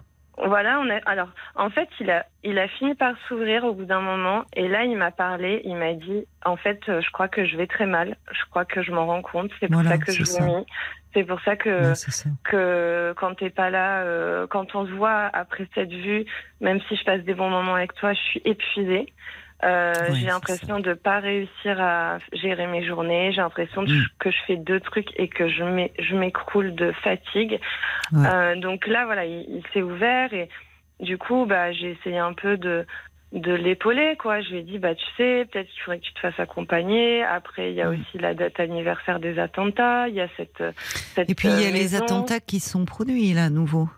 Voilà, 0.44 0.80
on 0.80 0.90
a. 0.90 0.96
Alors, 1.06 1.28
en 1.54 1.70
fait, 1.70 1.88
il 2.00 2.10
a, 2.10 2.24
il 2.42 2.58
a 2.58 2.66
fini 2.66 2.94
par 2.94 3.14
s'ouvrir 3.28 3.64
au 3.64 3.74
bout 3.74 3.84
d'un 3.84 4.00
moment, 4.00 4.44
et 4.56 4.66
là, 4.66 4.84
il 4.84 4.96
m'a 4.96 5.10
parlé. 5.10 5.60
Il 5.64 5.76
m'a 5.76 5.92
dit, 5.92 6.26
en 6.44 6.56
fait, 6.56 6.80
euh, 6.88 7.00
je 7.00 7.10
crois 7.10 7.28
que 7.28 7.44
je 7.46 7.56
vais 7.56 7.66
très 7.66 7.86
mal. 7.86 8.16
Je 8.32 8.40
crois 8.50 8.64
que 8.64 8.82
je 8.82 8.92
m'en 8.92 9.06
rends 9.06 9.22
compte. 9.22 9.50
C'est 9.60 9.68
pour 9.68 9.82
Voilà, 9.82 9.90
ça 9.90 9.98
que 9.98 10.10
je 10.12 10.24
vomis. 10.24 10.66
C'est 11.14 11.24
pour 11.24 11.40
ça 11.42 11.56
que 11.56 11.92
que 12.44 13.12
quand 13.18 13.34
t'es 13.34 13.50
pas 13.50 13.68
là, 13.68 14.00
euh, 14.02 14.46
quand 14.46 14.74
on 14.74 14.86
se 14.86 14.92
voit 14.92 15.28
après 15.32 15.68
cette 15.74 15.92
vue, 15.92 16.24
même 16.62 16.80
si 16.88 16.96
je 16.96 17.04
passe 17.04 17.20
des 17.22 17.34
bons 17.34 17.50
moments 17.50 17.74
avec 17.74 17.94
toi, 17.94 18.14
je 18.14 18.20
suis 18.20 18.42
épuisée. 18.46 19.12
Euh, 19.64 19.92
j'ai 20.14 20.26
l'impression 20.26 20.80
de 20.80 20.92
pas 20.94 21.20
réussir 21.20 21.80
à 21.80 22.18
gérer 22.32 22.66
mes 22.66 22.84
journées. 22.84 23.30
J'ai 23.32 23.40
l'impression 23.40 23.82
Mm. 23.82 24.02
que 24.18 24.30
je 24.30 24.36
fais 24.46 24.56
deux 24.56 24.80
trucs 24.80 25.08
et 25.16 25.28
que 25.28 25.48
je 25.48 25.62
m'é- 25.62 25.92
je 25.98 26.16
m'écroule 26.16 26.74
de 26.74 26.92
fatigue. 27.04 27.60
Ouais. 28.12 28.26
Euh, 28.26 28.56
donc 28.56 28.86
là, 28.86 29.04
voilà, 29.04 29.24
il, 29.24 29.44
il 29.48 29.62
s'est 29.72 29.82
ouvert 29.82 30.32
et 30.34 30.48
du 31.00 31.16
coup, 31.18 31.46
bah, 31.46 31.70
j'ai 31.72 31.90
essayé 31.92 32.18
un 32.18 32.32
peu 32.32 32.56
de 32.56 32.86
de 33.32 33.54
l'épauler 33.54 34.14
quoi 34.18 34.42
je 34.42 34.50
lui 34.50 34.58
ai 34.58 34.62
dit 34.62 34.78
bah 34.78 34.94
tu 34.94 35.06
sais 35.16 35.46
peut-être 35.50 35.66
qu'il 35.70 35.80
faudrait 35.80 36.00
que 36.00 36.04
tu 36.04 36.12
te 36.12 36.18
fasses 36.20 36.38
accompagner 36.38 37.22
après 37.24 37.70
il 37.70 37.76
y 37.76 37.80
a 37.80 37.88
Mm. 37.88 37.94
aussi 37.94 38.18
la 38.18 38.34
date 38.34 38.60
anniversaire 38.60 39.20
des 39.20 39.38
attentats 39.38 40.06
il 40.08 40.14
y 40.16 40.20
a 40.20 40.28
cette, 40.36 40.62
cette 41.14 41.30
Et 41.30 41.34
puis 41.34 41.48
il 41.48 41.58
y 41.58 41.64
a 41.64 41.68
euh, 41.68 41.72
les 41.72 41.94
attentats 41.94 42.40
qui 42.40 42.60
sont 42.60 42.84
produits 42.84 43.32
là, 43.32 43.44
à 43.44 43.48
nouveau. 43.48 43.88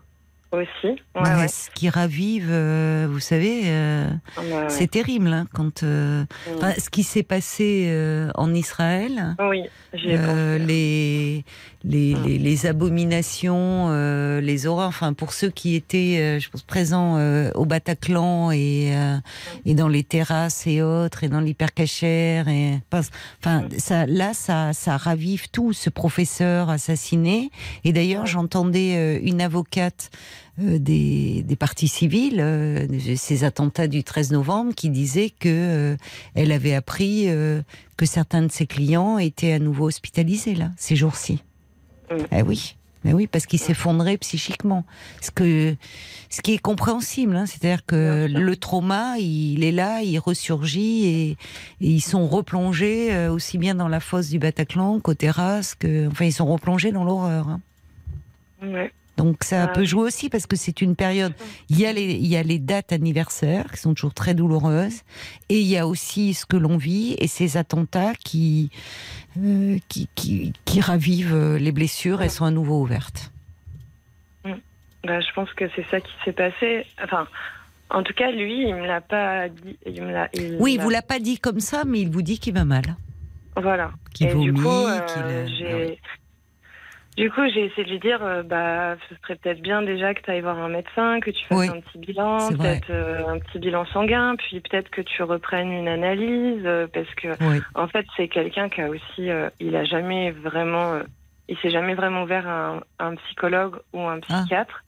Aussi 0.51 0.87
ouais, 0.87 0.97
Ouais, 1.15 1.35
ouais. 1.35 1.47
Ce 1.47 1.69
qui 1.71 1.89
ravive, 1.89 2.47
euh, 2.49 3.07
vous 3.09 3.19
savez, 3.19 3.63
euh, 3.65 4.07
Ouais, 4.37 4.43
ouais. 4.53 4.69
c'est 4.69 4.89
terrible 4.89 5.27
hein, 5.27 5.45
quand. 5.53 5.83
euh, 5.83 6.23
Mm. 6.47 6.79
ce 6.79 6.89
qui 6.89 7.03
s'est 7.03 7.23
passé 7.23 7.91
en 8.35 8.53
Israël. 8.53 9.35
oui 9.49 9.63
pensé. 9.91 10.59
les, 10.65 11.45
les, 11.85 12.15
Mm. 12.15 12.23
les, 12.25 12.37
les 12.39 12.65
abominations, 12.65 13.87
euh, 13.89 14.41
les 14.41 14.65
horreurs, 14.67 14.89
enfin 14.89 15.13
pour 15.13 15.33
ceux 15.33 15.49
qui 15.49 15.75
étaient, 15.75 16.17
euh, 16.19 16.39
je 16.39 16.49
pense, 16.49 16.63
présents 16.63 17.17
euh, 17.17 17.51
au 17.55 17.65
Bataclan 17.65 18.51
et, 18.51 18.91
euh, 18.95 19.17
et 19.65 19.75
dans 19.75 19.87
les 19.87 20.03
terrasses 20.03 20.65
et 20.67 20.81
autres, 20.81 21.23
et 21.23 21.29
dans 21.29 21.39
l'hypercachère, 21.39 22.47
et 22.47 22.81
enfin, 22.91 23.67
ça, 23.77 24.05
là, 24.05 24.33
ça, 24.33 24.73
ça 24.73 24.97
ravive 24.97 25.49
tout, 25.51 25.73
ce 25.73 25.89
professeur 25.89 26.69
assassiné. 26.69 27.51
Et 27.83 27.93
d'ailleurs, 27.93 28.25
j'entendais 28.25 28.95
euh, 28.95 29.19
une 29.21 29.41
avocate 29.41 30.09
euh, 30.61 30.79
des, 30.79 31.43
des 31.43 31.55
partis 31.55 31.87
civils, 31.87 32.39
euh, 32.39 32.87
de 32.87 33.15
ces 33.15 33.43
attentats 33.43 33.87
du 33.87 34.03
13 34.03 34.31
novembre, 34.31 34.73
qui 34.73 34.89
disait 34.89 35.29
que 35.29 35.49
euh, 35.49 35.97
elle 36.33 36.51
avait 36.51 36.73
appris 36.73 37.25
euh, 37.27 37.61
que 37.97 38.05
certains 38.05 38.41
de 38.41 38.51
ses 38.51 38.65
clients 38.65 39.17
étaient 39.17 39.53
à 39.53 39.59
nouveau 39.59 39.87
hospitalisés 39.87 40.55
là 40.55 40.71
ces 40.77 40.95
jours-ci. 40.95 41.43
Mm. 42.11 42.15
Eh 42.31 42.41
oui, 42.41 42.75
mais 43.03 43.13
oui, 43.13 43.27
parce 43.27 43.45
qu'ils 43.45 43.59
s'effondraient 43.59 44.17
psychiquement. 44.17 44.83
Ce 45.21 45.31
que, 45.31 45.75
ce 46.29 46.41
qui 46.41 46.53
est 46.53 46.57
compréhensible, 46.57 47.35
hein, 47.35 47.45
c'est-à-dire 47.45 47.85
que 47.85 48.27
le 48.29 48.55
trauma, 48.55 49.17
il 49.19 49.63
est 49.63 49.71
là, 49.71 50.01
il 50.01 50.17
ressurgit 50.19 51.05
et, 51.05 51.29
et 51.31 51.37
ils 51.79 52.01
sont 52.01 52.27
replongés 52.27 53.13
euh, 53.13 53.31
aussi 53.31 53.57
bien 53.57 53.75
dans 53.75 53.87
la 53.87 53.99
fosse 53.99 54.29
du 54.29 54.39
Bataclan 54.39 54.99
qu'aux 54.99 55.13
terrasses, 55.13 55.75
que, 55.75 56.07
enfin, 56.07 56.25
ils 56.25 56.33
sont 56.33 56.45
replongés 56.45 56.91
dans 56.91 57.03
l'horreur. 57.03 57.47
hein. 57.49 57.61
Ouais. 58.61 58.91
Donc 59.17 59.43
ça 59.43 59.63
Ah, 59.63 59.67
peut 59.67 59.85
jouer 59.85 60.03
aussi 60.03 60.29
parce 60.29 60.45
que 60.45 60.55
c'est 60.55 60.81
une 60.81 60.95
période. 60.95 61.33
Il 61.69 61.79
y 61.79 61.85
a 61.85 61.93
les, 61.93 62.13
il 62.13 62.27
y 62.27 62.35
a 62.35 62.43
les 62.43 62.59
dates 62.59 62.91
anniversaires 62.91 63.71
qui 63.71 63.77
sont 63.77 63.93
toujours 63.93 64.13
très 64.13 64.33
douloureuses, 64.33 65.01
et 65.49 65.59
il 65.59 65.67
y 65.67 65.77
a 65.77 65.87
aussi 65.87 66.33
ce 66.33 66.45
que 66.45 66.57
l'on 66.57 66.77
vit 66.77 67.15
et 67.19 67.27
ces 67.27 67.57
attentats 67.57 68.13
qui, 68.15 68.69
euh, 69.39 69.77
qui, 69.87 70.09
qui, 70.15 70.53
qui 70.65 70.81
ravivent 70.81 71.33
euh, 71.35 71.57
les 71.57 71.71
blessures 71.71 72.21
et 72.21 72.29
sont 72.29 72.45
à 72.45 72.51
nouveau 72.51 72.81
ouvertes. 72.81 73.31
Bah, 75.05 75.19
je 75.21 75.31
pense 75.35 75.53
que 75.53 75.65
c'est 75.75 75.85
ça 75.91 76.01
qui 76.01 76.11
s'est 76.23 76.33
passé 76.33 76.83
enfin 77.03 77.27
en 77.91 78.01
tout 78.01 78.13
cas 78.13 78.31
lui 78.31 78.67
il 78.67 78.73
me 78.73 78.87
l'a 78.87 79.01
pas 79.01 79.49
dit 79.49 79.77
il 79.85 80.01
me 80.01 80.11
l'a 80.11 80.29
il 80.33 80.57
Oui, 80.59 80.73
il 80.73 80.81
vous 80.81 80.89
l'a 80.89 81.03
pas 81.03 81.19
dit 81.19 81.37
comme 81.37 81.59
ça, 81.59 81.83
mais 81.85 82.01
il 82.01 82.09
vous 82.09 82.23
dit 82.23 82.39
qu'il 82.39 82.55
va 82.55 82.65
mal, 82.65 82.95
voilà 83.55 83.91
qu'il 84.15 84.27
et 84.27 84.31
vomit, 84.33 84.45
du 84.45 84.53
coup, 84.53 84.67
euh, 84.67 84.99
qu'il. 85.01 85.55
j'ai... 85.57 85.99
Du 87.17 87.31
coup, 87.31 87.41
j'ai 87.53 87.65
essayé 87.65 87.85
de 87.85 87.91
lui 87.91 87.99
dire, 87.99 88.21
euh, 88.23 88.43
bah, 88.43 88.97
ce 89.07 89.15
serait 89.21 89.35
peut-être 89.37 89.61
bien 89.61 89.81
déjà 89.81 90.13
que 90.13 90.21
tu 90.21 90.29
ailles 90.31 90.41
voir 90.41 90.57
un 90.59 90.67
médecin, 90.67 91.21
que 91.21 91.31
tu 91.31 91.45
fasses 91.45 91.57
Oui, 91.59 91.67
un 91.69 91.79
petit 91.79 91.97
bilan, 91.97 92.49
peut-être 92.49 92.89
euh, 92.89 93.27
un 93.29 93.39
petit 93.39 93.59
bilan 93.59 93.85
sanguin, 93.85 94.35
puis 94.35 94.59
peut-être 94.59 94.89
que 94.89 94.99
tu 95.01 95.23
reprennes 95.23 95.71
une 95.71 95.87
analyse, 95.87 96.61
euh, 96.65 96.87
parce 96.93 97.09
que 97.15 97.29
Oui. 97.49 97.61
en 97.73 97.87
fait, 97.87 98.05
c'est 98.17 98.27
quelqu'un 98.27 98.67
qui 98.67 98.81
a 98.81 98.89
aussi, 98.89 99.29
euh, 99.29 99.49
il 99.61 99.75
a 99.77 99.85
jamais 99.85 100.31
vraiment, 100.31 100.95
euh, 100.95 101.03
il 101.47 101.57
s'est 101.59 101.71
jamais 101.71 101.93
vraiment 101.93 102.23
ouvert 102.23 102.47
à 102.49 102.67
un, 102.75 102.81
un 102.99 103.15
psychologue 103.15 103.77
ou 103.93 104.01
un 104.01 104.19
Ah. 104.29 104.41
psychiatre. 104.41 104.83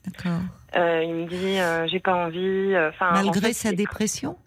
Euh, 0.76 1.04
il 1.04 1.14
me 1.14 1.26
dit, 1.28 1.60
euh, 1.60 1.88
j'ai 1.88 2.02
pas 2.02 2.14
envie. 2.14 2.74
euh, 2.76 2.92
en 3.00 3.14
Malgré 3.14 3.40
fait, 3.48 3.54
sa 3.54 3.72
dépression? 3.72 4.38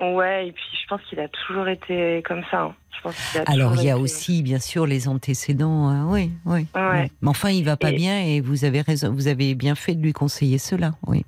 Ouais, 0.00 0.48
et 0.48 0.52
puis 0.52 0.64
je 0.82 0.86
pense 0.88 1.00
qu'il 1.08 1.20
a 1.20 1.28
toujours 1.28 1.68
été 1.68 2.22
comme 2.26 2.42
ça. 2.50 2.62
hein. 2.62 2.74
Je 2.96 3.00
pense 3.02 3.30
qu'il 3.30 3.40
a 3.40 3.44
Alors 3.46 3.74
il 3.76 3.84
y 3.84 3.90
a 3.90 3.94
été- 3.94 4.02
aussi 4.02 4.42
bien 4.42 4.58
sûr 4.58 4.86
les 4.86 5.08
antécédents. 5.08 5.90
euh, 5.90 6.12
oui, 6.12 6.30
oui. 6.46 6.66
Ouais. 6.74 6.82
oui. 7.02 7.10
Mais 7.22 7.28
enfin, 7.28 7.50
il 7.50 7.64
va 7.64 7.76
pas 7.76 7.90
Et- 7.90 7.96
bien 7.96 8.20
et 8.20 8.40
vous 8.40 8.64
avez 8.64 8.80
raison. 8.80 9.12
Vous 9.12 9.28
avez 9.28 9.54
bien 9.54 9.74
fait 9.74 9.94
de 9.94 10.02
lui 10.02 10.12
conseiller 10.12 10.58
cela. 10.58 10.92
Oui. 11.06 11.24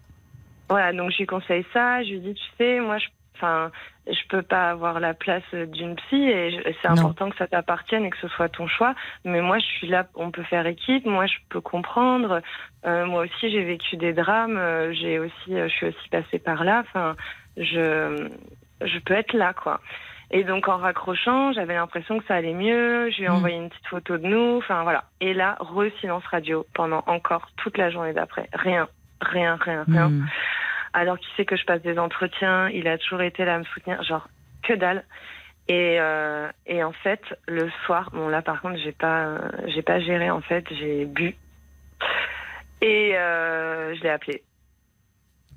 Voilà, 0.69 0.93
donc 0.93 1.11
je 1.13 1.19
lui 1.19 1.27
conseille 1.27 1.65
ça. 1.73 2.03
Je 2.03 2.11
lui 2.11 2.21
dis, 2.21 2.35
tu 2.35 2.43
sais, 2.59 2.81
moi, 2.81 2.99
je, 2.99 3.07
enfin, 3.37 3.71
je 4.09 4.19
peux 4.29 4.43
pas 4.43 4.71
avoir 4.71 4.99
la 5.01 5.15
place 5.15 5.45
d'une 5.53 5.95
psy 5.97 6.17
et 6.17 6.61
c'est 6.83 6.89
important 6.89 7.31
que 7.31 7.37
ça 7.37 7.47
t'appartienne 7.47 8.05
et 8.05 8.11
que 8.11 8.19
ce 8.21 8.29
soit 8.29 8.49
ton 8.49 8.67
choix. 8.67 8.95
Mais 9.25 9.41
moi, 9.41 9.59
je 9.61 9.65
suis 9.65 9.87
là, 9.87 10.09
on 10.17 10.31
peut 10.33 10.43
faire 10.45 10.67
équipe. 10.67 11.07
Moi, 11.07 11.27
je 11.27 11.37
peux 11.51 11.61
comprendre. 11.61 12.41
Euh, 12.85 13.07
moi 13.07 13.23
aussi, 13.25 13.51
j'ai 13.51 13.63
vécu 13.65 13.97
des 13.97 14.13
drames. 14.13 14.57
euh, 14.59 14.93
J'ai 14.93 15.19
aussi, 15.21 15.51
euh, 15.51 15.69
je 15.69 15.73
suis 15.75 15.87
aussi 15.87 16.09
passée 16.11 16.39
par 16.41 16.65
là. 16.65 16.81
Enfin, 16.87 17.15
je, 17.57 18.29
je 18.81 18.99
peux 19.01 19.15
être 19.15 19.33
là, 19.33 19.53
quoi. 19.55 19.81
Et 20.33 20.43
donc, 20.43 20.67
en 20.69 20.77
raccrochant, 20.77 21.53
j'avais 21.53 21.75
l'impression 21.75 22.19
que 22.19 22.25
ça 22.27 22.35
allait 22.35 22.53
mieux. 22.53 23.11
Je 23.11 23.19
lui 23.19 23.25
ai 23.25 23.29
Mm. 23.29 23.33
envoyé 23.33 23.57
une 23.57 23.69
petite 23.69 23.87
photo 23.87 24.19
de 24.19 24.27
nous. 24.27 24.59
Enfin, 24.59 24.83
voilà. 24.83 25.05
Et 25.21 25.35
là, 25.35 25.57
re-silence 25.61 26.25
radio 26.27 26.67
pendant 26.75 27.05
encore 27.07 27.49
toute 27.57 27.79
la 27.79 27.91
journée 27.91 28.13
d'après. 28.13 28.49
Rien, 28.53 28.89
rien, 29.21 29.57
rien, 29.57 29.85
rien. 29.89 30.09
Hmm. 30.09 30.27
Alors 30.93 31.19
qu'il 31.19 31.29
sait 31.37 31.45
que 31.45 31.57
je 31.57 31.65
passe 31.65 31.83
des 31.83 31.99
entretiens, 31.99 32.69
il 32.71 32.89
a 32.89 32.99
toujours 32.99 33.23
été 33.23 33.45
là 33.45 33.55
à 33.55 33.59
me 33.59 33.65
soutenir, 33.65 34.03
genre 34.03 34.29
que 34.63 34.73
dalle. 34.73 35.05
Et, 35.69 35.99
euh, 36.01 36.49
et 36.67 36.83
en 36.83 36.93
fait, 36.93 37.21
le 37.47 37.71
soir, 37.85 38.11
bon 38.13 38.29
là 38.29 38.41
par 38.41 38.61
contre, 38.63 38.79
j'ai 38.79 38.93
pas, 38.93 39.27
euh, 39.27 39.39
j'ai 39.67 39.83
pas 39.83 40.01
géré 40.01 40.31
en 40.31 40.41
fait, 40.41 40.65
j'ai 40.71 41.05
bu 41.05 41.37
et 42.81 43.17
euh, 43.17 43.95
je 43.95 44.03
l'ai 44.03 44.11
appelé. 44.11 44.43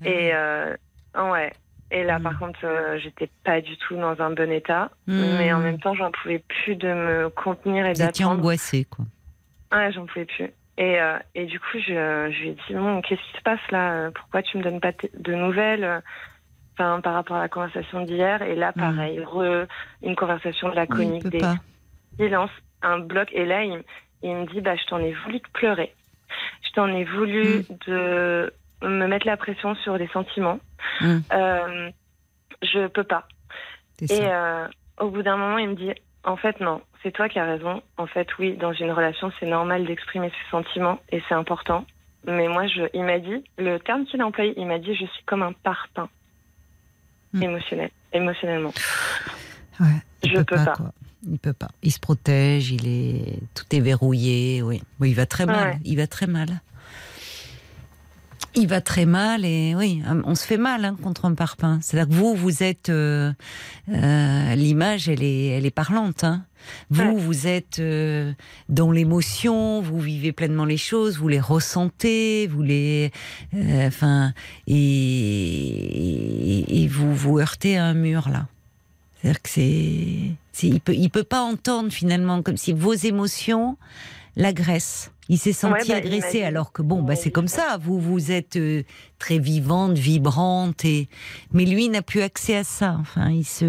Et 0.04 0.32
euh, 0.34 0.76
ouais. 1.16 1.54
Et 1.92 2.04
là, 2.04 2.20
Mm. 2.20 2.24
par 2.24 2.38
contre, 2.40 2.60
euh, 2.66 3.00
j'étais 3.00 3.30
pas 3.44 3.62
du 3.62 3.76
tout 3.78 3.96
dans 3.96 4.22
un 4.22 4.30
bon 4.32 4.52
état, 4.52 4.92
Mm. 5.08 5.38
mais 5.38 5.54
en 5.54 5.60
même 5.60 5.80
temps, 5.80 5.96
j'en 5.96 6.12
pouvais 6.12 6.40
plus 6.40 6.76
de 6.76 6.88
me 6.88 7.30
contenir 7.30 7.86
et 7.88 7.94
d'attendre. 7.94 8.32
angoissé, 8.40 8.86
quoi. 8.86 9.06
Ouais, 9.72 9.92
j'en 9.92 10.06
pouvais 10.06 10.26
plus. 10.26 10.52
Et, 10.78 11.00
euh, 11.02 11.18
et 11.36 11.46
du 11.46 11.60
coup, 11.60 11.78
je, 11.80 11.84
je 12.32 12.40
lui 12.42 12.50
ai 12.50 12.54
dit, 12.68 12.74
bon, 12.74 13.02
qu'est-ce 13.02 13.22
qui 13.32 13.38
se 13.38 13.42
passe 13.44 13.60
là? 13.72 14.12
Pourquoi 14.12 14.42
tu 14.44 14.58
me 14.58 14.64
donnes 14.64 14.80
pas 14.80 14.92
de 15.14 15.34
nouvelles? 15.34 16.02
Enfin, 16.78 17.02
par 17.02 17.14
rapport 17.16 17.36
à 17.38 17.42
la 17.42 17.50
conversation 17.50 18.02
d'hier 18.06 18.42
Et 18.42 18.56
là, 18.56 18.72
pareil, 18.72 19.20
re- 19.20 19.68
une 20.02 20.16
conversation 20.16 20.68
Mm. 20.68 20.72
Oui, 20.72 20.76
laconique, 20.78 21.24
peut 21.24 21.30
des 21.30 21.40
pas. 21.40 21.56
silences, 22.18 22.52
un 22.82 23.00
bloc. 23.00 23.28
Et 23.34 23.46
là, 23.46 23.64
il, 23.66 23.84
il 24.22 24.34
me 24.36 24.46
dit, 24.46 24.62
bah, 24.62 24.76
je 24.78 24.86
t'en 24.86 25.00
ai 25.00 25.14
voulu 25.26 25.40
de 25.40 25.48
pleurer. 25.54 25.94
Je 26.64 26.72
t'en 26.74 26.88
ai 26.88 27.04
voulu 27.04 27.66
Mm. 27.70 27.76
de 27.88 28.54
me 28.82 29.08
mettre 29.08 29.28
la 29.28 29.38
pression 29.38 29.76
sur 29.76 29.98
les 29.98 30.08
sentiments. 30.10 30.60
Mm. 31.02 31.18
Euh, 31.34 31.90
je 32.62 32.88
peux 32.88 33.04
pas. 33.04 33.28
Et 34.02 34.22
euh, 34.22 34.68
au 35.00 35.10
bout 35.10 35.24
d'un 35.24 35.38
moment, 35.38 35.58
il 35.58 35.70
me 35.70 35.76
dit 35.76 35.92
En 36.24 36.38
fait, 36.38 36.60
non, 36.60 36.82
c'est 37.04 37.12
toi 37.12 37.30
qui 37.30 37.40
as 37.40 37.46
raison. 37.46 37.82
En 37.98 38.08
fait, 38.08 38.28
oui, 38.40 38.56
dans 38.58 38.74
une 38.74 38.92
relation, 38.92 39.32
c'est 39.40 39.46
normal 39.46 39.86
d'exprimer 39.86 40.30
ses 40.30 40.52
sentiments 40.52 41.00
et 41.12 41.22
c'est 41.28 41.36
important. 41.36 41.86
Mais 42.26 42.48
moi, 42.48 42.68
je, 42.68 42.82
il 42.94 43.04
m'a 43.04 43.20
dit, 43.20 43.44
le 43.58 43.78
terme 43.80 44.06
qu'il 44.06 44.22
a 44.22 44.26
employé, 44.26 44.54
il 44.58 44.68
m'a 44.68 44.78
dit 44.80 44.94
Je 44.96 45.06
suis 45.06 45.24
comme 45.26 45.42
un 45.44 45.54
parpaing 45.54 46.10
Hmm. 47.32 47.44
émotionnel, 47.44 47.92
émotionnellement. 48.12 48.74
Ouais, 49.80 49.88
je 50.24 50.34
peux 50.34 50.44
pas, 50.44 50.66
pas. 50.66 50.74
quoi. 50.76 50.92
il 51.30 51.38
peut 51.38 51.54
pas. 51.54 51.70
Il 51.84 51.92
se 51.92 52.00
protège, 52.00 52.72
il 52.72 52.88
est 52.88 53.40
tout 53.54 53.66
est 53.72 53.80
verrouillé. 53.82 54.64
Oui, 54.64 54.82
oui 55.00 55.12
il 55.12 55.16
va 55.16 55.28
très 55.28 55.46
mal. 55.46 55.74
Ouais. 55.76 55.80
Il 55.86 55.98
va 55.98 56.08
très 56.08 56.26
mal. 56.26 56.60
Il 58.56 58.68
va 58.68 58.82
très 58.82 59.06
mal 59.06 59.46
et 59.46 59.76
oui, 59.76 60.02
on 60.26 60.34
se 60.36 60.46
fait 60.46 60.58
mal 60.58 60.84
hein, 60.84 60.98
contre 61.02 61.26
un 61.26 61.34
parpaing. 61.36 61.80
C'est-à-dire 61.82 62.10
que 62.10 62.20
vous, 62.20 62.34
vous 62.36 62.64
êtes 62.64 62.90
euh, 62.90 63.32
euh, 63.90 64.56
l'image, 64.56 65.08
elle 65.08 65.22
est, 65.24 65.48
elle 65.50 65.66
est 65.68 65.72
parlante. 65.72 66.24
Hein. 66.24 66.44
Vous, 66.90 67.04
Ouais. 67.04 67.14
vous 67.16 67.48
êtes 67.48 67.80
euh, 67.80 68.34
dans 68.68 68.92
l'émotion, 68.92 69.82
vous 69.82 70.00
vivez 70.00 70.32
pleinement 70.32 70.66
les 70.66 70.78
choses, 70.78 71.18
vous 71.18 71.28
les 71.28 71.40
ressentez, 71.40 72.48
vous 72.48 72.64
les, 72.64 73.12
euh, 73.54 73.88
enfin, 73.88 74.34
et, 74.68 74.76
et, 76.60 76.84
et 76.84 76.88
vous 76.88 77.14
vous 77.16 77.40
heurtez 77.40 77.78
à 77.78 77.86
un 77.86 77.94
mur 77.94 78.30
là. 78.30 78.48
C'est-à-dire 79.22 79.42
que 79.42 79.50
c'est- 79.50 80.36
il 80.68 80.82
peut, 80.82 80.94
il 80.96 81.10
peut 81.10 81.24
pas 81.24 81.42
entendre 81.42 81.92
finalement 81.92 82.42
comme 82.42 82.58
si 82.58 82.74
vos 82.74 82.94
émotions 82.94 83.78
l'agressent. 84.36 85.12
Il 85.30 85.38
s'est 85.38 85.54
senti 85.54 85.90
bah, 85.90 85.98
agressé 85.98 86.42
alors 86.44 86.72
que 86.72 86.82
bon, 86.82 87.04
bah 87.04 87.16
c'est 87.16 87.30
comme 87.32 87.48
ça. 87.48 87.78
Vous, 87.80 88.00
vous 88.00 88.32
êtes 88.32 88.56
euh, 88.56 88.84
très 89.20 89.38
vivante, 89.38 89.98
vibrante 89.98 90.84
et, 90.86 91.08
mais 91.54 91.66
lui 91.66 91.88
n'a 91.88 92.02
plus 92.02 92.22
accès 92.22 92.56
à 92.56 92.64
ça. 92.64 92.98
Enfin, 93.00 93.30
il 93.30 93.46
se, 93.46 93.66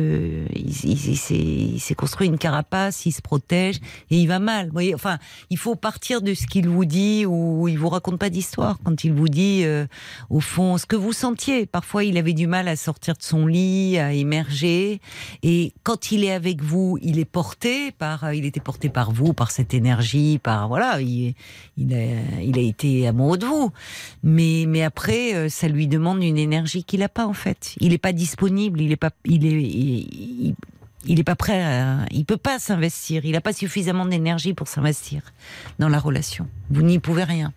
il, 0.55 0.71
il- 0.85 1.09
il 1.11 1.17
s'est, 1.19 1.35
il 1.37 1.79
s'est 1.81 1.95
construit 1.95 2.29
une 2.29 2.39
carapace, 2.39 3.05
il 3.05 3.13
se 3.13 3.21
protège 3.21 3.77
et 4.11 4.17
il 4.19 4.27
va 4.27 4.39
mal. 4.39 4.67
Vous 4.67 4.73
voyez, 4.73 4.95
enfin, 4.95 5.19
il 5.51 5.59
faut 5.59 5.75
partir 5.77 6.23
de 6.23 6.33
ce 6.35 6.47
qu'il 6.47 6.69
vous 6.69 6.85
dit 6.87 7.27
ou 7.27 7.69
il 7.69 7.79
vous 7.79 7.89
raconte 7.91 8.19
pas 8.19 8.31
d'histoire 8.31 8.79
quand 8.83 9.05
il 9.05 9.13
vous 9.13 9.29
dit, 9.29 9.63
euh, 9.65 9.87
au 10.31 10.41
fond, 10.41 10.79
ce 10.79 10.87
que 10.87 10.97
vous 10.97 11.13
sentiez. 11.13 11.67
Parfois, 11.67 12.05
il 12.05 12.17
avait 12.17 12.33
du 12.33 12.47
mal 12.47 12.69
à 12.69 12.77
sortir 12.77 13.15
de 13.17 13.23
son 13.23 13.47
lit, 13.47 13.99
à 13.99 14.13
émerger. 14.15 15.01
Et 15.43 15.73
quand 15.83 16.11
il 16.11 16.25
est 16.25 16.33
avec 16.33 16.63
vous, 16.63 16.99
il 17.03 17.19
est 17.19 17.25
porté 17.27 17.93
par, 17.93 18.25
euh, 18.25 18.35
il 18.35 18.47
était 18.47 18.61
porté 18.61 18.89
par 18.89 19.13
vous, 19.13 19.35
par 19.35 19.51
cette 19.51 19.75
énergie, 19.75 20.39
par 20.43 20.69
voilà, 20.69 21.01
il, 21.03 21.35
il 21.77 21.95
a, 21.95 22.43
il 22.43 22.59
a 22.59 22.63
été 22.63 23.07
amoureux 23.07 23.39
de 23.39 23.47
vous. 23.47 23.71
Mais, 24.23 24.65
mais 24.69 24.83
après, 24.83 25.35
euh, 25.35 25.49
ça 25.49 25.69
lui 25.69 25.87
demande 25.87 26.23
une 26.23 26.39
énergie 26.39 26.85
qu'il 26.85 27.01
n'a 27.01 27.09
pas 27.09 27.27
en 27.27 27.33
fait. 27.33 27.75
Il 27.81 27.91
n'est 27.91 27.99
pas 27.99 28.13
disponible, 28.13 28.81
il 28.81 28.93
est 28.93 28.97
pas, 28.97 29.11
il 29.25 29.47
est, 29.47 29.51
il, 29.63 30.47
il- 30.49 30.55
il 31.07 31.19
est 31.19 31.25
pas 31.25 31.35
prêt, 31.35 31.63
à, 31.63 32.05
il 32.11 32.27
peut 32.27 32.37
pas 32.37 32.59
s'investir. 32.59 33.25
Il 33.25 33.33
n'a 33.33 33.41
pas 33.41 33.55
suffisamment 33.55 34.05
d'énergie 34.05 34.53
pour 34.53 34.69
s'investir 34.69 35.23
dans 35.79 35.89
la 35.89 35.99
relation. 35.99 36.47
Vous 36.69 36.83
n'y 36.83 36.99
pouvez 36.99 37.25
rien. 37.25 37.55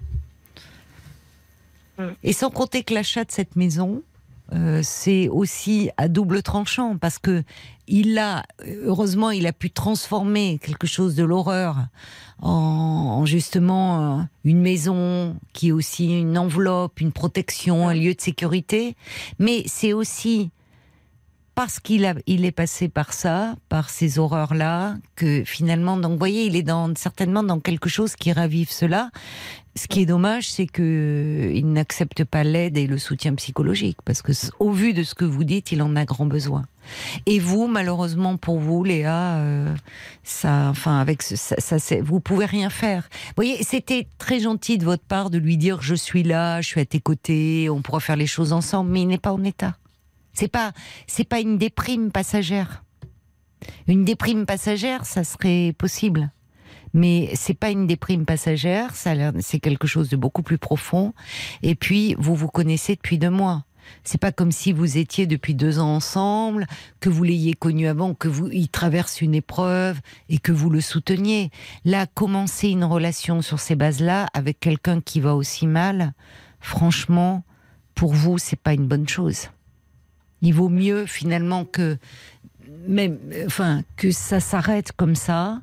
Mm. 1.98 2.04
Et 2.24 2.32
sans 2.34 2.50
compter 2.50 2.84
que 2.84 2.94
l'achat 2.94 3.26
de 3.26 3.32
cette 3.32 3.56
maison, 3.58 4.02
euh, 4.54 4.80
c'est 4.84 5.28
aussi 5.28 5.90
à 5.98 6.08
double 6.08 6.42
tranchant 6.42 6.98
parce 6.98 7.20
que 7.20 7.44
il 7.88 8.18
a, 8.18 8.44
heureusement, 8.84 9.32
il 9.32 9.48
a 9.48 9.54
pu 9.54 9.70
transformer 9.70 10.60
quelque 10.60 10.88
chose 10.88 11.16
de 11.16 11.24
l'horreur 11.24 11.78
en, 12.42 12.50
en 12.50 13.26
justement 13.26 14.20
euh, 14.20 14.24
une 14.44 14.62
maison 14.62 15.36
qui 15.54 15.70
est 15.70 15.72
aussi 15.72 16.20
une 16.20 16.38
enveloppe, 16.38 17.02
une 17.02 17.12
protection, 17.12 17.88
un 17.88 17.94
lieu 17.94 18.14
de 18.14 18.22
sécurité. 18.22 18.96
Mais 19.40 19.64
c'est 19.68 19.94
aussi 19.94 20.52
parce 21.56 21.80
qu'il 21.80 22.06
a, 22.06 22.16
il 22.28 22.46
est 22.46 22.52
passé 22.52 22.90
par 22.90 23.14
ça, 23.14 23.56
par 23.70 23.90
ces 23.90 24.18
horreurs-là, 24.20 24.96
que 25.16 25.44
finalement, 25.46 25.98
donc, 25.98 26.14
vous 26.14 26.18
voyez, 26.18 26.46
il 26.46 26.56
est 26.56 26.68
certainement 26.96 27.44
dans 27.44 27.60
quelque 27.60 27.90
chose 27.90 28.16
qui 28.16 28.32
ravive 28.32 28.72
cela. 28.72 29.12
Ce 29.76 29.88
qui 29.88 30.02
est 30.02 30.06
dommage, 30.06 30.52
c'est 30.52 30.68
que 30.68 31.52
il 31.54 31.72
n'accepte 31.72 32.24
pas 32.26 32.44
l'aide 32.44 32.78
et 32.78 32.86
le 32.86 33.00
soutien 33.00 33.34
psychologique, 33.36 33.98
parce 34.06 34.22
que 34.22 34.32
au 34.60 34.72
vu 34.72 34.94
de 34.94 35.02
ce 35.02 35.16
que 35.16 35.26
vous 35.26 35.44
dites, 35.44 35.72
il 35.72 35.82
en 35.82 35.96
a 35.96 36.06
grand 36.06 36.28
besoin. 36.28 36.66
Et 37.26 37.40
vous, 37.40 37.66
malheureusement 37.68 38.38
pour 38.38 38.60
vous, 38.60 38.84
Léa, 38.84 39.38
euh, 39.38 39.74
ça, 40.24 40.68
enfin, 40.70 41.00
avec 41.00 41.24
ce- 41.24 41.36
ça, 41.36 41.56
ça, 41.80 41.96
vous 42.04 42.20
pouvez 42.20 42.46
rien 42.46 42.70
faire. 42.70 43.10
Vous 43.30 43.34
voyez, 43.36 43.64
c'était 43.64 44.06
très 44.20 44.40
gentil 44.40 44.78
de 44.78 44.86
votre 44.86 45.04
part 45.04 45.30
de 45.32 45.40
lui 45.40 45.58
dire 45.58 45.82
je 45.82 45.96
suis 45.96 46.22
là, 46.24 46.62
je 46.62 46.68
suis 46.68 46.82
à 46.82 46.86
tes 46.86 47.00
côtés, 47.00 47.68
on 47.70 47.82
pourra 47.82 48.00
faire 48.00 48.16
les 48.18 48.28
choses 48.28 48.54
ensemble, 48.54 48.92
mais 48.92 49.02
il 49.02 49.08
n'est 49.08 49.18
pas 49.18 49.34
en 49.34 49.44
état. 49.44 49.76
C'est 50.34 50.48
pas, 50.48 50.74
c'est 51.08 51.28
pas 51.28 51.40
une 51.40 51.58
déprime 51.58 52.12
passagère. 52.12 52.84
Une 53.88 54.04
déprime 54.04 54.46
passagère, 54.46 55.06
ça 55.06 55.24
serait 55.24 55.74
possible. 55.78 56.32
Mais 56.94 57.32
c'est 57.36 57.56
pas 57.56 57.72
une 57.72 57.88
déprime 57.88 58.26
passagère, 58.26 58.96
ça 58.96 59.14
c'est 59.40 59.60
quelque 59.60 59.88
chose 59.88 60.10
de 60.10 60.16
beaucoup 60.16 60.44
plus 60.44 60.60
profond. 60.60 61.14
Et 61.64 61.74
puis, 61.74 62.16
vous 62.20 62.36
vous 62.36 62.48
connaissez 62.48 62.96
depuis 62.96 63.18
deux 63.18 63.32
mois. 63.32 63.66
C'est 64.04 64.20
pas 64.20 64.32
comme 64.32 64.52
si 64.52 64.72
vous 64.74 64.98
étiez 64.98 65.28
depuis 65.28 65.56
deux 65.56 65.80
ans 65.80 65.96
ensemble, 65.96 66.68
que 67.00 67.10
vous 67.10 67.24
l'ayez 67.24 67.54
connu 67.54 67.88
avant, 67.88 68.14
que 68.14 68.28
vous, 68.28 68.50
il 68.52 68.70
traverse 68.70 69.22
une 69.22 69.36
épreuve 69.36 70.00
et 70.30 70.38
que 70.38 70.52
vous 70.52 70.70
le 70.70 70.82
souteniez. 70.82 71.52
Là, 71.84 72.06
commencer 72.06 72.70
une 72.70 72.86
relation 72.86 73.42
sur 73.42 73.60
ces 73.60 73.76
bases-là 73.76 74.28
avec 74.34 74.60
quelqu'un 74.60 75.02
qui 75.02 75.20
va 75.20 75.36
aussi 75.36 75.68
mal, 75.68 76.14
franchement, 76.60 77.44
pour 77.96 78.14
vous, 78.14 78.38
c'est 78.38 78.60
pas 78.60 78.74
une 78.74 78.88
bonne 78.88 79.08
chose. 79.08 79.50
Il 80.44 80.54
vaut 80.54 80.70
mieux 80.70 81.08
finalement 81.08 81.66
que 81.66 81.98
même, 82.88 83.18
enfin, 83.46 83.82
que 83.96 84.12
ça 84.12 84.40
s'arrête 84.40 84.92
comme 84.92 85.16
ça. 85.16 85.62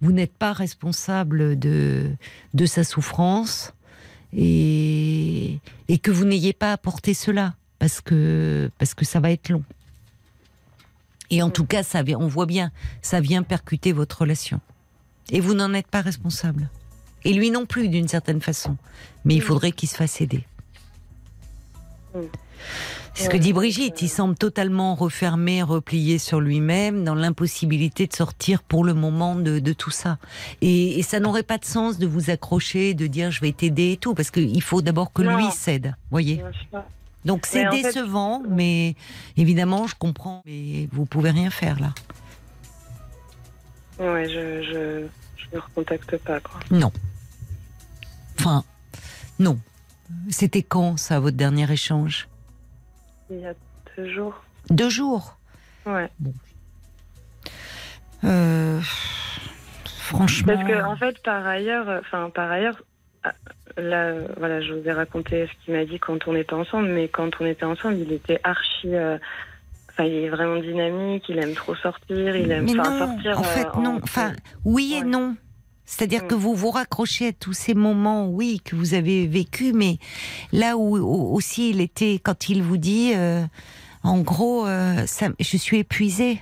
Vous 0.00 0.12
n'êtes 0.12 0.32
pas 0.32 0.52
responsable 0.52 1.58
de, 1.58 2.10
de 2.54 2.66
sa 2.66 2.84
souffrance 2.84 3.74
et, 4.32 5.58
et 5.88 5.98
que 5.98 6.10
vous 6.10 6.24
n'ayez 6.24 6.52
pas 6.52 6.72
apporté 6.72 7.14
cela 7.14 7.54
parce 7.78 8.00
que, 8.00 8.70
parce 8.78 8.94
que 8.94 9.04
ça 9.04 9.20
va 9.20 9.30
être 9.30 9.48
long. 9.48 9.64
Et 11.30 11.42
en 11.42 11.50
tout 11.50 11.64
cas, 11.64 11.82
ça, 11.82 12.02
on 12.18 12.28
voit 12.28 12.46
bien, 12.46 12.70
ça 13.00 13.20
vient 13.20 13.42
percuter 13.42 13.92
votre 13.92 14.20
relation. 14.20 14.60
Et 15.30 15.40
vous 15.40 15.54
n'en 15.54 15.72
êtes 15.72 15.86
pas 15.86 16.00
responsable. 16.00 16.68
Et 17.24 17.32
lui 17.32 17.50
non 17.50 17.66
plus, 17.66 17.88
d'une 17.88 18.08
certaine 18.08 18.40
façon. 18.40 18.76
Mais 19.24 19.34
il 19.34 19.42
faudrait 19.42 19.72
qu'il 19.72 19.88
se 19.88 19.96
fasse 19.96 20.20
aider. 20.20 20.44
C'est 23.14 23.24
ce 23.24 23.28
que 23.30 23.36
dit 23.36 23.52
Brigitte, 23.52 24.00
il 24.00 24.08
semble 24.08 24.34
totalement 24.36 24.94
refermé, 24.94 25.62
replié 25.62 26.18
sur 26.18 26.40
lui-même, 26.40 27.04
dans 27.04 27.14
l'impossibilité 27.14 28.06
de 28.06 28.14
sortir 28.14 28.62
pour 28.62 28.84
le 28.84 28.94
moment 28.94 29.34
de, 29.36 29.58
de 29.58 29.72
tout 29.74 29.90
ça. 29.90 30.16
Et, 30.62 30.98
et 30.98 31.02
ça 31.02 31.20
n'aurait 31.20 31.42
pas 31.42 31.58
de 31.58 31.64
sens 31.66 31.98
de 31.98 32.06
vous 32.06 32.30
accrocher, 32.30 32.94
de 32.94 33.06
dire 33.06 33.30
je 33.30 33.40
vais 33.42 33.52
t'aider 33.52 33.92
et 33.92 33.96
tout, 33.98 34.14
parce 34.14 34.30
qu'il 34.30 34.62
faut 34.62 34.80
d'abord 34.80 35.12
que 35.12 35.22
Non. 35.22 35.36
lui 35.36 35.44
cède, 35.52 35.94
voyez. 36.10 36.42
Donc 37.26 37.44
c'est 37.46 37.68
fait- 37.70 37.82
décevant, 37.82 38.42
mais 38.48 38.96
évidemment 39.36 39.86
je 39.86 39.94
comprends, 39.94 40.42
mais 40.46 40.88
vous 40.92 41.04
pouvez 41.04 41.30
rien 41.30 41.50
faire 41.50 41.78
là. 41.80 41.92
Ouais, 44.00 44.26
je, 44.28 44.62
je, 44.62 45.06
je 45.36 45.46
le 45.52 45.60
recontacte 45.60 46.16
pas, 46.16 46.40
quoi. 46.40 46.58
Non. 46.70 46.90
Enfin, 48.40 48.64
non. 49.38 49.58
C'était 50.30 50.62
quand 50.62 50.96
ça, 50.96 51.20
votre 51.20 51.36
dernier 51.36 51.70
échange? 51.70 52.26
Il 53.32 53.40
y 53.40 53.46
a 53.46 53.54
deux 53.96 54.08
jours. 54.12 54.42
Deux 54.68 54.90
jours. 54.90 55.38
Ouais. 55.86 56.08
Euh, 58.24 58.80
franchement. 59.84 60.54
Parce 60.54 60.68
que 60.68 60.84
en 60.84 60.96
fait, 60.96 61.22
par 61.22 61.46
ailleurs, 61.46 62.00
enfin 62.00 62.30
par 62.30 62.50
ailleurs, 62.50 62.82
là, 63.76 64.12
voilà, 64.36 64.60
je 64.60 64.74
vous 64.74 64.86
ai 64.86 64.92
raconté 64.92 65.46
ce 65.48 65.64
qu'il 65.64 65.74
m'a 65.74 65.84
dit 65.84 65.98
quand 65.98 66.28
on 66.28 66.34
était 66.34 66.52
ensemble, 66.54 66.88
mais 66.88 67.08
quand 67.08 67.30
on 67.40 67.46
était 67.46 67.64
ensemble, 67.64 67.96
il 67.96 68.12
était 68.12 68.40
archi. 68.44 68.94
euh, 68.94 69.18
Enfin, 69.94 70.04
il 70.04 70.14
est 70.14 70.28
vraiment 70.30 70.56
dynamique, 70.58 71.24
il 71.28 71.38
aime 71.38 71.52
trop 71.52 71.74
sortir, 71.74 72.34
il 72.34 72.50
aime 72.50 72.64
Mais 72.64 72.72
non, 72.72 72.84
sortir. 72.98 73.38
en 73.38 73.42
fait, 73.42 73.66
euh, 73.66 73.80
non. 73.82 74.00
Enfin, 74.02 74.32
oui 74.64 74.94
et 74.94 75.00
Ouais. 75.02 75.04
non. 75.06 75.36
C'est-à-dire 75.94 76.24
Mm. 76.24 76.28
que 76.28 76.34
vous 76.34 76.54
vous 76.54 76.70
raccrochez 76.70 77.28
à 77.28 77.32
tous 77.32 77.52
ces 77.52 77.74
moments, 77.74 78.26
oui, 78.26 78.62
que 78.64 78.74
vous 78.74 78.94
avez 78.94 79.26
vécu, 79.26 79.74
mais 79.74 79.98
là 80.50 80.78
où, 80.78 80.96
où 80.96 81.34
aussi 81.36 81.68
il 81.68 81.82
était, 81.82 82.18
quand 82.22 82.48
il 82.48 82.62
vous 82.62 82.78
dit, 82.78 83.12
euh, 83.14 83.44
en 84.02 84.20
gros, 84.22 84.66
euh, 84.66 85.06
ça, 85.06 85.28
je 85.38 85.56
suis 85.58 85.80
épuisée. 85.80 86.40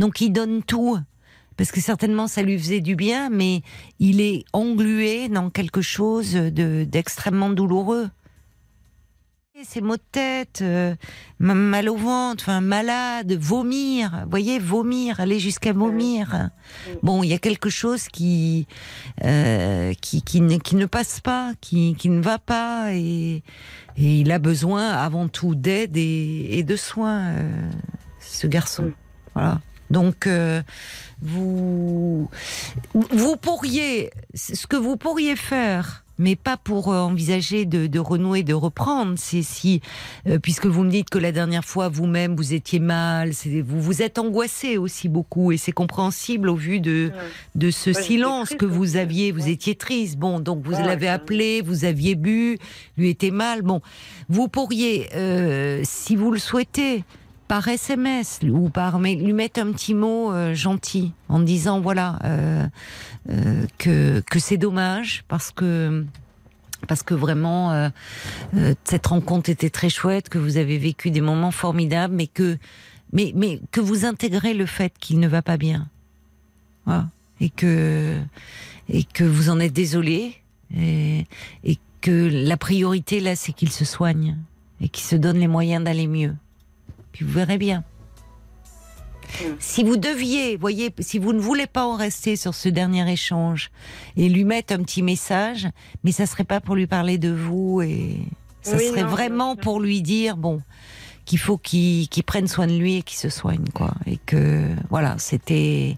Donc 0.00 0.20
il 0.20 0.30
donne 0.30 0.64
tout, 0.64 0.98
parce 1.56 1.70
que 1.70 1.80
certainement 1.80 2.26
ça 2.26 2.42
lui 2.42 2.58
faisait 2.58 2.80
du 2.80 2.96
bien, 2.96 3.30
mais 3.30 3.62
il 4.00 4.20
est 4.20 4.44
englué 4.52 5.28
dans 5.28 5.48
quelque 5.48 5.80
chose 5.80 6.32
de 6.32 6.82
d'extrêmement 6.82 7.50
douloureux. 7.50 8.10
Ces 9.60 9.82
maux 9.82 9.96
de 9.96 10.02
tête, 10.10 10.60
euh, 10.62 10.94
ma- 11.38 11.54
mal 11.54 11.90
au 11.90 11.96
ventre, 11.96 12.44
enfin 12.44 12.62
malade, 12.62 13.34
vomir, 13.34 14.22
vous 14.24 14.30
voyez, 14.30 14.58
vomir, 14.58 15.20
aller 15.20 15.38
jusqu'à 15.38 15.74
vomir. 15.74 16.48
Bon, 17.02 17.22
il 17.22 17.28
y 17.28 17.34
a 17.34 17.38
quelque 17.38 17.68
chose 17.68 18.08
qui 18.08 18.66
euh, 19.22 19.92
qui, 20.00 20.22
qui, 20.22 20.40
ne, 20.40 20.56
qui 20.56 20.74
ne 20.74 20.86
passe 20.86 21.20
pas, 21.20 21.52
qui, 21.60 21.94
qui 21.98 22.08
ne 22.08 22.22
va 22.22 22.38
pas, 22.38 22.94
et, 22.94 23.42
et 23.98 24.20
il 24.20 24.32
a 24.32 24.38
besoin 24.38 24.88
avant 24.88 25.28
tout 25.28 25.54
d'aide 25.54 25.98
et, 25.98 26.58
et 26.58 26.62
de 26.62 26.74
soins, 26.74 27.32
euh, 27.32 27.70
ce 28.20 28.46
garçon. 28.46 28.90
Voilà. 29.34 29.60
Donc, 29.90 30.26
euh, 30.26 30.62
vous, 31.20 32.30
vous 32.94 33.36
pourriez, 33.36 34.10
ce 34.34 34.66
que 34.66 34.76
vous 34.76 34.96
pourriez 34.96 35.36
faire, 35.36 36.04
mais 36.22 36.36
pas 36.36 36.56
pour 36.56 36.92
euh, 36.92 37.00
envisager 37.00 37.64
de, 37.66 37.86
de 37.86 37.98
renouer, 37.98 38.42
de 38.42 38.54
reprendre. 38.54 39.14
C'est 39.16 39.42
si, 39.42 39.80
euh, 40.26 40.38
puisque 40.38 40.66
vous 40.66 40.84
me 40.84 40.90
dites 40.90 41.10
que 41.10 41.18
la 41.18 41.32
dernière 41.32 41.64
fois 41.64 41.88
vous-même 41.88 42.36
vous 42.36 42.54
étiez 42.54 42.78
mal, 42.78 43.32
vous 43.64 43.80
vous 43.80 44.02
êtes 44.02 44.18
angoissé 44.18 44.78
aussi 44.78 45.08
beaucoup, 45.08 45.52
et 45.52 45.56
c'est 45.56 45.72
compréhensible 45.72 46.48
au 46.48 46.54
vu 46.56 46.80
de 46.80 47.10
de 47.54 47.70
ce 47.70 47.90
Ouais, 47.90 48.02
silence 48.02 48.46
triste 48.46 48.60
que 48.60 48.66
vous 48.66 48.96
aviez. 48.96 49.32
Vous 49.32 49.42
ouais. 49.42 49.50
étiez 49.50 49.74
triste. 49.74 50.16
Bon, 50.16 50.40
donc 50.40 50.64
vous 50.64 50.72
l'avez 50.72 51.08
appelé, 51.08 51.60
vous 51.62 51.84
aviez 51.84 52.14
bu, 52.14 52.58
lui 52.96 53.10
était 53.10 53.30
mal. 53.30 53.62
Bon, 53.62 53.80
vous 54.28 54.48
pourriez, 54.48 55.08
euh, 55.14 55.80
si 55.84 56.16
vous 56.16 56.30
le 56.30 56.38
souhaitez, 56.38 57.04
par 57.52 57.68
SMS 57.68 58.40
ou 58.50 58.70
par 58.70 58.98
mail, 58.98 59.22
lui 59.22 59.34
mettre 59.34 59.60
un 59.60 59.72
petit 59.72 59.92
mot 59.92 60.32
euh, 60.32 60.54
gentil 60.54 61.12
en 61.28 61.38
disant 61.38 61.82
voilà 61.82 62.18
euh, 62.24 62.66
euh, 63.28 63.66
que 63.76 64.20
que 64.20 64.38
c'est 64.38 64.56
dommage 64.56 65.22
parce 65.28 65.50
que 65.50 66.06
parce 66.88 67.02
que 67.02 67.12
vraiment 67.12 67.72
euh, 67.72 67.90
euh, 68.56 68.74
cette 68.84 69.06
rencontre 69.06 69.50
était 69.50 69.68
très 69.68 69.90
chouette, 69.90 70.30
que 70.30 70.38
vous 70.38 70.56
avez 70.56 70.78
vécu 70.78 71.10
des 71.10 71.20
moments 71.20 71.50
formidables, 71.50 72.14
mais 72.14 72.26
que 72.26 72.56
mais 73.12 73.34
mais 73.36 73.60
que 73.70 73.82
vous 73.82 74.06
intégrez 74.06 74.54
le 74.54 74.64
fait 74.64 74.94
qu'il 74.98 75.20
ne 75.20 75.28
va 75.28 75.42
pas 75.42 75.58
bien, 75.58 75.90
voilà. 76.86 77.10
et 77.38 77.50
que 77.50 78.18
et 78.88 79.04
que 79.04 79.24
vous 79.24 79.50
en 79.50 79.60
êtes 79.60 79.74
désolé 79.74 80.36
et, 80.74 81.26
et 81.64 81.76
que 82.00 82.30
la 82.32 82.56
priorité 82.56 83.20
là 83.20 83.36
c'est 83.36 83.52
qu'il 83.52 83.70
se 83.70 83.84
soigne 83.84 84.38
et 84.80 84.88
qu'il 84.88 85.04
se 85.04 85.16
donne 85.16 85.36
les 85.36 85.48
moyens 85.48 85.84
d'aller 85.84 86.06
mieux. 86.06 86.34
Puis 87.12 87.24
vous 87.24 87.32
verrez 87.32 87.58
bien. 87.58 87.84
Si 89.58 89.82
vous 89.82 89.96
deviez, 89.96 90.56
voyez, 90.56 90.90
si 90.98 91.18
vous 91.18 91.32
ne 91.32 91.40
voulez 91.40 91.66
pas 91.66 91.86
en 91.86 91.96
rester 91.96 92.36
sur 92.36 92.54
ce 92.54 92.68
dernier 92.68 93.10
échange 93.10 93.70
et 94.16 94.28
lui 94.28 94.44
mettre 94.44 94.74
un 94.74 94.82
petit 94.82 95.02
message, 95.02 95.68
mais 96.04 96.12
ça 96.12 96.26
serait 96.26 96.44
pas 96.44 96.60
pour 96.60 96.74
lui 96.74 96.86
parler 96.86 97.18
de 97.18 97.30
vous 97.30 97.80
et 97.82 98.18
ça 98.62 98.76
Oui, 98.76 98.88
serait 98.88 99.02
non, 99.02 99.08
vraiment 99.08 99.56
pour 99.56 99.80
lui 99.80 100.02
dire 100.02 100.36
bon 100.36 100.60
qu'il 101.24 101.38
faut 101.38 101.56
qu'il 101.56 102.08
prenne 102.26 102.48
soin 102.48 102.66
de 102.66 102.76
lui 102.76 102.96
et 102.96 103.02
qu'il 103.02 103.18
se 103.18 103.28
soigne 103.28 103.64
quoi 103.72 103.94
et 104.06 104.18
que 104.26 104.68
voilà 104.90 105.14
c'était 105.18 105.96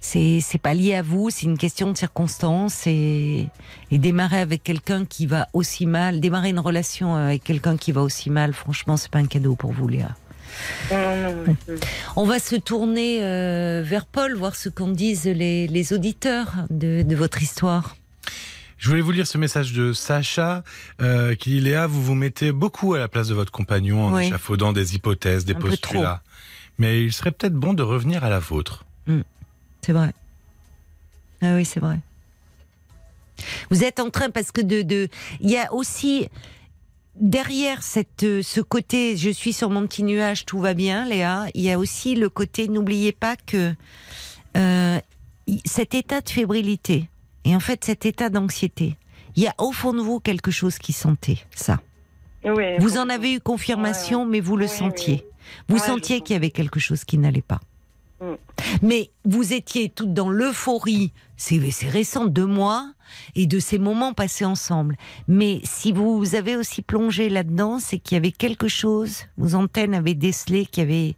c'est 0.00 0.40
c'est 0.40 0.58
pas 0.58 0.74
lié 0.74 0.96
à 0.96 1.02
vous 1.02 1.30
c'est 1.30 1.46
une 1.46 1.56
question 1.56 1.90
de 1.92 1.96
circonstance 1.96 2.84
et 2.88 3.46
et 3.92 3.98
démarrer 3.98 4.40
avec 4.40 4.64
quelqu'un 4.64 5.04
qui 5.04 5.26
va 5.26 5.46
aussi 5.52 5.86
mal 5.86 6.18
démarrer 6.20 6.50
une 6.50 6.58
relation 6.58 7.14
avec 7.14 7.44
quelqu'un 7.44 7.76
qui 7.76 7.92
va 7.92 8.02
aussi 8.02 8.28
mal 8.28 8.54
franchement 8.54 8.96
c'est 8.96 9.10
pas 9.10 9.20
un 9.20 9.26
cadeau 9.26 9.54
pour 9.54 9.70
vous 9.72 9.86
Léa. 9.86 10.16
On 12.16 12.24
va 12.24 12.38
se 12.38 12.56
tourner 12.56 13.18
euh, 13.22 13.82
vers 13.84 14.06
Paul 14.06 14.34
voir 14.34 14.54
ce 14.56 14.68
qu'en 14.68 14.88
disent 14.88 15.24
les, 15.24 15.66
les 15.68 15.92
auditeurs 15.92 16.52
de, 16.70 17.02
de 17.02 17.16
votre 17.16 17.42
histoire 17.42 17.96
Je 18.78 18.88
voulais 18.88 19.00
vous 19.02 19.12
lire 19.12 19.26
ce 19.26 19.38
message 19.38 19.72
de 19.72 19.92
Sacha 19.92 20.62
euh, 21.00 21.34
qui 21.34 21.50
dit 21.50 21.60
Léa, 21.60 21.86
vous 21.86 22.02
vous 22.02 22.14
mettez 22.14 22.52
beaucoup 22.52 22.94
à 22.94 22.98
la 22.98 23.08
place 23.08 23.28
de 23.28 23.34
votre 23.34 23.52
compagnon 23.52 24.04
en 24.06 24.14
Oui. 24.14 24.26
échafaudant 24.26 24.72
des 24.72 24.94
hypothèses, 24.94 25.44
des 25.44 25.54
Un 25.54 25.60
postulats. 25.60 26.22
Mais 26.78 27.02
il 27.02 27.12
serait 27.12 27.30
peut-être 27.32 27.54
bon 27.54 27.72
de 27.74 27.82
revenir 27.82 28.22
à 28.24 28.28
la 28.28 28.38
vôtre. 28.38 28.84
C'est 29.82 29.92
vrai. 29.92 30.12
Ah 31.42 31.54
oui, 31.54 31.64
c'est 31.64 31.80
vrai. 31.80 31.98
Vous 33.70 33.84
êtes 33.84 34.00
en 34.00 34.10
train 34.10 34.30
parce 34.30 34.50
que 34.50 34.60
de 34.62 34.82
de 34.82 35.08
il 35.40 35.50
y 35.50 35.56
a 35.58 35.72
aussi 35.72 36.28
derrière 37.20 37.82
cette 37.82 38.22
euh, 38.24 38.42
ce 38.42 38.60
côté 38.60 39.16
je 39.16 39.30
suis 39.30 39.52
sur 39.52 39.70
mon 39.70 39.86
petit 39.86 40.02
nuage 40.02 40.44
tout 40.44 40.58
va 40.60 40.74
bien 40.74 41.04
Léa, 41.06 41.46
il 41.54 41.62
y 41.62 41.70
a 41.70 41.78
aussi 41.78 42.14
le 42.14 42.28
côté 42.28 42.68
n'oubliez 42.68 43.12
pas 43.12 43.36
que 43.36 43.74
euh, 44.56 44.98
cet 45.64 45.94
état 45.94 46.20
de 46.20 46.28
fébrilité 46.28 47.08
et 47.44 47.54
en 47.54 47.60
fait 47.60 47.84
cet 47.84 48.06
état 48.06 48.28
d'anxiété, 48.28 48.96
il 49.36 49.42
y 49.42 49.46
a 49.46 49.54
au 49.58 49.72
fond 49.72 49.92
de 49.92 50.00
vous 50.00 50.18
quelque 50.20 50.50
chose 50.50 50.78
qui 50.78 50.92
sentait 50.92 51.38
ça. 51.54 51.80
Oui, 52.44 52.76
Vous 52.78 52.96
en 52.98 53.08
avez 53.08 53.34
eu 53.34 53.40
confirmation, 53.40 54.24
mais 54.26 54.40
vous 54.40 54.56
le 54.56 54.64
Oui, 54.66 54.70
sentiez. 54.70 55.14
oui. 55.24 55.30
Vous 55.68 55.76
Ouais, 55.76 55.86
sentiez 55.86 56.20
qu'il 56.22 56.34
y 56.34 56.36
avait 56.36 56.50
quelque 56.50 56.80
chose 56.80 57.04
qui 57.04 57.18
n'allait 57.18 57.42
pas. 57.42 57.60
Mais 58.82 59.10
vous 59.24 59.52
étiez 59.52 59.88
toutes 59.88 60.14
dans 60.14 60.30
l'euphorie, 60.30 61.12
c'est 61.36 61.60
c'est 61.70 61.88
récent, 61.88 62.26
deux 62.26 62.46
mois, 62.46 62.92
et 63.34 63.46
de 63.46 63.58
ces 63.58 63.78
moments 63.78 64.14
passés 64.14 64.44
ensemble. 64.44 64.96
Mais 65.28 65.60
si 65.64 65.92
vous 65.92 66.34
avez 66.34 66.56
aussi 66.56 66.82
plongé 66.82 67.28
là-dedans, 67.28 67.78
c'est 67.78 67.98
qu'il 67.98 68.16
y 68.16 68.18
avait 68.18 68.32
quelque 68.32 68.68
chose, 68.68 69.24
vos 69.36 69.54
antennes 69.54 69.94
avaient 69.94 70.14
décelé 70.14 70.66
qu'il 70.66 70.82
y 70.84 70.86
avait 70.86 71.14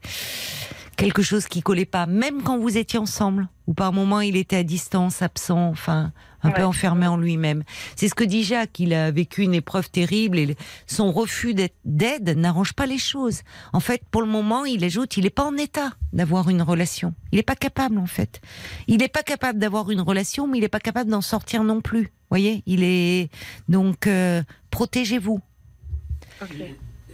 quelque 0.97 1.23
chose 1.23 1.47
qui 1.47 1.63
collait 1.63 1.85
pas, 1.85 2.07
même 2.07 2.43
quand 2.43 2.59
vous 2.59 2.77
étiez 2.77 2.99
ensemble, 2.99 3.49
ou 3.67 3.75
par 3.75 3.93
moments 3.93 4.21
il 4.21 4.37
était 4.37 4.57
à 4.57 4.63
distance, 4.65 5.23
absent, 5.23 5.69
enfin 5.69 6.13
un 6.43 6.51
peu 6.51 6.65
enfermé 6.65 7.07
en 7.07 7.17
lui-même. 7.17 7.65
C'est 7.97 8.09
ce 8.09 8.15
que 8.15 8.25
dit 8.25 8.45
Jacques, 8.45 8.79
il 8.81 8.95
a 8.95 9.11
vécu 9.11 9.43
une 9.43 9.55
épreuve 9.55 9.91
terrible 9.91 10.39
et 10.39 10.57
son 10.87 11.13
refus 11.13 11.55
d'aide 11.85 12.37
n'arrange 12.37 12.73
pas 12.73 12.87
les 12.87 12.99
choses. 12.99 13.43
En 13.73 13.81
fait, 13.81 14.03
pour 14.11 14.23
le 14.23 14.29
moment, 14.29 14.65
il 14.65 14.85
ajoute, 14.85 15.17
il 15.17 15.25
n'est 15.25 15.31
pas 15.31 15.45
en 15.45 15.57
état 15.57 15.93
d'avoir 16.13 16.49
une 16.49 16.63
relation. 16.63 17.15
Il 17.33 17.37
n'est 17.37 17.43
pas 17.43 17.57
capable, 17.57 17.99
en 17.99 18.07
fait. 18.07 18.41
Il 18.87 18.99
n'est 18.99 19.09
pas 19.09 19.23
capable 19.23 19.59
d'avoir 19.59 19.91
une 19.91 20.01
relation, 20.01 20.47
mais 20.47 20.59
il 20.59 20.63
n'est 20.63 20.69
pas 20.69 20.81
capable 20.81 21.11
d'en 21.11 21.21
sortir 21.21 21.65
non 21.65 21.81
plus. 21.81 22.13
voyez, 22.31 22.63
il 22.67 22.83
est 22.83 23.31
donc 23.69 24.07
euh, 24.07 24.43
protégez-vous. 24.71 25.41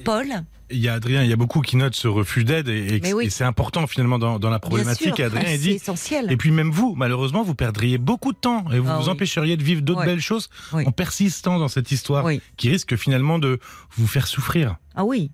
Paul, 0.05 0.27
Il 0.71 0.79
y 0.79 0.89
a 0.89 0.95
Adrien, 0.95 1.23
il 1.23 1.29
y 1.31 1.33
a 1.33 1.37
beaucoup 1.37 1.61
qui 1.61 1.77
notent 1.77 1.95
ce 1.95 2.09
refus 2.09 2.45
d'aide 2.45 2.69
et, 2.69 2.97
et- 2.97 3.01
Mais 3.01 3.13
oui. 3.13 3.27
et 3.27 3.31
c'est 3.31 3.45
important 3.45 3.87
finalement 3.87 4.19
dans, 4.19 4.39
dans 4.39 4.49
la 4.51 4.59
bien 4.59 4.69
problématique. 4.69 5.09
sûr, 5.09 5.21
Et 5.21 5.23
Adrien 5.25 5.51
il 5.53 5.61
dit 5.61 5.71
essentiel. 5.73 6.33
Et 6.33 6.37
puis 6.37 6.51
même 6.51 6.71
vous, 6.71 6.95
malheureusement, 6.97 7.43
vous 7.43 7.55
perdriez 7.55 7.99
beaucoup 7.99 8.33
de 8.33 8.39
temps 8.39 8.65
et 8.73 8.79
vous 8.79 8.89
Ah 8.91 8.97
vous 8.99 9.05
oui. 9.05 9.11
empêcheriez 9.11 9.57
de 9.57 9.63
vivre 9.63 9.83
d'autres 9.83 10.05
belles 10.05 10.21
choses 10.21 10.49
Oui. 10.73 10.87
en 10.87 10.93
persistant 10.93 11.59
dans 11.59 11.69
cette 11.69 11.91
histoire 11.93 12.25
Oui. 12.25 12.41
qui 12.57 12.71
risque 12.71 12.97
finalement 12.97 13.39
de 13.39 13.59
vous 13.97 14.07
faire 14.07 14.27
souffrir. 14.27 14.77
Ah 14.95 15.05
oui. 15.05 15.31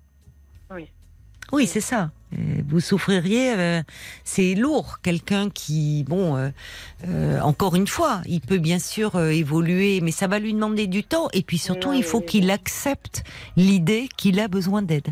Oui. 0.73 0.87
Oui, 1.51 1.67
c'est 1.67 1.81
ça. 1.81 2.11
Vous 2.67 2.79
souffririez, 2.79 3.53
euh, 3.57 3.81
c'est 4.23 4.55
lourd. 4.55 4.99
Quelqu'un 5.01 5.49
qui, 5.49 6.05
bon, 6.07 6.37
euh, 6.37 6.49
euh, 7.07 7.39
encore 7.41 7.75
une 7.75 7.87
fois, 7.87 8.21
il 8.25 8.41
peut 8.41 8.57
bien 8.57 8.79
sûr 8.79 9.15
euh, 9.15 9.29
évoluer, 9.29 9.99
mais 10.01 10.11
ça 10.11 10.27
va 10.27 10.39
lui 10.39 10.53
demander 10.53 10.87
du 10.87 11.03
temps. 11.03 11.27
Et 11.33 11.41
puis 11.43 11.57
surtout, 11.57 11.89
Oui, 11.89 11.97
il 11.97 12.03
faut 12.03 12.19
oui, 12.19 12.25
qu'il 12.25 12.45
oui. 12.45 12.51
accepte 12.51 13.23
l'idée 13.57 14.07
qu'il 14.17 14.39
a 14.39 14.47
besoin 14.47 14.81
d'aide. 14.81 15.07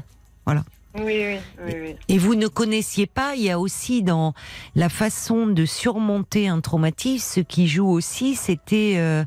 Oui, 0.96 1.04
oui, 1.06 1.38
oui, 1.66 1.74
oui. 1.84 1.96
Et 2.08 2.18
vous 2.18 2.34
ne 2.34 2.48
connaissiez 2.48 3.06
pas, 3.06 3.36
il 3.36 3.44
y 3.44 3.52
a 3.52 3.60
aussi 3.60 4.02
dans 4.02 4.34
la 4.76 4.90
façon 4.90 5.46
de 5.46 5.64
surmonter 5.66 6.48
un 6.48 6.62
traumatisme, 6.62 7.36
ce 7.36 7.40
qui 7.42 7.68
joue 7.68 7.88
aussi, 7.88 8.34
c'était 8.36 8.96
euh, 8.98 9.24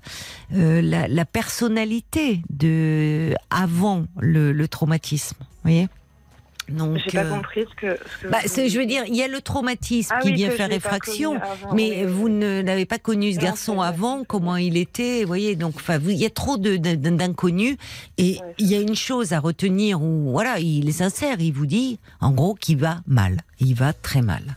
euh, 0.55 0.82
la, 0.82 1.07
la 1.07 1.24
personnalité 1.24 2.43
de 2.51 3.34
avant 3.51 4.07
le, 4.18 4.51
le 4.53 4.68
traumatisme. 4.68 5.36
Vous 5.40 5.47
voyez? 5.62 5.88
Donc, 6.72 6.98
J'ai 6.98 7.10
pas 7.18 7.24
euh, 7.24 7.30
compris 7.30 7.64
ce 7.70 7.74
que. 7.74 7.96
Ce 7.96 8.22
que 8.26 8.28
bah, 8.28 8.38
vous 8.44 8.68
je 8.68 8.78
veux 8.78 8.86
dire, 8.86 9.04
il 9.06 9.16
y 9.16 9.22
a 9.22 9.28
le 9.28 9.40
traumatisme 9.40 10.14
Ah 10.16 10.20
qui 10.20 10.28
oui, 10.28 10.34
vient 10.34 10.50
faire 10.50 10.68
avant, 10.70 11.74
mais 11.74 12.04
oui, 12.04 12.12
vous 12.12 12.28
ne 12.28 12.62
n'avez 12.62 12.86
pas 12.86 12.98
connu 12.98 13.32
ce 13.32 13.38
Non, 13.38 13.44
garçon 13.44 13.80
avant, 13.80 14.24
comment 14.24 14.56
il 14.56 14.76
était, 14.76 15.22
vous 15.22 15.28
voyez. 15.28 15.56
Donc, 15.56 15.74
enfin, 15.76 15.98
il 16.04 16.16
y 16.16 16.26
a 16.26 16.30
trop 16.30 16.56
d'inconnus. 16.56 17.76
Et 18.18 18.32
Ouais, 18.32 18.54
il 18.58 18.66
y 18.66 18.74
a 18.74 18.80
une 18.80 18.96
chose 18.96 19.32
à 19.32 19.40
retenir 19.40 20.02
où, 20.02 20.30
voilà, 20.30 20.58
il 20.58 20.88
est 20.88 20.92
sincère, 20.92 21.36
il 21.40 21.52
vous 21.52 21.66
dit, 21.66 21.98
en 22.20 22.30
gros, 22.30 22.54
qu'il 22.54 22.78
va 22.78 23.00
mal. 23.06 23.40
Il 23.60 23.74
va 23.74 23.92
très 23.92 24.22
mal. 24.22 24.56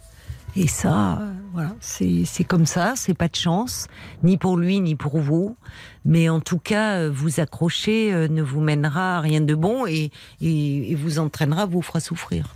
Et 0.58 0.68
ça, 0.68 1.20
voilà, 1.54 1.76
c'est 1.82 2.44
comme 2.46 2.66
ça, 2.66 2.94
c'est 2.96 3.14
pas 3.14 3.28
de 3.28 3.36
chance, 3.36 3.88
ni 4.24 4.38
pour 4.38 4.56
lui, 4.58 4.80
ni 4.80 4.96
pour 4.96 5.20
vous. 5.20 5.58
Mais 6.06 6.30
en 6.30 6.40
tout 6.40 6.60
cas, 6.60 7.00
euh, 7.00 7.12
vous 7.14 7.40
accrocher 7.40 8.14
euh, 8.14 8.28
ne 8.28 8.42
vous 8.42 8.62
mènera 8.62 9.18
à 9.18 9.20
rien 9.22 9.42
de 9.42 9.56
bon 9.56 9.86
et, 9.86 10.12
et, 10.42 10.92
et 10.92 10.96
vous 10.96 11.20
entraînera, 11.20 11.66
vous 11.66 11.82
fera 11.82 12.00
souffrir. 12.00 12.56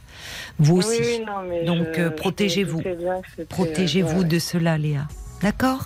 Vous 0.59 0.77
Oui, 0.77 0.85
aussi. 0.85 1.21
non, 1.65 1.75
Donc, 1.75 1.97
euh, 1.97 2.09
protégez-vous. 2.09 2.81
Protégez-vous 3.49 4.19
ouais. 4.21 4.27
de 4.27 4.39
cela, 4.39 4.77
Léa. 4.77 5.07
D'accord? 5.41 5.85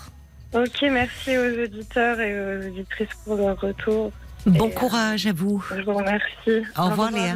Ok, 0.53 0.81
merci 0.83 1.37
aux 1.37 1.63
auditeurs 1.63 2.19
et 2.19 2.33
aux 2.39 2.67
auditrices 2.67 3.07
pour 3.25 3.37
leur 3.37 3.59
retour. 3.59 4.11
Bon 4.45 4.67
Et, 4.67 4.73
courage 4.73 5.25
à 5.25 5.33
vous. 5.33 5.63
Je 5.75 5.81
vous 5.81 5.93
remercie. 5.93 6.67
Au 6.77 6.89
revoir, 6.89 7.11
Léa. 7.11 7.35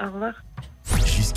Au 0.00 0.06
revoir. 0.06 0.32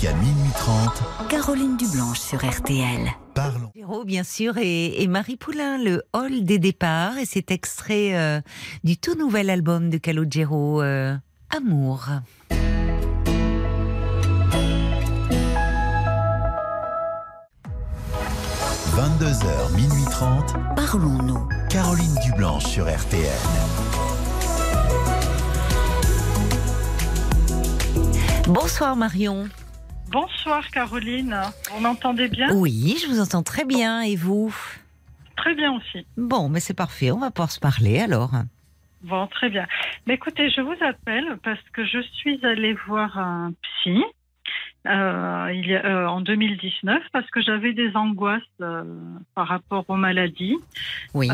Jusqu'à 0.06 0.18
minuit 0.20 0.52
30, 0.54 1.28
Caroline 1.28 1.76
Dublanche 1.76 2.20
sur 2.20 2.38
RTL. 2.38 3.10
parlons. 3.34 3.72
Bien 4.04 4.22
sûr, 4.22 4.56
et, 4.56 5.02
et 5.02 5.08
Marie 5.08 5.36
Poulain, 5.36 5.82
le 5.82 6.04
hall 6.12 6.44
des 6.44 6.60
départs, 6.60 7.18
et 7.18 7.24
cet 7.24 7.50
extrait 7.50 8.16
euh, 8.16 8.40
du 8.84 8.96
tout 8.98 9.16
nouvel 9.16 9.50
album 9.50 9.90
de 9.90 9.98
Calogero, 9.98 10.80
euh, 10.80 11.16
Amour. 11.50 12.06
22h, 18.92 19.74
minuit 19.74 20.04
30, 20.10 20.54
Parlons-nous. 20.76 21.48
Caroline 21.68 22.14
Dublanche 22.24 22.66
sur 22.66 22.84
RTL. 22.84 23.26
Bonsoir 28.46 28.94
Marion. 28.94 29.48
Bonsoir 30.10 30.70
Caroline, 30.70 31.36
vous 31.70 31.80
m'entendez 31.80 32.28
bien? 32.28 32.54
Oui, 32.54 32.96
je 33.02 33.08
vous 33.08 33.20
entends 33.20 33.42
très 33.42 33.64
bien, 33.64 34.02
et 34.02 34.16
vous? 34.16 34.54
Très 35.36 35.54
bien 35.54 35.72
aussi. 35.72 36.06
Bon, 36.16 36.48
mais 36.48 36.60
c'est 36.60 36.74
parfait, 36.74 37.10
on 37.10 37.18
va 37.18 37.30
pouvoir 37.30 37.50
se 37.50 37.60
parler 37.60 38.00
alors. 38.00 38.30
Bon, 39.02 39.26
très 39.26 39.50
bien. 39.50 39.66
Mais 40.06 40.14
écoutez, 40.14 40.50
je 40.50 40.60
vous 40.60 40.76
appelle 40.80 41.38
parce 41.42 41.60
que 41.72 41.84
je 41.84 42.00
suis 42.00 42.44
allée 42.44 42.74
voir 42.86 43.18
un 43.18 43.52
psy 43.62 44.02
euh, 44.86 45.52
il 45.52 45.66
y 45.66 45.74
a, 45.74 45.84
euh, 45.84 46.06
en 46.06 46.20
2019 46.20 47.02
parce 47.12 47.28
que 47.30 47.42
j'avais 47.42 47.72
des 47.72 47.96
angoisses 47.96 48.42
euh, 48.60 48.84
par 49.34 49.48
rapport 49.48 49.84
aux 49.88 49.96
maladies. 49.96 50.56
Oui. 51.14 51.28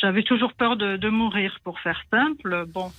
J'avais 0.00 0.22
toujours 0.22 0.52
peur 0.52 0.76
de, 0.76 0.96
de 0.96 1.08
mourir, 1.08 1.58
pour 1.64 1.80
faire 1.80 2.00
simple. 2.10 2.64
Bon, 2.68 2.92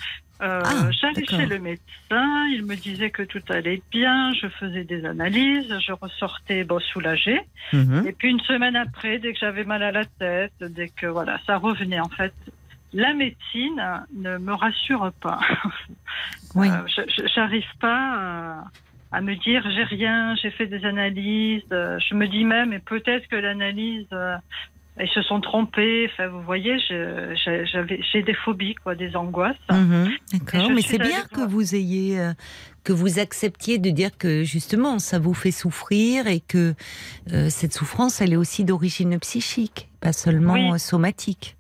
euh, 0.44 0.62
Ah, 0.66 0.92
j'allais 0.92 1.26
chez 1.26 1.46
le 1.46 1.60
médecin, 1.60 2.48
il 2.52 2.64
me 2.66 2.76
disait 2.76 3.10
que 3.10 3.24
tout 3.24 3.42
allait 3.50 3.82
bien, 3.92 4.34
je 4.34 4.48
faisais 4.48 4.84
des 4.84 5.06
analyses, 5.06 5.74
je 5.80 5.94
ressortais 5.94 6.64
bon, 6.64 6.80
soulagée. 6.80 7.40
Mhm. 7.72 8.06
Et 8.08 8.12
puis 8.12 8.30
une 8.30 8.42
semaine 8.42 8.76
après, 8.76 9.20
dès 9.20 9.34
que 9.34 9.40
j'avais 9.40 9.64
mal 9.64 9.82
à 9.84 9.92
la 9.92 10.06
tête, 10.06 10.54
dès 10.60 10.90
que 10.90 11.08
voilà, 11.08 11.40
ça 11.48 11.58
revenait 11.58 12.00
en 12.00 12.10
fait. 12.10 12.34
La 12.96 13.14
médecine 13.14 13.82
ne 14.16 14.38
me 14.38 14.54
rassure 14.54 15.12
pas. 15.22 15.40
Oui. 16.56 16.70
Euh, 16.70 17.04
J'arrive 17.34 17.66
pas 17.80 17.98
à, 18.16 19.18
à 19.18 19.22
me 19.22 19.34
dire 19.36 19.64
j'ai 19.72 19.84
rien, 19.84 20.36
j'ai 20.36 20.52
fait 20.52 20.68
des 20.68 20.86
analyses. 20.86 21.64
euh, 21.72 21.98
Je 21.98 22.14
me 22.14 22.28
dis 22.28 22.44
même 22.46 22.74
et 22.74 22.80
peut-être 22.80 23.28
que 23.28 23.36
l'analyse 23.36 24.06
euh, 24.14 24.36
ils 25.00 25.10
se 25.10 25.22
sont 25.24 25.42
trompés. 25.42 26.10
Enfin, 26.12 26.28
vous 26.28 26.42
voyez, 26.44 26.78
j'ai 26.80 28.22
des 28.24 28.34
phobies, 28.34 28.76
quoi, 28.76 28.96
des 28.96 29.16
angoisses. 29.16 29.56
Mhm, 29.72 30.12
D'accord, 30.34 30.70
mais 30.72 30.82
c'est 30.82 31.00
bien 31.00 31.24
que 31.34 31.42
vous 31.48 31.76
ayez, 31.76 32.20
euh, 32.20 32.34
que 32.84 32.94
vous 32.94 33.20
acceptiez 33.20 33.78
de 33.78 33.90
dire 33.90 34.18
que 34.18 34.44
justement 34.44 35.00
ça 35.00 35.18
vous 35.20 35.34
fait 35.34 35.52
souffrir 35.52 36.28
et 36.28 36.40
que 36.42 36.74
euh, 37.32 37.50
cette 37.50 37.74
souffrance 37.74 38.22
elle 38.22 38.34
est 38.34 38.38
aussi 38.38 38.66
d'origine 38.66 39.18
psychique, 39.20 39.90
pas 40.02 40.14
seulement 40.14 40.72
Oui. 40.72 40.80
somatique. 40.80 41.56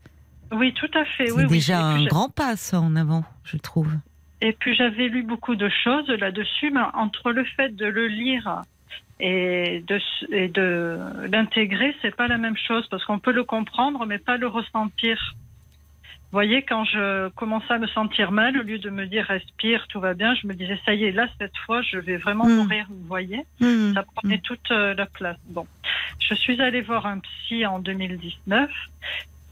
Oui, 0.51 0.73
tout 0.73 0.89
à 0.93 1.03
fait. 1.05 1.27
C'est 1.27 1.31
Oui, 1.31 1.47
déjà 1.47 1.79
un 1.81 2.05
grand 2.05 2.29
pas 2.29 2.55
ça 2.57 2.79
en 2.79 2.95
avant, 2.95 3.23
je 3.43 3.57
trouve. 3.57 3.91
Et 4.41 4.51
puis 4.53 4.75
j'avais 4.75 5.07
lu 5.07 5.23
beaucoup 5.23 5.55
de 5.55 5.69
choses 5.83 6.07
là-dessus, 6.09 6.69
mais 6.71 6.81
entre 6.93 7.31
le 7.31 7.45
fait 7.45 7.73
de 7.75 7.85
le 7.85 8.07
lire 8.07 8.61
et 9.25 9.81
de, 9.87 9.99
et 10.31 10.49
de 10.49 10.99
l'intégrer, 11.31 11.95
c'est 12.01 12.13
pas 12.13 12.27
la 12.27 12.37
même 12.37 12.57
chose 12.57 12.85
parce 12.89 13.05
qu'on 13.05 13.19
peut 13.19 13.31
le 13.31 13.45
comprendre, 13.45 14.05
mais 14.05 14.17
pas 14.19 14.35
le 14.35 14.47
ressentir. 14.47 15.17
Vous 16.03 16.35
voyez, 16.37 16.63
quand 16.63 16.83
je 16.83 17.29
commençais 17.29 17.73
à 17.73 17.77
me 17.79 17.87
sentir 17.87 18.33
mal, 18.33 18.57
au 18.59 18.63
lieu 18.63 18.79
de 18.79 18.89
me 18.89 19.05
dire 19.05 19.25
respire, 19.25 19.87
tout 19.87 20.01
va 20.01 20.13
bien, 20.13 20.35
je 20.35 20.45
me 20.47 20.53
disais 20.53 20.77
ça 20.85 20.93
y 20.93 21.05
est, 21.05 21.11
là 21.11 21.29
cette 21.39 21.55
fois, 21.65 21.81
je 21.83 21.97
vais 21.97 22.17
vraiment 22.17 22.47
Mm. 22.47 22.55
mourir. 22.55 22.85
Vous 22.89 23.07
voyez, 23.07 23.41
Mhm. 23.61 23.93
ça 23.93 24.03
prenait 24.15 24.39
toute 24.39 24.71
euh, 24.71 24.93
la 24.93 25.05
place. 25.05 25.37
Bon, 25.45 25.67
je 26.19 26.33
suis 26.35 26.59
allée 26.61 26.81
voir 26.81 27.05
un 27.05 27.19
psy 27.19 27.65
en 27.65 27.79
2019 27.79 28.69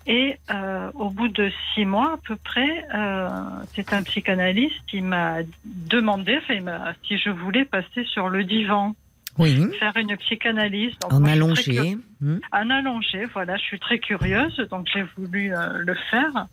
et 0.05 0.37
euh, 0.49 0.91
au 0.95 1.11
bout 1.11 1.29
de 1.29 1.49
six 1.73 1.85
mois 1.85 2.15
à 2.15 2.17
peu 2.27 2.35
près, 2.35 2.85
euh, 2.93 3.29
c'est 3.75 3.93
un 3.93 4.03
psychanalyste 4.03 4.81
qui 4.87 5.01
m'a 5.01 5.43
demandé 5.63 6.39
enfin, 6.41 6.55
il 6.55 6.95
si 7.07 7.17
je 7.19 7.29
voulais 7.29 7.63
passer 7.65 8.03
sur 8.05 8.27
le 8.27 8.43
divan, 8.43 8.95
Oui, 9.41 9.77
faire 9.79 9.95
une 9.97 10.15
psychanalyse. 10.17 10.93
Donc, 10.99 11.13
en 11.13 11.19
moi, 11.19 11.31
allongé. 11.31 11.97
Mhm. 12.21 12.39
un 12.51 12.69
allongé, 12.69 13.25
voilà, 13.33 13.57
je 13.57 13.63
suis 13.63 13.79
très 13.79 13.97
curieuse, 13.97 14.55
donc 14.69 14.87
j'ai 14.93 15.03
voulu 15.17 15.55
euh, 15.55 15.79
le 15.79 15.95
faire. 16.11 16.45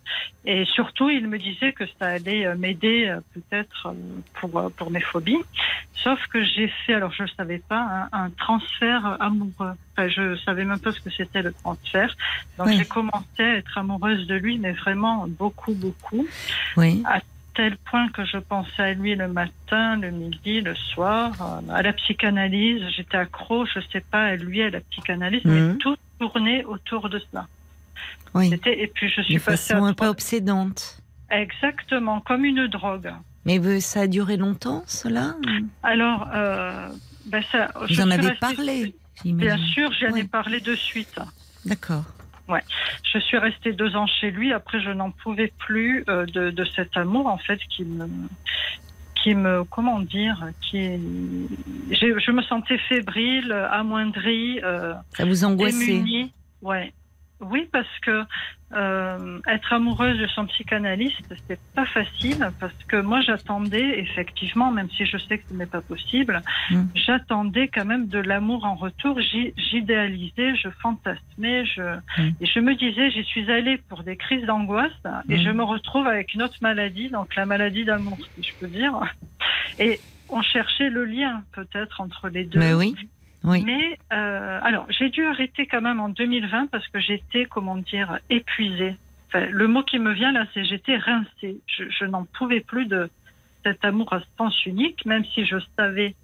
Et 0.45 0.65
surtout, 0.65 1.09
il 1.11 1.27
me 1.27 1.37
disait 1.37 1.73
que 1.73 1.83
ça 1.99 2.07
allait 2.07 2.47
euh, 2.47 2.55
m'aider 2.57 3.05
euh, 3.07 3.19
peut-être 3.35 3.87
euh, 3.87 3.93
pour, 4.39 4.57
euh, 4.57 4.69
pour 4.69 4.89
mes 4.89 5.01
phobies. 5.01 5.37
Sauf 5.93 6.19
que 6.27 6.43
j'ai 6.43 6.69
fait, 6.85 6.95
alors 6.95 7.11
je 7.11 7.23
ne 7.23 7.27
savais 7.27 7.59
pas, 7.59 8.07
un, 8.11 8.25
un 8.25 8.29
transfert 8.31 9.17
amoureux. 9.19 9.73
Enfin, 9.93 10.07
je 10.07 10.35
savais 10.37 10.65
même 10.65 10.79
pas 10.79 10.91
ce 10.91 11.01
que 11.01 11.11
c'était 11.11 11.43
le 11.43 11.53
transfert. 11.53 12.15
Donc 12.57 12.67
Oui. 12.67 12.77
j'ai 12.77 12.85
commencé 12.85 13.43
à 13.43 13.57
être 13.57 13.77
amoureuse 13.77 14.25
de 14.25 14.35
lui, 14.35 14.57
mais 14.57 14.71
vraiment 14.71 15.27
beaucoup, 15.27 15.73
beaucoup 15.73 16.25
Oui. 16.77 17.03
Tel 17.59 17.75
point 17.91 18.07
que 18.07 18.23
je 18.23 18.37
pensais 18.37 18.81
à 18.83 18.93
lui 18.93 19.15
le 19.15 19.27
matin, 19.27 19.97
le 19.97 20.11
midi, 20.11 20.61
le 20.61 20.75
soir, 20.75 21.33
euh, 21.41 21.73
à 21.73 21.81
la 21.81 21.91
psychanalyse. 21.91 22.81
J'étais 22.95 23.17
accro, 23.17 23.65
je 23.65 23.81
sais 23.91 23.99
pas, 23.99 24.23
à 24.27 24.35
lui, 24.37 24.61
à 24.61 24.69
la 24.69 24.79
psychanalyse, 24.79 25.43
Mhm. 25.43 25.51
mais 25.71 25.77
tout 25.77 25.97
tournait 26.19 26.63
autour 26.63 27.09
de 27.09 27.19
cela. 27.19 27.47
Oui. 28.33 28.49
C'était, 28.49 28.81
et 28.81 28.87
puis 28.87 29.09
je 29.09 29.21
suis 29.23 29.33
De 29.35 29.39
passée 29.41 29.73
façon 29.73 29.83
à 29.83 29.89
un 29.89 29.93
peu 29.93 30.05
obsédante. 30.07 31.01
Exactement, 31.29 32.21
comme 32.21 32.45
une 32.45 32.67
drogue. 32.67 33.11
Mais 33.43 33.59
ça 33.81 34.01
a 34.01 34.07
duré 34.07 34.37
longtemps, 34.37 34.83
cela 34.87 35.35
Alors, 35.83 36.29
euh, 36.33 36.87
ben 37.25 37.43
ça, 37.51 37.71
je 37.89 37.95
Vous 37.95 38.01
en 38.01 38.09
avez 38.11 38.27
restée- 38.27 38.39
parlé, 38.55 38.95
Bien 39.25 39.57
sûr, 39.57 39.91
j'en 39.99 40.15
ai 40.15 40.21
Oui. 40.21 40.27
parlé 40.29 40.61
de 40.61 40.75
suite. 40.75 41.19
D'accord. 41.65 42.05
Je 43.03 43.19
suis 43.19 43.37
restée 43.37 43.73
deux 43.73 43.95
ans 43.95 44.07
chez 44.07 44.31
lui. 44.31 44.53
Après, 44.53 44.79
je 44.81 44.89
n'en 44.91 45.11
pouvais 45.11 45.51
plus 45.59 46.03
euh, 46.09 46.25
de, 46.25 46.49
de 46.51 46.65
cet 46.65 46.95
amour, 46.97 47.27
en 47.27 47.37
fait, 47.37 47.59
qui 47.69 47.83
me, 47.83 48.07
qui 49.21 49.35
me, 49.35 49.63
comment 49.65 49.99
dire, 49.99 50.37
qui, 50.61 50.79
je 51.91 52.31
me 52.31 52.41
sentais 52.43 52.77
fébrile, 52.77 53.51
amoindrie, 53.71 54.59
euh, 54.63 54.93
Ça 55.15 55.25
vous 55.25 55.43
angoissait. 55.43 55.85
démunie. 55.85 56.31
Ouais. 56.61 56.91
Oui, 57.41 57.69
parce 57.71 57.87
que 58.01 58.23
euh, 58.73 59.39
être 59.47 59.71
amoureuse 59.73 60.17
de 60.19 60.27
son 60.27 60.45
psychanalyste, 60.47 61.15
c'est 61.47 61.59
pas 61.73 61.85
facile 61.85 62.51
parce 62.59 62.73
que 62.87 62.97
moi 62.97 63.21
j'attendais 63.21 63.99
effectivement, 63.99 64.71
même 64.71 64.89
si 64.91 65.05
je 65.05 65.17
sais 65.17 65.37
que 65.39 65.45
ce 65.49 65.53
n'est 65.53 65.65
pas 65.65 65.81
possible, 65.81 66.41
Mm. 66.69 66.83
j'attendais 66.95 67.67
quand 67.69 67.85
même 67.85 68.07
de 68.07 68.19
l'amour 68.19 68.65
en 68.65 68.75
retour. 68.75 69.19
J'idéalisais, 69.57 70.55
je 70.55 70.69
fantasmais, 70.81 71.65
je 71.65 71.81
Mm. 72.17 72.31
et 72.41 72.45
je 72.45 72.59
me 72.59 72.75
disais, 72.75 73.09
j'y 73.11 73.23
suis 73.23 73.49
allée 73.51 73.77
pour 73.89 74.03
des 74.03 74.17
crises 74.17 74.45
d'angoisse 74.45 74.91
et 75.29 75.37
Mm. 75.37 75.43
je 75.43 75.49
me 75.49 75.63
retrouve 75.63 76.05
avec 76.07 76.33
une 76.33 76.41
autre 76.43 76.57
maladie, 76.61 77.09
donc 77.09 77.35
la 77.35 77.45
maladie 77.45 77.85
d'amour, 77.85 78.17
si 78.35 78.43
je 78.43 78.53
peux 78.59 78.67
dire. 78.67 78.93
Et 79.79 79.99
on 80.27 80.41
cherchait 80.41 80.89
le 80.89 81.05
lien 81.05 81.43
peut-être 81.53 82.01
entre 82.01 82.29
les 82.29 82.43
deux. 82.43 82.59
Mais 82.59 82.73
oui. 82.73 82.95
Oui. 83.43 83.63
Mais 83.65 83.97
euh, 84.11 84.59
alors, 84.61 84.85
j'ai 84.89 85.09
dû 85.09 85.23
arrêter 85.25 85.65
quand 85.65 85.81
même 85.81 85.99
en 85.99 86.09
2020 86.09 86.67
parce 86.67 86.87
que 86.89 86.99
j'étais, 86.99 87.45
comment 87.45 87.77
dire, 87.77 88.19
épuisée. 88.29 88.95
Enfin, 89.27 89.45
le 89.45 89.67
mot 89.67 89.83
qui 89.83 89.99
me 89.99 90.11
vient 90.11 90.31
là, 90.31 90.45
c'est 90.53 90.65
j'étais 90.65 90.97
rincée. 90.97 91.59
Je, 91.67 91.83
je 91.89 92.05
n'en 92.05 92.25
pouvais 92.25 92.59
plus 92.59 92.85
de 92.85 93.09
cet 93.63 93.83
amour 93.85 94.11
à 94.13 94.21
sens 94.37 94.65
unique, 94.65 95.05
même 95.05 95.23
si 95.33 95.45
je 95.45 95.57
savais 95.77 96.15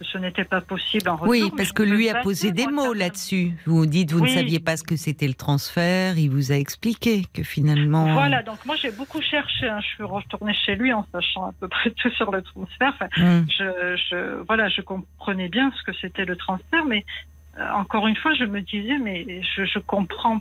que 0.00 0.06
ce 0.06 0.16
n'était 0.18 0.44
pas 0.44 0.62
possible 0.62 1.08
en 1.10 1.16
retour. 1.16 1.28
Oui, 1.28 1.50
parce 1.56 1.72
que 1.72 1.82
lui 1.82 2.08
a 2.08 2.22
posé 2.22 2.52
des 2.52 2.66
mots 2.66 2.94
là-dessus. 2.94 3.52
Vous 3.66 3.84
dites, 3.84 4.12
vous 4.12 4.20
Oui. 4.22 4.30
ne 4.30 4.34
saviez 4.38 4.58
pas 4.58 4.78
ce 4.78 4.82
que 4.82 4.96
c'était 4.96 5.28
le 5.28 5.34
transfert. 5.34 6.16
Il 6.18 6.30
vous 6.30 6.52
a 6.52 6.54
expliqué 6.56 7.24
que 7.34 7.42
finalement. 7.42 8.14
Voilà, 8.14 8.42
donc 8.42 8.64
moi 8.64 8.76
j'ai 8.76 8.90
beaucoup 8.90 9.20
cherché. 9.20 9.68
hein. 9.68 9.78
Je 9.82 9.86
suis 9.88 10.02
retournée 10.02 10.54
chez 10.64 10.74
lui 10.74 10.92
en 10.94 11.06
sachant 11.12 11.44
à 11.44 11.52
peu 11.60 11.68
près 11.68 11.90
tout 12.02 12.10
sur 12.12 12.30
le 12.32 12.40
transfert. 12.40 12.94
Enfin, 12.94 13.44
je, 13.48 13.96
je, 14.10 14.42
voilà, 14.46 14.68
je 14.70 14.80
comprenais 14.80 15.48
bien 15.48 15.70
ce 15.78 15.82
que 15.82 15.92
c'était 16.00 16.24
le 16.24 16.36
transfert, 16.36 16.84
mais 16.86 17.04
euh, 17.58 17.70
encore 17.74 18.06
une 18.08 18.16
fois, 18.16 18.32
je 18.34 18.44
me 18.44 18.62
disais, 18.62 18.96
mais 18.98 19.42
je, 19.54 19.64
je 19.66 19.78
comprends 19.80 20.40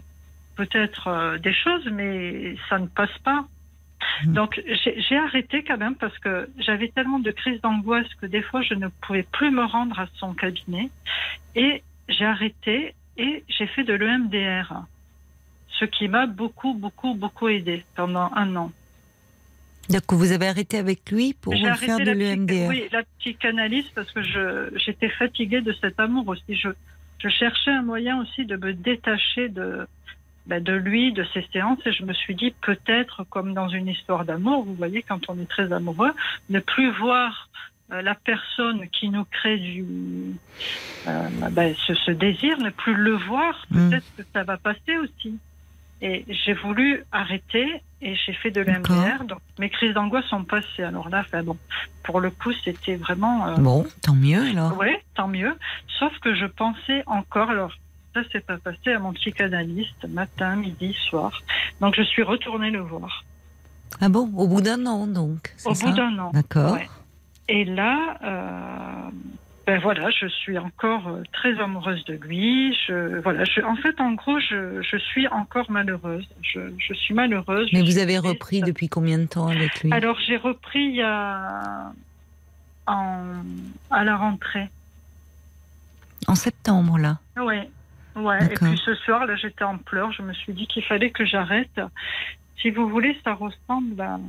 peut-être 0.55 1.07
euh, 1.07 1.37
des 1.37 1.53
choses, 1.53 1.87
mais 1.91 2.55
ça 2.69 2.79
ne 2.79 2.87
passe 2.87 3.17
pas. 3.25 3.45
Mhm. 4.25 4.33
Donc 4.33 4.61
j'ai 4.65 5.17
arrêté 5.17 5.63
quand 5.63 5.77
même 5.77 5.95
parce 5.95 6.17
que 6.19 6.49
j'avais 6.57 6.89
tellement 6.89 7.19
de 7.19 7.31
crises 7.31 7.61
d'angoisse 7.61 8.07
que 8.21 8.25
des 8.25 8.41
fois 8.41 8.61
je 8.61 8.73
ne 8.73 8.87
pouvais 9.01 9.23
plus 9.23 9.51
me 9.51 9.63
rendre 9.63 9.99
à 9.99 10.07
son 10.17 10.33
cabinet 10.33 10.89
et 11.55 11.83
j'ai 12.07 12.25
arrêté 12.25 12.95
et 13.17 13.43
j'ai 13.47 13.67
fait 13.67 13.83
de 13.83 13.93
l'EMDR, 13.93 14.83
ce 15.69 15.85
qui 15.85 16.07
m'a 16.07 16.25
beaucoup 16.27 16.73
beaucoup 16.73 17.13
beaucoup 17.13 17.49
aidé 17.49 17.83
pendant 17.95 18.31
un 18.35 18.55
an. 18.55 18.71
Donc 19.89 20.03
vous 20.13 20.31
avez 20.31 20.47
arrêté 20.47 20.77
avec 20.77 21.09
lui 21.09 21.33
pour 21.33 21.53
faire 21.53 21.97
de 21.97 22.11
l'EMDR. 22.11 22.67
oui, 22.67 22.87
la 22.91 23.03
psychanalyse 23.19 23.89
parce 23.95 24.11
que 24.11 24.21
j'étais 24.75 25.09
fatiguée 25.09 25.61
de 25.61 25.73
cet 25.73 25.99
amour 25.99 26.27
aussi. 26.27 26.55
Je, 26.55 26.69
je 27.17 27.29
cherchais 27.29 27.71
un 27.71 27.81
moyen 27.81 28.21
aussi 28.21 28.45
de 28.45 28.55
me 28.55 28.73
détacher 28.73 29.49
de 29.49 29.87
ben, 30.49 30.61
de 30.63 30.73
lui, 30.73 31.13
de 31.13 31.23
ses 31.33 31.45
séances, 31.53 31.79
et 31.85 31.93
je 31.93 32.03
me 32.03 32.13
suis 32.13 32.35
dit 32.35 32.51
peut-être 32.61 33.23
comme 33.29 33.53
dans 33.53 33.69
une 33.69 33.87
histoire 33.87 34.25
d'amour, 34.25 34.63
vous 34.65 34.73
voyez, 34.75 35.01
quand 35.03 35.21
on 35.29 35.37
est 35.39 35.49
très 35.49 35.71
amoureux, 35.71 36.11
ne 36.49 36.59
plus 36.59 36.91
voir 36.91 37.47
euh, 37.91 38.01
la 38.01 38.15
personne 38.15 38.87
qui 38.89 39.09
nous 39.09 39.25
crée 39.25 39.57
du 39.57 39.85
euh, 41.07 41.29
ben, 41.51 41.73
ce, 41.87 41.93
ce 41.93 42.11
désir, 42.11 42.57
ne 42.59 42.69
plus 42.71 42.93
le 42.95 43.15
voir, 43.15 43.65
Mm. 43.71 43.89
peut-être 43.89 44.05
que 44.17 44.23
ça 44.33 44.43
va 44.43 44.57
passer 44.57 44.97
aussi. 44.97 45.37
Et 46.01 46.25
j'ai 46.29 46.53
voulu 46.53 47.03
arrêter 47.11 47.67
et 48.01 48.15
j'ai 48.15 48.33
fait 48.33 48.51
de 48.51 48.61
l'MDR. 48.61 49.25
Donc 49.25 49.39
mes 49.59 49.69
crises 49.69 49.93
d'angoisse 49.93 50.25
sont 50.25 50.45
passées. 50.45 50.83
Alors 50.83 51.09
là, 51.09 51.19
enfin, 51.25 51.43
bon, 51.43 51.57
pour 52.03 52.21
le 52.21 52.31
coup, 52.31 52.53
c'était 52.63 52.95
vraiment. 52.95 53.47
euh, 53.49 53.55
Bon, 53.57 53.85
tant 54.01 54.15
mieux 54.15 54.41
alors. 54.51 54.77
oui, 54.79 54.91
tant 55.15 55.27
mieux. 55.27 55.53
Sauf 55.99 56.17
que 56.19 56.33
je 56.35 56.45
pensais 56.45 57.03
encore. 57.05 57.49
Alors 57.49 57.73
ça, 58.13 58.21
c'est 58.31 58.45
pas 58.45 58.57
passé 58.57 58.93
à 58.93 58.99
mon 58.99 59.13
psychanalyste 59.13 60.07
matin, 60.09 60.55
midi, 60.55 60.95
soir. 61.09 61.41
Donc 61.81 61.95
je 61.95 62.03
suis 62.03 62.23
retournée 62.23 62.71
le 62.71 62.81
voir. 62.81 63.23
Ah 64.01 64.09
bon, 64.09 64.31
au 64.35 64.47
bout 64.47 64.61
d'un 64.61 64.85
an 64.85 65.07
donc. 65.07 65.55
Au 65.65 65.73
ça? 65.73 65.85
bout 65.85 65.93
d'un 65.93 66.17
an. 66.19 66.31
D'accord. 66.33 66.73
Ouais. 66.73 66.89
Et 67.47 67.65
là, 67.65 68.17
euh, 68.23 69.09
ben 69.65 69.79
voilà, 69.79 70.09
je 70.11 70.27
suis 70.27 70.57
encore 70.57 71.07
euh, 71.07 71.23
très 71.31 71.59
amoureuse 71.59 72.03
de 72.05 72.13
lui. 72.13 72.75
Je, 72.87 73.19
voilà, 73.21 73.43
je, 73.45 73.61
en 73.61 73.75
fait, 73.75 73.99
en 73.99 74.13
gros, 74.13 74.39
je, 74.39 74.81
je 74.81 74.97
suis 74.97 75.27
encore 75.27 75.69
malheureuse. 75.71 76.27
Je, 76.41 76.59
je 76.77 76.93
suis 76.93 77.13
malheureuse. 77.13 77.69
Mais 77.73 77.81
vous 77.81 77.91
suis 77.91 77.99
avez 77.99 78.19
repris 78.19 78.61
depuis 78.61 78.89
combien 78.89 79.17
de 79.17 79.25
temps 79.25 79.47
avec 79.47 79.81
lui? 79.81 79.91
Alors, 79.91 80.17
j'ai 80.25 80.37
repris 80.37 80.83
il 80.83 80.95
y 80.95 81.01
a. 81.01 81.91
En, 82.87 83.23
à 83.91 84.03
la 84.03 84.17
rentrée. 84.17 84.67
En 86.27 86.33
septembre, 86.33 86.97
là. 86.97 87.19
Ouais. 87.39 87.69
Ouais. 88.19 88.45
Et 88.45 88.55
puis 88.55 88.79
ce 88.85 88.95
soir, 88.95 89.25
là, 89.25 89.35
j'étais 89.35 89.63
en 89.63 89.77
pleurs. 89.77 90.11
Je 90.11 90.21
me 90.21 90.33
suis 90.33 90.53
dit 90.53 90.67
qu'il 90.67 90.83
fallait 90.83 91.11
que 91.11 91.25
j'arrête. 91.25 91.79
Si 92.61 92.69
vous 92.71 92.89
voulez, 92.89 93.15
ça 93.23 93.33
ressemble 93.33 93.99
à, 94.01 94.19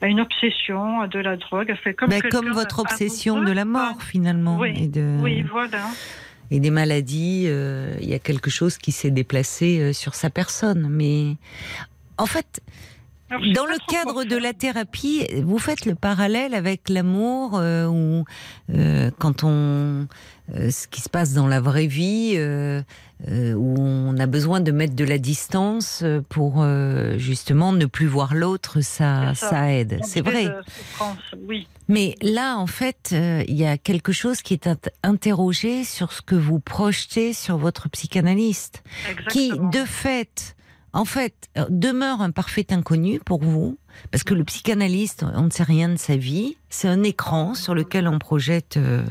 à 0.00 0.06
une 0.06 0.20
obsession, 0.20 1.00
à 1.00 1.08
de 1.08 1.18
la 1.18 1.36
drogue. 1.36 1.74
Fait 1.82 1.94
comme, 1.94 2.10
quelqu'un 2.10 2.28
comme 2.30 2.50
votre 2.52 2.78
obsession 2.80 3.40
de 3.42 3.52
la 3.52 3.64
mort, 3.64 4.02
finalement. 4.02 4.58
Oui, 4.58 4.72
Et, 4.76 4.86
de, 4.88 5.18
Oui, 5.20 5.42
voilà. 5.42 5.86
et 6.50 6.60
des 6.60 6.70
maladies. 6.70 7.44
euh, 7.48 7.94
Il 8.00 8.08
y 8.08 8.14
a 8.14 8.18
quelque 8.18 8.50
chose 8.50 8.78
qui 8.78 8.92
s'est 8.92 9.10
déplacé 9.10 9.80
euh, 9.80 9.92
sur 9.92 10.14
sa 10.14 10.30
personne. 10.30 10.88
Mais 10.90 11.36
en 12.18 12.26
fait, 12.26 12.60
Alors, 13.34 13.52
Dans 13.54 13.66
le 13.66 13.76
cadre 13.90 14.24
de 14.24 14.36
la 14.36 14.52
thérapie, 14.52 15.26
vous 15.42 15.58
faites 15.58 15.86
le 15.86 15.94
parallèle 15.94 16.54
avec 16.54 16.88
l'amour 16.88 17.52
euh, 17.58 17.86
où 17.86 18.24
euh, 18.74 19.10
quand 19.18 19.44
on 19.44 20.06
euh, 20.54 20.70
ce 20.70 20.86
qui 20.86 21.00
se 21.00 21.08
passe 21.08 21.32
dans 21.32 21.46
la 21.46 21.60
vraie 21.60 21.86
vie 21.86 22.34
euh, 22.36 22.82
euh, 23.28 23.54
où 23.54 23.76
on 23.78 24.18
a 24.18 24.26
besoin 24.26 24.60
de 24.60 24.72
mettre 24.72 24.94
de 24.94 25.04
la 25.04 25.16
distance 25.18 26.00
euh, 26.02 26.20
pour 26.28 26.56
euh, 26.62 27.16
justement 27.16 27.72
ne 27.72 27.86
plus 27.86 28.06
voir 28.06 28.34
l'autre, 28.34 28.82
ça, 28.82 29.34
ça. 29.34 29.48
ça 29.50 29.72
aide. 29.72 29.98
C'est 30.04 30.20
vrai. 30.20 30.50
Oui. 31.48 31.66
Mais 31.88 32.14
là, 32.22 32.56
en 32.58 32.66
fait, 32.66 33.10
euh, 33.12 33.42
il 33.48 33.56
y 33.56 33.64
a 33.66 33.78
quelque 33.78 34.12
chose 34.12 34.42
qui 34.42 34.52
est 34.54 34.66
int- 34.66 34.90
interrogé 35.02 35.82
sur 35.84 36.12
ce 36.12 36.20
que 36.22 36.34
vous 36.34 36.60
projetez 36.60 37.32
sur 37.32 37.56
votre 37.56 37.88
psychanalyste 37.88 38.82
qui, 39.30 39.46
Exactement. 39.46 39.70
de 39.70 39.84
fait, 39.84 40.56
en 40.94 41.04
fait, 41.04 41.50
euh, 41.58 41.66
demeure 41.68 42.22
un 42.22 42.30
parfait 42.30 42.66
inconnu 42.70 43.18
pour 43.18 43.42
vous, 43.42 43.76
parce 44.10 44.22
que 44.22 44.32
le 44.32 44.44
psychanalyste, 44.44 45.24
on 45.34 45.42
ne 45.42 45.50
sait 45.50 45.64
rien 45.64 45.88
de 45.88 45.96
sa 45.96 46.16
vie, 46.16 46.56
c'est 46.70 46.88
un 46.88 47.02
écran 47.02 47.54
sur 47.54 47.74
lequel 47.74 48.06
on 48.08 48.18
projette 48.18 48.76
euh, 48.76 49.02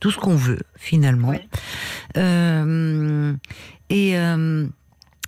tout 0.00 0.10
ce 0.12 0.18
qu'on 0.18 0.36
veut, 0.36 0.60
finalement. 0.76 1.34
Euh, 2.16 3.34
et 3.90 4.16
euh, 4.16 4.66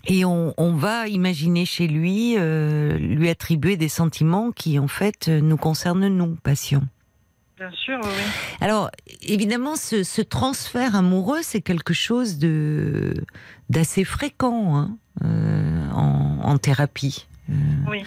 et 0.07 0.25
on, 0.27 0.53
on 0.59 0.75
va 0.75 1.09
imaginer 1.09 1.65
chez 1.65 1.89
lui, 1.89 2.37
lui 2.37 3.29
attribuer 3.31 3.79
des 3.79 3.89
sentiments 3.89 4.53
qui, 4.53 4.79
en 4.79 4.87
fait, 4.87 5.29
nous 5.29 5.57
concernent, 5.57 6.07
nous, 6.09 6.37
patients. 6.43 6.85
Bien 7.57 7.71
sûr, 7.71 7.99
oui. 8.03 8.23
Alors, 8.61 8.91
évidemment, 9.23 9.77
ce, 9.77 10.03
ce 10.03 10.21
transfert 10.21 10.95
amoureux, 10.95 11.41
c'est 11.41 11.63
quelque 11.63 11.95
chose 11.95 12.37
de 12.37 13.15
d'assez 13.71 14.05
fréquent 14.05 14.77
hein, 14.77 14.99
euh, 15.23 15.91
en, 15.91 16.39
en 16.43 16.59
thérapie. 16.59 17.27
Euh, 17.51 17.53
Oui. 17.91 18.05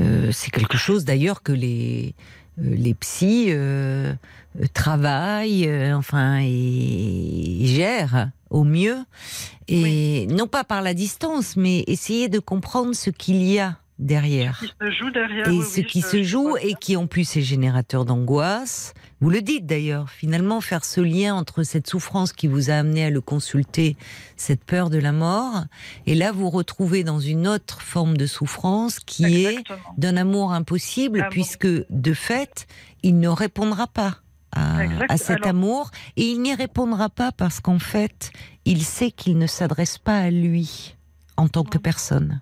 euh, 0.00 0.30
c'est 0.32 0.50
quelque 0.50 0.76
chose 0.78 1.04
d'ailleurs 1.04 1.42
que 1.42 1.52
les 1.52 2.14
euh, 2.58 2.74
les 2.76 2.94
psys 2.94 3.46
euh, 3.48 4.14
travaillent, 4.72 5.66
euh, 5.68 5.96
enfin, 5.96 6.38
et, 6.40 7.62
et 7.62 7.66
gèrent 7.66 8.30
au 8.48 8.62
mieux, 8.64 8.98
et 9.68 10.26
non 10.30 10.46
pas 10.46 10.62
par 10.64 10.80
la 10.82 10.94
distance, 10.94 11.56
mais 11.56 11.82
essayer 11.88 12.28
de 12.28 12.38
comprendre 12.38 12.94
ce 12.94 13.10
qu'il 13.10 13.42
y 13.42 13.58
a 13.58 13.76
derrière 13.98 14.58
Qui 14.60 14.66
se 14.80 14.90
joue 14.90 15.10
derrière. 15.10 15.48
et 15.48 15.50
oui, 15.50 15.62
ce 15.62 15.80
oui, 15.80 15.86
qui 15.86 16.02
se 16.02 16.22
joue 16.22 16.56
et 16.58 16.74
qui 16.74 16.96
en 16.96 17.06
plus 17.06 17.36
est 17.36 17.42
générateur 17.42 18.04
d'angoisse. 18.04 18.92
Vous 19.20 19.30
le 19.30 19.40
dites 19.40 19.64
d'ailleurs, 19.66 20.10
finalement 20.10 20.60
faire 20.60 20.84
ce 20.84 21.00
lien 21.00 21.34
entre 21.34 21.62
cette 21.62 21.86
souffrance 21.88 22.32
qui 22.34 22.46
vous 22.46 22.68
a 22.70 22.74
amené 22.74 23.04
à 23.06 23.10
le 23.10 23.20
consulter, 23.22 23.96
cette 24.36 24.62
peur 24.64 24.90
de 24.90 24.98
la 24.98 25.12
mort, 25.12 25.64
et 26.06 26.14
là 26.14 26.32
vous 26.32 26.50
retrouvez 26.50 27.04
dans 27.04 27.20
une 27.20 27.48
autre 27.48 27.80
forme 27.80 28.16
de 28.16 28.26
souffrance 28.26 29.00
qui 29.00 29.44
est 29.46 29.58
d'un 29.96 30.16
amour 30.18 30.52
impossible, 30.52 31.20
Amour. 31.20 31.30
puisque 31.30 31.66
de 31.88 32.12
fait, 32.12 32.66
il 33.02 33.18
ne 33.18 33.28
répondra 33.28 33.86
pas 33.86 34.18
à, 34.52 35.16
cet 35.18 35.36
Alors- 35.38 35.48
amour, 35.48 35.90
et 36.16 36.24
il 36.24 36.40
n'y 36.40 36.54
répondra 36.54 37.08
pas 37.10 37.30
parce 37.32 37.60
qu'en 37.60 37.78
fait, 37.78 38.30
il 38.64 38.82
sait 38.84 39.10
qu'il 39.10 39.36
ne 39.38 39.46
s'adresse 39.46 39.98
pas 39.98 40.18
à 40.18 40.30
lui 40.30 40.94
en 41.36 41.48
tant 41.48 41.64
que 41.64 41.76
personne. 41.78 42.40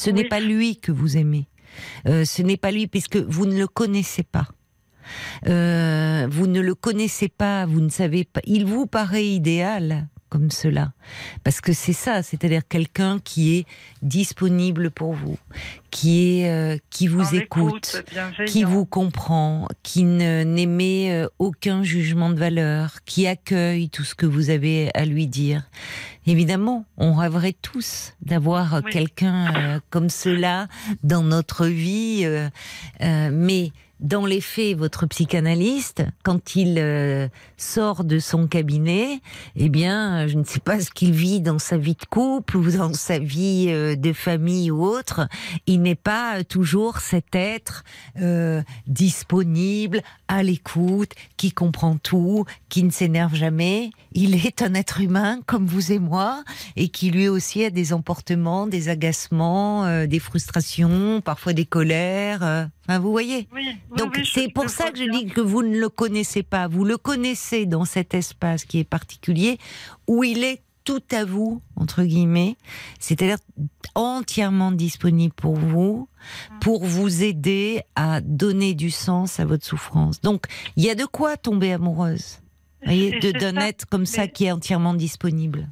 Ce 0.00 0.08
Oui. 0.08 0.16
n'est 0.16 0.28
pas 0.28 0.40
lui 0.40 0.78
que 0.78 0.92
vous 0.92 1.18
aimez. 1.18 1.46
Euh, 2.08 2.24
ce 2.24 2.40
n'est 2.42 2.56
pas 2.56 2.70
lui 2.70 2.86
puisque 2.86 3.16
vous 3.16 3.44
ne 3.44 3.58
le 3.58 3.66
connaissez 3.68 4.22
pas. 4.22 4.48
Euh, 5.46 6.26
vous 6.30 6.46
ne 6.46 6.60
le 6.60 6.74
connaissez 6.74 7.28
pas, 7.28 7.66
vous 7.66 7.80
ne 7.82 7.90
savez 7.90 8.24
pas. 8.24 8.40
Il 8.44 8.64
vous 8.64 8.86
paraît 8.86 9.26
idéal 9.26 10.08
comme 10.30 10.50
cela, 10.50 10.92
parce 11.44 11.60
que 11.60 11.74
c'est 11.74 11.92
ça, 11.92 12.22
c'est-à-dire 12.22 12.62
quelqu'un 12.66 13.18
qui 13.22 13.56
est 13.58 13.66
disponible 14.00 14.90
pour 14.90 15.12
vous, 15.12 15.36
qui 15.90 16.40
est 16.40 16.48
euh, 16.50 16.78
qui 16.88 17.08
vous 17.08 17.34
En 17.34 17.38
écoute, 17.38 18.02
qui 18.46 18.64
vous 18.64 18.86
comprend, 18.86 19.68
qui 19.82 20.04
n'émet 20.04 21.12
euh, 21.12 21.28
aucun 21.38 21.82
jugement 21.82 22.30
de 22.30 22.38
valeur, 22.38 23.04
qui 23.04 23.26
accueille 23.26 23.90
tout 23.90 24.04
ce 24.04 24.14
que 24.14 24.24
vous 24.26 24.48
avez 24.50 24.90
à 24.94 25.04
lui 25.04 25.26
dire. 25.26 25.68
Évidemment, 26.26 26.84
on 26.96 27.14
rêverait 27.14 27.56
tous 27.60 28.14
d'avoir 28.22 28.80
Oui. 28.84 28.90
quelqu'un 28.92 29.54
euh, 29.56 29.80
comme 29.90 30.08
cela 30.10 30.68
dans 31.02 31.22
notre 31.22 31.66
vie, 31.66 32.22
euh, 32.24 32.48
euh, 33.02 33.30
mais 33.32 33.72
dans 34.00 34.24
les 34.24 34.40
faits, 34.40 34.76
votre 34.76 35.06
psychanalyste, 35.06 36.04
quand 36.22 36.56
il 36.56 36.76
euh, 36.78 37.28
sort 37.56 38.04
de 38.04 38.18
son 38.18 38.46
cabinet, 38.46 39.20
eh 39.56 39.68
bien, 39.68 40.24
euh, 40.24 40.28
je 40.28 40.38
ne 40.38 40.44
sais 40.44 40.60
pas 40.60 40.80
ce 40.80 40.90
qu'il 40.90 41.12
vit 41.12 41.40
dans 41.40 41.58
sa 41.58 41.76
vie 41.76 41.94
de 41.94 42.06
couple 42.08 42.56
ou 42.56 42.70
dans 42.70 42.94
sa 42.94 43.18
vie 43.18 43.66
euh, 43.68 43.96
de 43.96 44.12
famille 44.12 44.70
ou 44.70 44.84
autre, 44.84 45.28
il 45.66 45.82
n'est 45.82 45.94
pas 45.94 46.42
toujours 46.44 46.98
cet 46.98 47.34
être 47.34 47.84
disponible, 48.86 50.02
à 50.28 50.42
l'écoute, 50.42 51.12
qui 51.36 51.52
comprend 51.52 51.96
tout, 51.96 52.44
qui 52.68 52.84
ne 52.84 52.90
s'énerve 52.90 53.34
jamais. 53.34 53.90
Il 54.12 54.34
est 54.46 54.62
un 54.62 54.74
être 54.74 55.00
humain 55.00 55.40
comme 55.46 55.66
vous 55.66 55.92
et 55.92 55.98
moi, 55.98 56.42
et 56.76 56.88
qui 56.88 57.10
lui 57.10 57.28
aussi 57.28 57.64
a 57.64 57.70
des 57.70 57.92
emportements, 57.92 58.66
des 58.66 58.88
agacements, 58.88 60.06
des 60.06 60.18
frustrations, 60.18 61.20
parfois 61.20 61.52
des 61.52 61.66
colères. 61.66 62.68
Enfin, 62.86 62.98
vous 62.98 63.10
voyez? 63.10 63.48
Oui, 63.52 63.76
Donc 63.96 64.14
oui, 64.16 64.30
c'est 64.32 64.48
pour 64.52 64.68
ça 64.68 64.90
que 64.90 64.98
je 64.98 65.10
dis 65.10 65.26
que 65.26 65.40
vous 65.40 65.62
ne 65.62 65.78
le 65.78 65.88
connaissez 65.88 66.42
pas. 66.42 66.68
Vous 66.68 66.84
le 66.84 66.96
connaissez 66.96 67.66
dans 67.66 67.84
cet 67.84 68.14
espace 68.14 68.64
qui 68.64 68.78
est 68.78 68.84
particulier 68.84 69.58
où 70.06 70.24
il 70.24 70.44
est 70.44 70.62
tout 70.84 71.02
à 71.12 71.24
vous 71.24 71.60
entre 71.76 72.02
guillemets, 72.02 72.56
c'est-à-dire 72.98 73.38
entièrement 73.94 74.72
disponible 74.72 75.34
pour 75.34 75.54
vous, 75.54 76.08
pour 76.60 76.84
vous 76.84 77.22
aider 77.22 77.82
à 77.96 78.20
donner 78.20 78.74
du 78.74 78.90
sens 78.90 79.40
à 79.40 79.44
votre 79.44 79.64
souffrance. 79.64 80.20
Donc 80.20 80.46
il 80.76 80.84
y 80.84 80.90
a 80.90 80.94
de 80.94 81.04
quoi 81.04 81.36
tomber 81.36 81.72
amoureuse. 81.72 82.38
Voyez, 82.84 83.18
de 83.20 83.32
d'un 83.32 83.56
être 83.56 83.86
comme 83.86 84.06
ça 84.06 84.26
qui 84.26 84.46
est 84.46 84.52
entièrement 84.52 84.94
disponible. 84.94 85.68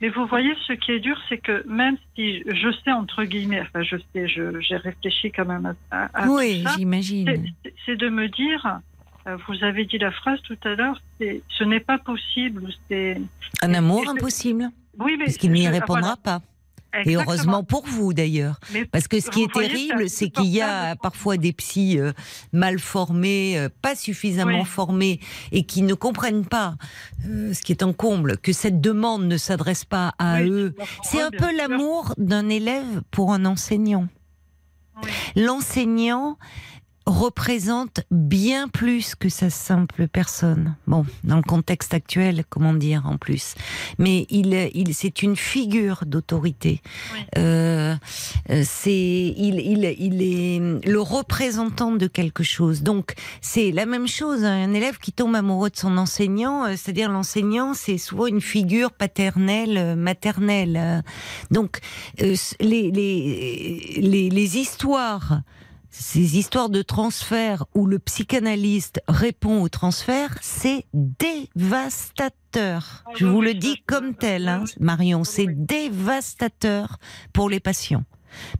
Mais 0.00 0.10
vous 0.10 0.26
voyez, 0.26 0.54
ce 0.66 0.72
qui 0.74 0.92
est 0.92 1.00
dur, 1.00 1.18
c'est 1.28 1.38
que 1.38 1.66
même 1.68 1.96
si 2.14 2.42
je 2.46 2.70
sais, 2.84 2.92
entre 2.92 3.24
guillemets, 3.24 3.60
enfin, 3.62 3.82
je 3.82 3.96
sais, 4.14 4.28
je- 4.28 4.60
j'ai 4.60 4.76
réfléchi 4.76 5.32
quand 5.32 5.44
même 5.44 5.74
à, 5.90 6.08
à- 6.14 6.28
oui, 6.28 6.64
j'imagine. 6.76 7.46
c'est- 7.84 7.96
de 7.96 8.08
me 8.08 8.28
dire, 8.28 8.78
euh, 9.26 9.36
vous 9.48 9.64
avez 9.64 9.84
dit 9.86 9.98
la 9.98 10.12
phrase 10.12 10.40
tout 10.42 10.56
à 10.64 10.74
l'heure, 10.76 11.00
c'est 11.20 11.42
ce 11.48 11.64
n'est 11.64 11.80
pas 11.80 11.98
possible. 11.98 12.62
C'est 12.88 13.20
Un 13.62 13.74
amour 13.74 14.08
impossible, 14.08 14.68
oui, 15.00 15.16
mais 15.18 15.24
parce 15.24 15.36
qu'il 15.36 15.50
n'y 15.52 15.66
répondra 15.68 16.00
voilà, 16.00 16.16
pas. 16.22 16.42
Et 17.04 17.16
heureusement 17.16 17.62
pour 17.64 17.86
vous 17.86 18.12
d'ailleurs. 18.12 18.58
Parce 18.92 19.08
que 19.08 19.20
ce 19.20 19.30
qui 19.30 19.42
est 19.42 19.52
terrible, 19.52 20.08
c'est 20.08 20.30
qu'il 20.30 20.46
y 20.46 20.60
a 20.62 20.96
parfois 20.96 21.36
des 21.36 21.52
psys 21.52 21.98
euh, 21.98 22.12
mal 22.52 22.78
formés, 22.78 23.58
euh, 23.58 23.68
pas 23.82 23.94
suffisamment 23.94 24.60
Oui. 24.60 24.64
formés, 24.64 25.20
et 25.52 25.64
qui 25.64 25.82
ne 25.82 25.94
comprennent 25.94 26.46
pas, 26.46 26.76
euh, 27.26 27.52
ce 27.52 27.60
qui 27.62 27.72
est 27.72 27.82
un 27.82 27.92
comble, 27.92 28.38
que 28.38 28.52
cette 28.52 28.80
demande 28.80 29.24
ne 29.26 29.36
s'adresse 29.36 29.84
pas 29.84 30.14
à 30.18 30.40
Oui, 30.40 30.48
eux. 30.50 30.74
C'est 31.02 31.20
un 31.20 31.30
peu 31.30 31.54
l'amour 31.56 32.14
d'un 32.16 32.48
élève 32.48 33.02
pour 33.10 33.32
un 33.32 33.44
enseignant. 33.44 34.08
Oui. 35.02 35.10
L'enseignant 35.36 36.38
représente 37.08 38.00
bien 38.10 38.68
plus 38.68 39.14
que 39.14 39.30
sa 39.30 39.48
simple 39.48 40.08
personne. 40.08 40.76
Bon, 40.86 41.06
dans 41.24 41.36
le 41.36 41.42
contexte 41.42 41.94
actuel, 41.94 42.44
comment 42.50 42.74
dire 42.74 43.06
en 43.06 43.16
plus? 43.16 43.54
Mais 43.98 44.26
il, 44.28 44.52
il 44.74 44.94
c'est 44.94 45.22
une 45.22 45.34
figure 45.34 46.04
d'autorité. 46.06 46.82
Euh, 47.38 47.96
euh, 48.50 48.62
c'est, 48.64 48.92
il, 48.92 49.58
il, 49.58 49.96
il 49.98 50.22
est 50.22 50.86
le 50.86 51.00
représentant 51.00 51.92
de 51.92 52.06
quelque 52.06 52.44
chose. 52.44 52.82
Donc, 52.82 53.14
c'est 53.40 53.72
la 53.72 53.86
même 53.86 54.06
chose. 54.06 54.44
hein, 54.44 54.64
Un 54.64 54.74
élève 54.74 54.98
qui 54.98 55.12
tombe 55.12 55.34
amoureux 55.34 55.70
de 55.70 55.76
son 55.76 55.96
enseignant, 55.96 56.66
euh, 56.66 56.74
c'est-à-dire 56.76 57.10
l'enseignant, 57.10 57.72
c'est 57.72 57.96
souvent 57.98 58.26
une 58.26 58.42
figure 58.42 58.92
paternelle, 58.92 59.78
euh, 59.78 59.96
maternelle. 59.96 61.02
Donc, 61.50 61.78
les, 62.18 62.36
les, 62.60 62.90
les, 63.96 64.28
les 64.28 64.58
histoires 64.58 65.40
ces 65.90 66.38
histoires 66.38 66.68
de 66.68 66.82
transfert 66.82 67.64
où 67.74 67.86
le 67.86 67.98
psychanalyste 67.98 69.00
répond 69.08 69.62
au 69.62 69.68
transfert, 69.68 70.36
c'est 70.40 70.86
dévastateur. 70.92 73.04
Je 73.14 73.26
vous 73.26 73.40
le 73.40 73.54
dis 73.54 73.82
comme 73.86 74.14
tel, 74.14 74.48
hein. 74.48 74.64
Marion, 74.80 75.24
c'est 75.24 75.46
dévastateur 75.48 76.98
pour 77.32 77.48
les 77.48 77.60
patients. 77.60 78.04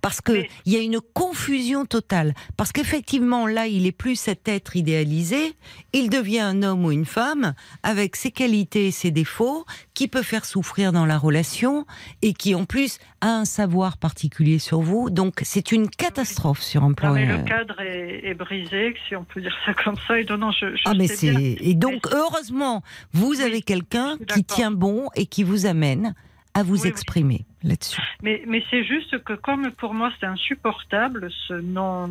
Parce 0.01 0.21
que 0.21 0.33
Mais- 0.33 0.51
il 0.67 0.73
y 0.73 0.77
a 0.77 0.81
une 0.81 1.01
confusion 1.15 1.85
totale. 1.87 2.35
Parce 2.57 2.73
qu'effectivement, 2.73 3.47
là, 3.47 3.67
il 3.67 3.87
est 3.87 3.93
plus 3.93 4.17
cet 4.17 4.49
être 4.49 4.77
idéalisé. 4.77 5.55
Il 5.93 6.11
devient 6.11 6.41
un 6.41 6.63
homme 6.63 6.85
ou 6.85 6.93
une 6.93 7.05
femme 7.07 7.55
avec 7.83 8.17
ses 8.17 8.31
qualités 8.31 8.89
et 8.89 8.91
ses 8.91 9.11
défauts, 9.11 9.65
qui 9.95 10.09
peut 10.09 10.23
faire 10.23 10.45
souffrir 10.45 10.93
dans 10.93 11.07
la 11.07 11.19
relation 11.19 11.87
et 12.23 12.33
qui, 12.33 12.55
en 12.55 12.65
plus, 12.65 12.99
a 13.21 13.29
un 13.29 13.45
savoir 13.45 13.97
particulier 13.99 14.59
sur 14.59 14.81
vous. 14.81 15.11
Donc, 15.11 15.41
c'est 15.43 15.73
une 15.73 15.89
catastrophe 15.91 16.63
sur 16.63 16.85
un 16.85 16.93
plan. 16.93 17.09
Non, 17.11 17.15
mais 17.17 17.31
euh, 17.31 17.37
le 17.39 17.43
cadre 17.45 17.81
est, 17.81 18.21
est 18.25 18.35
brisé, 18.35 18.95
si 19.09 19.17
on 19.17 19.25
peut 19.25 19.41
dire 19.41 19.57
ça 19.67 19.75
comme 19.75 19.97
ça. 20.07 20.21
Et 20.21 20.25
non, 20.25 20.39
non, 20.39 20.51
je, 20.53 20.75
je 20.77 20.83
Ah 20.85 20.95
mais 20.95 21.07
sais 21.09 21.17
c'est 21.17 21.31
bien. 21.33 21.55
et 21.61 21.75
donc 21.75 22.07
heureusement 22.13 22.83
vous 23.13 23.41
avez 23.41 23.63
quelqu'un 23.63 24.17
qui 24.35 24.45
tient 24.45 24.71
bon 24.71 25.09
et 25.17 25.27
qui 25.27 25.43
vous 25.43 25.67
amène 25.67 26.15
à 26.59 26.63
vous 26.63 26.75
Oui, 26.75 26.81
oui. 26.85 26.89
exprimer 26.91 27.45
là-dessus. 27.63 28.01
Mais, 28.23 28.43
mais 28.47 28.63
c'est 28.71 28.85
juste 28.85 29.23
que 29.25 29.33
comme 29.35 29.71
pour 29.73 29.95
moi 29.95 30.13
c'est 30.19 30.27
insupportable 30.27 31.29
ce 31.47 31.55
non, 31.55 32.11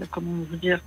euh, 0.00 0.04
comment 0.10 0.30
vous 0.50 0.56
dire, 0.56 0.80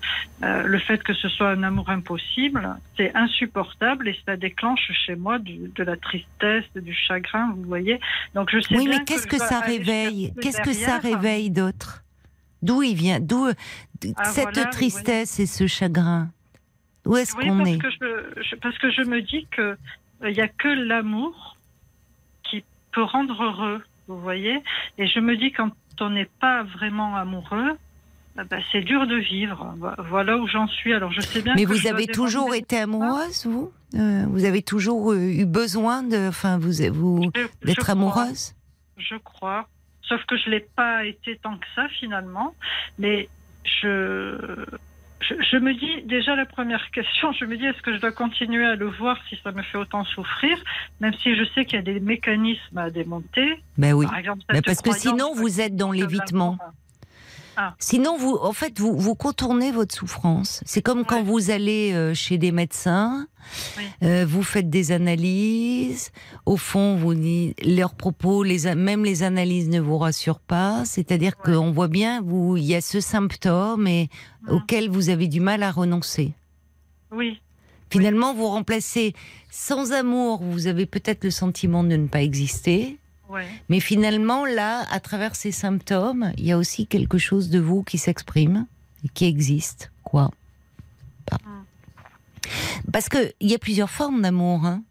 euh, 0.44 0.64
le 0.64 0.80
fait 0.80 1.02
que 1.04 1.14
ce 1.14 1.30
soit 1.30 1.50
un 1.52 1.64
amour 1.64 1.90
impossible, 1.90 2.68
c'est 2.98 3.16
insupportable 3.16 4.08
et 4.10 4.18
ça 4.26 4.36
déclenche 4.38 4.92
chez 5.06 5.16
moi 5.16 5.40
du- 5.40 5.70
de 5.76 5.84
la 5.84 5.98
tristesse, 5.98 6.66
du 6.76 6.94
chagrin, 6.94 7.54
vous 7.56 7.64
voyez. 7.64 8.00
Donc 8.36 8.50
je 8.52 8.60
sais 8.62 8.76
Oui, 8.76 8.88
bien 8.88 9.00
mais 9.00 9.06
qu'est-ce 9.06 9.28
que 9.28 9.38
ça 9.38 9.60
réveille 9.60 10.34
Qu'est-ce 10.42 10.62
que 10.62 10.74
ça 10.74 10.98
réveille 10.98 11.50
d'autre? 11.52 12.04
D'où 12.62 12.84
il 12.84 12.96
vient 12.96 13.20
D'où 13.20 13.48
Ah, 14.16 14.24
cette 14.26 14.54
voilà, 14.54 14.66
tristesse 14.68 15.40
et 15.40 15.46
ce 15.46 15.68
chagrin? 15.68 16.30
Où 17.06 17.18
est-ce 17.18 17.36
Oui, 17.36 17.48
qu'on 17.48 17.58
parce 17.58 17.70
est? 17.72 17.78
que 17.80 17.90
je, 17.90 18.44
je- 18.50 18.56
parce 18.58 18.78
que 18.78 18.92
je 18.92 19.02
me 19.02 19.22
dis 19.22 19.48
que 19.52 19.76
il 20.24 20.36
y 20.36 20.42
a 20.42 20.48
que 20.48 20.68
l'amour 20.68 21.58
peut 22.92 23.04
rendre 23.04 23.42
heureux, 23.44 23.82
vous 24.08 24.20
voyez. 24.20 24.62
Et 24.98 25.08
je 25.08 25.20
me 25.20 25.36
dis 25.38 25.52
quand 25.52 25.72
on 26.00 26.10
n'est 26.10 26.30
pas 26.40 26.64
vraiment 26.64 27.16
amoureux, 27.16 27.78
ah 28.38 28.44
ben, 28.46 28.62
c'est 28.72 28.82
dur 28.82 29.06
de 29.08 29.16
vivre. 29.18 29.74
Vo- 29.78 30.04
Voilà 30.10 30.38
où 30.38 30.48
j'en 30.48 30.68
suis. 30.68 30.94
Alors 30.94 31.12
je 31.12 31.22
sais 31.22 31.42
bien. 31.42 31.54
Mais 31.56 31.66
que 31.66 31.70
vous 31.74 31.88
avez 31.88 32.08
toujours 32.08 32.54
été 32.56 32.78
amoureuse, 32.80 33.46
vous? 33.46 33.72
Euh, 33.96 34.26
Vous 34.30 34.46
avez 34.46 34.62
toujours 34.62 35.12
euh, 35.12 35.18
eu 35.20 35.46
besoin 35.46 36.02
de, 36.02 36.30
enfin, 36.30 36.58
vous, 36.58 36.72
vous 36.94 37.32
d'être 37.66 37.78
crois, 37.82 37.92
amoureuse? 37.92 38.56
Je 38.98 39.16
crois. 39.18 39.68
Sauf 40.04 40.24
que 40.26 40.38
je 40.38 40.50
l'ai 40.50 40.62
pas 40.62 41.04
été 41.06 41.38
tant 41.44 41.58
que 41.58 41.66
ça 41.76 41.88
finalement. 42.00 42.56
Mais 43.00 43.28
je, 43.66 44.66
je, 45.22 45.36
je 45.52 45.58
me 45.58 45.74
dis 45.74 46.04
déjà 46.08 46.36
la 46.36 46.46
première 46.46 46.90
question. 46.92 47.32
Je 47.34 47.46
me 47.46 47.58
dis 47.58 47.66
est-ce 47.66 47.82
que 47.82 47.94
je 47.94 48.00
dois 48.00 48.12
continuer 48.12 48.66
à 48.66 48.76
le 48.76 48.88
voir 48.88 49.18
si 49.30 49.38
ça 49.44 49.52
me 49.52 49.62
fait 49.62 49.78
autant 49.78 50.04
souffrir, 50.04 50.58
même 51.00 51.14
si 51.22 51.36
je 51.36 51.44
sais 51.54 51.66
qu'il 51.66 51.76
y 51.76 51.80
a 51.80 51.84
des 51.84 52.00
mécanismes 52.00 52.78
à 52.78 52.90
démonter? 52.90 53.62
Ben 53.78 53.94
oui. 53.94 54.06
Par 54.06 54.18
exemple, 54.18 54.44
Mais 54.52 54.62
parce 54.62 54.82
que 54.82 54.92
sinon, 54.94 55.34
vous 55.36 55.62
êtes 55.62 55.76
dans 55.76 55.92
l'évitement. 55.92 56.58
L'amour- 57.58 57.74
Sinon, 57.80 58.18
vous, 58.18 58.36
en 58.42 58.54
fait, 58.54 58.80
vous, 58.80 58.96
vous 58.98 59.16
contournez 59.16 59.72
votre 59.72 59.94
souffrance. 59.94 60.62
C'est 60.66 60.82
comme 60.82 61.06
quand 61.06 61.24
vous 61.24 61.52
allez 61.52 61.92
euh, 61.94 62.14
chez 62.14 62.38
des 62.38 62.52
médecins, 62.52 63.28
Oui. 63.78 63.84
euh, 64.04 64.26
vous 64.28 64.44
faites 64.44 64.70
des 64.70 64.92
analyses. 64.92 66.12
Au 66.46 66.58
fond, 66.58 66.96
vous 66.96 67.14
leurs 67.64 67.94
propos, 67.96 68.44
les, 68.44 68.74
même 68.76 69.04
les 69.04 69.24
analyses 69.24 69.70
ne 69.70 69.80
vous 69.80 69.98
rassurent 69.98 70.40
pas. 70.40 70.84
C'est-à-dire 70.86 71.34
Ouais. 71.46 71.54
qu'on 71.54 71.72
voit 71.72 71.88
bien, 71.90 72.22
vous, 72.22 72.58
il 72.58 72.64
y 72.64 72.76
a 72.76 72.82
ce 72.82 73.00
symptôme 73.02 73.88
et, 73.88 74.10
auquel 74.50 74.90
vous 74.90 75.10
avez 75.10 75.28
du 75.28 75.40
mal 75.40 75.64
à 75.64 75.72
renoncer. 75.72 76.32
Oui, 77.12 77.42
Finalement, 77.90 78.34
vous 78.34 78.48
remplacez 78.48 79.14
sans 79.50 79.92
amour. 79.92 80.42
Vous 80.42 80.68
avez 80.68 80.86
peut-être 80.86 81.26
le 81.26 81.30
sentiment 81.30 81.84
de 81.84 81.98
ne 81.98 82.08
pas 82.08 82.22
exister. 82.24 82.98
Ouais. 83.32 83.48
Mais 83.70 83.80
finalement, 83.80 84.46
là, 84.46 84.84
à 84.92 85.00
travers 85.00 85.36
ces 85.36 85.52
symptômes, 85.52 86.32
il 86.38 86.46
y 86.46 86.52
a 86.52 86.58
aussi 86.58 86.88
quelque 86.88 87.18
chose 87.18 87.50
de 87.50 87.60
vous 87.60 87.84
qui 87.84 87.98
s'exprime 87.98 88.66
et 89.04 89.10
qui 89.10 89.26
existe. 89.26 89.92
Quoi. 90.04 90.32
Parce 92.92 93.10
qu'il 93.10 93.32
y 93.42 93.54
a 93.54 93.60
plusieurs 93.60 93.90
formes 93.90 94.22
d'amour. 94.22 94.66
hein. 94.66 94.84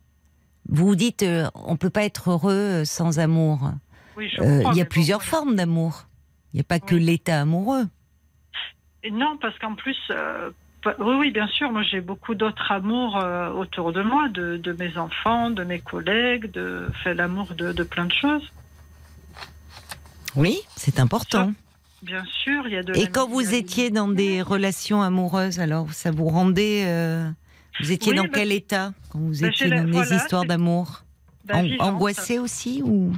Vous 0.68 0.86
vous 0.86 0.96
dites, 0.96 1.22
euh, 1.22 1.48
on 1.54 1.76
peut 1.76 1.90
pas 1.90 2.04
être 2.04 2.30
heureux 2.30 2.52
euh, 2.52 2.84
sans 2.84 3.18
amour. 3.18 3.72
Oui, 4.16 4.28
je 4.34 4.40
Euh, 4.42 4.62
Il 4.72 4.76
y 4.76 4.80
a 4.80 4.84
bon, 4.84 4.88
plusieurs 4.88 5.22
formes 5.22 5.56
d'amour. 5.56 6.06
Il 6.52 6.56
n'y 6.56 6.60
a 6.60 6.64
pas 6.64 6.80
que 6.80 6.94
l'état 6.94 7.40
amoureux. 7.40 7.84
Non, 9.10 9.36
parce 9.40 9.58
qu'en 9.58 9.74
plus, 9.74 9.96
euh, 10.10 10.50
oui, 10.86 11.14
oui, 11.18 11.30
bien 11.30 11.46
sûr, 11.48 11.70
moi 11.70 11.82
j'ai 11.82 12.00
beaucoup 12.00 12.34
d'autres 12.34 12.72
amours 12.72 13.18
euh, 13.18 13.50
autour 13.50 13.92
de 13.92 14.02
moi, 14.02 14.28
de, 14.28 14.56
de 14.56 14.72
mes 14.72 14.96
enfants, 14.96 15.50
de 15.50 15.64
mes 15.64 15.80
collègues, 15.80 16.50
de 16.52 16.86
fait 17.02 17.14
l'amour 17.14 17.48
de, 17.54 17.72
de 17.72 17.82
plein 17.82 18.06
de 18.06 18.12
choses. 18.12 18.50
Oui, 20.36 20.60
c'est 20.76 21.00
important. 21.00 21.52
Bien 22.02 22.24
sûr, 22.24 22.66
il 22.66 22.72
y 22.72 22.76
a 22.76 22.82
de 22.82 22.94
Et 22.96 23.08
quand 23.08 23.28
vous 23.28 23.54
étiez 23.54 23.90
dans 23.90 24.08
des 24.08 24.40
relations 24.42 25.02
amoureuses, 25.02 25.60
alors 25.60 25.92
ça 25.92 26.10
vous 26.10 26.28
rendait. 26.28 26.84
euh, 26.86 27.28
vous 27.80 27.92
étiez 27.92 28.12
Oui, 28.12 28.16
dans 28.18 28.24
bah, 28.24 28.30
quel 28.34 28.52
état 28.52 28.92
quand 29.10 29.18
vous 29.18 29.42
bah, 29.42 29.48
étiez 29.48 29.68
dans 29.68 29.84
des 29.84 29.90
voilà, 29.92 30.16
histoires 30.16 30.44
d'amour? 30.46 31.02
Bah, 31.44 31.56
An- 31.56 31.62
vivante. 31.62 31.94
Angoissée 31.94 32.38
aussi 32.38 32.82
ou? 32.84 33.12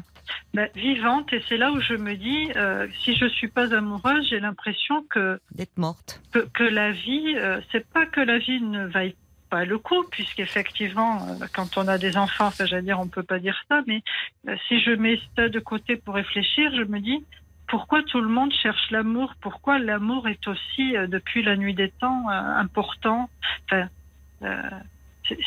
Bah, 0.54 0.66
vivante, 0.74 1.32
et 1.32 1.42
c'est 1.48 1.56
là 1.56 1.72
où 1.72 1.80
je 1.80 1.94
me 1.94 2.14
dis, 2.14 2.50
euh, 2.56 2.86
si 3.00 3.16
je 3.16 3.26
suis 3.26 3.48
pas 3.48 3.74
amoureuse, 3.74 4.28
j'ai 4.28 4.40
l'impression 4.40 5.02
que, 5.08 5.40
d'être 5.54 5.78
morte. 5.78 6.20
que, 6.32 6.40
que 6.52 6.64
la 6.64 6.92
vie, 6.92 7.34
euh, 7.36 7.60
c'est 7.70 7.86
pas 7.88 8.06
que 8.06 8.20
la 8.20 8.38
vie 8.38 8.60
ne 8.60 8.84
vaille 8.86 9.14
pas 9.48 9.64
le 9.66 9.78
coup, 9.78 10.02
puisqu'effectivement, 10.10 11.26
euh, 11.28 11.46
quand 11.54 11.76
on 11.76 11.86
a 11.86 11.98
des 11.98 12.16
enfants, 12.16 12.46
enfin, 12.46 12.64
j'allais 12.64 12.82
dire, 12.82 13.00
on 13.00 13.08
peut 13.08 13.22
pas 13.22 13.38
dire 13.38 13.58
ça, 13.68 13.82
mais 13.86 14.02
euh, 14.48 14.56
si 14.66 14.80
je 14.80 14.92
mets 14.92 15.20
ça 15.36 15.50
de 15.50 15.58
côté 15.58 15.96
pour 15.96 16.14
réfléchir, 16.14 16.74
je 16.74 16.82
me 16.82 17.00
dis, 17.00 17.24
pourquoi 17.66 18.02
tout 18.02 18.20
le 18.20 18.28
monde 18.28 18.52
cherche 18.62 18.90
l'amour? 18.90 19.34
Pourquoi 19.42 19.78
l'amour 19.78 20.26
est 20.26 20.48
aussi, 20.48 20.96
euh, 20.96 21.06
depuis 21.06 21.42
la 21.42 21.56
nuit 21.56 21.74
des 21.74 21.90
temps, 21.90 22.28
important? 22.28 23.28
Enfin, 23.70 23.88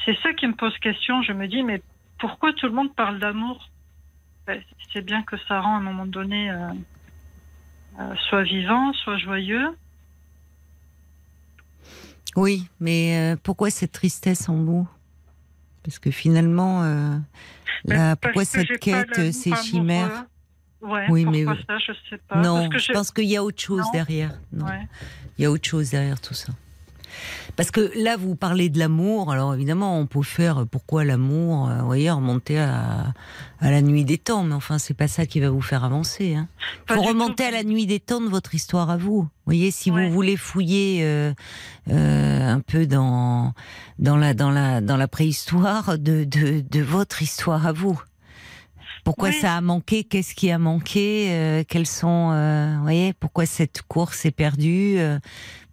c'est 0.06 0.18
ça 0.24 0.34
qui 0.34 0.48
me 0.48 0.54
pose 0.54 0.78
question. 0.80 1.22
Je 1.22 1.34
me 1.34 1.48
dis, 1.48 1.64
mais 1.64 1.82
pourquoi 2.20 2.54
tout 2.54 2.68
le 2.68 2.74
monde 2.74 2.96
parle 2.96 3.20
d'amour? 3.20 3.70
C'est 4.94 5.02
bien 5.02 5.24
que 5.24 5.36
ça 5.48 5.60
rend 5.60 5.76
à 5.76 5.78
un 5.80 5.82
moment 5.82 6.06
donné 6.06 6.50
euh, 6.52 6.70
euh, 8.00 8.16
soit 8.30 8.44
vivant, 8.44 8.94
soit 8.94 9.18
joyeux. 9.18 9.70
Oui, 12.36 12.68
mais 12.80 13.34
euh, 13.34 13.36
pourquoi 13.42 13.70
cette 13.70 13.92
tristesse 13.94 14.50
en 14.50 14.56
vous? 14.56 14.88
Parce 15.84 16.00
que 16.00 16.12
finalement, 16.12 16.82
Ben, 16.82 17.24
là, 17.86 18.16
pourquoi 18.16 18.44
cette 18.46 18.80
quête, 18.80 19.32
ces 19.32 19.56
chimères. 19.56 20.26
Ouais, 20.82 21.06
Oui, 21.10 21.26
mais- 21.26 21.46
ça, 21.46 21.78
je 21.78 21.92
sais 22.10 22.18
pas. 22.28 22.42
Non, 22.42 22.68
Parce 22.70 22.70
que 22.70 22.78
je 22.80 22.92
pense 22.94 23.12
qu'il 23.12 23.26
y 23.26 23.38
a 23.38 23.44
autre 23.44 23.62
chose 23.62 23.82
Non. 23.86 23.92
derrière. 23.92 24.38
Non, 24.52 24.66
Ouais. 24.66 24.88
il 25.38 25.44
y 25.44 25.46
a 25.46 25.52
autre 25.52 25.68
chose 25.68 25.92
derrière 25.92 26.20
tout 26.20 26.34
ça. 26.34 26.52
Parce 27.56 27.72
que 27.72 27.92
là, 27.96 28.18
vous 28.18 28.36
parlez 28.36 28.70
de 28.70 28.80
l'amour. 28.80 29.32
Alors 29.32 29.54
évidemment, 29.54 29.98
on 30.00 30.06
peut 30.08 30.22
faire 30.24 30.66
pourquoi 30.70 31.04
l'amour, 31.06 31.70
euh, 31.70 31.80
vous 31.80 31.86
voyez, 31.86 32.12
remonter 32.12 32.60
à, 32.60 33.14
à 33.60 33.72
la 33.72 33.82
nuit 33.82 34.04
des 34.06 34.18
temps. 34.18 34.44
Mais 34.44 34.54
enfin, 34.56 34.78
c'est 34.78 34.94
pas 34.94 35.08
ça 35.08 35.26
qui 35.26 35.40
va 35.40 35.50
vous 35.50 35.62
faire 35.62 35.84
avancer. 35.84 36.36
Hein. 36.36 36.48
Faut 36.90 37.02
remonter 37.02 37.44
tout. 37.44 37.50
à 37.50 37.52
la 37.52 37.64
nuit 37.64 37.86
des 37.86 38.00
temps 38.00 38.22
de 38.22 38.28
votre 38.28 38.54
histoire 38.56 38.90
à 38.90 38.98
vous. 38.98 39.22
Vous 39.22 39.30
voyez, 39.46 39.72
si 39.72 39.92
Ouais. 39.92 40.08
vous 40.08 40.14
voulez 40.14 40.36
fouiller 40.38 41.02
euh, 41.04 41.34
euh, 41.92 42.50
un 42.54 42.60
peu 42.60 42.86
dans 42.88 43.54
dans 44.00 44.18
la 44.18 44.34
dans 44.34 44.52
la 44.52 44.82
dans 44.82 44.98
la 44.98 45.08
préhistoire 45.08 45.98
de 45.98 46.24
de, 46.24 46.62
de 46.62 46.82
votre 46.82 47.22
histoire 47.22 47.68
à 47.68 47.72
vous. 47.72 48.02
Pourquoi 49.06 49.30
Oui. 49.30 49.36
ça 49.36 49.56
a 49.56 49.62
manqué? 49.62 50.04
Qu'est-ce 50.04 50.36
qui 50.36 50.52
a 50.52 50.58
manqué? 50.58 51.28
Euh, 51.30 51.64
Quels 51.66 51.86
sont, 51.86 52.32
euh, 52.34 52.74
vous 52.76 52.82
voyez, 52.82 53.14
pourquoi 53.14 53.46
cette 53.46 53.84
course 53.84 54.26
est 54.26 54.32
perdue? 54.36 54.96
Euh, 54.98 55.20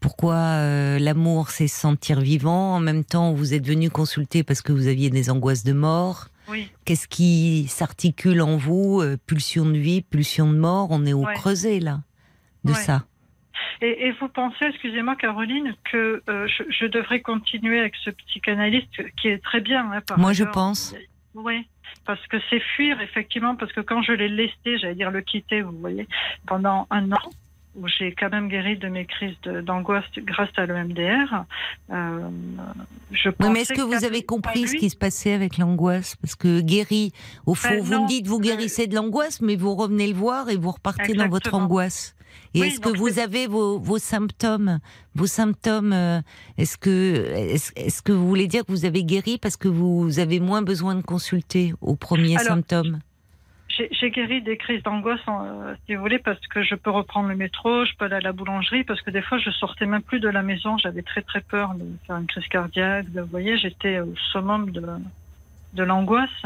Pourquoi 0.00 0.98
l'amour 0.98 1.50
c'est 1.50 1.66
se 1.68 1.78
sentir 1.80 2.20
vivant? 2.20 2.74
En 2.74 2.80
même 2.80 3.04
temps, 3.04 3.32
vous 3.32 3.54
êtes 3.54 3.66
venu 3.66 3.88
consulter 3.88 4.42
parce 4.42 4.60
que 4.60 4.72
vous 4.72 4.86
aviez 4.88 5.10
des 5.10 5.30
angoisses 5.30 5.64
de 5.64 5.72
mort. 5.72 6.26
Oui. 6.48 6.68
Qu'est-ce 6.84 7.06
qui 7.08 7.66
s'articule 7.68 8.42
en 8.42 8.56
vous? 8.56 9.00
Pulsion 9.26 9.64
de 9.64 9.78
vie, 9.78 10.02
pulsion 10.02 10.52
de 10.52 10.58
mort? 10.58 10.88
On 10.90 11.06
est 11.06 11.12
au 11.12 11.24
Ouais. 11.24 11.34
creuset 11.34 11.78
là 11.80 12.00
de 12.64 12.72
Ouais. 12.72 12.78
ça. 12.78 13.04
Et, 13.80 14.08
et 14.08 14.12
vous 14.20 14.28
pensez, 14.28 14.64
excusez-moi 14.68 15.14
Caroline, 15.16 15.74
que 15.90 16.22
euh, 16.28 16.46
je, 16.48 16.64
je 16.68 16.86
devrais 16.86 17.20
continuer 17.20 17.78
avec 17.78 17.94
ce 18.04 18.10
psychanalyste 18.10 19.02
qui 19.20 19.28
est 19.28 19.42
très 19.42 19.60
bien. 19.60 19.90
hein, 19.92 20.00
par 20.06 20.18
Moi, 20.18 20.32
je 20.32 20.44
pense. 20.44 20.94
Oui, 21.34 21.66
parce 22.04 22.24
que 22.26 22.36
c'est 22.50 22.60
fuir, 22.60 23.00
effectivement, 23.00 23.56
parce 23.56 23.72
que 23.72 23.80
quand 23.80 24.02
je 24.02 24.12
l'ai 24.12 24.28
laissé, 24.28 24.78
j'allais 24.78 24.94
dire 24.94 25.10
le 25.10 25.20
quitter, 25.20 25.62
vous 25.62 25.72
voyez, 25.78 26.06
pendant 26.46 26.86
un 26.90 27.12
an, 27.12 27.30
où 27.74 27.88
j'ai 27.88 28.12
quand 28.12 28.30
même 28.30 28.48
guéri 28.48 28.76
de 28.76 28.88
mes 28.88 29.06
crises 29.06 29.36
d'angoisse 29.44 30.04
grâce 30.18 30.50
à 30.56 30.66
l'EMDR, 30.66 31.44
euh, 31.90 32.28
je 33.10 33.30
mais 33.50 33.62
est-ce 33.62 33.72
que 33.72 33.80
vous 33.80 34.04
avez 34.04 34.22
compris 34.22 34.68
ce 34.68 34.76
qui 34.76 34.90
se 34.90 34.96
passait 34.96 35.32
avec 35.32 35.56
l'angoisse? 35.58 36.16
Parce 36.16 36.34
que 36.34 36.60
guéri, 36.60 37.12
au 37.46 37.54
fond, 37.54 37.70
Ben 37.70 37.80
vous 37.80 37.92
non, 37.94 38.02
me 38.02 38.08
dites 38.08 38.26
vous 38.26 38.40
guérissez 38.40 38.86
de 38.86 38.94
l'angoisse, 38.94 39.40
mais 39.40 39.56
vous 39.56 39.74
revenez 39.74 40.06
le 40.06 40.14
voir 40.14 40.50
et 40.50 40.56
vous 40.56 40.70
repartez 40.70 41.14
dans 41.14 41.28
votre 41.28 41.54
angoisse. 41.54 42.14
Et 42.54 42.60
Oui, 42.60 42.66
est-ce 42.68 42.80
que 42.80 42.90
vous 42.96 43.18
avez 43.18 43.46
vos, 43.46 43.78
vos 43.78 43.98
symptômes 43.98 44.78
Vos 45.14 45.26
symptômes, 45.26 45.92
euh, 45.92 46.20
est-ce 46.58 46.76
que, 46.78 47.32
est-ce 47.34 47.72
est-ce 47.76 48.02
que 48.02 48.12
vous 48.12 48.28
voulez 48.28 48.46
dire 48.46 48.64
que 48.64 48.72
vous 48.72 48.84
avez 48.84 49.04
guéri 49.04 49.38
parce 49.38 49.56
que 49.56 49.68
vous 49.68 50.18
avez 50.18 50.38
moins 50.40 50.62
besoin 50.62 50.94
de 50.94 51.02
consulter 51.02 51.72
aux 51.80 51.96
premiers 51.96 52.36
Alors, 52.38 52.54
symptômes 52.56 53.00
J'ai 53.68 53.88
j'ai 53.90 54.10
guéri 54.10 54.42
des 54.42 54.56
crises 54.58 54.82
d'angoisse, 54.82 55.20
euh, 55.28 55.74
si 55.86 55.94
vous 55.94 56.02
voulez, 56.02 56.18
parce 56.18 56.46
que 56.48 56.62
je 56.62 56.74
peux 56.74 56.90
reprendre 56.90 57.28
le 57.30 57.36
métro, 57.36 57.84
je 57.86 57.92
peux 57.98 58.04
aller 58.04 58.16
à 58.16 58.20
la 58.20 58.32
boulangerie, 58.32 58.84
parce 58.84 59.00
que 59.00 59.10
des 59.10 59.22
fois, 59.22 59.38
je 59.38 59.50
sortais 59.50 59.86
même 59.86 60.02
plus 60.02 60.20
de 60.20 60.28
la 60.28 60.42
maison. 60.42 60.76
J'avais 60.76 61.02
très 61.02 61.22
très 61.22 61.40
peur 61.40 61.74
de 61.74 61.84
faire 62.06 62.16
une 62.18 62.26
crise 62.26 62.46
cardiaque. 62.48 63.10
de- 63.12 63.22
vous 63.22 63.28
voyez, 63.28 63.56
j'étais 63.56 64.00
au 64.00 64.12
summum 64.32 64.70
de, 64.70 64.84
de 65.72 65.82
l'angoisse. 65.82 66.44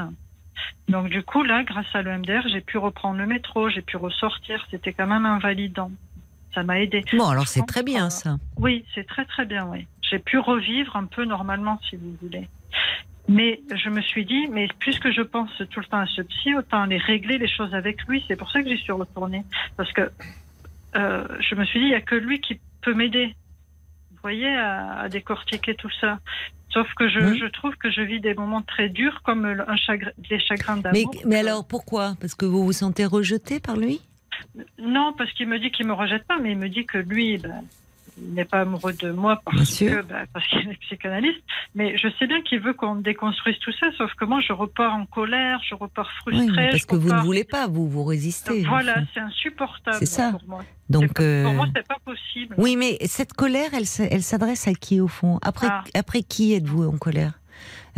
Donc 0.88 1.08
du 1.08 1.22
coup, 1.22 1.42
là, 1.42 1.64
grâce 1.64 1.86
à 1.94 2.02
l'EMDR, 2.02 2.48
j'ai 2.48 2.60
pu 2.60 2.78
reprendre 2.78 3.18
le 3.18 3.26
métro, 3.26 3.68
j'ai 3.68 3.82
pu 3.82 3.96
ressortir. 3.96 4.64
C'était 4.70 4.92
quand 4.92 5.06
même 5.06 5.26
invalidant. 5.26 5.90
Ça 6.54 6.62
m'a 6.62 6.80
aidé. 6.80 7.04
Bon, 7.12 7.28
alors 7.28 7.48
c'est 7.48 7.66
très 7.66 7.82
bien 7.82 8.04
pas. 8.04 8.10
ça. 8.10 8.36
Oui, 8.56 8.84
c'est 8.94 9.06
très 9.06 9.24
très 9.26 9.44
bien, 9.44 9.66
oui. 9.66 9.86
J'ai 10.08 10.18
pu 10.18 10.38
revivre 10.38 10.96
un 10.96 11.04
peu 11.04 11.24
normalement, 11.24 11.78
si 11.88 11.96
vous 11.96 12.16
voulez. 12.22 12.48
Mais 13.28 13.60
je 13.74 13.90
me 13.90 14.00
suis 14.00 14.24
dit, 14.24 14.46
mais 14.50 14.68
puisque 14.78 15.10
je 15.10 15.22
pense 15.22 15.50
tout 15.70 15.80
le 15.80 15.86
temps 15.86 15.98
à 15.98 16.06
ce 16.06 16.22
psy, 16.22 16.54
autant 16.54 16.82
aller 16.82 16.96
régler 16.96 17.38
les 17.38 17.48
choses 17.48 17.74
avec 17.74 18.02
lui. 18.06 18.24
C'est 18.28 18.36
pour 18.36 18.50
ça 18.50 18.62
que 18.62 18.68
j'y 18.68 18.78
suis 18.78 18.92
retournée. 18.92 19.44
Parce 19.76 19.92
que 19.92 20.10
euh, 20.94 21.26
je 21.40 21.54
me 21.56 21.64
suis 21.64 21.80
dit, 21.80 21.86
il 21.86 21.90
n'y 21.90 21.94
a 21.94 22.00
que 22.00 22.14
lui 22.14 22.40
qui 22.40 22.60
peut 22.82 22.94
m'aider. 22.94 23.34
À, 24.26 25.00
à 25.00 25.08
décortiquer 25.08 25.74
tout 25.74 25.90
ça. 26.00 26.18
Sauf 26.70 26.92
que 26.94 27.08
je, 27.08 27.34
je 27.34 27.46
trouve 27.46 27.74
que 27.76 27.90
je 27.90 28.02
vis 28.02 28.20
des 28.20 28.34
moments 28.34 28.60
très 28.60 28.88
durs, 28.88 29.22
comme 29.22 29.46
un 29.46 29.76
chagrin, 29.76 30.10
des 30.18 30.38
chagrins 30.38 30.76
d'amour. 30.76 31.14
mais 31.24 31.36
alors 31.36 31.66
pourquoi? 31.66 32.16
Parce 32.20 32.34
que 32.34 32.44
vous 32.44 32.64
vous 32.64 32.72
sentez 32.72 33.06
rejeté 33.06 33.60
par 33.60 33.76
lui? 33.76 34.00
Non, 34.78 35.14
parce 35.16 35.32
qu'il 35.32 35.48
me 35.48 35.58
dit 35.58 35.70
qu'il 35.70 35.86
me 35.86 35.92
rejette 35.94 36.24
pas, 36.24 36.38
mais 36.38 36.52
il 36.52 36.58
me 36.58 36.68
dit 36.68 36.84
que 36.84 36.98
lui, 36.98 37.38
ben, 37.38 37.62
n'est 38.18 38.44
pas 38.44 38.60
amoureux 38.60 38.92
de 38.94 39.10
moi 39.10 39.40
parce 39.44 39.78
que 39.78 40.02
ben, 40.02 40.24
parce 40.32 40.46
qu'il 40.48 40.68
est 40.70 40.76
psychanalyste. 40.80 41.40
Mais 41.74 41.96
je 41.98 42.08
sais 42.18 42.26
bien 42.26 42.40
qu'il 42.42 42.60
veut 42.60 42.72
qu'on 42.74 42.96
déconstruise 42.96 43.58
tout 43.58 43.72
ça, 43.78 43.86
sauf 43.98 44.12
que 44.14 44.24
moi, 44.24 44.40
je 44.40 44.52
repars 44.52 44.94
en 44.94 45.04
colère, 45.06 45.60
je 45.68 45.74
repars 45.74 46.10
frustrée. 46.20 46.44
Oui, 46.46 46.70
parce 46.70 46.86
que 46.86 46.96
vous 46.96 47.12
ne 47.12 47.20
voulez 47.20 47.44
pas, 47.44 47.66
vous 47.66 47.88
vous 47.88 48.04
résistez. 48.04 48.64
Voilà, 48.64 48.96
c'est 49.12 49.20
insupportable 49.20 49.98
C'est 49.98 50.06
ça. 50.06 50.30
pour 50.32 50.48
moi. 50.48 50.64
Donc, 50.88 51.14
Pour 51.14 51.24
euh, 51.24 51.52
moi, 51.52 51.66
c'est 51.74 51.86
pas 51.86 51.98
possible. 52.04 52.54
oui, 52.58 52.76
mais 52.76 52.96
cette 53.06 53.32
colère, 53.32 53.70
elle, 53.74 53.84
elle 54.10 54.22
s'adresse 54.22 54.68
à 54.68 54.72
qui 54.74 55.00
au 55.00 55.08
fond? 55.08 55.38
Après, 55.42 55.66
Ah. 55.70 55.84
après 55.94 56.22
qui 56.22 56.54
êtes-vous 56.54 56.84
en 56.84 56.96
colère? 56.96 57.40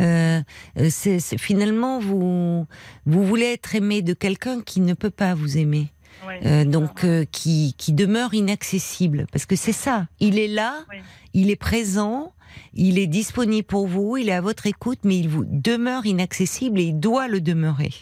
Euh, 0.01 0.41
euh, 0.79 0.87
c'est- 0.91 1.37
finalement, 1.39 1.99
vous, 1.99 2.67
vous 3.07 3.25
voulez 3.27 3.47
être 3.53 3.75
aimé 3.75 4.01
de 4.03 4.15
quelqu'un 4.15 4.61
qui 4.63 4.81
ne 4.81 4.95
peut 4.95 5.11
pas 5.11 5.35
vous 5.35 5.59
aimer. 5.59 5.89
Oui. 6.27 6.35
Euh, 6.45 6.65
donc 6.65 7.05
euh, 7.05 7.25
qui, 7.31 7.75
qui 7.79 7.93
demeure 7.93 8.35
inaccessible. 8.35 9.27
Parce 9.33 9.47
que 9.47 9.57
c'est 9.57 9.73
ça, 9.73 10.07
il 10.21 10.39
est 10.39 10.49
là, 10.49 10.75
Oui. 10.91 10.97
il 11.35 11.51
est 11.51 11.57
présent, 11.57 12.33
il 12.75 12.99
est 12.99 13.07
disponible 13.07 13.67
pour 13.67 13.87
vous, 13.87 14.17
il 14.17 14.29
est 14.29 14.33
à 14.33 14.41
votre 14.41 14.67
écoute, 14.67 15.01
mais 15.05 15.19
il 15.19 15.29
vous 15.29 15.45
demeure 15.47 16.07
inaccessible 16.07 16.81
et 16.81 16.85
il 16.85 16.99
doit 16.99 17.29
le 17.29 17.41
demeurer. 17.41 17.93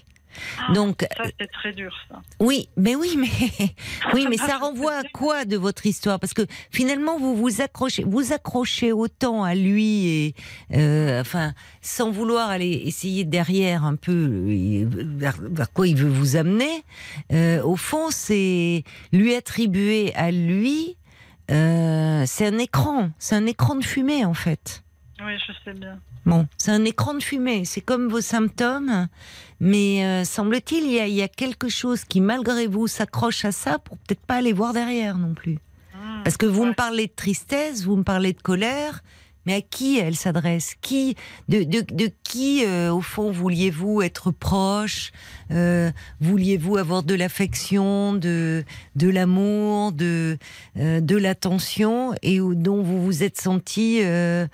Ah, 0.59 0.73
Donc, 0.73 1.07
Ça, 1.17 1.25
c'est 1.41 1.51
très 1.51 1.73
dur, 1.73 1.93
ça. 2.09 2.21
oui, 2.41 2.69
mais 2.77 2.95
oui, 2.95 3.17
mais 3.19 3.29
oui, 4.15 4.27
mais 4.29 4.37
ça 4.37 4.59
renvoie 4.59 4.95
à 4.97 5.03
quoi 5.13 5.45
de 5.45 5.57
votre 5.57 5.87
histoire? 5.87 6.19
Parce 6.21 6.35
que 6.35 6.43
finalement, 6.71 7.19
vous 7.19 7.37
vous 7.37 7.61
accrochez, 7.61 8.05
vous 8.05 8.33
accrochez 8.33 8.93
autant 8.93 9.45
à 9.45 9.55
lui 9.55 10.07
et, 10.09 10.35
euh, 10.75 11.21
enfin, 11.21 11.53
sans 11.83 12.11
vouloir 12.11 12.51
aller 12.51 12.83
essayer 12.85 13.25
derrière 13.25 13.85
un 13.85 13.97
peu 13.97 14.13
euh, 14.13 14.87
vers, 14.91 15.37
vers 15.41 15.73
quoi 15.73 15.87
il 15.89 15.97
veut 15.97 16.09
vous 16.09 16.37
amener. 16.37 16.83
euh, 17.33 17.63
au 17.63 17.77
fond, 17.77 18.11
c'est 18.11 18.85
lui 19.13 19.35
attribuer 19.35 20.15
à 20.15 20.31
lui. 20.31 20.97
euh, 21.51 22.25
c'est 22.27 22.47
un 22.47 22.59
écran, 22.59 23.11
c'est 23.19 23.35
un 23.37 23.47
écran 23.47 23.77
de 23.77 23.85
fumée 23.85 24.25
en 24.25 24.35
fait. 24.35 24.83
Oui, 25.24 25.32
je 25.47 25.52
sais 25.64 25.72
bien. 25.78 25.98
Bon, 26.26 26.47
c'est 26.59 26.72
un 26.72 26.84
écran 26.84 27.14
de 27.14 27.22
fumée, 27.22 27.64
c'est 27.64 27.80
comme 27.80 28.09
vos 28.09 28.20
symptômes, 28.20 29.09
mais 29.60 30.05
euh, 30.05 30.24
semble-t-il, 30.24 30.84
il 30.84 31.09
y, 31.09 31.12
y 31.14 31.22
a 31.22 31.28
quelque 31.28 31.68
chose 31.68 32.05
qui, 32.05 32.20
malgré 32.20 32.66
vous, 32.66 32.86
s'accroche 32.86 33.44
à 33.44 33.52
ça 33.52 33.78
pour 33.78 33.97
peut-être 33.98 34.20
pas 34.26 34.34
aller 34.36 34.52
voir 34.52 34.72
derrière 34.74 35.16
non 35.16 35.32
plus. 35.34 35.55
Mmh. 35.94 36.22
Parce 36.24 36.36
que 36.36 36.47
vous 36.47 36.62
Ouais. 36.62 36.68
me 36.68 36.74
parlez 36.74 37.06
de 37.06 37.12
tristesse, 37.16 37.84
vous 37.84 37.97
me 37.97 38.02
parlez 38.02 38.34
de 38.34 38.43
colère, 38.43 39.02
mais 39.47 39.55
à 39.55 39.60
qui 39.62 39.98
elle 39.98 40.16
s'adresse? 40.16 40.74
Qui, 40.82 41.14
de, 41.48 41.62
de, 41.62 41.80
de 41.94 42.10
qui, 42.24 42.64
euh, 42.66 42.93
au 42.93 43.01
fond, 43.01 43.30
vouliez-vous 43.30 44.02
être 44.02 44.32
proche? 44.32 45.12
Euh, 45.52 45.93
Vouliez-vous 46.20 46.76
avoir 46.76 47.05
de 47.05 47.14
l'affection, 47.14 48.12
de, 48.12 48.64
de 48.97 49.09
l'amour, 49.09 49.93
de, 49.93 50.36
euh, 50.78 51.01
de 51.01 51.16
l'attention, 51.16 52.12
et 52.22 52.40
où- 52.40 52.56
dont 52.56 52.82
vous 52.82 53.02
vous 53.02 53.22
êtes 53.22 53.40
senti 53.40 54.01
euh, 54.02 54.48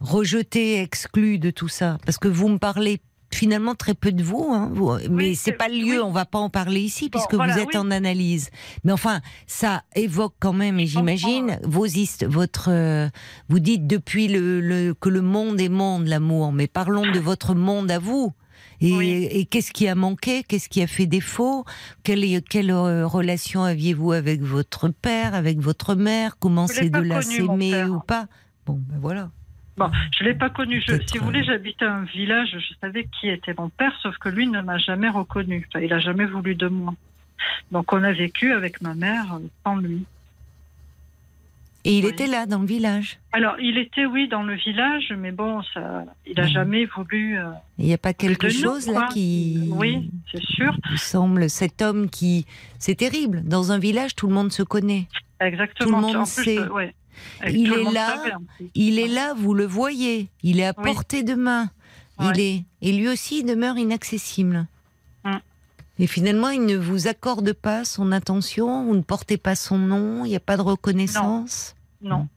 rejeté, 0.00 0.80
exclu 0.80 1.38
de 1.38 1.50
tout 1.50 1.68
ça? 1.68 1.98
Parce 2.04 2.18
que 2.18 2.28
vous 2.28 2.48
me 2.48 2.58
parlez 2.58 3.00
finalement 3.30 3.74
très 3.74 3.92
peu 3.94 4.10
de 4.10 4.22
vous, 4.22 4.48
hein, 4.54 4.70
vous- 4.72 4.96
mais 5.10 5.34
c'est 5.34 5.50
c'est- 5.50 5.52
pas 5.52 5.68
le 5.68 5.74
lieu, 5.76 5.98
oui. 5.98 6.02
on 6.02 6.10
va 6.12 6.24
pas 6.24 6.38
en 6.38 6.48
parler 6.48 6.80
ici 6.80 7.10
Bon, 7.10 7.18
puisque 7.18 7.34
voilà, 7.34 7.52
vous 7.52 7.58
êtes 7.60 7.68
oui. 7.74 7.76
en 7.76 7.90
analyse. 7.90 8.48
Mais 8.84 8.92
enfin, 8.92 9.20
ça 9.46 9.82
évoque 9.94 10.34
quand 10.40 10.54
même, 10.54 10.80
et 10.80 10.86
j'imagine, 10.86 11.58
vos 11.62 11.86
votre, 12.26 12.68
euh, 12.70 13.08
vous 13.50 13.58
dites 13.60 13.86
depuis 13.86 14.28
le, 14.28 14.60
le- 14.62 14.94
que 14.94 15.10
le 15.10 15.20
monde 15.20 15.60
est 15.60 15.68
monde, 15.68 16.06
l'amour, 16.06 16.52
mais 16.52 16.68
parlons 16.68 17.10
de 17.12 17.18
votre 17.18 17.54
monde 17.54 17.90
à 17.90 17.98
vous. 17.98 18.32
Et, 18.80 18.92
Oui. 18.94 19.28
et 19.30 19.44
qu'est-ce 19.44 19.72
qui 19.72 19.88
a 19.88 19.94
manqué? 19.94 20.42
Qu'est-ce 20.44 20.68
qui 20.68 20.80
a 20.82 20.86
fait 20.86 21.06
défaut? 21.06 21.64
Quelle, 22.04 22.42
quelle 22.44 22.70
euh, 22.70 23.06
relation 23.06 23.62
aviez-vous 23.62 24.12
avec 24.12 24.40
votre 24.40 24.88
père, 24.88 25.34
avec 25.34 25.58
votre 25.60 25.94
mère? 25.96 26.38
Comment 26.38 26.66
c'est 26.68 26.88
de 26.88 27.00
la 27.00 27.20
s'aimer 27.20 27.84
ou 27.84 27.98
pas? 28.00 28.26
Bon, 28.66 28.80
ben 28.88 28.98
voilà. 29.00 29.30
Bon, 29.78 29.90
je 30.18 30.24
l'ai 30.24 30.34
pas 30.34 30.50
connu. 30.50 30.82
Je, 30.86 30.94
si 31.06 31.18
vous 31.18 31.24
voulez, 31.26 31.44
j'habitais 31.44 31.84
un 31.84 32.02
village, 32.04 32.50
je 32.58 32.74
savais 32.80 33.06
qui 33.20 33.28
était 33.28 33.54
mon 33.56 33.68
père, 33.68 33.92
sauf 34.02 34.16
que 34.18 34.28
lui 34.28 34.46
ne 34.48 34.60
m'a 34.60 34.78
jamais 34.78 35.08
reconnu. 35.08 35.66
Enfin, 35.68 35.84
il 35.84 35.92
a 35.92 36.00
jamais 36.00 36.26
voulu 36.26 36.54
de 36.54 36.66
moi. 36.68 36.94
Donc 37.70 37.92
on 37.92 38.02
a 38.02 38.12
vécu 38.12 38.52
avec 38.52 38.80
ma 38.80 38.94
mère 38.94 39.38
sans 39.64 39.76
lui. 39.76 40.04
Et 41.84 41.98
il 41.98 42.04
Oui. 42.04 42.10
était 42.10 42.26
là, 42.26 42.44
dans 42.46 42.58
le 42.58 42.66
village? 42.66 43.18
Alors 43.32 43.54
il 43.60 43.78
était 43.78 44.04
oui 44.04 44.28
dans 44.28 44.42
le 44.42 44.54
village, 44.54 45.12
mais 45.16 45.30
bon, 45.30 45.62
ça, 45.72 46.04
il 46.26 46.38
a 46.40 46.42
Mhm. 46.44 46.48
jamais 46.48 46.84
voulu. 46.86 47.38
euh, 47.38 47.44
Il 47.78 47.86
n'y 47.86 47.94
a 47.94 47.98
pas 47.98 48.12
quelque 48.12 48.46
nous, 48.46 48.52
chose 48.52 48.88
là 48.88 48.94
quoi. 48.94 49.08
qui... 49.08 49.68
Oui, 49.70 50.10
c'est 50.32 50.42
sûr, 50.42 50.76
Il 50.90 50.98
semble 50.98 51.48
cet 51.48 51.80
homme 51.80 52.10
qui. 52.10 52.46
C'est 52.80 52.96
terrible. 52.96 53.42
Dans 53.44 53.70
un 53.70 53.78
village, 53.78 54.16
tout 54.16 54.26
le 54.26 54.34
monde 54.34 54.50
se 54.50 54.62
connaît. 54.64 55.06
exactement. 55.40 55.88
Tout 55.88 55.94
le 55.94 56.00
monde 56.02 56.16
En 56.16 56.24
plus, 56.24 56.44
sait. 56.44 56.58
euh, 56.58 56.68
ouais. 56.70 56.94
Et 57.46 57.52
Il 57.52 57.72
est 57.72 57.92
là. 57.92 58.16
Il 58.74 58.98
est 58.98 59.08
là, 59.08 59.34
vous 59.34 59.54
le 59.54 59.64
voyez. 59.66 60.28
Il 60.42 60.60
est 60.60 60.66
à 60.66 60.74
Oui. 60.76 60.84
portée 60.84 61.22
de 61.22 61.34
main. 61.34 61.70
Il 62.20 62.40
est. 62.40 62.64
Et 62.82 62.92
lui 62.92 63.08
aussi, 63.08 63.40
il 63.40 63.44
demeure 63.46 63.78
inaccessible. 63.78 64.66
Mm. 65.24 65.36
Et 66.00 66.06
finalement, 66.06 66.48
il 66.50 66.64
ne 66.66 66.76
vous 66.76 67.06
accorde 67.08 67.52
pas 67.52 67.84
son 67.84 68.10
attention, 68.12 68.84
vous 68.84 68.94
ne 68.96 69.02
portez 69.02 69.36
pas 69.36 69.54
son 69.54 69.78
nom, 69.78 70.24
il 70.24 70.28
n'y 70.30 70.36
a 70.36 70.40
pas 70.40 70.56
de 70.56 70.62
reconnaissance? 70.62 71.74
Non. 72.02 72.28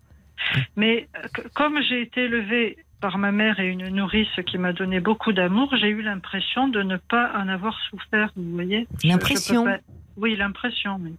Mais 0.76 1.08
euh, 1.16 1.28
comme 1.54 1.80
j'ai 1.88 2.02
été 2.02 2.22
élevée 2.26 2.78
par 3.00 3.18
ma 3.18 3.32
mère 3.32 3.60
et 3.60 3.68
une 3.68 3.88
nourrice 3.90 4.28
qui 4.48 4.58
m'a 4.60 4.74
donné 4.74 5.00
beaucoup 5.00 5.34
d'amour, 5.34 5.74
j'ai 5.80 5.90
eu 5.90 6.02
l'impression 6.04 6.68
de 6.68 6.82
ne 6.84 6.98
pas 6.98 7.32
en 7.36 7.48
avoir 7.48 7.76
souffert, 7.90 8.32
vous 8.36 8.52
voyez. 8.54 8.88
L'impression? 9.04 9.66
pas- 9.66 9.80
Oui, 10.18 10.36
l'impression, 10.36 11.00
mais. 11.00 11.12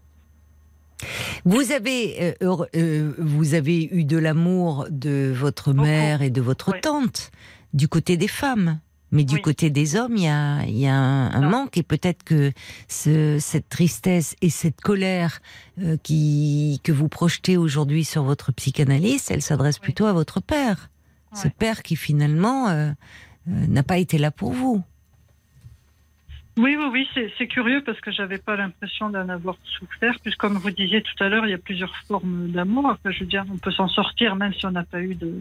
Vous 1.44 1.72
avez, 1.72 2.34
euh, 2.42 2.56
euh, 2.76 3.12
vous 3.18 3.54
avez 3.54 3.84
eu 3.92 4.04
de 4.04 4.16
l'amour 4.16 4.86
de 4.90 5.32
votre 5.34 5.72
Beaucoup. 5.72 5.86
mère 5.86 6.22
et 6.22 6.30
de 6.30 6.40
votre 6.40 6.72
Oui. 6.72 6.80
tante 6.80 7.30
du 7.74 7.88
côté 7.88 8.16
des 8.16 8.28
femmes. 8.28 8.80
Mais 9.14 9.24
du 9.24 9.34
Oui. 9.34 9.42
côté 9.42 9.68
des 9.68 9.94
hommes, 9.96 10.16
il 10.16 10.22
y 10.22 10.28
a, 10.28 10.62
il 10.64 10.78
y 10.78 10.86
a 10.86 10.94
un, 10.94 11.40
manque 11.50 11.76
et 11.76 11.82
peut-être 11.82 12.22
que 12.24 12.50
ce- 12.88 13.36
cette 13.38 13.68
tristesse 13.68 14.34
et 14.40 14.48
cette 14.48 14.80
colère 14.80 15.40
euh, 15.82 15.98
qui, 16.02 16.80
que 16.82 16.92
vous 16.92 17.08
projetez 17.08 17.58
aujourd'hui 17.58 18.04
sur 18.04 18.22
votre 18.22 18.52
psychanalyste, 18.52 19.30
elle 19.30 19.42
s'adresse 19.42 19.76
Oui. 19.76 19.82
plutôt 19.82 20.06
à 20.06 20.14
votre 20.14 20.40
père. 20.40 20.88
Ce 21.34 21.48
père 21.48 21.82
qui 21.82 21.96
finalement 21.96 22.68
n'a 23.46 23.82
pas 23.82 23.98
été 23.98 24.16
là 24.18 24.30
pour 24.30 24.52
vous. 24.52 24.82
Oui, 26.58 26.76
oui, 26.78 27.06
oui, 27.14 27.28
c'est 27.38 27.46
curieux 27.46 27.82
parce 27.84 27.98
que 28.00 28.10
j'avais 28.12 28.38
pas 28.38 28.56
l'impression 28.56 29.08
d'en 29.08 29.28
avoir 29.28 29.56
souffert. 29.78 30.14
Puisque, 30.22 30.38
comme 30.38 30.58
vous 30.58 30.70
disiez 30.70 31.02
tout 31.02 31.24
à 31.24 31.28
l'heure, 31.28 31.46
il 31.46 31.50
y 31.50 31.54
a 31.54 31.58
plusieurs 31.58 31.94
formes 32.06 32.48
d'amour. 32.50 32.84
Enfin, 32.86 33.10
je 33.10 33.20
veux 33.20 33.26
dire, 33.26 33.44
on 33.50 33.56
peut 33.56 33.70
s'en 33.72 33.88
sortir 33.88 34.36
même 34.36 34.52
si 34.52 34.66
on 34.66 34.70
n'a 34.70 34.84
pas 34.84 35.00
eu 35.00 35.14
de, 35.14 35.34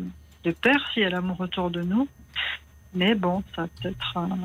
de 0.46 0.52
père, 0.52 0.80
s'il 0.94 1.04
y 1.04 1.06
a 1.06 1.10
l'amour 1.10 1.42
autour 1.42 1.70
de 1.70 1.82
nous. 1.82 2.08
Mais 2.94 3.14
bon, 3.16 3.44
ça 3.56 3.68
peut-être. 3.82 4.14
euh, 4.18 4.36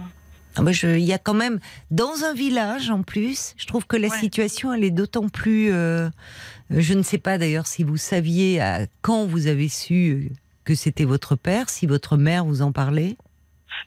Ah 0.57 0.63
bah, 0.63 0.73
Il 0.83 0.99
y 1.05 1.13
a 1.13 1.19
quand 1.19 1.35
même, 1.35 1.61
dans 1.93 2.25
un 2.25 2.35
village 2.35 2.91
en 2.91 3.03
plus, 3.03 3.55
je 3.57 3.67
trouve 3.67 3.87
que 3.87 3.97
la 3.97 4.09
Ouais. 4.09 4.19
situation, 4.19 4.73
elle 4.73 4.85
est 4.85 4.91
d'autant 4.91 5.29
plus... 5.29 5.71
euh, 5.73 6.09
je 6.71 6.95
ne 6.95 7.03
sais 7.03 7.19
pas 7.19 7.39
d'ailleurs 7.39 7.67
si 7.69 7.85
vous 7.85 7.97
saviez 7.97 8.61
à 8.61 8.87
quand 9.03 9.25
vous 9.25 9.47
avez 9.47 9.69
su 9.69 10.33
que 10.65 10.75
c'était 10.75 11.05
votre 11.05 11.37
père, 11.37 11.69
si 11.69 11.87
votre 11.87 12.17
mère 12.17 12.45
vous 12.45 12.61
en 12.63 12.73
parlait. 12.73 13.17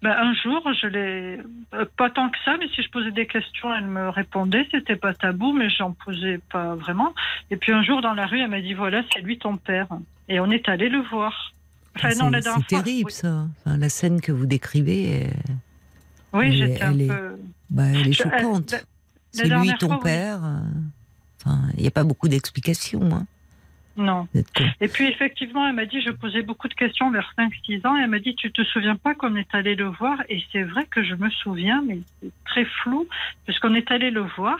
Ben, 0.01 0.11
un 0.11 0.33
jour, 0.33 0.61
je 0.81 0.87
l'ai. 0.87 1.39
euh, 1.73 1.85
Pas 1.97 2.09
tant 2.09 2.29
que 2.29 2.37
ça, 2.45 2.55
mais 2.59 2.67
si 2.75 2.81
je 2.83 2.89
posais 2.89 3.11
des 3.11 3.25
questions, 3.27 3.73
elle 3.73 3.85
me 3.87 4.09
répondait. 4.09 4.67
C'était 4.71 4.95
pas 4.95 5.13
tabou, 5.13 5.53
mais 5.53 5.69
j'en 5.69 5.91
posais 5.91 6.39
pas 6.51 6.75
vraiment. 6.75 7.13
Et 7.51 7.57
puis 7.57 7.71
un 7.73 7.83
jour, 7.83 8.01
dans 8.01 8.13
la 8.13 8.25
rue, 8.25 8.39
elle 8.41 8.49
m'a 8.49 8.61
dit 8.61 8.73
voilà, 8.73 9.01
c'est 9.13 9.21
lui 9.21 9.37
ton 9.37 9.57
père. 9.57 9.87
Et 10.27 10.39
on 10.39 10.49
est 10.51 10.67
allé 10.69 10.89
le 10.89 11.01
voir. 11.01 11.53
Enfin, 11.95 12.09
Ah, 12.11 12.41
c'est 12.41 12.67
terrible 12.67 13.07
oui. 13.07 13.11
ça. 13.11 13.45
Enfin, 13.65 13.77
la 13.77 13.89
scène 13.89 14.21
que 14.21 14.31
vous 14.31 14.45
décrivez, 14.45 15.27
Oui, 16.33 16.45
Elle 16.47 16.53
j'étais 16.53 16.81
un 16.83 16.91
elle 16.91 17.01
est- 17.01 17.07
peu. 17.07 17.35
bah, 17.71 17.83
elle 17.93 18.07
est 18.07 18.13
Je- 18.13 18.23
choquante. 18.23 18.71
la- 18.71 18.77
la 18.77 18.83
C'est 19.31 19.49
lui 19.49 19.73
ton 19.79 19.87
fois, 19.87 19.99
père. 20.03 20.43
euh, 20.43 20.59
Enfin, 21.45 21.59
il 21.77 21.81
n'y 21.81 21.87
a 21.87 21.91
pas 21.91 22.03
beaucoup 22.03 22.27
d'explications. 22.27 23.01
Hein. 23.13 23.25
Non. 23.99 24.27
Et 24.81 24.87
puis 24.87 25.07
effectivement, 25.07 25.67
elle 25.67 25.75
m'a 25.75 25.85
dit, 25.85 26.01
je 26.01 26.09
posais 26.11 26.41
beaucoup 26.41 26.67
de 26.69 26.73
questions 26.73 27.11
vers 27.11 27.31
5-6 27.37 27.85
ans, 27.85 27.97
et 27.97 28.01
elle 28.03 28.09
m'a 28.09 28.19
dit, 28.19 28.33
tu 28.33 28.51
te 28.51 28.63
souviens 28.63 28.95
pas 28.95 29.13
qu'on 29.13 29.35
est 29.35 29.53
allé 29.53 29.75
le 29.75 29.85
voir? 29.87 30.17
Et 30.29 30.41
c'est 30.51 30.63
vrai 30.63 30.85
que 30.89 31.03
je 31.03 31.15
me 31.15 31.29
souviens, 31.29 31.83
mais 31.85 31.99
c'est 32.21 32.31
très 32.45 32.63
flou, 32.65 33.07
puisqu'on 33.45 33.75
est 33.75 33.91
allé 33.91 34.09
le 34.09 34.21
voir. 34.21 34.57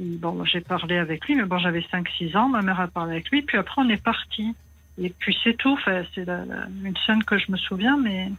Et 0.00 0.04
bon, 0.04 0.44
j'ai 0.44 0.60
parlé 0.60 0.96
avec 0.96 1.26
lui, 1.26 1.34
mais 1.34 1.44
bon, 1.44 1.58
j'avais 1.58 1.84
5-6 1.92 2.36
ans, 2.36 2.48
ma 2.48 2.62
mère 2.62 2.78
a 2.80 2.86
parlé 2.88 3.12
avec 3.14 3.30
lui, 3.30 3.42
puis 3.42 3.58
après 3.58 3.82
on 3.82 3.88
est 3.88 4.02
parti. 4.02 4.54
Et 5.02 5.10
puis 5.18 5.36
c'est 5.42 5.56
tout, 5.56 5.72
enfin, 5.72 6.04
c'est 6.14 6.24
la- 6.24 6.44
la- 6.44 6.66
une 6.84 6.96
scène 7.04 7.24
que 7.24 7.36
je 7.36 7.50
me 7.50 7.56
souviens, 7.56 7.96
mais 7.96 8.30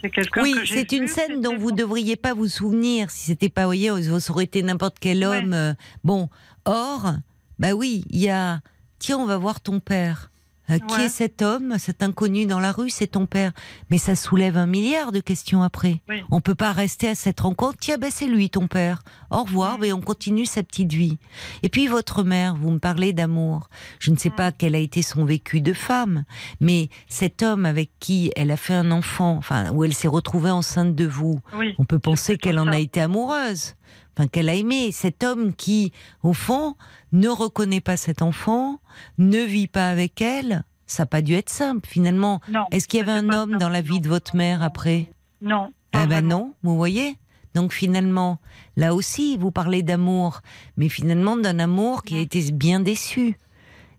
c'est 0.00 0.08
quelqu'un 0.10 0.42
Oui, 0.42 0.54
que 0.54 0.64
j'ai 0.64 0.74
c'est 0.76 0.92
une 0.92 1.02
vu, 1.02 1.08
scène 1.08 1.40
dont 1.42 1.56
vous 1.58 1.68
bon. 1.70 1.76
devriez 1.76 2.16
pas 2.16 2.32
vous 2.32 2.48
souvenir. 2.48 3.10
Si 3.10 3.26
c'était 3.26 3.50
pas, 3.50 3.62
vous 3.62 3.68
voyez, 3.68 3.90
ça 4.20 4.32
aurait 4.32 4.44
été 4.44 4.62
n'importe 4.62 4.96
quel 4.98 5.22
homme. 5.24 5.52
euh, 5.52 5.74
Bon, 6.04 6.30
or, 6.64 7.12
bah 7.58 7.72
oui, 7.74 8.04
il 8.10 8.20
y 8.20 8.30
a. 8.30 8.60
Tiens, 9.02 9.18
on 9.18 9.26
va 9.26 9.36
voir 9.36 9.60
ton 9.60 9.80
père. 9.80 10.28
Euh, 10.70 10.78
Qui 10.78 10.94
Ouais. 10.94 11.04
est 11.06 11.08
cet 11.08 11.42
homme, 11.42 11.74
cet 11.76 12.04
inconnu 12.04 12.46
dans 12.46 12.60
la 12.60 12.70
rue? 12.70 12.88
C'est 12.88 13.08
ton 13.08 13.26
père. 13.26 13.50
Mais 13.90 13.98
ça 13.98 14.14
soulève 14.14 14.56
un 14.56 14.66
milliard 14.68 15.10
de 15.10 15.18
questions 15.18 15.64
après. 15.64 16.00
Oui. 16.08 16.22
On 16.30 16.40
peut 16.40 16.54
pas 16.54 16.70
rester 16.70 17.08
à 17.08 17.16
cette 17.16 17.40
rencontre. 17.40 17.78
Tiens, 17.80 17.98
ben 17.98 18.12
c'est 18.12 18.28
lui, 18.28 18.48
ton 18.48 18.68
père. 18.68 19.02
Au 19.32 19.42
revoir, 19.42 19.78
mais 19.80 19.92
on 19.92 20.00
continue 20.00 20.46
sa 20.46 20.62
petite 20.62 20.92
vie. 20.92 21.18
Et 21.64 21.68
puis 21.68 21.88
votre 21.88 22.22
mère, 22.22 22.54
vous 22.54 22.70
me 22.70 22.78
parlez 22.78 23.12
d'amour. 23.12 23.68
Je 23.98 24.12
ne 24.12 24.16
sais 24.16 24.28
Mm. 24.30 24.36
pas 24.36 24.52
quel 24.52 24.76
a 24.76 24.78
été 24.78 25.02
son 25.02 25.24
vécu 25.24 25.60
de 25.62 25.72
femme, 25.72 26.24
mais 26.60 26.90
cet 27.08 27.42
homme 27.42 27.66
avec 27.66 27.90
qui 27.98 28.30
elle 28.36 28.52
a 28.52 28.56
fait 28.56 28.74
un 28.74 28.92
enfant, 28.92 29.34
enfin 29.36 29.72
où 29.72 29.82
elle 29.82 29.94
s'est 29.94 30.06
retrouvée 30.06 30.50
enceinte 30.52 30.94
de 30.94 31.06
vous, 31.08 31.40
on 31.76 31.84
peut 31.84 31.98
penser 31.98 32.38
qu'elle 32.38 32.60
en 32.60 32.68
a 32.68 32.78
été 32.78 33.00
amoureuse, 33.00 33.74
enfin 34.16 34.28
qu'elle 34.28 34.48
a 34.48 34.54
aimé 34.54 34.92
cet 34.92 35.24
homme 35.24 35.54
qui, 35.54 35.92
au 36.22 36.32
fond, 36.32 36.76
ne 37.12 37.28
reconnaît 37.28 37.80
pas 37.80 37.96
cet 37.96 38.22
enfant, 38.22 38.80
ne 39.18 39.38
vit 39.38 39.68
pas 39.68 39.88
avec 39.88 40.20
elle. 40.20 40.64
Ça 40.86 41.02
n'a 41.02 41.06
pas 41.06 41.22
dû 41.22 41.34
être 41.34 41.50
simple 41.50 41.88
finalement. 41.88 42.40
Est-ce 42.70 42.86
qu'il 42.88 43.00
y 43.00 43.02
avait 43.02 43.12
un 43.12 43.30
homme 43.30 43.56
dans 43.56 43.70
la 43.70 43.80
vie 43.80 44.00
de 44.00 44.08
votre 44.08 44.36
mère 44.36 44.62
après? 44.62 45.08
Non. 45.40 45.72
Ah 45.92 46.06
ben 46.06 46.26
non, 46.26 46.54
vous 46.62 46.76
voyez 46.76 47.16
donc 47.54 47.72
finalement, 47.72 48.40
là 48.76 48.94
aussi, 48.94 49.36
vous 49.36 49.50
parlez 49.50 49.82
d'amour, 49.82 50.40
mais 50.76 50.88
finalement 50.88 51.36
d'un 51.36 51.58
amour 51.58 52.02
qui 52.02 52.16
a 52.16 52.20
été 52.20 52.50
bien 52.50 52.80
déçu. 52.80 53.36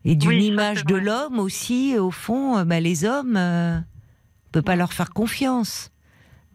Et 0.06 0.16
d'une 0.16 0.30
Oui, 0.30 0.48
image 0.48 0.86
de 0.86 0.96
l'homme 0.96 1.40
aussi, 1.40 1.98
au 1.98 2.12
fond, 2.12 2.58
euh, 2.58 2.66
bah, 2.66 2.80
les 2.80 3.06
hommes, 3.06 3.38
euh, 3.38 3.78
on 3.78 4.52
peut 4.52 4.62
pas 4.62 4.76
leur 4.76 4.92
faire 4.92 5.12
confiance. 5.12 5.92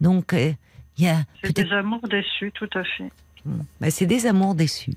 Donc, 0.01 0.35
euh, 0.35 0.52
il 0.98 1.05
y 1.05 1.09
a 1.09 1.22
C'est 1.43 1.56
des 1.56 1.72
amours 1.72 2.06
déçus, 2.09 2.52
tout 2.52 2.68
à 2.74 2.85
fait. 2.85 3.10
Bah, 3.80 3.90
c'est 3.90 4.06
des 4.06 4.26
amours 4.26 4.54
déçus. 4.54 4.94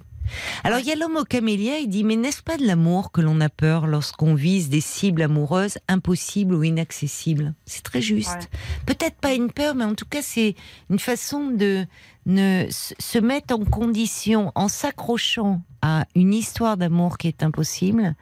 Alors 0.63 0.79
il 0.79 0.85
y 0.85 0.91
a 0.91 0.95
l'homme 0.95 1.17
au 1.17 1.23
camélia, 1.23 1.79
il 1.79 1.89
dit 1.89 2.03
mais 2.03 2.15
n'est-ce 2.15 2.43
pas 2.43 2.57
de 2.57 2.65
l'amour 2.65 3.11
que 3.11 3.21
l'on 3.21 3.41
a 3.41 3.49
peur 3.49 3.87
lorsqu'on 3.87 4.33
vise 4.33 4.69
des 4.69 4.81
cibles 4.81 5.21
amoureuses 5.21 5.77
impossibles 5.87 6.53
ou 6.53 6.63
inaccessibles? 6.63 7.53
C'est 7.65 7.83
très 7.83 8.01
juste. 8.01 8.29
Ouais. 8.29 8.85
Peut-être 8.85 9.17
pas 9.17 9.33
une 9.33 9.51
peur, 9.51 9.75
mais 9.75 9.83
en 9.83 9.95
tout 9.95 10.05
cas 10.05 10.21
c'est 10.21 10.55
une 10.89 10.99
façon 10.99 11.47
de 11.47 11.85
ne, 12.25 12.65
se 12.69 12.93
se 12.99 13.19
mettre 13.19 13.53
en 13.53 13.65
condition 13.65 14.51
en 14.55 14.67
s'accrochant 14.67 15.61
à 15.81 16.05
une 16.15 16.33
histoire 16.33 16.77
d'amour 16.77 17.17
qui 17.17 17.27
est 17.27 17.43
impossible. 17.43 18.15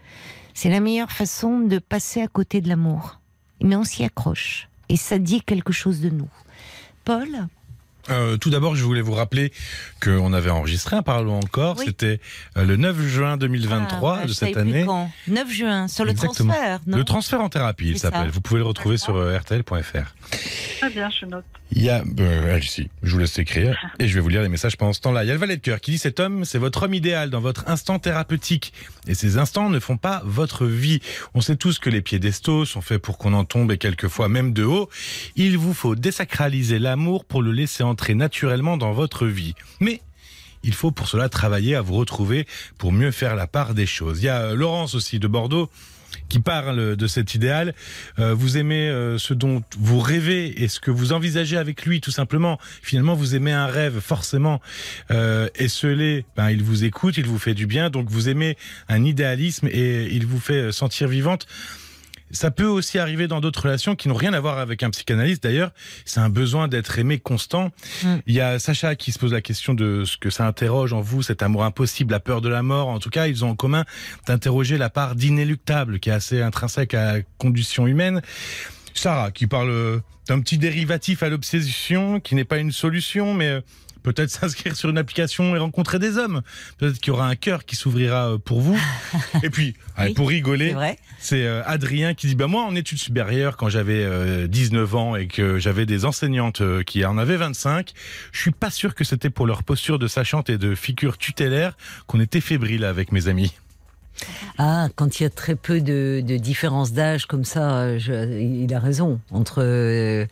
C'est 0.54 0.70
la 0.70 0.80
meilleure 0.80 1.12
façon 1.12 1.60
de 1.60 1.80
passer 1.80 2.22
à 2.22 2.28
côté 2.28 2.62
de 2.62 2.70
l'amour. 2.70 3.20
Mais 3.62 3.76
on 3.76 3.84
s'y 3.84 4.04
accroche 4.04 4.70
et 4.88 4.98
ça 4.98 5.20
dit 5.20 5.42
quelque 5.42 5.74
chose 5.74 6.02
de 6.02 6.10
nous. 6.10 6.30
Paul 7.06 7.48
Euh, 8.12 8.38
tout 8.38 8.50
d'abord, 8.50 8.76
je 8.76 8.84
voulais 8.84 9.02
vous 9.02 9.14
rappeler 9.14 9.52
qu'on 10.02 10.34
avait 10.34 10.50
enregistré 10.50 10.96
un 10.96 11.02
Parlons 11.04 11.40
encore. 11.40 11.76
Oui. 11.80 11.86
C'était 11.88 12.20
euh, 12.58 12.66
le 12.66 12.76
9 12.78 13.00
juin 13.08 13.38
2023 13.38 14.20
Ah, 14.22 14.26
de 14.26 14.34
cette 14.34 14.58
année. 14.58 14.84
quand. 14.86 15.12
9 15.28 15.52
juin, 15.52 15.88
sur 15.88 16.06
le 16.06 16.12
Exactement. 16.12 16.54
transfert, 16.54 16.80
non 16.88 16.98
Le 16.98 17.04
transfert 17.04 17.42
en 17.42 17.50
thérapie, 17.50 17.90
il 17.90 18.00
s'appelle. 18.00 18.30
Vous 18.30 18.42
pouvez 18.42 18.60
le 18.60 18.66
retrouver 18.66 18.98
sur 18.98 19.16
euh, 19.16 19.38
rtl.fr. 19.38 20.14
Très 20.80 20.90
bien, 20.90 21.10
je 21.10 21.26
note. 21.26 21.46
Il 21.72 21.84
y 21.84 21.90
a, 21.92 22.04
euh, 22.20 22.56
allez-y, 22.56 22.90
je 23.04 23.12
vous 23.14 23.20
laisse 23.20 23.38
écrire 23.38 23.78
et 24.00 24.08
je 24.08 24.16
vais 24.16 24.22
vous 24.22 24.30
lire 24.30 24.42
les 24.42 24.50
messages 24.50 24.76
pendant 24.76 24.92
ce 24.94 25.02
temps-là. 25.02 25.24
Il 25.24 25.28
y 25.28 25.30
a 25.30 25.34
le 25.34 25.40
valet 25.40 25.56
de 25.56 25.62
cœur 25.62 25.80
qui 25.82 25.92
dit 25.92 25.98
cet 26.00 26.20
homme, 26.20 26.44
c'est 26.44 26.58
votre 26.58 26.82
homme 26.82 26.96
idéal 26.96 27.30
dans 27.30 27.42
votre 27.42 27.70
instant 27.70 28.00
thérapeutique. 28.00 28.74
Et 29.08 29.14
ces 29.14 29.38
instants 29.38 29.70
ne 29.70 29.80
font 29.80 29.98
pas 29.98 30.24
votre 30.26 30.66
vie. 30.66 31.00
On 31.36 31.42
sait 31.42 31.58
tous 31.58 31.78
que 31.78 31.92
les 31.92 32.02
piédestaux 32.02 32.66
sont 32.66 32.82
faits 32.82 33.00
pour 33.00 33.20
qu'on 33.20 33.34
en 33.34 33.46
tombe 33.46 33.72
et 33.72 33.78
quelquefois 33.78 34.30
même 34.30 34.52
de 34.52 34.64
haut. 34.64 34.90
Il 35.36 35.60
vous 35.60 35.76
faut 35.76 35.94
désacraliser 35.96 36.80
l'amour 36.80 37.24
pour 37.24 37.44
le 37.44 37.52
laisser 37.52 37.84
entrer 37.84 37.99
naturellement 38.08 38.78
dans 38.78 38.94
votre 38.94 39.26
vie. 39.26 39.56
Mais 39.80 40.02
il 40.64 40.74
faut 40.74 40.92
pour 40.92 41.08
cela 41.08 41.30
travailler 41.30 41.76
à 41.76 41.82
vous 41.82 41.96
retrouver 41.96 42.46
pour 42.78 42.92
mieux 42.92 43.12
faire 43.12 43.36
la 43.36 43.48
part 43.48 43.74
des 43.74 43.86
choses. 43.86 44.22
Il 44.22 44.26
y 44.26 44.30
a 44.30 44.42
euh, 44.42 44.56
Laurence 44.56 44.96
aussi 44.96 45.20
de 45.20 45.28
Bordeaux 45.28 45.70
qui 46.28 46.40
parle 46.40 46.96
de 46.96 47.08
cet 47.08 47.36
idéal. 47.36 47.74
Euh, 48.18 48.34
vous 48.34 48.58
aimez 48.58 48.90
euh, 48.90 49.18
ce 49.18 49.34
dont 49.34 49.64
vous 49.78 50.00
rêvez 50.00 50.64
et 50.64 50.68
ce 50.68 50.80
que 50.80 50.92
vous 50.92 51.14
envisagez 51.14 51.56
avec 51.56 51.86
lui, 51.86 52.02
tout 52.02 52.12
simplement. 52.12 52.60
Finalement, 52.82 53.14
vous 53.14 53.36
aimez 53.36 53.52
un 53.52 53.68
rêve, 53.68 54.00
forcément. 54.00 54.60
Et 55.12 55.68
ce 55.68 55.88
l'est, 55.88 56.26
ben, 56.36 56.50
il 56.50 56.64
vous 56.64 56.84
écoute, 56.84 57.18
il 57.18 57.26
vous 57.26 57.40
fait 57.40 57.54
du 57.54 57.68
bien. 57.68 57.90
Donc, 57.90 58.10
vous 58.10 58.28
aimez 58.28 58.58
un 58.90 59.06
idéalisme 59.06 59.68
et 59.68 60.08
il 60.12 60.26
vous 60.26 60.40
fait 60.40 60.72
sentir 60.72 61.08
vivante. 61.08 61.48
Ça 62.32 62.52
peut 62.52 62.66
aussi 62.66 63.00
arriver 63.00 63.28
dans 63.28 63.42
d'autres 63.42 63.64
relations 63.64 63.96
qui 63.96 64.08
n'ont 64.08 64.16
rien 64.16 64.34
à 64.34 64.40
voir 64.40 64.60
avec 64.60 64.84
un 64.84 64.90
psychanalyste. 64.90 65.44
D'ailleurs, 65.44 65.72
c'est 66.06 66.20
un 66.20 66.30
besoin 66.30 66.68
d'être 66.68 67.00
aimé 67.00 67.20
constant. 67.20 67.72
Mm. 68.04 68.16
Il 68.28 68.34
y 68.34 68.42
a 68.42 68.60
Sacha 68.60 68.96
qui 68.96 69.12
se 69.12 69.20
pose 69.20 69.34
la 69.34 69.42
question 69.42 69.74
de 69.74 70.04
ce 70.06 70.18
que 70.18 70.30
ça 70.30 70.46
interroge 70.46 70.94
en 70.94 71.02
vous, 71.02 71.24
cet 71.24 71.44
amour 71.44 71.64
impossible, 71.64 72.12
la 72.12 72.20
peur 72.20 72.42
de 72.42 72.50
la 72.50 72.64
mort. 72.64 72.88
En 72.88 73.00
tout 73.00 73.10
cas, 73.10 73.28
ils 73.28 73.44
ont 73.46 73.50
en 73.50 73.56
commun 73.56 73.86
d'interroger 74.28 74.78
la 74.78 74.90
part 74.90 75.16
d'inéluctable 75.16 76.00
qui 76.00 76.10
est 76.10 76.14
assez 76.14 76.42
intrinsèque 76.42 76.94
à 76.94 77.14
la 77.14 77.22
condition 77.38 77.88
humaine. 77.88 78.22
Sarah 78.94 79.32
qui 79.32 79.48
parle 79.48 79.70
euh, 79.70 80.00
d'un 80.28 80.40
petit 80.42 80.58
dérivatif 80.58 81.24
à 81.24 81.30
l'obsession 81.30 82.20
qui 82.20 82.36
n'est 82.36 82.44
pas 82.44 82.58
une 82.58 82.72
solution, 82.72 83.34
mais 83.34 83.48
euh, 83.48 83.62
peut-être 84.04 84.30
s'inscrire 84.30 84.76
sur 84.76 84.90
une 84.90 84.98
application 84.98 85.56
et 85.56 85.60
rencontrer 85.60 86.00
des 86.00 86.18
hommes. 86.18 86.42
Peut-être 86.78 87.00
qu'il 87.00 87.08
y 87.08 87.12
aura 87.12 87.28
un 87.28 87.36
cœur 87.36 87.66
qui 87.66 87.76
s'ouvrira 87.76 88.34
euh, 88.34 88.38
pour 88.38 88.62
vous. 88.62 88.80
et 89.44 89.50
puis, 89.50 89.76
Oui, 89.98 90.14
pour 90.14 90.30
rigoler, 90.30 90.76
c'est 91.20 91.46
euh, 91.46 91.62
Adrien 91.66 92.14
qui 92.14 92.28
dit 92.28 92.36
bah 92.36 92.48
moi 92.48 92.64
en 92.64 92.76
études 92.76 93.00
supérieures 93.00 93.58
quand 93.58 93.70
j'avais 93.70 94.04
euh, 94.04 94.48
19 94.48 94.96
ans 94.96 95.16
et 95.16 95.28
que 95.28 95.60
j'avais 95.60 95.86
des 95.86 96.06
enseignantes 96.06 96.62
euh, 96.62 96.84
qui 96.84 97.04
en 97.06 97.18
avaient 97.18 97.38
25, 97.38 97.92
je 98.32 98.42
suis 98.42 98.52
pas 98.52 98.72
sûr 98.72 98.96
que 98.96 99.04
c'était 99.04 99.30
pour 99.30 99.46
leur 99.46 99.64
posture 99.64 100.00
de 100.00 100.08
sachante 100.08 100.50
et 100.50 100.58
de 100.58 100.76
figure 100.76 101.18
tutélaire 101.18 101.78
qu'on 102.08 102.20
était 102.20 102.42
fébrile 102.42 102.86
avec 102.86 103.12
mes 103.12 103.28
amis. 103.28 103.54
Ah, 104.58 104.88
quand 104.96 105.20
il 105.20 105.24
y 105.24 105.26
a 105.26 105.30
très 105.30 105.56
peu 105.56 105.80
de, 105.82 106.22
de 106.26 106.38
différence 106.38 106.92
d'âge 106.92 107.26
comme 107.26 107.46
ça, 107.46 107.98
je- 107.98 108.40
il 108.40 108.74
a 108.74 108.80
raison 108.80 109.20
entre 109.32 109.62
euh, 109.64 110.26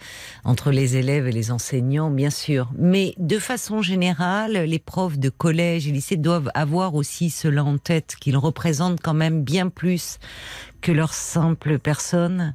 entre 0.43 0.71
les 0.71 0.97
élèves 0.97 1.27
et 1.27 1.31
les 1.31 1.51
enseignants, 1.51 2.09
bien 2.09 2.29
sûr. 2.29 2.69
Mais 2.77 3.13
de 3.17 3.39
façon 3.39 3.81
générale, 3.81 4.53
les 4.53 4.79
profs 4.79 5.17
de 5.17 5.29
collège 5.29 5.87
et 5.87 5.91
lycée 5.91 6.17
doivent 6.17 6.51
avoir 6.53 6.95
aussi 6.95 7.29
cela 7.29 7.63
en 7.63 7.77
tête, 7.77 8.15
qu'ils 8.19 8.37
représentent 8.37 8.99
quand 9.01 9.13
même 9.13 9.43
bien 9.43 9.69
plus 9.69 10.19
que 10.81 10.91
leurs 10.91 11.13
simples 11.13 11.79
personnes. 11.79 12.53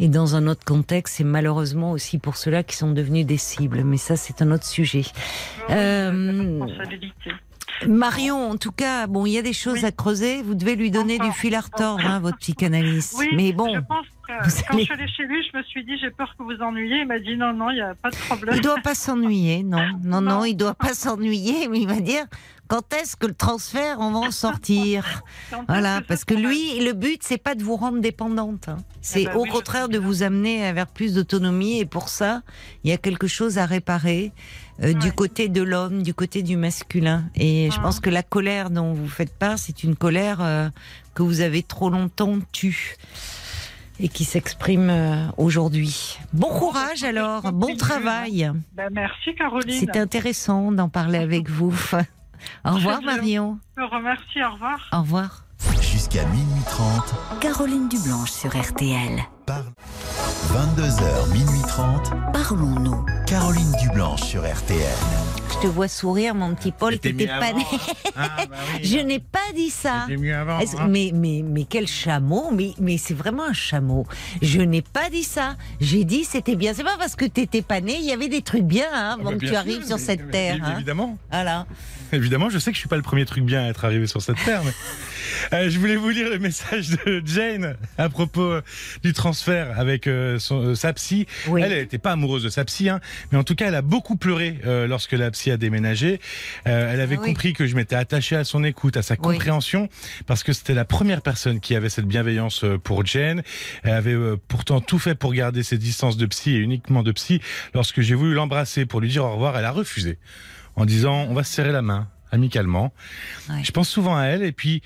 Et 0.00 0.08
dans 0.08 0.34
un 0.34 0.48
autre 0.48 0.64
contexte, 0.64 1.16
c'est 1.18 1.24
malheureusement 1.24 1.92
aussi 1.92 2.18
pour 2.18 2.36
cela 2.36 2.62
qu'ils 2.64 2.76
sont 2.78 2.90
devenus 2.92 3.24
des 3.26 3.36
cibles. 3.36 3.84
Mais 3.84 3.98
ça, 3.98 4.16
c'est 4.16 4.42
un 4.42 4.50
autre 4.50 4.66
sujet. 4.66 5.04
Euh. 5.70 6.58
Marion, 7.86 8.50
en 8.50 8.56
tout 8.56 8.72
cas, 8.72 9.06
bon, 9.06 9.26
il 9.26 9.32
y 9.32 9.38
a 9.38 9.42
des 9.42 9.52
choses 9.52 9.80
Oui. 9.80 9.84
à 9.84 9.92
creuser. 9.92 10.42
Vous 10.42 10.54
devez 10.54 10.76
lui 10.76 10.90
donner 10.90 11.18
du 11.18 11.30
fil 11.32 11.54
à 11.54 11.60
retordre, 11.60 12.04
hein, 12.06 12.20
votre 12.20 12.38
psychanalyste. 12.38 13.14
Oui, 13.18 13.28
Mais 13.34 13.48
je 13.48 13.54
bon, 13.54 13.82
pense 13.88 14.06
que 14.06 14.32
quand 14.32 14.74
allez- 14.74 14.80
je 14.80 14.84
suis 14.84 14.92
allée 14.94 15.08
chez 15.08 15.22
lui, 15.24 15.42
je 15.52 15.56
me 15.58 15.62
suis 15.64 15.84
dit 15.84 15.98
j'ai 15.98 16.10
peur 16.10 16.34
que 16.38 16.42
vous 16.42 16.60
ennuyiez. 16.62 17.00
Il 17.00 17.06
m'a 17.06 17.18
dit 17.18 17.36
non, 17.36 17.52
non, 17.52 17.70
il 17.70 17.74
n'y 17.74 17.80
a 17.80 17.94
pas 17.94 18.10
de 18.10 18.16
problème. 18.16 18.54
il 18.56 18.60
doit 18.62 18.78
pas 18.78 18.94
s'ennuyer, 18.94 19.62
non, 19.62 19.78
non, 20.04 20.20
non, 20.20 20.38
Non. 20.38 20.44
il 20.44 20.54
doit 20.56 20.74
pas 20.74 20.94
s'ennuyer. 20.94 21.68
Mais 21.68 21.80
il 21.80 21.88
va 21.88 22.00
dire 22.00 22.24
quand 22.72 22.94
est-ce 22.94 23.16
que 23.16 23.26
le 23.26 23.34
transfert, 23.34 23.98
on 24.00 24.12
va 24.12 24.18
en 24.20 24.30
sortir. 24.30 25.22
Voilà, 25.68 26.00
parce 26.08 26.24
que 26.24 26.32
lui, 26.32 26.80
le 26.80 26.92
but, 26.94 27.20
c'est 27.22 27.36
pas 27.36 27.54
de 27.54 27.62
vous 27.62 27.76
rendre 27.76 28.00
dépendante. 28.00 28.68
hein. 28.70 28.78
C'est 29.02 29.22
Eh 29.22 29.26
ben 29.26 29.34
au 29.36 29.42
oui, 29.42 29.50
contraire 29.50 29.90
de 29.90 29.98
vous 29.98 30.22
amener 30.22 30.72
vers 30.72 30.86
plus 30.86 31.12
d'autonomie. 31.12 31.80
Et 31.80 31.84
pour 31.84 32.08
ça, 32.08 32.40
il 32.82 32.88
y 32.90 32.94
a 32.94 32.96
quelque 32.96 33.26
chose 33.26 33.58
à 33.58 33.66
réparer 33.66 34.32
euh, 34.82 34.94
du 34.94 35.12
côté 35.12 35.48
de 35.50 35.60
l'homme, 35.62 36.02
du 36.02 36.14
côté 36.14 36.42
du 36.42 36.56
masculin. 36.56 37.24
Et 37.36 37.68
je 37.70 37.76
Ah. 37.78 37.82
pense 37.82 38.00
que 38.00 38.08
la 38.08 38.22
colère 38.22 38.70
dont 38.70 38.94
vous 38.94 39.08
faites 39.08 39.34
part, 39.38 39.58
c'est 39.58 39.84
une 39.84 39.94
colère 39.94 40.38
euh, 40.40 40.70
que 41.14 41.22
vous 41.22 41.42
avez 41.42 41.62
trop 41.62 41.90
longtemps 41.90 42.38
tue. 42.52 42.96
et 44.00 44.08
qui 44.08 44.24
s'exprime 44.24 44.88
euh, 44.90 45.26
aujourd'hui. 45.36 46.18
Bon 46.32 46.48
courage 46.48 47.04
alors, 47.04 47.52
bon 47.52 47.76
travail. 47.76 48.50
Ben, 48.74 48.88
merci 48.90 49.34
Caroline. 49.34 49.78
C'était 49.78 49.98
intéressant 49.98 50.72
d'en 50.72 50.88
parler 50.88 51.18
avec 51.18 51.50
vous. 51.50 51.74
Au 52.64 52.72
revoir. 52.72 53.02
Marion. 53.02 53.58
Je 53.76 53.82
vous 53.82 53.88
remercie, 53.88 54.42
au 54.42 54.52
revoir. 54.52 54.78
Au 54.92 54.98
revoir. 55.00 55.44
Jusqu'à 55.80 56.24
minuit 56.26 56.62
30, 56.66 57.14
Caroline 57.40 57.88
Dublanche 57.88 58.30
sur 58.30 58.50
RTL. 58.50 59.22
par 59.46 59.62
22h, 60.48 61.32
minuit 61.32 61.62
30, 61.68 62.12
Parlons-nous. 62.32 63.04
Caroline 63.26 63.72
Dublanche 63.80 64.22
sur 64.22 64.42
RTL. 64.42 65.31
Je 65.54 65.58
te 65.68 65.72
vois 65.72 65.86
sourire, 65.88 66.34
mon 66.34 66.54
petit 66.54 66.72
Paul, 66.72 66.98
t'étais 66.98 67.26
pas 67.26 67.52
né. 67.52 67.64
Ah, 68.16 68.28
bah 68.50 68.56
oui. 68.74 68.80
Je 68.84 68.98
n'ai 68.98 69.20
pas 69.20 69.38
dit 69.54 69.70
ça. 69.70 70.06
Mieux 70.08 70.34
avant. 70.34 70.58
Hein. 70.58 70.86
mais, 70.88 71.10
mais, 71.14 71.42
mais 71.44 71.64
quel 71.64 71.86
chameau 71.86 72.50
Mais, 72.52 72.72
mais 72.80 72.98
c'est 72.98 73.14
vraiment 73.14 73.44
un 73.44 73.52
chameau. 73.52 74.06
Je 74.40 74.60
n'ai 74.60 74.82
pas 74.82 75.08
dit 75.10 75.22
ça. 75.22 75.56
J'ai 75.80 76.04
dit 76.04 76.24
c'était 76.24 76.56
bien. 76.56 76.72
C'est 76.74 76.82
pas 76.84 76.96
parce 76.98 77.14
que 77.16 77.24
t'étais 77.26 77.62
pas 77.62 77.80
né, 77.80 77.96
il 77.98 78.04
y 78.04 78.12
avait 78.12 78.28
des 78.28 78.42
trucs 78.42 78.64
bien 78.64 78.86
hein, 78.92 79.10
Ah, 79.10 79.12
avant 79.20 79.30
bah, 79.30 79.34
que 79.34 79.40
tu 79.40 79.48
sûr, 79.48 79.58
arrives 79.58 79.86
sur 79.86 79.96
mais- 79.98 80.02
cette 80.02 80.24
mais- 80.26 80.30
terre. 80.32 80.58
hein. 80.64 80.72
Évidemment. 80.76 81.16
Voilà. 81.30 81.66
Évidemment, 82.12 82.50
je 82.50 82.58
sais 82.58 82.70
que 82.70 82.74
je 82.74 82.80
suis 82.80 82.88
pas 82.88 82.96
le 82.96 83.02
premier 83.02 83.24
truc 83.24 83.44
bien 83.44 83.62
à 83.64 83.68
être 83.68 83.84
arrivé 83.84 84.06
sur 84.06 84.20
cette 84.20 84.42
terre. 84.44 84.62
Mais... 84.64 84.72
Euh, 85.52 85.70
je 85.70 85.78
voulais 85.78 85.96
vous 85.96 86.08
lire 86.10 86.28
le 86.28 86.38
message 86.38 86.90
de 87.04 87.22
Jane 87.24 87.76
à 87.98 88.08
propos 88.08 88.42
euh, 88.42 88.62
du 89.02 89.12
transfert 89.12 89.78
avec 89.78 90.06
euh, 90.06 90.38
son, 90.38 90.68
euh, 90.68 90.74
sa 90.74 90.92
psy. 90.92 91.26
Oui. 91.48 91.62
Elle, 91.64 91.72
n'était 91.72 91.98
pas 91.98 92.12
amoureuse 92.12 92.42
de 92.42 92.48
sa 92.48 92.64
psy, 92.64 92.88
hein, 92.88 93.00
mais 93.30 93.38
en 93.38 93.44
tout 93.44 93.54
cas, 93.54 93.68
elle 93.68 93.74
a 93.74 93.82
beaucoup 93.82 94.16
pleuré 94.16 94.58
lorsque 94.64 95.12
la 95.12 95.30
psy 95.30 95.50
a 95.50 95.56
déménagé. 95.56 96.20
Elle 96.64 97.00
avait 97.00 97.16
Ah 97.16 97.20
oui. 97.22 97.28
compris 97.28 97.52
que 97.52 97.66
je 97.66 97.74
m'étais 97.76 97.96
attaché 97.96 98.36
à 98.36 98.44
son 98.44 98.64
écoute, 98.64 98.96
à 98.96 99.02
sa 99.02 99.14
Oui. 99.14 99.20
compréhension, 99.20 99.88
parce 100.26 100.42
que 100.42 100.52
c'était 100.52 100.74
la 100.74 100.84
première 100.84 101.22
personne 101.22 101.60
qui 101.60 101.74
avait 101.74 101.88
cette 101.88 102.06
bienveillance 102.06 102.64
pour 102.84 103.04
Jane. 103.06 103.42
Elle 103.82 103.92
avait 103.92 104.16
pourtant 104.48 104.80
tout 104.80 104.98
fait 104.98 105.14
pour 105.14 105.32
garder 105.32 105.62
ses 105.62 105.78
distances 105.78 106.16
de 106.16 106.26
psy 106.26 106.52
et 106.56 106.58
uniquement 106.58 107.02
de 107.02 107.12
psy. 107.12 107.40
Lorsque 107.74 108.00
j'ai 108.00 108.14
voulu 108.14 108.34
l'embrasser 108.34 108.86
pour 108.86 109.00
lui 109.00 109.08
dire 109.08 109.24
au 109.24 109.32
revoir, 109.32 109.56
elle 109.58 109.64
a 109.64 109.70
refusé 109.72 110.18
en 110.76 110.84
disant 110.84 111.26
on 111.28 111.34
va 111.34 111.44
se 111.44 111.52
serrer 111.52 111.72
la 111.72 111.82
main 111.82 112.08
amicalement. 112.30 112.92
Ouais. 113.50 113.56
Je 113.62 113.70
pense 113.72 113.88
souvent 113.88 114.16
à 114.16 114.24
elle 114.24 114.42
et 114.42 114.52
puis 114.52 114.82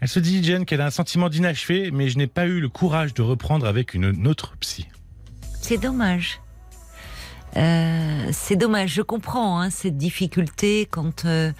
elle 0.00 0.08
se 0.08 0.18
dit 0.20 0.42
Jen 0.42 0.64
qu'elle 0.64 0.80
a 0.80 0.86
un 0.86 0.90
sentiment 0.90 1.28
d'inachevé 1.28 1.90
mais 1.90 2.08
je 2.08 2.18
n'ai 2.18 2.26
pas 2.26 2.46
eu 2.46 2.60
le 2.60 2.68
courage 2.68 3.14
de 3.14 3.22
reprendre 3.22 3.66
avec 3.66 3.94
une 3.94 4.26
autre 4.26 4.56
psy. 4.60 4.86
C'est 5.60 5.78
dommage. 5.78 6.40
Euh, 7.56 8.28
c'est 8.32 8.56
dommage. 8.56 8.92
Je 8.92 9.02
comprends 9.02 9.60
hein, 9.60 9.70
cette 9.70 9.96
difficulté 9.96 10.86
quand 10.90 11.24
euh, 11.24 11.52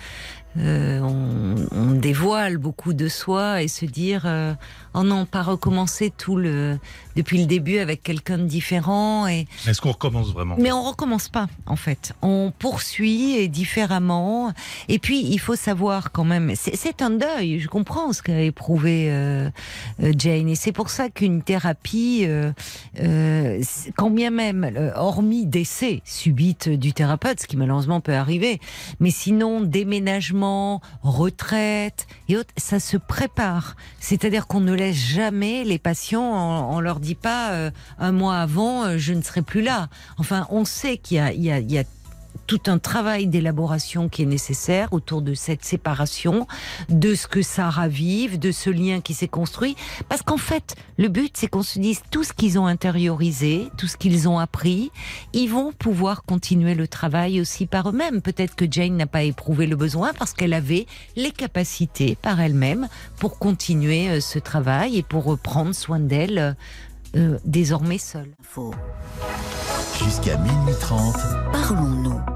euh, 0.59 1.01
on, 1.01 1.55
on 1.73 1.93
dévoile 1.93 2.57
beaucoup 2.59 2.93
de 2.95 3.09
soi 3.09 3.62
et 3.62 3.69
se 3.69 3.85
dire 3.85 4.23
euh, 4.24 4.55
oh 4.95 5.03
non 5.03 5.27
pas 5.27 5.43
recommencer 5.43 6.12
tout 6.16 6.37
le 6.37 6.78
depuis 7.16 7.39
le 7.39 7.47
début 7.47 7.78
avec 7.78 8.03
quelqu'un 8.03 8.39
de 8.39 8.45
différent 8.45 9.27
et 9.27 9.47
Est-ce 9.66 9.81
qu'on 9.81 9.93
recommence 9.93 10.33
vraiment? 10.33 10.57
Mais 10.59 10.70
on 10.73 10.83
recommence 10.83 11.28
pas, 11.28 11.47
en 11.66 11.77
fait. 11.77 12.12
On 12.23 12.53
poursuit 12.59 13.37
et 13.37 13.49
différemment. 13.49 14.53
Et 14.89 14.99
puis, 14.99 15.20
il 15.27 15.39
faut 15.39 15.57
savoir 15.57 16.12
quand 16.12 16.24
même, 16.24 16.53
c'est 16.55 16.77
c'est 16.77 17.01
un 17.03 17.11
deuil. 17.11 17.61
Je 17.61 17.69
comprends 17.69 18.12
ce 18.12 18.23
qu'a 18.23 18.41
éprouvé 18.43 19.07
euh, 19.11 19.51
euh, 20.03 20.12
Jane. 20.16 20.49
Et 20.49 20.55
c'est 20.55 20.73
pour 20.73 20.91
ça 20.91 21.09
qu'une 21.09 21.43
thérapie, 21.43 22.24
euh, 22.27 22.53
euh, 23.01 23.62
quand 23.97 24.11
bien 24.11 24.31
même, 24.31 24.70
hormis 24.95 25.47
décès 25.47 26.03
subite 26.05 26.69
du 26.69 26.93
thérapeute, 26.93 27.41
ce 27.41 27.47
qui 27.47 27.57
malheureusement 27.57 28.01
peut 28.01 28.15
arriver, 28.15 28.61
mais 29.01 29.11
sinon, 29.11 29.62
déménagement, 29.62 30.45
retraite 31.02 32.06
et 32.28 32.36
autres, 32.36 32.52
ça 32.56 32.81
se 32.81 32.97
prépare. 32.97 33.77
C'est-à-dire 34.01 34.47
qu'on 34.47 34.60
ne 34.60 34.73
laisse 34.73 34.97
jamais 34.97 35.64
les 35.64 35.78
patients, 35.78 36.23
on, 36.23 36.77
on 36.77 36.81
leur 36.81 37.01
dit 37.01 37.14
pas 37.14 37.52
euh, 37.52 37.70
un 37.98 38.12
mois 38.12 38.39
avant, 38.39 38.85
euh, 38.85 38.98
je 38.98 39.12
ne 39.12 39.23
serai 39.23 39.43
plus 39.43 39.62
là. 39.62 39.89
Enfin, 40.18 40.47
on 40.51 40.64
sait 40.64 40.98
qu'il 40.98 41.16
y 41.18 41.51
a, 41.51 41.85
tout 42.47 42.60
un 42.66 42.78
travail 42.78 43.27
d'élaboration 43.27 44.09
qui 44.09 44.23
est 44.23 44.27
nécessaire 44.27 44.93
autour 44.93 45.23
de 45.23 45.35
cette 45.35 45.64
séparation, 45.64 46.47
de 46.89 47.14
ce 47.14 47.27
que 47.27 47.43
ça 47.43 47.68
ravive, 47.68 48.39
de 48.39 48.52
ce 48.52 48.70
lien 48.70 49.01
qui 49.01 49.14
s'est 49.14 49.28
construit. 49.28 49.77
Parce 50.09 50.23
qu'en 50.23 50.36
fait, 50.36 50.77
le 50.98 51.09
but, 51.09 51.32
c'est 51.36 51.48
qu'on 51.48 51.62
se 51.62 51.78
dise 51.78 52.02
tout 52.10 52.24
ce 52.24 52.32
qu'ils 52.32 52.59
ont 52.59 52.66
intériorisé, 52.66 53.68
tout 53.77 53.86
ce 53.86 53.97
qu'ils 53.97 54.28
ont 54.28 54.39
appris, 54.39 54.90
ils 55.32 55.48
vont 55.48 55.73
pouvoir 55.73 56.24
continuer 56.24 56.74
le 56.74 56.89
travail 56.89 57.40
aussi 57.40 57.66
par 57.66 57.89
eux-mêmes. 57.89 58.23
Peut-être 58.23 58.55
que 58.55 58.64
Jane 58.70 58.97
n'a 58.97 59.06
pas 59.06 59.23
éprouvé 59.23 59.66
le 59.66 59.77
besoin 59.77 60.12
parce 60.12 60.32
qu'elle 60.32 60.55
avait 60.55 60.86
les 61.16 61.32
capacités 61.32 62.16
par 62.20 62.40
elle-même 62.40 62.89
pour 63.18 63.39
continuer 63.39 64.09
euh, 64.09 64.20
ce 64.20 64.39
travail 64.39 64.97
et 64.97 65.02
pour 65.02 65.24
reprendre 65.24 65.74
soin 65.74 65.98
d'elle 65.98 66.39
euh, 66.39 66.52
euh, 67.16 67.39
désormais 67.44 67.98
seule. 67.98 68.31
Jusqu'à 70.02 70.36
minuit 70.36 70.74
30, 70.81 71.16
Parlons-nous. 71.52 72.36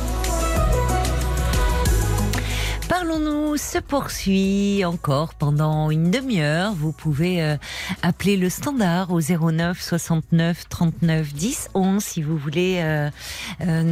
Parlons-nous 2.95 3.55
se 3.55 3.77
poursuit 3.77 4.83
encore 4.83 5.33
pendant 5.35 5.91
une 5.91 6.11
demi-heure. 6.11 6.73
Vous 6.73 6.91
pouvez 6.91 7.41
euh, 7.41 7.55
appeler 8.01 8.35
le 8.35 8.49
standard 8.49 9.11
au 9.13 9.21
09 9.21 9.81
69 9.81 10.67
39 10.67 11.33
10 11.33 11.69
11 11.73 12.03
si 12.03 12.21
vous 12.21 12.35
voulez 12.37 12.81
euh, 12.83 13.09
euh, 13.61 13.83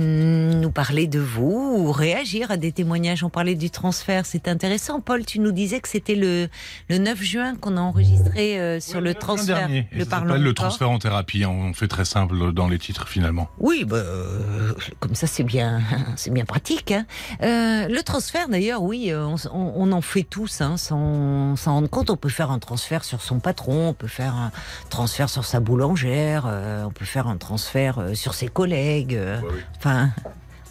nous 0.59 0.69
parler 0.69 1.07
de 1.07 1.19
vous 1.21 1.75
ou 1.77 1.93
réagir 1.93 2.51
à 2.51 2.57
des 2.57 2.73
témoignages. 2.73 3.23
On 3.23 3.29
parlait 3.29 3.55
du 3.55 3.69
transfert, 3.69 4.25
c'est 4.25 4.49
intéressant. 4.49 4.99
Paul, 4.99 5.25
tu 5.25 5.39
nous 5.39 5.53
disais 5.53 5.79
que 5.79 5.87
c'était 5.87 6.15
le, 6.15 6.49
le 6.89 6.97
9 6.97 7.21
juin 7.23 7.55
qu'on 7.55 7.77
a 7.77 7.81
enregistré 7.81 8.59
euh, 8.59 8.81
sur 8.81 8.99
le 8.99 9.13
transfert. 9.13 9.59
Dernier. 9.59 9.87
Le 9.93 10.03
parlons 10.03 10.35
le 10.35 10.53
transfert 10.53 10.89
en 10.91 10.99
thérapie. 10.99 11.45
hein. 11.45 11.51
On 11.51 11.73
fait 11.73 11.87
très 11.87 12.03
simple 12.03 12.51
dans 12.51 12.67
les 12.67 12.77
titres 12.77 13.07
finalement. 13.07 13.47
Oui, 13.59 13.85
bah, 13.85 13.95
euh, 13.95 14.73
comme 14.99 15.15
ça 15.15 15.25
c'est 15.25 15.43
bien, 15.43 15.79
c'est 16.17 16.33
bien 16.33 16.43
pratique. 16.43 16.91
hein. 16.91 17.05
Euh, 17.43 17.87
le 17.87 18.03
transfert, 18.03 18.49
d'ailleurs, 18.49 18.83
oui, 18.89 19.11
euh, 19.11 19.23
on, 19.27 19.35
s- 19.35 19.47
on- 19.53 19.73
on 19.75 19.91
en 19.91 20.01
fait 20.01 20.23
tous, 20.23 20.61
hein, 20.61 20.75
sans 20.77 21.55
s'en 21.55 21.73
rendre 21.75 21.89
compte. 21.89 22.09
On 22.09 22.17
peut 22.17 22.27
faire 22.29 22.49
un 22.49 22.57
transfert 22.57 23.03
sur 23.03 23.21
son 23.21 23.39
patron, 23.39 23.89
on 23.89 23.93
peut 23.93 24.07
faire 24.07 24.33
un 24.33 24.51
transfert 24.89 25.29
sur 25.29 25.45
sa 25.45 25.59
boulangère, 25.59 26.45
euh, 26.47 26.85
on 26.85 26.89
peut 26.91 27.05
faire 27.05 27.27
un 27.27 27.37
transfert 27.37 27.99
euh, 27.99 28.13
sur 28.15 28.33
ses 28.33 28.47
collègues. 28.47 29.13
euh, 29.15 29.39
Enfin, 29.77 30.09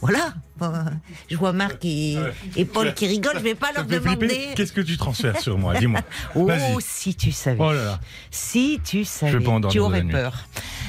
voilà. 0.01 0.35
Je 1.31 1.37
vois 1.37 1.53
Marc 1.53 1.85
et, 1.85 2.17
et 2.57 2.65
Paul 2.65 2.93
qui 2.95 3.07
rigolent. 3.07 3.39
Je 3.39 3.43
vais 3.45 3.55
pas 3.55 3.71
leur 3.75 3.85
demander. 3.85 4.49
Qu'est-ce 4.57 4.73
que 4.73 4.81
tu 4.81 4.97
transfères 4.97 5.41
sur 5.41 5.57
moi? 5.59 5.75
Dis-moi. 5.79 6.01
Oh, 6.35 6.49
si 6.81 7.15
tu 7.15 7.31
savais. 7.33 7.59
Oh 7.61 7.73
là 7.73 7.85
là. 7.85 8.01
Si 8.31 8.81
tu 8.85 9.05
savais, 9.05 9.39
tu 9.71 9.79
aurais 9.79 10.03
peur. 10.03 10.45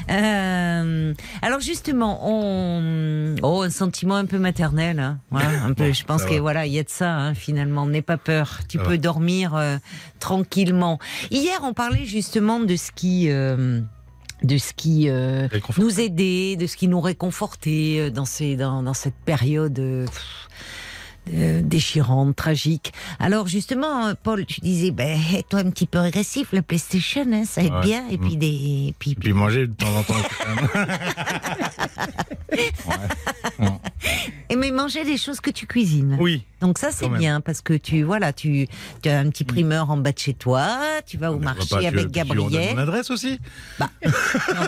Euh, 0.09 1.13
alors 1.41 1.59
justement, 1.59 2.19
on, 2.27 3.35
oh, 3.43 3.61
un 3.61 3.69
sentiment 3.69 4.15
un 4.15 4.25
peu 4.25 4.39
maternel, 4.39 4.99
hein. 4.99 5.19
Voilà, 5.29 5.49
un 5.63 5.73
peu. 5.73 5.87
Bon, 5.87 5.93
je 5.93 6.03
pense 6.03 6.23
que 6.25 6.33
va. 6.35 6.41
voilà, 6.41 6.65
il 6.65 6.73
y 6.73 6.79
a 6.79 6.83
de 6.83 6.89
ça 6.89 7.11
hein, 7.15 7.33
finalement. 7.35 7.85
N'aie 7.85 8.01
pas 8.01 8.17
peur. 8.17 8.59
Tu 8.67 8.77
Ça 8.77 8.83
peux 8.83 8.91
va. 8.91 8.97
dormir 8.97 9.55
euh, 9.55 9.77
tranquillement. 10.19 10.99
Hier, 11.31 11.59
on 11.63 11.73
parlait 11.73 12.05
justement 12.05 12.59
de 12.59 12.75
ce 12.75 12.91
qui. 12.91 13.27
euh, 13.29 13.81
de 14.43 14.57
ce 14.57 14.73
qui 14.73 15.09
euh, 15.09 15.47
nous 15.77 15.99
aidait, 15.99 16.55
de 16.55 16.65
ce 16.67 16.77
qui 16.77 16.87
nous 16.87 17.01
réconfortait 17.01 17.97
euh, 17.99 18.09
dans, 18.09 18.25
ces, 18.25 18.55
dans, 18.55 18.81
dans 18.83 18.93
cette 18.93 19.15
période 19.25 19.77
euh, 19.79 20.05
euh, 21.33 21.61
déchirante, 21.61 22.35
tragique. 22.35 22.93
Alors 23.19 23.47
justement, 23.47 24.13
Paul, 24.23 24.45
tu 24.45 24.61
disais, 24.61 24.91
ben, 24.91 25.19
toi 25.49 25.59
un 25.59 25.69
petit 25.69 25.85
peu 25.85 25.99
agressif, 25.99 26.47
la 26.53 26.61
PlayStation, 26.61 27.25
hein, 27.31 27.43
ça 27.45 27.61
aide 27.61 27.71
Ouais. 27.73 27.81
bien. 27.81 28.07
Et 28.09 28.17
puis 28.17 28.35
Mm. 28.35 28.39
des, 28.39 28.95
puis, 28.97 29.11
Et 29.11 29.15
puis 29.15 29.33
manger 29.33 29.67
de 29.67 29.73
temps 29.73 29.93
en 29.95 30.03
temps. 30.03 30.13
quand 30.39 30.55
même. 30.55 30.87
Ouais. 33.59 33.67
et 34.49 34.55
mais 34.55 34.71
manger 34.71 35.03
des 35.03 35.17
choses 35.17 35.39
que 35.41 35.49
tu 35.51 35.67
cuisines. 35.67 36.17
Oui. 36.19 36.43
Donc 36.61 36.77
ça 36.77 36.91
c'est 36.91 37.07
bien 37.09 37.39
parce 37.41 37.61
que 37.61 37.73
tu 37.73 38.03
voilà, 38.03 38.33
tu, 38.33 38.67
tu 39.01 39.09
as 39.09 39.19
un 39.19 39.29
petit 39.29 39.43
primeur 39.45 39.89
en 39.89 39.97
bas 39.97 40.11
de 40.11 40.19
chez 40.19 40.33
toi, 40.33 40.67
tu 41.05 41.17
vas 41.17 41.31
au 41.31 41.35
On 41.35 41.39
marché 41.39 41.69
pas 41.69 41.79
que- 41.81 41.85
avec 41.85 42.11
Gabriel. 42.11 42.75
Mon 42.75 42.81
adresse 42.81 43.09
aussi. 43.11 43.39
Non, 43.79 43.87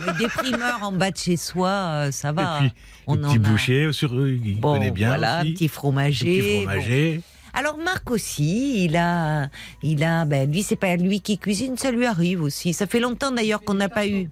mais 0.06 0.14
des 0.18 0.28
primeurs 0.28 0.80
en 0.84 0.92
bas 0.92 1.12
de 1.12 1.18
chez 1.18 1.38
soi, 1.38 1.70
euh, 1.70 2.12
ça 2.12 2.32
va. 2.32 2.58
Et 2.58 2.60
puis, 2.70 2.74
On 3.08 3.24
en 3.24 3.28
petit 3.34 3.36
a. 3.36 3.50
boucher 3.50 3.92
sur 3.94 4.14
il 4.28 4.60
Bon, 4.60 4.74
connaît 4.74 4.92
bien 4.92 5.08
voilà, 5.10 5.42
aussi. 5.42 5.54
petit 5.54 5.64
Le 5.66 5.70
fromager. 5.70 6.40
petit 6.42 6.64
fromager. 6.66 7.22
Alors 7.54 7.78
Marc 7.78 8.10
aussi, 8.12 8.86
il 8.86 8.96
a, 8.96 9.50
il 9.84 10.04
a, 10.04 10.26
ben 10.26 10.50
lui 10.52 10.64
c'est 10.64 10.76
pas 10.76 10.96
lui 10.96 11.22
qui 11.22 11.38
cuisine, 11.38 11.78
ça 11.78 11.92
lui 11.92 12.06
arrive 12.06 12.42
aussi. 12.44 12.74
Ça 12.74 12.88
fait 12.88 13.00
longtemps 13.00 13.32
d'ailleurs 13.32 13.62
qu'on 13.62 13.74
n'a 13.74 13.90
pas 13.90 14.08
eu 14.08 14.30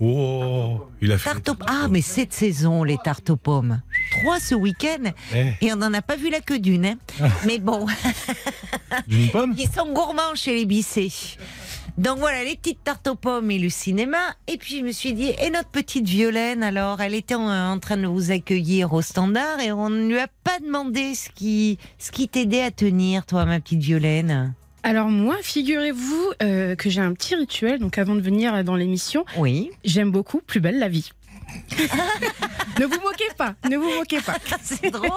Oh, 0.00 0.80
il 1.00 1.12
a 1.12 1.18
fait. 1.18 1.30
tarte 1.30 1.48
aux 1.50 1.56
Ah 1.66 1.86
mais 1.88 2.00
cette 2.00 2.32
saison 2.32 2.82
les 2.82 2.96
tartes 3.04 3.30
aux 3.30 3.36
pommes, 3.36 3.80
trois 4.10 4.40
ce 4.40 4.54
week-end 4.54 5.12
Eh, 5.34 5.52
et 5.60 5.72
on 5.72 5.76
n'en 5.76 5.92
a 5.94 6.02
pas 6.02 6.16
vu 6.16 6.28
la 6.30 6.40
queue 6.40 6.58
d'une. 6.58 6.86
hein. 6.86 7.28
mais 7.46 7.58
bon, 7.58 7.86
d'une 9.06 9.28
pomme 9.30 9.54
ils 9.56 9.68
sont 9.70 9.92
gourmands 9.92 10.34
chez 10.34 10.54
les 10.56 10.66
Bissés. 10.66 11.12
Donc 11.98 12.18
voilà, 12.18 12.42
les 12.44 12.56
petites 12.56 12.82
tartes 12.82 13.06
aux 13.06 13.14
pommes 13.14 13.50
et 13.50 13.58
le 13.58 13.68
cinéma. 13.68 14.16
Et 14.48 14.56
puis 14.56 14.78
je 14.78 14.84
me 14.84 14.92
suis 14.92 15.12
dit, 15.12 15.32
et 15.42 15.50
notre 15.50 15.68
petite 15.68 16.06
Violaine 16.08 16.62
alors 16.62 17.00
Elle 17.02 17.14
était 17.14 17.34
en, 17.34 17.48
en 17.50 17.78
train 17.78 17.96
de 17.98 18.06
vous 18.06 18.30
accueillir 18.30 18.92
au 18.94 19.02
standard 19.02 19.60
et 19.60 19.72
on 19.72 19.90
ne 19.90 20.06
lui 20.08 20.18
a 20.18 20.28
pas 20.42 20.58
demandé 20.64 21.14
ce 21.14 21.28
qui, 21.30 21.78
ce 21.98 22.10
qui 22.10 22.28
t'aidait 22.28 22.62
à 22.62 22.70
tenir, 22.70 23.26
toi, 23.26 23.44
ma 23.44 23.60
petite 23.60 23.80
Violaine. 23.80 24.54
Alors 24.84 25.08
moi, 25.08 25.36
figurez-vous 25.42 26.32
euh, 26.42 26.74
que 26.74 26.90
j'ai 26.90 27.00
un 27.00 27.12
petit 27.12 27.34
rituel. 27.36 27.78
Donc 27.78 27.98
avant 27.98 28.14
de 28.16 28.20
venir 28.20 28.64
dans 28.64 28.74
l'émission, 28.74 29.24
Oui. 29.38 29.70
j'aime 29.84 30.10
beaucoup 30.10 30.40
Plus 30.44 30.60
belle 30.60 30.78
la 30.80 30.88
vie. 30.88 31.10
ne 32.80 32.84
vous 32.86 33.00
moquez 33.02 33.28
pas, 33.36 33.54
ne 33.68 33.76
vous 33.76 33.90
moquez 33.98 34.20
pas. 34.20 34.36
C'est 34.62 34.90
drôle. 34.90 35.10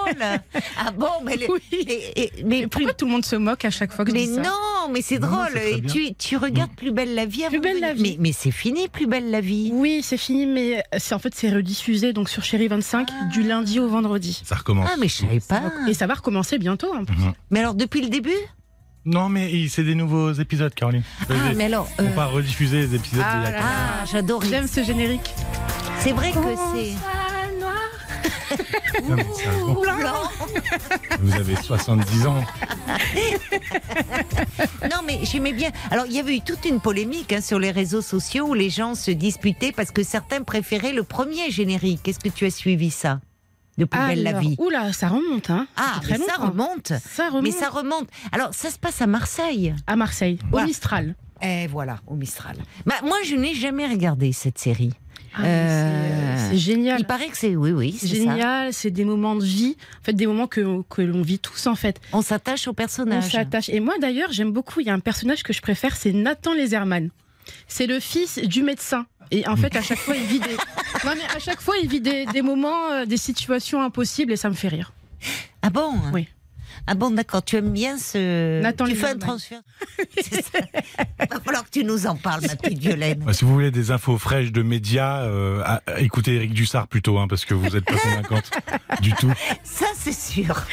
Ah 0.78 0.91
bon, 0.91 1.07
mais, 1.24 1.38
le- 1.38 1.48
Oui. 1.52 1.62
et- 1.72 2.22
et- 2.24 2.32
mais 2.44 2.62
Mais 2.62 2.68
pourquoi 2.68 2.94
tout 2.94 3.06
le 3.06 3.12
monde 3.12 3.26
se 3.26 3.36
moque 3.36 3.66
à 3.66 3.70
chaque 3.70 3.94
fois 3.94 4.06
que 4.06 4.12
je 4.12 4.16
Mais 4.16 4.28
dis 4.28 4.36
ça? 4.36 4.41
non, 4.41 4.90
mais 4.91 5.02
c'est 5.02 5.20
drôle. 5.20 5.56
Et 5.57 5.82
tu, 5.82 6.14
tu 6.16 6.38
regardes 6.38 6.72
Plus 6.76 6.91
belle 6.91 7.16
la 7.16 7.26
vie 7.26 7.44
avant 7.44 7.52
Plus 7.52 7.60
belle 7.62 7.76
de 7.78 7.82
la 7.82 7.94
vie. 7.94 8.02
Mais, 8.02 8.18
mais 8.20 8.32
c'est 8.32 8.52
fini, 8.52 8.88
Plus 8.88 9.07
belle 9.07 9.32
la 9.32 9.41
vie. 9.41 9.72
Oui, 9.74 10.02
c'est 10.03 10.18
fini, 10.18 10.45
mais 10.45 10.84
c'est 10.98 11.14
en 11.16 11.20
fait 11.20 11.34
c'est 11.36 11.49
rediffusé 11.49 12.14
donc 12.14 12.30
sur 12.30 12.44
Chéri 12.44 12.68
25 12.68 13.07
du 13.32 13.44
lundi 13.44 13.80
au 13.80 13.88
vendredi. 13.88 14.41
Ça 14.45 14.56
recommence. 14.56 14.90
Ah, 14.91 14.95
mais 14.99 15.07
je 15.07 15.16
savais 15.16 15.40
pas. 15.40 15.62
Et 15.88 15.94
ça 15.94 16.07
va 16.07 16.16
recommencer 16.16 16.57
bientôt. 16.57 16.94
hein. 16.94 17.03
Mais 17.52 17.60
alors, 17.60 17.74
depuis 17.76 18.02
le 18.02 18.10
début? 18.10 18.32
Non, 19.07 19.30
mais 19.30 19.68
c'est 19.70 19.84
des 19.84 19.94
nouveaux 19.94 20.32
épisodes, 20.34 20.74
Caroline. 20.74 21.03
Ah, 21.30 21.34
mais 21.56 21.66
alors. 21.66 21.88
On 21.99 22.03
euh, 22.03 22.07
va 22.07 22.12
pas 22.16 22.26
rediffuser 22.26 22.78
les 22.80 22.95
épisodes 22.95 23.24
Ah 23.24 23.36
d'il 23.36 23.44
y 23.44 23.45
a 23.48 23.52
là 23.52 23.57
quatre- 23.57 23.64
là. 23.64 23.72
Ah, 24.02 24.06
j'adore. 24.12 24.41
J'aime 24.44 24.68
ce 24.68 24.84
générique. 24.84 25.30
C'est 26.06 26.11
vrai 26.11 26.32
que 26.32 26.38
c'est. 26.72 26.94
Non, 29.10 29.15
mais 29.15 29.26
c'est 29.36 29.48
un 29.48 29.57
bon- 29.57 29.73
Blanc. 29.82 30.30
Vous 31.19 31.34
avez 31.34 31.56
70 31.56 32.27
ans. 32.27 32.44
Non, 34.84 34.98
mais 35.03 35.19
j'aimais 35.23 35.52
bien. 35.53 35.72
Alors, 35.90 36.06
il 36.06 36.11
y 36.14 36.19
avait 36.19 36.36
eu 36.38 36.41
toute 36.41 36.64
une 36.65 36.80
polémique 36.80 37.34
hein, 37.34 37.41
sur 37.41 37.57
les 37.57 37.72
réseaux 37.72 38.03
sociaux 38.03 38.45
où 38.49 38.53
les 38.53 38.69
gens 38.69 38.94
se 38.94 39.10
disputaient 39.10 39.72
parce 39.72 39.90
que 39.90 40.03
certains 40.03 40.44
préféraient 40.44 40.94
le 40.94 41.03
premier 41.03 41.49
générique. 41.49 42.07
Est-ce 42.07 42.19
que 42.19 42.30
tu 42.30 42.45
as 42.45 42.52
suivi 42.52 42.91
ça 42.91 43.19
De 43.80 43.86
Plus 43.86 43.99
belle 43.99 44.22
la 44.22 44.34
vie 44.40 44.56
Oula, 44.60 44.94
ça 44.94 45.07
remonte, 45.07 45.49
hein. 45.49 45.65
Ah, 45.76 45.94
C'est 45.95 46.10
très 46.10 46.18
mais 46.19 46.26
ça 46.26 46.36
remonte. 46.40 46.94
Ça 47.03 47.30
remonte. 47.30 47.44
Mais 47.44 47.52
ça 47.52 47.69
remonte. 47.69 48.07
Alors, 48.32 48.53
ça 48.53 48.69
se 48.69 48.77
passe 48.77 49.02
à 49.02 49.07
Marseille. 49.07 49.73
À 49.88 49.95
Marseille, 49.95 50.38
au. 50.52 50.61
Mistral. 50.61 51.15
Et 51.41 51.65
voilà, 51.65 51.98
au 52.06 52.14
Mistral. 52.15 52.57
Bah, 52.86 52.95
moi, 53.03 53.18
je 53.26 53.36
n'ai 53.36 53.56
jamais 53.56 53.88
regardé 53.88 54.32
cette 54.34 54.60
série. 54.60 54.94
Ah, 55.36 55.42
mais 55.42 55.48
Euh, 55.50 56.50
c'est- 56.52 56.58
génial. 56.58 57.00
Il 57.00 57.06
paraît 57.06 57.28
que 57.28 57.38
c'est, 57.38 57.56
oui, 57.56 57.72
oui, 57.72 57.96
C'est 58.00 58.08
génial, 58.08 58.74
c'est 58.74 58.92
des 58.92 59.04
moments 59.06 59.36
de 59.36 59.44
vie, 59.44 59.76
en 60.02 60.04
fait 60.06 60.14
des 60.14 60.28
moments 60.28 60.48
que, 60.48 60.82
que 60.90 61.02
l'on 61.02 61.22
vit 61.22 61.40
tous 61.40 61.68
en 61.68 61.76
fait. 61.76 62.00
On 62.14 62.22
s'attache 62.22 62.68
au 62.68 62.72
On 62.72 62.74
personnage. 62.74 63.32
s'attache. 63.32 63.70
Et 63.70 63.80
moi 63.80 63.96
d'ailleurs 64.00 64.32
j'aime 64.32 64.52
beaucoup, 64.52 64.80
il 64.80 64.88
y 64.88 64.90
a 64.90 64.94
un 64.94 65.00
personnage 65.00 65.44
que 65.44 65.52
je 65.54 65.62
préfère, 65.62 65.96
c'est 65.96 66.14
Nathan 66.14 66.54
Leserman. 66.54 67.10
C'est 67.68 67.86
le 67.88 68.00
fils 68.00 68.40
du 68.40 68.64
médecin. 68.64 69.06
Et 69.32 69.48
en 69.48 69.56
fait 69.56 69.76
à 69.76 69.82
chaque 69.82 69.98
fois 70.00 70.16
il 70.16 70.26
vit 70.26 70.40
des, 70.40 70.52
non, 71.06 71.12
mais 71.16 71.36
à 71.36 71.40
chaque 71.40 71.60
fois 71.62 71.76
il 71.82 71.90
vit 71.90 72.02
des, 72.02 72.26
des 72.28 72.42
moments, 72.42 72.92
euh, 72.92 73.06
des 73.06 73.18
situations 73.18 73.82
impossibles 73.82 74.32
et 74.32 74.38
ça 74.38 74.50
me 74.50 74.56
fait 74.56 74.68
rire. 74.70 74.94
Ah 75.62 75.70
bon? 75.70 75.92
Oui. 76.14 76.28
Ah 76.88 76.93
bon, 76.95 77.11
d'accord. 77.11 77.43
Tu 77.43 77.56
aimes 77.57 77.72
bien 77.72 77.97
ce. 77.97 78.61
Nathan 78.61 78.85
tu 78.85 78.95
fais 78.95 79.10
un 79.10 79.18
transfert. 79.18 79.61
C'est 80.22 80.43
ça. 80.43 80.60
Il 81.22 81.27
va 81.30 81.39
falloir 81.39 81.64
que 81.65 81.69
tu 81.72 81.84
nous 81.84 82.07
en 82.07 82.15
parles, 82.15 82.41
ma 82.47 82.56
petite 82.56 82.80
Violaine. 82.80 83.23
Si 83.34 83.43
vous 83.45 83.53
voulez 83.53 83.72
des 83.72 83.91
infos 83.91 84.18
fraîches 84.18 84.52
de 84.52 84.61
médias, 84.61 85.22
euh, 85.23 85.61
à- 85.65 85.81
à- 85.88 85.99
écoutez 85.99 86.35
Eric 86.35 86.53
Dussard 86.53 86.88
plutôt, 86.88 87.18
hein, 87.18 87.27
parce 87.27 87.45
que 87.45 87.53
vous 87.53 87.69
n'êtes 87.69 87.85
pas 87.85 87.97
convaincante 87.97 88.52
du 89.02 89.14
tout. 89.14 89.31
Ça, 89.64 89.85
c'est 89.97 90.14
sûr. 90.14 90.64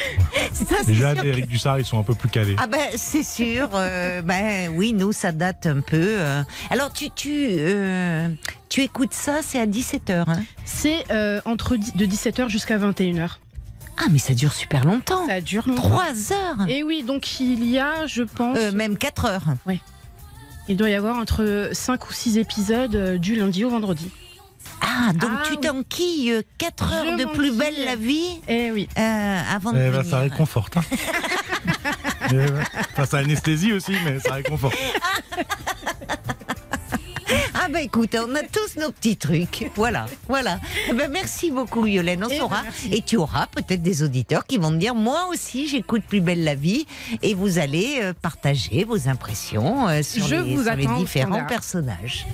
Ça, 0.53 0.83
Déjà, 0.85 1.13
sûr. 1.13 1.23
les 1.23 1.29
Eric 1.29 1.47
Dussard, 1.47 1.79
ils 1.79 1.85
sont 1.85 1.99
un 1.99 2.03
peu 2.03 2.15
plus 2.15 2.29
calés. 2.29 2.55
Ah 2.57 2.67
ben 2.67 2.79
c'est 2.95 3.23
sûr. 3.23 3.69
euh, 3.73 4.21
ben 4.21 4.69
oui, 4.75 4.93
nous 4.93 5.11
ça 5.11 5.31
date 5.31 5.65
un 5.65 5.81
peu. 5.81 5.97
euh. 6.19 6.43
Alors 6.69 6.91
tu 6.93 7.09
tu 7.11 7.31
euh, 7.49 8.29
tu 8.69 8.81
écoutes 8.81 9.13
ça, 9.13 9.39
c'est 9.43 9.59
à 9.59 9.65
17h. 9.65 10.23
Hein? 10.27 10.43
C'est 10.65 11.03
euh, 11.11 11.41
entre 11.45 11.75
de 11.75 12.05
17h 12.05 12.49
jusqu'à 12.49 12.77
21h. 12.77 13.37
Ah 13.97 14.05
mais 14.11 14.17
ça 14.19 14.33
dure 14.33 14.53
super 14.53 14.85
longtemps. 14.85 15.27
Ça 15.27 15.39
dure 15.41 15.67
longtemps. 15.67 15.89
3 15.89 16.05
heures. 16.33 16.67
Et 16.67 16.83
oui, 16.83 17.03
donc 17.03 17.39
il 17.39 17.63
y 17.69 17.79
a, 17.79 18.05
je 18.07 18.23
pense, 18.23 18.57
Euh, 18.57 18.71
même 18.71 18.97
4 18.97 19.25
heures. 19.25 19.43
il 20.67 20.77
doit 20.77 20.89
y 20.89 20.95
avoir 20.95 21.17
entre 21.17 21.69
5 21.73 22.09
ou 22.09 22.13
6 22.13 22.37
épisodes 22.37 22.95
euh, 22.95 23.17
du 23.17 23.35
lundi 23.35 23.63
au 23.65 23.69
vendredi. 23.69 24.09
Ah 24.81 25.11
donc 25.13 25.29
Ah, 25.33 25.43
tu 25.45 25.53
oui. 25.53 25.59
t'enquilles 25.59 26.41
4 26.57 26.89
Je 26.89 26.93
heures 27.09 27.17
de 27.17 27.25
plus 27.33 27.51
belle 27.55 27.75
la 27.85 27.95
vie 27.95 28.39
Eh 28.47 28.71
oui. 28.71 28.87
euh, 28.97 29.41
avant 29.53 29.71
de 29.71 29.77
Eh 29.79 29.89
ben, 29.91 30.03
ça 30.03 30.19
réconforte. 30.19 30.77
Hein. 30.77 30.83
Eh. 32.31 32.45
Enfin, 32.93 33.05
ça 33.05 33.17
anesthésie 33.17 33.73
aussi, 33.73 33.91
mais 34.05 34.17
ça 34.19 34.35
réconforte. 34.35 34.75
Ah 37.53 37.67
ben 37.69 37.79
écoute, 37.79 38.15
on 38.15 38.35
a 38.35 38.41
tous 38.43 38.79
nos 38.79 38.91
petits 38.91 39.17
trucs. 39.17 39.69
Voilà, 39.75 40.05
voilà. 40.27 40.59
Eh 40.89 40.93
ben, 40.93 41.09
merci 41.11 41.51
beaucoup 41.51 41.85
Yolène, 41.85 42.23
on 42.23 42.27
Eh 42.27 42.31
ben, 42.33 42.39
saura. 42.39 42.63
merci. 42.63 42.89
Et 42.93 43.01
tu 43.01 43.17
auras 43.17 43.47
peut-être 43.47 43.81
des 43.81 44.03
auditeurs 44.03 44.45
qui 44.45 44.57
vont 44.57 44.71
te 44.71 44.77
dire, 44.77 44.95
moi 44.95 45.27
aussi 45.29 45.67
j'écoute 45.67 46.03
Plus 46.07 46.21
belle 46.21 46.43
la 46.43 46.55
vie. 46.55 46.85
Et 47.21 47.33
vous 47.33 47.57
allez 47.59 47.99
euh, 48.01 48.13
partager 48.19 48.83
vos 48.83 49.07
impressions 49.07 49.87
euh, 49.87 50.01
sur, 50.03 50.25
Je 50.27 50.35
les, 50.35 50.55
vous 50.55 50.63
sur 50.63 50.75
les 50.75 50.83
attends 50.85 50.95
au 50.95 50.99
différents 50.99 51.45
personnages. 51.45 52.25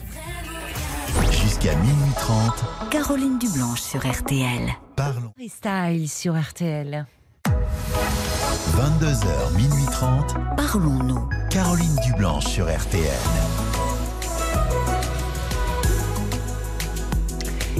Jusqu'à 1.31 1.75
minuit 1.75 2.13
30, 2.17 2.53
Caroline 2.91 3.37
Dublanche 3.39 3.81
sur 3.81 3.99
RTL. 4.07 4.69
parlons. 4.95 5.31
Freestyle 5.35 6.07
sur 6.09 6.39
RTL. 6.39 7.05
22h, 8.75 9.55
minuit 9.55 9.85
30, 9.91 10.35
Parlons-nous. 10.55 11.27
Caroline 11.49 11.95
Dublanche 12.05 12.45
sur 12.45 12.65
RTL. 12.65 13.03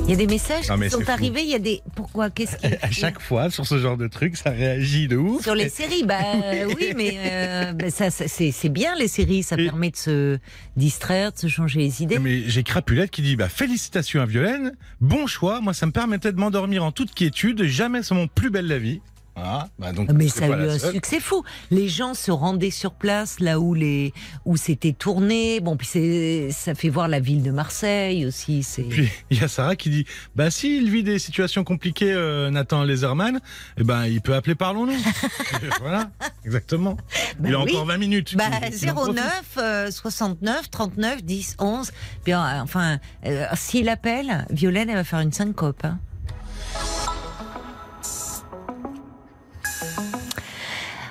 Il 0.05 0.11
y 0.11 0.13
a 0.13 0.17
des 0.17 0.27
messages 0.27 0.67
Non, 0.69 0.79
qui 0.79 0.89
sont 0.89 1.07
arrivés, 1.07 1.43
il 1.43 1.49
y 1.49 1.53
a 1.55 1.59
des... 1.59 1.81
Pourquoi 1.95 2.31
Qu'est-ce 2.31 2.57
qui... 2.57 2.65
À 2.81 2.89
chaque 2.89 3.21
fois, 3.21 3.51
sur 3.51 3.67
ce 3.67 3.77
genre 3.77 3.95
de 3.95 4.07
truc, 4.07 4.37
ça 4.37 4.49
réagit 4.49 5.07
de 5.07 5.15
ouf. 5.17 5.43
Sur 5.43 5.53
les 5.53 5.69
séries, 5.69 6.03
bah 6.03 6.19
oui, 6.79 6.93
mais 6.95 7.13
euh, 7.17 7.73
bah, 7.73 7.91
ça, 7.91 8.09
ça, 8.09 8.25
c'est 8.27 8.69
bien 8.69 8.95
les 8.95 9.07
séries, 9.07 9.43
ça 9.43 9.55
Et- 9.59 9.65
permet 9.65 9.91
de 9.91 9.95
se 9.97 10.39
distraire, 10.75 11.31
de 11.31 11.37
se 11.37 11.47
changer 11.47 11.79
les 11.79 12.01
idées. 12.01 12.17
Mais 12.17 12.41
j'ai 12.47 12.63
Crapulette 12.63 13.11
qui 13.11 13.21
dit 13.21 13.35
bah, 13.35 13.49
Félicitations 13.49 14.19
à 14.21 14.25
Violaine, 14.25 14.71
bon 14.99 15.27
choix, 15.27 15.61
moi 15.61 15.73
ça 15.75 15.85
me 15.85 15.91
permettait 15.91 16.31
de 16.31 16.37
m'endormir 16.39 16.83
en 16.83 16.91
toute 16.91 17.13
quiétude, 17.13 17.63
jamais 17.65 18.01
c'est 18.01 18.15
mon 18.15 18.27
plus 18.27 18.49
belle 18.49 18.67
la 18.67 18.79
vie. 18.79 19.01
Bah 19.79 19.91
donc, 19.93 20.11
Mais 20.11 20.27
ça 20.27 20.45
a 20.45 20.47
eu 20.49 20.69
un 20.69 20.77
seule. 20.79 20.93
succès 20.93 21.19
fou. 21.19 21.43
Les 21.71 21.87
gens 21.87 22.13
se 22.13 22.31
rendaient 22.31 22.71
sur 22.71 22.93
place 22.93 23.39
là 23.39 23.59
où 23.59 23.73
les 23.73 24.13
où 24.45 24.57
c'était 24.57 24.93
tourné. 24.93 25.59
Bon, 25.59 25.77
puis 25.77 25.87
ça 26.51 26.75
fait 26.75 26.89
voir 26.89 27.07
la 27.07 27.19
ville 27.19 27.41
de 27.43 27.51
Marseille 27.51 28.25
aussi. 28.25 28.65
Puis 28.89 29.09
il 29.29 29.39
y 29.39 29.43
a 29.43 29.47
Sarah 29.47 29.75
qui 29.75 29.89
dit 29.89 30.05
bah 30.35 30.51
s'il 30.51 30.89
vit 30.91 31.03
des 31.03 31.19
situations 31.19 31.63
compliquées, 31.63 32.11
euh, 32.13 32.49
Nathan 32.49 32.83
Leserman, 32.83 33.39
eh 33.77 33.83
ben 33.83 34.05
il 34.05 34.21
peut 34.21 34.35
appeler 34.35 34.55
Parlons-nous. 34.55 34.97
voilà, 35.79 36.09
exactement. 36.45 36.97
Bah 37.39 37.49
il 37.49 37.55
a 37.55 37.59
oui. 37.63 37.71
encore 37.71 37.85
20 37.85 37.97
minutes. 37.97 38.35
bah 38.37 38.45
Il- 38.67 38.75
il 38.83 38.89
en 38.91 38.93
profite. 38.93 39.15
09 39.15 39.43
euh, 39.57 39.91
69 39.91 40.69
39 40.69 41.23
10 41.23 41.55
11. 41.59 41.91
Puis 42.23 42.33
euh, 42.33 42.37
enfin, 42.61 42.97
euh, 43.25 43.45
s'il 43.55 43.89
appelle, 43.89 44.45
Violaine 44.49 44.89
elle 44.89 44.95
va 44.95 45.03
faire 45.03 45.19
une 45.19 45.31
syncope. 45.33 45.83
hein. 45.85 45.99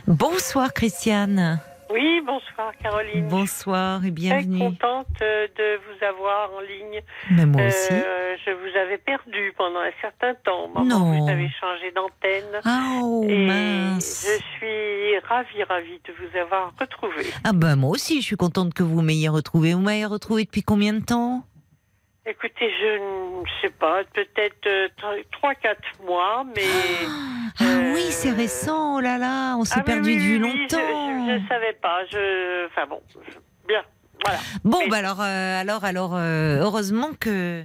Bonsoir 0.08 0.72
Christiane. 0.72 1.60
Oui, 1.90 2.22
bonsoir 2.24 2.72
Caroline. 2.82 3.28
Bonsoir 3.28 3.98
et 3.98 4.00
Très 4.04 4.10
bienvenue. 4.10 4.58
contente 4.58 5.06
euh, 5.20 5.46
de 5.48 5.76
vous 5.76 6.02
avoir 6.02 6.50
en 6.54 6.60
ligne. 6.60 7.02
Mais 7.30 7.44
moi 7.44 7.66
aussi. 7.66 7.92
Euh, 7.92 8.34
je 8.46 8.50
vous 8.52 8.78
avais 8.78 8.96
perdu 8.96 9.52
pendant 9.58 9.80
un 9.80 9.90
certain 10.00 10.34
temps. 10.44 10.70
Non. 10.82 11.12
Vous 11.12 11.28
avez 11.28 11.50
changé 11.60 11.92
d'antenne. 11.94 12.62
Ah 12.64 13.00
oh, 13.02 13.26
et 13.28 13.46
mince. 13.46 14.26
je 14.26 14.42
suis 14.56 15.18
ravie, 15.28 15.62
ravie 15.64 16.00
de 16.06 16.12
vous 16.18 16.38
avoir 16.38 16.72
retrouvé. 16.80 17.26
Ah 17.44 17.52
ben 17.52 17.76
moi 17.76 17.90
aussi, 17.90 18.22
je 18.22 18.26
suis 18.26 18.36
contente 18.36 18.72
que 18.72 18.82
vous 18.82 19.02
m'ayez 19.02 19.28
retrouvé. 19.28 19.74
Vous 19.74 19.82
m'avez 19.82 20.06
retrouvé 20.06 20.44
depuis 20.44 20.62
combien 20.62 20.94
de 20.94 21.04
temps? 21.04 21.44
Écoutez, 22.28 22.70
je 22.80 23.40
ne 23.40 23.44
sais 23.62 23.70
pas, 23.70 24.02
peut-être 24.12 24.66
euh, 24.66 24.88
3-4 25.42 26.04
mois, 26.06 26.44
mais... 26.54 26.62
Ah 27.60 27.64
Euh, 27.64 27.92
oui, 27.94 28.02
c'est 28.10 28.30
récent. 28.30 28.96
Oh 28.96 29.00
là 29.00 29.18
là, 29.18 29.56
on 29.56 29.64
s'est 29.64 29.80
Ah 29.80 29.82
perdu 29.82 30.10
oui, 30.10 30.16
de 30.16 30.20
vue 30.20 30.32
oui, 30.34 30.38
longtemps. 30.60 31.26
Je 31.26 31.32
ne 31.42 31.48
savais 31.48 31.72
pas. 31.82 32.04
Je... 32.04 32.66
Enfin 32.66 32.86
bon, 32.88 33.02
je- 33.12 33.66
bien, 33.66 33.82
voilà. 34.24 34.38
Bon, 34.62 34.78
Mais- 34.84 34.88
bah 34.88 34.96
alors, 34.98 35.20
euh, 35.20 35.60
alors, 35.60 35.84
alors, 35.84 36.14
euh, 36.14 36.58
heureusement 36.60 37.10
que 37.18 37.64